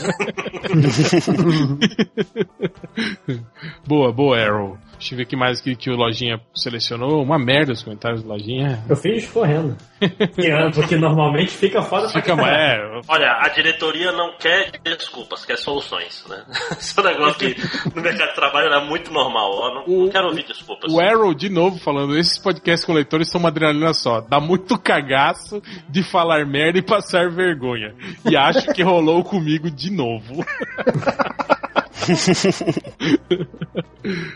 [3.87, 4.79] boa, boa, Arrow.
[4.99, 7.23] Deixa eu ver o que mais que, que o Lojinha selecionou.
[7.23, 8.83] Uma merda os comentários do Lojinha.
[8.89, 9.77] Eu fiz correndo.
[10.01, 12.99] É- Porque normalmente fica foda pra Fica, caralho.
[12.99, 16.45] é, Olha, a diretoria não quer desculpas, quer soluções, né?
[16.79, 17.57] Esse é um negócio que
[17.95, 19.51] no mercado de trabalho era muito normal.
[19.53, 20.93] ó, não, não O- quero ouvir desculpas.
[20.93, 24.21] O Arrow, de novo, falando, esses podcasts com leitores são uma adrenalina só.
[24.21, 27.95] Dá muito cagaço de falar merda e passar vergonha.
[28.31, 30.45] E acho que rolou comigo de novo.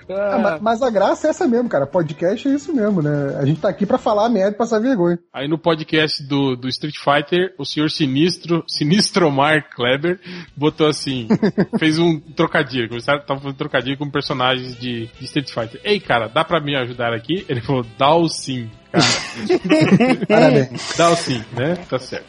[0.08, 1.86] Ah, ma- mas a graça é essa mesmo, cara.
[1.86, 3.36] Podcast é isso mesmo, né?
[3.38, 5.18] A gente tá aqui pra falar merda e passar vergonha.
[5.32, 10.18] Aí no podcast do, do Street Fighter, o senhor Sinistro, Sinistro Mark Kleber,
[10.56, 11.28] botou assim,
[11.78, 15.80] fez um trocadilho, começaram, tava fazendo trocadilho com personagens de, de Street Fighter.
[15.84, 17.44] Ei, cara, dá pra me ajudar aqui?
[17.48, 19.04] Ele falou, dá o sim, cara.
[20.26, 20.94] Parabéns.
[20.96, 21.76] Dá o sim, né?
[21.88, 22.26] Tá certo.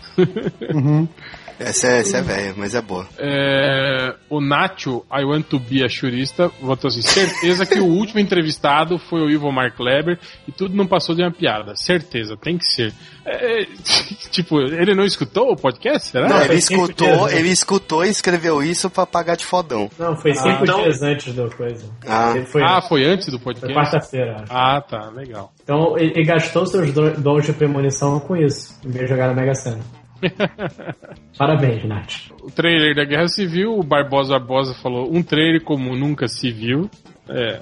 [1.62, 3.08] Essa é, essa é velha, mas é boa.
[3.18, 8.20] É, o Nacho, I Want to Be a Churista, botou assim: certeza que o último
[8.20, 11.76] entrevistado foi o Ivo Mark Kleber e tudo não passou de uma piada.
[11.76, 12.94] Certeza, tem que ser.
[13.26, 13.66] É,
[14.32, 16.10] tipo, ele não escutou o podcast?
[16.10, 16.28] Será?
[16.28, 17.40] Não, ele escutou, dias, né?
[17.40, 19.90] ele escutou e escreveu isso pra pagar de fodão.
[19.98, 21.86] Não, foi cinco então- dias antes da coisa.
[22.08, 22.34] Ah.
[22.36, 23.74] Ele foi, ah, foi antes do foi podcast?
[23.74, 24.52] quarta-feira, acho.
[24.52, 25.52] Ah, tá, legal.
[25.64, 29.28] Então ele, ele gastou seus do- dons de premonição com isso, em vez de jogar
[29.28, 29.80] na Mega Sena.
[31.38, 32.32] Parabéns, Nath.
[32.42, 36.90] O trailer da Guerra Civil, o Barbosa Barbosa falou: um trailer como nunca se viu.
[37.30, 37.60] É.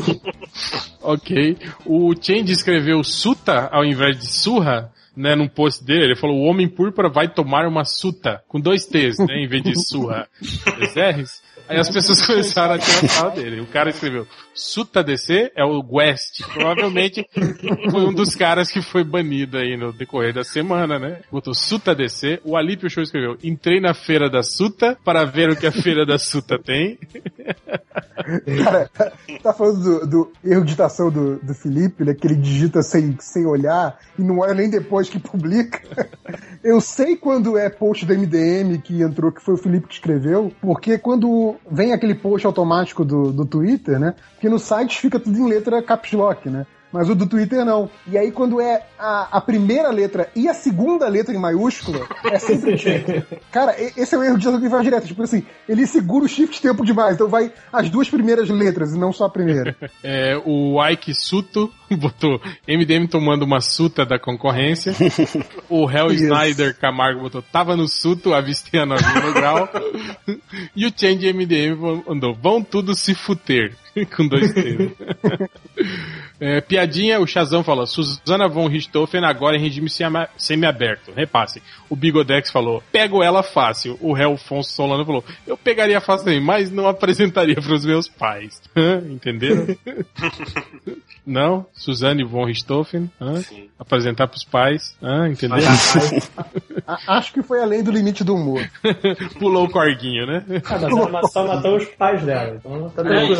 [1.02, 1.56] ok.
[1.86, 4.92] O Change escreveu Suta ao invés de Surra.
[5.16, 8.86] Né, num post dele, ele falou: o Homem Púrpura vai tomar uma suta, com dois
[8.86, 11.42] T's, né, em vez de surra, dois R's.
[11.70, 13.60] Aí as pessoas começaram a tirar sarro dele.
[13.60, 16.42] O cara escreveu: Suta DC é o West.
[16.52, 17.24] Provavelmente
[17.90, 21.20] foi um dos caras que foi banido aí no decorrer da semana, né?
[21.30, 22.40] Botou Suta DC.
[22.44, 26.04] O Alípio Show escreveu: Entrei na feira da Suta para ver o que a feira
[26.04, 26.98] da Suta tem.
[28.64, 28.90] Cara,
[29.42, 32.14] tá falando do, do erro de digitação do, do Felipe, né?
[32.14, 35.80] Que ele digita sem, sem olhar e não olha nem depois que publica.
[36.62, 40.52] Eu sei quando é post do MDM que entrou, que foi o Felipe que escreveu,
[40.60, 44.14] porque quando vem aquele post automático do, do Twitter, né?
[44.34, 46.66] Porque no site fica tudo em letra caps lock, né?
[46.92, 47.88] Mas o do Twitter não.
[48.06, 52.38] E aí, quando é a, a primeira letra e a segunda letra em maiúscula, é
[52.38, 53.24] sempre check.
[53.50, 55.06] Cara, esse é o erro de jogo que faz direto.
[55.06, 57.14] Tipo assim, ele segura o shift tempo demais.
[57.14, 59.76] Então vai as duas primeiras letras e não só a primeira.
[60.02, 64.92] É, o Ike Suto botou MDM tomando uma suta da concorrência.
[65.68, 66.24] o Hell Isso.
[66.24, 69.68] Snyder Camargo botou tava no Suto, avistei a novinha no grau.
[70.74, 71.76] e o Change MDM
[72.06, 73.76] mandou vão tudo se futer.
[74.16, 74.90] Com dois T's.
[76.42, 81.12] É, piadinha, o Chazão falou: Susana von Richthofen agora em regime semi- semi-aberto.
[81.14, 81.62] Repasse.
[81.88, 83.98] O Bigodex falou: pego ela fácil.
[84.00, 88.58] O Helfonso Solano falou: eu pegaria fácil também, mas não apresentaria para os meus pais.
[89.10, 89.66] Entenderam?
[91.26, 91.66] não?
[91.74, 93.10] Suzane von Richthofen?
[93.78, 94.96] Apresentar para os pais?
[95.02, 95.28] Hã?
[95.28, 95.70] Entenderam?
[96.86, 98.66] A- acho que foi além do limite do humor.
[99.38, 100.44] Pulou o corguinho, né?
[100.64, 102.56] Ah, mas ela só matou os pais dela.
[102.58, 103.36] Então tá tranquilo É,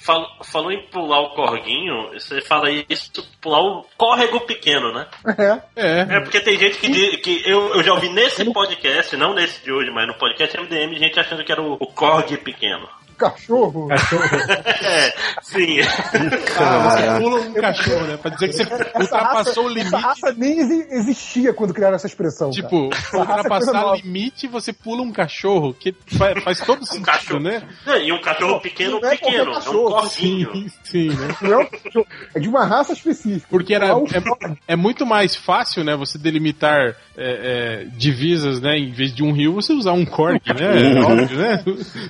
[0.00, 3.10] Falou, falou em pular o corguinho, você fala isso,
[3.40, 5.06] pular o córrego pequeno, né?
[5.38, 5.60] É.
[5.76, 6.16] É.
[6.16, 9.62] É porque tem gente que, diz- que eu, eu já ouvi nesse podcast, não nesse
[9.62, 12.88] de hoje, mas no podcast MDM, gente achando que era o, o corgi pequeno.
[13.20, 13.88] Cachorro.
[13.88, 14.22] Cachorro.
[14.82, 15.76] É, sim.
[15.82, 18.16] Você pula um cachorro, né?
[18.16, 18.62] Pra dizer que você
[18.98, 19.96] ultrapassou o Essa limite.
[20.02, 22.50] raça nem exi- existia quando criaram essa expressão.
[22.50, 23.96] Tipo, é ultrapassar nova.
[23.96, 27.40] limite, você pula um cachorro, que faz, faz todo sentido, cachorro.
[27.40, 27.62] né?
[27.86, 29.38] É, E um cachorro pequeno, é pequeno.
[29.38, 30.52] É um cachorro, corguinho.
[30.52, 31.36] Sim, sim, né?
[31.42, 33.46] Não é um é de uma raça específica.
[33.50, 35.94] Porque era, Lá o- é, é muito mais fácil, né?
[35.96, 38.78] Você delimitar é, é, divisas, né?
[38.78, 40.94] Em vez de um rio, você usar um corg, né?
[40.96, 41.62] É óbvio, né?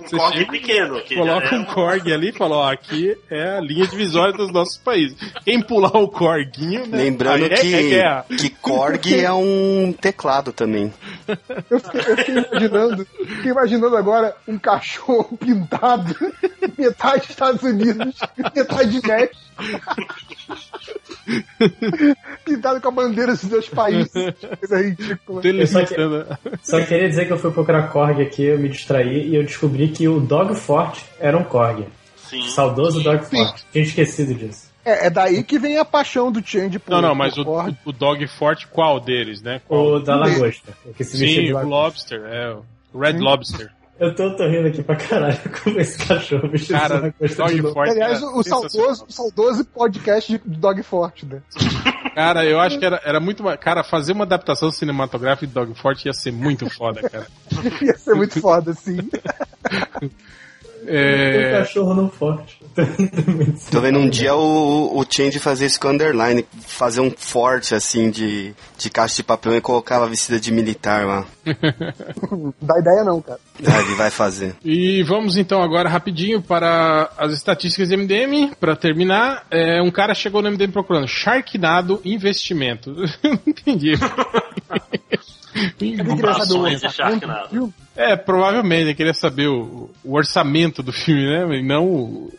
[0.08, 1.00] Corgi chega, pequeno.
[1.02, 4.52] Que coloca é um corg ali e fala, ó, aqui é a linha divisória dos
[4.52, 5.16] nossos países.
[5.44, 6.98] Quem pular o corguinho, né?
[6.98, 10.92] Lembrando é- que, é que Korg é um teclado também.
[11.68, 16.14] Eu fiquei, eu fiquei imaginando, fiquei imaginando agora um cachorro pintado,
[16.78, 18.14] metade Estados Unidos,
[18.54, 19.49] metade México.
[22.44, 24.12] pintado com a bandeira dos dois países.
[24.12, 25.42] Coisa ridícula.
[25.42, 26.26] Delimitando.
[26.62, 29.88] Só queria dizer que eu fui procurar Korg aqui, eu me distraí e eu descobri
[29.88, 31.86] que o Dog Forte era um Korg.
[32.16, 32.48] Sim.
[32.48, 33.64] Saudoso Dog Forte.
[33.72, 34.70] Tinha esquecido disso.
[34.84, 37.44] É, é daí que vem a paixão do Change por Não, não, mas o,
[37.84, 39.60] o Dog Forte, qual deles, né?
[39.66, 39.94] Qual?
[39.94, 40.72] O da lagosta.
[40.96, 41.66] que Sim, o.
[41.66, 42.56] Lobster, é.
[42.92, 43.70] O Red Lobster.
[44.00, 47.74] Eu tô, tô rindo aqui pra caralho com esse cachorro de Cara, Dog novo.
[47.74, 47.90] Forte.
[47.90, 49.06] Aliás, o, o saudoso, sensacional.
[49.06, 51.42] o saudoso podcast de Dog Forte, né?
[52.14, 53.44] Cara, eu acho que era, era muito.
[53.58, 57.26] Cara, fazer uma adaptação cinematográfica de Dog Forte ia ser muito foda, cara.
[57.82, 58.72] Ia ser muito foda,
[60.90, 61.38] assim.
[61.38, 62.60] Um É, cachorro não forte.
[63.70, 68.10] Tô vendo um dia o, o Change fazer isso com underline, fazer um forte assim
[68.10, 71.26] de, de caixa de papel e colocava vestida de militar lá.
[72.30, 73.40] Não dá ideia não, cara.
[73.66, 74.54] Ah, ele vai fazer.
[74.64, 78.54] E vamos então agora rapidinho para as estatísticas do MDM.
[78.58, 82.92] Para terminar, é, um cara chegou no MDM procurando Sharknado Investimento.
[83.22, 83.92] Não entendi.
[85.80, 87.74] Ele queria saber o Ações de Sharknado.
[88.00, 91.58] É, provavelmente ele queria saber o, o orçamento do filme, né?
[91.58, 92.32] E não o.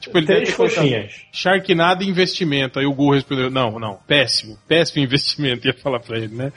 [0.00, 1.26] Tipo, ele Três coxinhas.
[1.30, 2.78] Sharknado investimento.
[2.78, 5.66] Aí o Google respondeu: Não, não, péssimo, péssimo investimento.
[5.66, 6.50] Ia falar pra ele, né?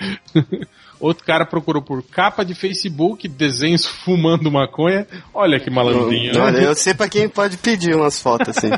[1.02, 5.08] Outro cara procurou por capa de Facebook, desenhos fumando maconha.
[5.34, 6.68] Olha que malandrinho, Olha, né?
[6.68, 8.70] eu sei pra quem pode pedir umas fotos assim.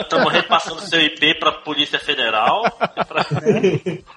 [0.00, 2.62] Estamos repassando seu IP pra Polícia Federal.
[3.06, 3.26] Pra...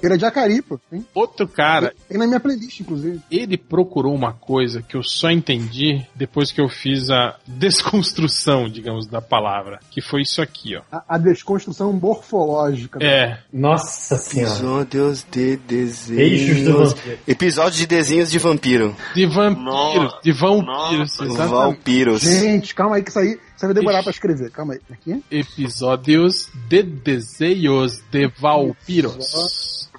[0.03, 0.79] Ele é de Acari, pô.
[0.91, 1.05] Sim.
[1.15, 3.21] Outro cara, Tem na minha playlist, inclusive.
[3.31, 9.07] ele procurou uma coisa que eu só entendi depois que eu fiz a desconstrução, digamos,
[9.07, 9.81] da palavra.
[9.91, 10.83] Que foi isso aqui, ó.
[10.91, 12.99] A, a desconstrução morfológica.
[13.03, 14.53] É, Nossa senhora.
[14.53, 16.93] Episódios de desenhos.
[16.93, 17.19] vampiro.
[17.27, 18.97] Episódio de desenhos de vampiro.
[19.15, 21.51] de vampiros, Nossa, de vampiros, exatamente.
[21.51, 22.23] Vampiros.
[22.23, 24.51] Gente, calma aí que isso aí, isso aí vai demorar pra escrever.
[24.51, 24.81] Calma aí.
[24.91, 25.25] Aqui.
[25.31, 29.17] Episódios de desenhos de vampiros.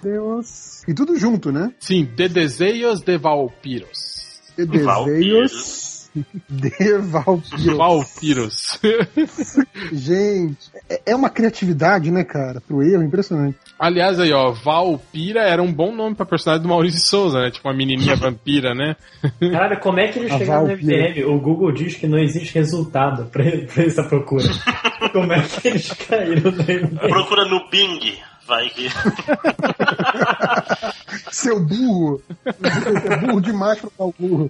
[0.02, 0.84] Deus.
[0.88, 1.74] E tudo junto, né?
[1.80, 4.40] Sim, de desenhos de vampiros.
[4.56, 5.87] De desenhos
[6.50, 7.78] de Valpiro.
[7.78, 8.80] Vampiros.
[9.92, 10.58] Gente,
[10.90, 12.62] é- é uma criatividade, né, cara?
[12.62, 13.58] Pro erro, impressionante.
[13.80, 17.52] Aliás, aí, ó, Valpira era um bom nome pra personagem do Maurício Souza, né?
[17.52, 18.96] Tipo uma menininha vampira, né?
[19.52, 20.74] Cara, como é que eles chegaram no.
[20.76, 21.24] MDM?
[21.26, 24.46] O Google diz que não existe resultado pra, pra essa procura.
[25.12, 26.98] como é que eles caíram no MDM?
[27.10, 28.18] Procura no Bing.
[28.48, 28.88] Vai que.
[31.32, 32.22] Seu burro.
[32.44, 34.50] Você é burro demais pra o burro.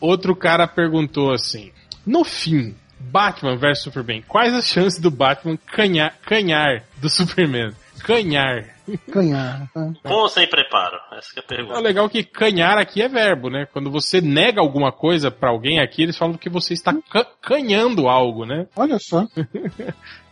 [0.00, 1.72] Outro cara perguntou assim:
[2.06, 7.72] No fim, Batman vs Superman, quais as chances do Batman canhar, canhar do Superman?
[8.00, 8.73] Canhar.
[9.12, 9.68] Canhar.
[9.72, 9.92] tá?
[10.02, 10.96] Com ou sem preparo?
[11.12, 11.80] Essa que é a É pergunta.
[11.80, 13.66] legal que canhar aqui é verbo, né?
[13.72, 18.08] Quando você nega alguma coisa pra alguém aqui, eles falam que você está ca- canhando
[18.08, 18.66] algo, né?
[18.76, 19.26] Olha só.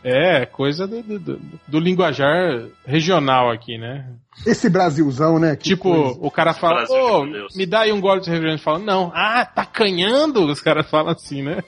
[0.04, 4.04] É, coisa do, do, do- do linguajar regional aqui, né?
[4.44, 5.54] Esse Brasilzão, né?
[5.54, 6.18] Que tipo, coisa.
[6.20, 7.54] o cara fala, ô, Deus.
[7.54, 8.64] me dá aí um gole de refrigerante.
[8.64, 10.44] Fala, não, ah, tá canhando?
[10.44, 11.58] Os caras falam assim, né?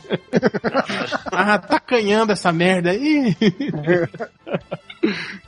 [1.30, 3.36] ah, tá canhando essa merda aí.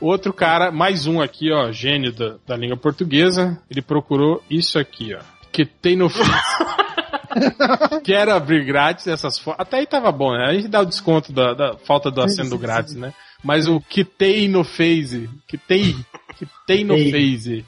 [0.00, 5.14] Outro cara, mais um aqui, ó, gênio da, da língua portuguesa, ele procurou isso aqui,
[5.14, 5.20] ó.
[5.52, 6.10] Que tem no.
[8.04, 9.60] Quero abrir grátis essas fotos.
[9.60, 10.46] Até aí tava bom, né?
[10.46, 13.12] A gente dá o desconto da, da falta do acendo grátis, né?
[13.42, 15.94] Mas o que tem no Face, que tem,
[16.36, 16.96] que tem no.
[16.96, 17.64] Face.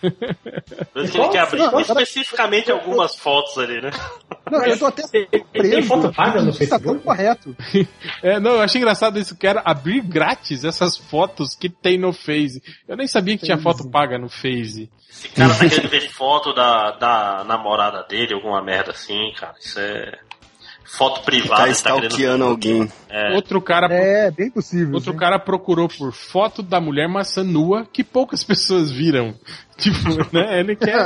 [0.00, 3.90] Por isso que ele quer abrir Não, não, especificamente algumas fotos ali, né?
[4.50, 7.04] Não, eu tô até Tem, tem foto paga no tá tão Facebook?
[7.04, 7.56] correto.
[8.22, 9.36] É, não, eu achei engraçado isso.
[9.36, 12.62] Quero abrir grátis essas fotos que tem no Face.
[12.86, 14.90] Eu nem sabia que tinha foto paga no Face.
[15.08, 19.54] Esse cara tá querendo ver foto da, da namorada dele, alguma merda assim, cara.
[19.58, 20.18] Isso é.
[20.84, 21.62] Foto privada.
[21.62, 22.88] Tá ele tá querendo- stalkeando alguém.
[23.08, 23.32] É.
[23.34, 24.94] Outro cara É, bem possível.
[24.94, 25.18] Outro sim.
[25.18, 29.34] cara procurou por foto da mulher maçã nua que poucas pessoas viram.
[29.78, 30.60] Tipo, né?
[30.60, 30.96] Ele quer.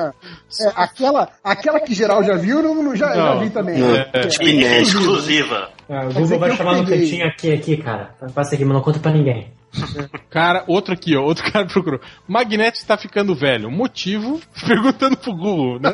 [0.60, 3.40] É, aquela, aquela que geral já viu, não, não- já, já Não.
[3.40, 3.78] vi também.
[3.78, 3.94] Não.
[3.94, 4.98] É, Tipo E- e inédito.
[4.98, 5.70] exclusiva.
[5.88, 8.14] Ah, o Google vai chamar no cantinho aqui, aqui, cara.
[8.34, 9.52] Passa aqui, mas não conta pra ninguém.
[10.30, 11.22] Cara, outro aqui, ó.
[11.22, 12.00] Outro cara procurou.
[12.28, 13.70] Magneto está ficando velho.
[13.70, 14.40] Motivo?
[14.66, 15.92] Perguntando pro Google, né?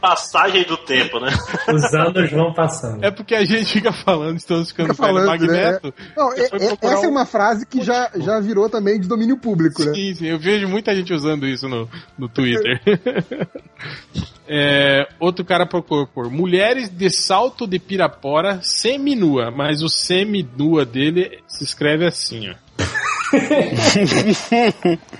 [0.00, 1.30] Passagem do tempo, né?
[1.72, 3.04] Os anos vão passando.
[3.04, 5.18] É porque a gente fica falando, estamos ficando Fica velho.
[5.26, 5.86] falando, Magneto.
[5.88, 6.12] né?
[6.16, 6.46] Não, é- é-
[6.82, 9.92] essa é um- uma frase que já, já virou também de domínio público, né?
[9.94, 11.88] Sim, sim, eu vejo muita gente usando isso no,
[12.18, 12.80] no Twitter.
[14.48, 21.38] É, outro cara procurou por mulheres de salto de pirapora seminua, mas o seminua dele
[21.46, 22.54] se escreve assim, ó.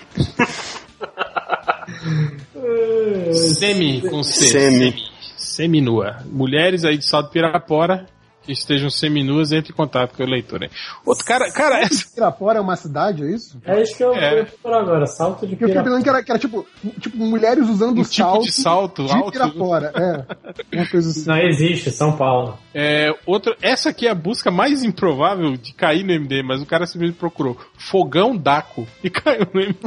[3.33, 4.49] Semi com C.
[4.49, 4.95] Semi.
[5.37, 6.19] Seminua.
[6.27, 8.07] Mulheres aí de salto de pirapora
[8.43, 10.63] que estejam seminuas, entre em contato com o leitor.
[10.65, 10.71] hein?
[11.07, 13.57] Outro cara, cara, essa, Pirapora é uma cidade, é isso?
[13.65, 14.45] É isso que eu É.
[14.45, 15.07] fui por agora.
[15.07, 15.85] Salto de Porque eu fiquei pirapora.
[15.85, 16.67] pensando que era, que era tipo,
[17.01, 19.31] tipo mulheres usando um tipo salto de salto de alto.
[19.31, 19.93] Pirapora.
[19.95, 21.25] É, uma coisa assim.
[21.27, 22.59] Não existe, São Paulo.
[22.75, 26.67] É, outro, essa aqui é a busca mais improvável de cair no MD, mas o
[26.67, 29.79] cara simplesmente procurou fogão Daco e caiu no MD.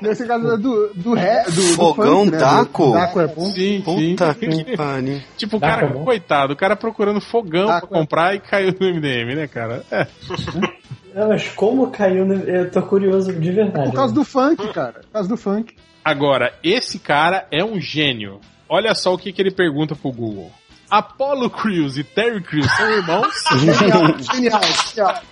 [0.00, 2.38] Nesse caso é do, do, ré, do, do Fogão funk, né?
[2.38, 2.86] Daco?
[2.86, 3.44] Do, Daco é bom.
[3.46, 4.10] sim, sim.
[4.16, 5.20] Puta que pariu.
[5.36, 8.74] Tipo, o cara, é coitado, o cara procurando fogão Daco pra é- comprar e caiu
[8.78, 9.84] no MDM, né, cara?
[9.90, 10.06] É.
[11.14, 12.24] É, mas como caiu?
[12.24, 13.90] no- Eu tô curioso de verdade.
[13.90, 15.00] Por causa do funk, cara.
[15.02, 15.74] Por causa do funk.
[16.02, 18.40] Agora, esse cara é um gênio.
[18.66, 20.50] Olha só o que, que ele pergunta pro Google.
[20.92, 23.32] Apollo Crews e Terry Crews são irmãos?
[23.56, 25.22] Genial, genial, genial.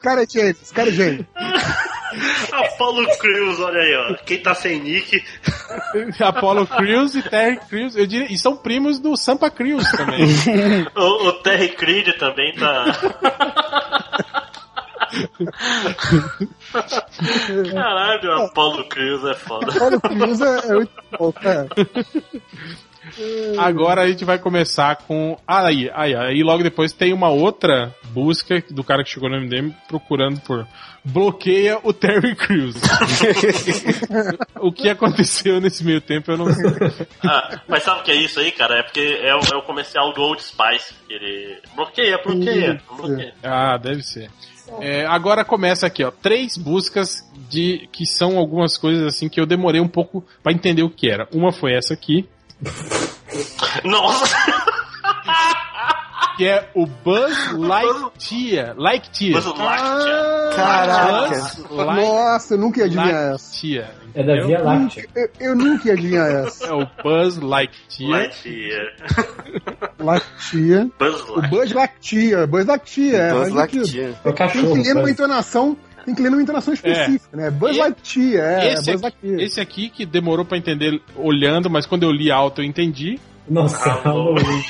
[0.00, 1.26] Cara é gênio, esse cara é gênio.
[2.50, 4.14] Apollo Crews, olha aí, ó.
[4.24, 5.24] Quem tá sem nick.
[6.20, 10.24] Apollo Crews e Terry Crews, eu diria, e são primos do Sampa Crews também.
[10.96, 12.84] O, o Terry Creed também tá.
[17.72, 19.72] Caralho, o Apollo Crews é foda.
[19.80, 21.68] Olha, o Cruz é, é muito bom, cara.
[23.58, 25.36] Agora a gente vai começar com.
[25.46, 29.40] Ah, aí, aí, aí logo depois tem uma outra busca do cara que chegou no
[29.40, 30.66] MDM procurando por
[31.04, 32.76] bloqueia o Terry Crews.
[34.60, 36.64] o que aconteceu nesse meio tempo eu não sei.
[37.24, 38.78] Ah, mas sabe o que é isso aí, cara?
[38.78, 40.94] É porque é o, é o comercial do Old Spice.
[41.06, 43.34] que Ele bloqueia, bloqueia, bloqueia.
[43.42, 44.30] Ah, deve ser.
[44.80, 46.10] É, agora começa aqui, ó.
[46.10, 50.82] Três buscas de que são algumas coisas assim que eu demorei um pouco pra entender
[50.82, 51.26] o que era.
[51.32, 52.28] Uma foi essa aqui,
[53.84, 54.36] Nossa!
[56.36, 58.74] que é o Buzz Lightyear.
[58.76, 59.42] Lightyear.
[59.42, 60.54] Buzz Lightyear.
[60.54, 61.28] Caraca.
[61.30, 63.50] Buzz Light- Nossa, eu nunca ia adivinhar essa.
[63.52, 63.90] Lightyear.
[64.14, 65.06] É da Via Láctea.
[65.16, 66.66] Eu, eu nunca ia adivinhar essa.
[66.66, 68.10] É o Buzz Lightyear.
[68.22, 68.92] Lightyear.
[69.98, 70.88] Lactia.
[70.98, 71.50] Buzz O Lightyear.
[71.50, 72.46] Buzz Lactia.
[72.46, 73.32] Buzz Lactia, é.
[73.32, 73.52] Buzz.
[73.52, 74.12] Lightyear.
[74.24, 75.10] É que ler numa Buzz.
[75.12, 75.76] entonação.
[76.08, 77.50] Tem que ler numa entonação específica, né?
[77.50, 78.72] Buzz E- Lightyear, é.
[78.72, 79.40] esse, Buzz aqui, Lightyear.
[79.46, 83.20] esse aqui que demorou pra entender olhando, mas quando eu li alto eu entendi.
[83.46, 84.34] Nossa, Alô.
[84.34, 84.62] Halloween.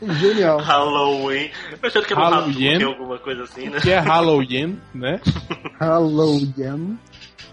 [0.18, 0.58] Genial.
[0.60, 1.50] Halloween.
[1.70, 2.82] Eu achando que era um Halloween.
[2.84, 3.80] Alguma coisa assim, né?
[3.82, 5.20] Que é Halloween, né?
[5.78, 6.98] Halloween.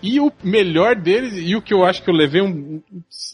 [0.01, 2.81] E o melhor deles, e o que eu acho que eu levei um,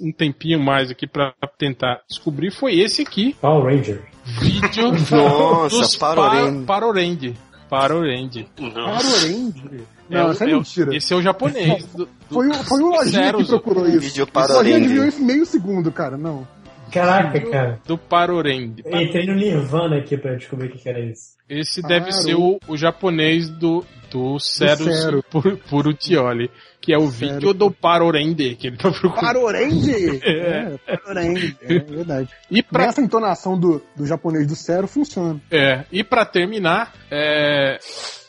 [0.01, 3.35] um tempinho mais aqui pra tentar descobrir, foi esse aqui.
[3.39, 4.01] Power Ranger.
[4.23, 7.35] Vídeo Nossa, dos Parorend.
[7.71, 8.43] Pa Parorend.
[8.43, 8.47] Parorendi.
[8.75, 8.85] Não.
[8.97, 9.83] Parorendi?
[10.09, 10.95] É Não, o- isso é é o- mentira.
[10.97, 11.85] Esse é o japonês.
[11.85, 13.99] do- do- Foi, o- foi o Lojinha que procurou isso.
[14.01, 16.17] Vídeo O Lojinha adivinhou isso meio segundo, cara.
[16.17, 16.45] Não.
[16.91, 17.79] Caraca, cara.
[17.87, 18.83] do Parorendi.
[18.85, 21.31] Eu entrei no Nirvana aqui pra descobrir o que era isso.
[21.49, 25.23] Esse deve ser o, o japonês do, do Ceros Cero.
[25.29, 29.21] Pur- Purutioli, que é o vídeo do Parorendi que ele tá procurando.
[29.25, 30.21] Parorendi!
[30.23, 30.75] É.
[30.87, 31.57] É, Parorendi.
[31.61, 32.29] É verdade.
[32.49, 35.39] E pra, Nessa entonação do, do japonês do Cero, funciona.
[35.51, 37.77] é, e pra terminar, é,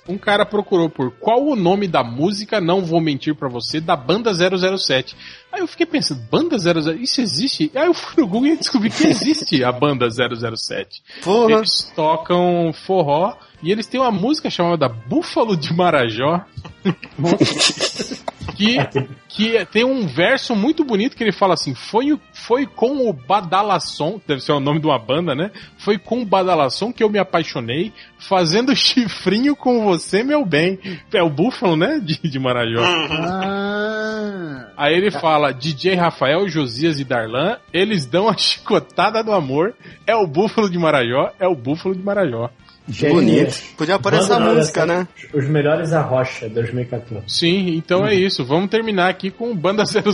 [0.08, 3.97] um cara procurou por qual o nome da música, não vou mentir pra você, da
[3.97, 5.16] banda 007.
[5.52, 7.70] Aí eu fiquei pensando, banda 007, isso existe?
[7.74, 11.02] Aí eu fui no Google e descobri que existe a banda 007.
[11.22, 11.58] Porra.
[11.58, 16.44] Eles tocam forró e eles têm uma música chamada Búfalo de Marajó.
[18.62, 23.12] que, que tem um verso muito bonito que ele fala assim: foi, foi com o
[23.12, 25.50] Badalasson, deve ser o nome de uma banda, né?
[25.78, 30.78] Foi com o Badalasson que eu me apaixonei, fazendo chifrinho com você, meu bem.
[31.12, 32.00] É o búfalo, né?
[32.02, 32.82] De, de Marajó.
[32.82, 34.73] Ah.
[34.76, 39.74] Aí ele fala: DJ Rafael, Josias e Darlan, eles dão a chicotada do amor.
[40.07, 42.50] É o búfalo de Marajó, é o búfalo de Marajó.
[42.90, 43.54] Que bonito.
[43.76, 45.06] Podia aparecer a música, né?
[45.32, 47.24] Os melhores a Rocha, 2014.
[47.28, 48.44] Sim, então é isso.
[48.44, 50.10] Vamos terminar aqui com Banda 007.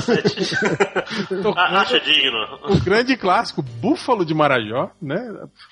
[0.00, 0.56] 07.
[1.56, 2.38] Ah, Acha digno.
[2.68, 5.18] o grande clássico Búfalo de Marajó, né?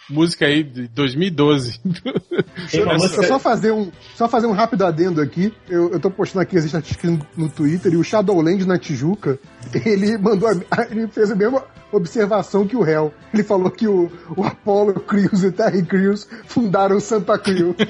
[0.09, 1.79] Música aí de 2012.
[1.81, 3.23] Tem uma Deixa música...
[3.23, 5.53] eu só fazer um, só fazer um rápido adendo aqui.
[5.69, 9.39] Eu, eu tô postando aqui as estatísticas no, no Twitter e o Shadowland na Tijuca,
[9.85, 13.13] ele mandou a, ele fez a mesma observação que o réu.
[13.35, 17.75] Ele falou que o, o Apollo Crews e o Terry Crews fundaram o Santa Cruz.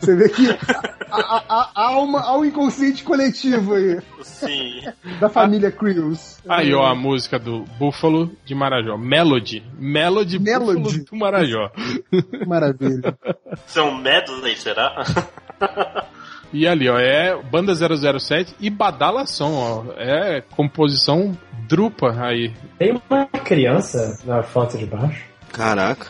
[0.00, 0.46] Você vê que
[1.10, 4.82] há, uma- há um inconsciente coletivo aí, Sim.
[5.20, 6.38] da família Crews.
[6.48, 8.96] Aí, ó, a música do Búfalo de Marajó.
[8.96, 9.64] Melody.
[9.78, 10.80] Melody, Melody.
[10.82, 11.70] Búfalo do Marajó.
[12.46, 13.16] Maravilha.
[13.66, 15.02] São medley, será?
[16.54, 19.84] E ali, ó, é Banda 007 e Badalação, ó.
[19.96, 21.36] É composição
[21.68, 22.52] drupa aí.
[22.78, 25.24] Tem uma criança na foto de baixo.
[25.52, 26.06] Caraca.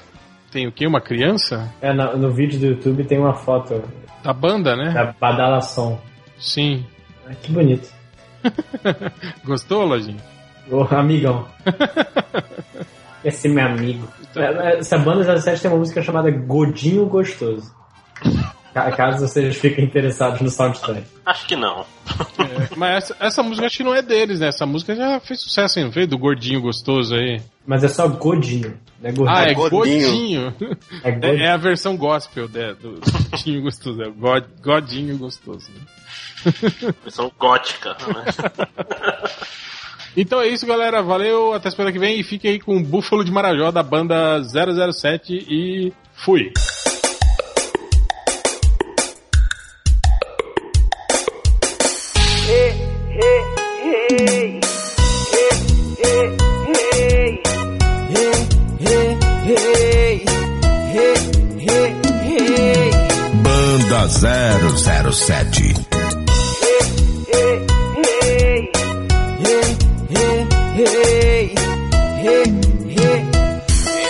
[0.52, 0.86] Tem o quê?
[0.86, 1.72] Uma criança?
[1.80, 3.82] É, na- no vídeo do YouTube tem uma foto
[4.22, 4.90] Da banda, né?
[4.92, 5.98] da badalação.
[6.38, 6.84] Sim.
[7.26, 7.88] Ah, que bonito.
[9.44, 10.22] Gostou, Lojinha?
[10.70, 11.46] Ô, amigão.
[13.24, 14.06] Esse é meu amigo.
[14.36, 17.74] É, Essa banda 07 tem uma música chamada Godinho Gostoso.
[18.74, 21.04] Ca- Caso vocês fiquem interessados no soundtrack.
[21.24, 21.80] Acho que não.
[22.38, 24.48] É, mas essa, essa música acho que não é deles, né?
[24.48, 25.88] Essa música já fez sucesso, hein?
[25.90, 27.40] Veio do gordinho gostoso aí.
[27.66, 29.12] Mas é só Godinho, né?
[29.12, 29.28] Gordinho.
[29.38, 29.78] Ah, é Godinho.
[29.78, 30.54] Godinho.
[31.04, 31.42] É Godinho.
[31.42, 34.02] É, é a versão gospel né, do Godinho gostoso.
[34.02, 35.70] É o God, Godinho gostoso.
[35.70, 36.52] né?
[37.04, 38.24] Versão gótica, né?
[40.16, 41.02] Então é isso, galera.
[41.02, 41.52] Valeu.
[41.54, 42.20] Até semana que vem.
[42.20, 46.52] E fique aí com o Búfalo de Marajó da banda 007 e fui.
[64.04, 65.74] Banda 007.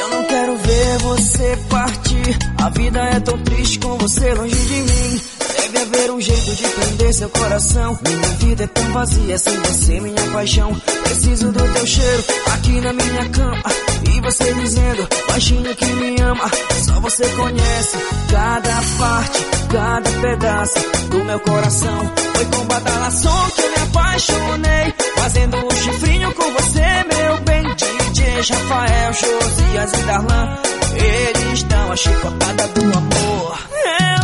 [0.01, 2.39] Eu não quero ver você partir.
[2.59, 5.21] A vida é tão triste com você longe de mim.
[5.57, 7.99] Deve haver um jeito de prender seu coração.
[8.07, 10.75] Minha vida é tão vazia sem você, minha paixão.
[11.05, 13.63] Preciso do teu cheiro aqui na minha cama.
[14.11, 16.51] E você dizendo, baixinho que me ama.
[16.85, 17.97] Só você conhece
[18.31, 20.79] cada parte, cada pedaço
[21.11, 22.13] do meu coração.
[22.35, 24.95] Foi com badalação que eu me apaixonei.
[25.17, 27.65] Fazendo um chifrinho com você, meu bem.
[27.75, 30.59] DJ Rafael, Josias e Darlan.
[30.97, 33.59] Eles dão a chicotada do amor.
[33.87, 34.24] É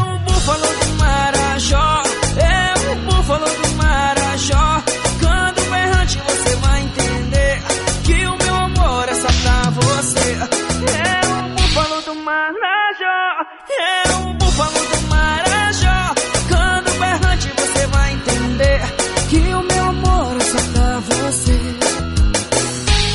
[14.61, 16.15] O búfalo do Marajó.
[16.49, 18.81] Quando berrante você vai entender
[19.29, 21.59] que o meu amor é só pra você.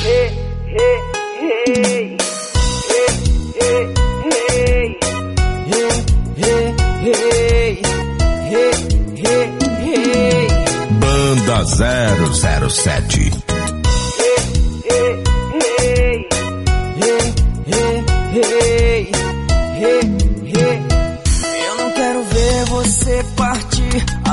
[0.06, 0.27] Hey,
[0.67, 0.99] hey,
[1.41, 2.17] hey.
[2.90, 3.09] Hey,
[3.61, 3.83] hey,
[4.25, 4.99] hey.
[5.67, 7.82] Hey, hey,
[8.51, 8.74] hey,
[9.17, 9.45] hey,
[9.83, 10.48] hey.
[10.99, 13.32] Banda 007.
[14.17, 14.40] Hey,
[14.90, 15.14] hey,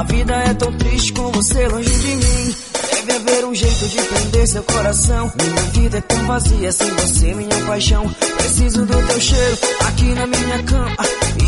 [0.02, 2.56] A vida é tão triste com você longe de mim.
[2.90, 5.32] Deve Deve haver um jeito de prender seu coração.
[5.36, 8.08] Minha vida é tão vazia sem você, minha paixão.
[8.36, 10.96] Preciso do teu cheiro aqui na minha cama.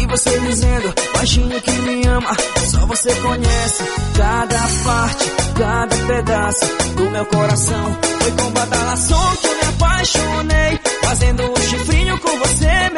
[0.00, 2.36] E você dizendo, baixinho que me ama.
[2.70, 3.82] Só você conhece
[4.16, 5.24] cada parte,
[5.58, 6.66] cada pedaço
[6.96, 7.98] do meu coração.
[8.20, 10.80] Foi com badalação que eu me apaixonei.
[11.02, 12.93] Fazendo um chifrinho com você.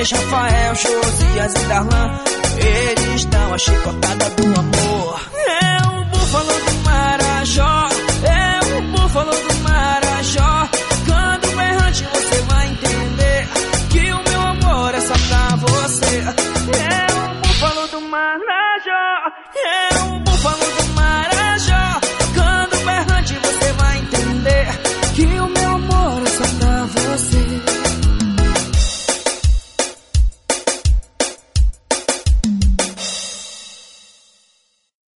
[0.00, 2.10] DJ Rafael, Josias e Darlan.
[2.56, 5.20] Eles dão a chicotada do amor.
[5.46, 6.79] É o búfalo do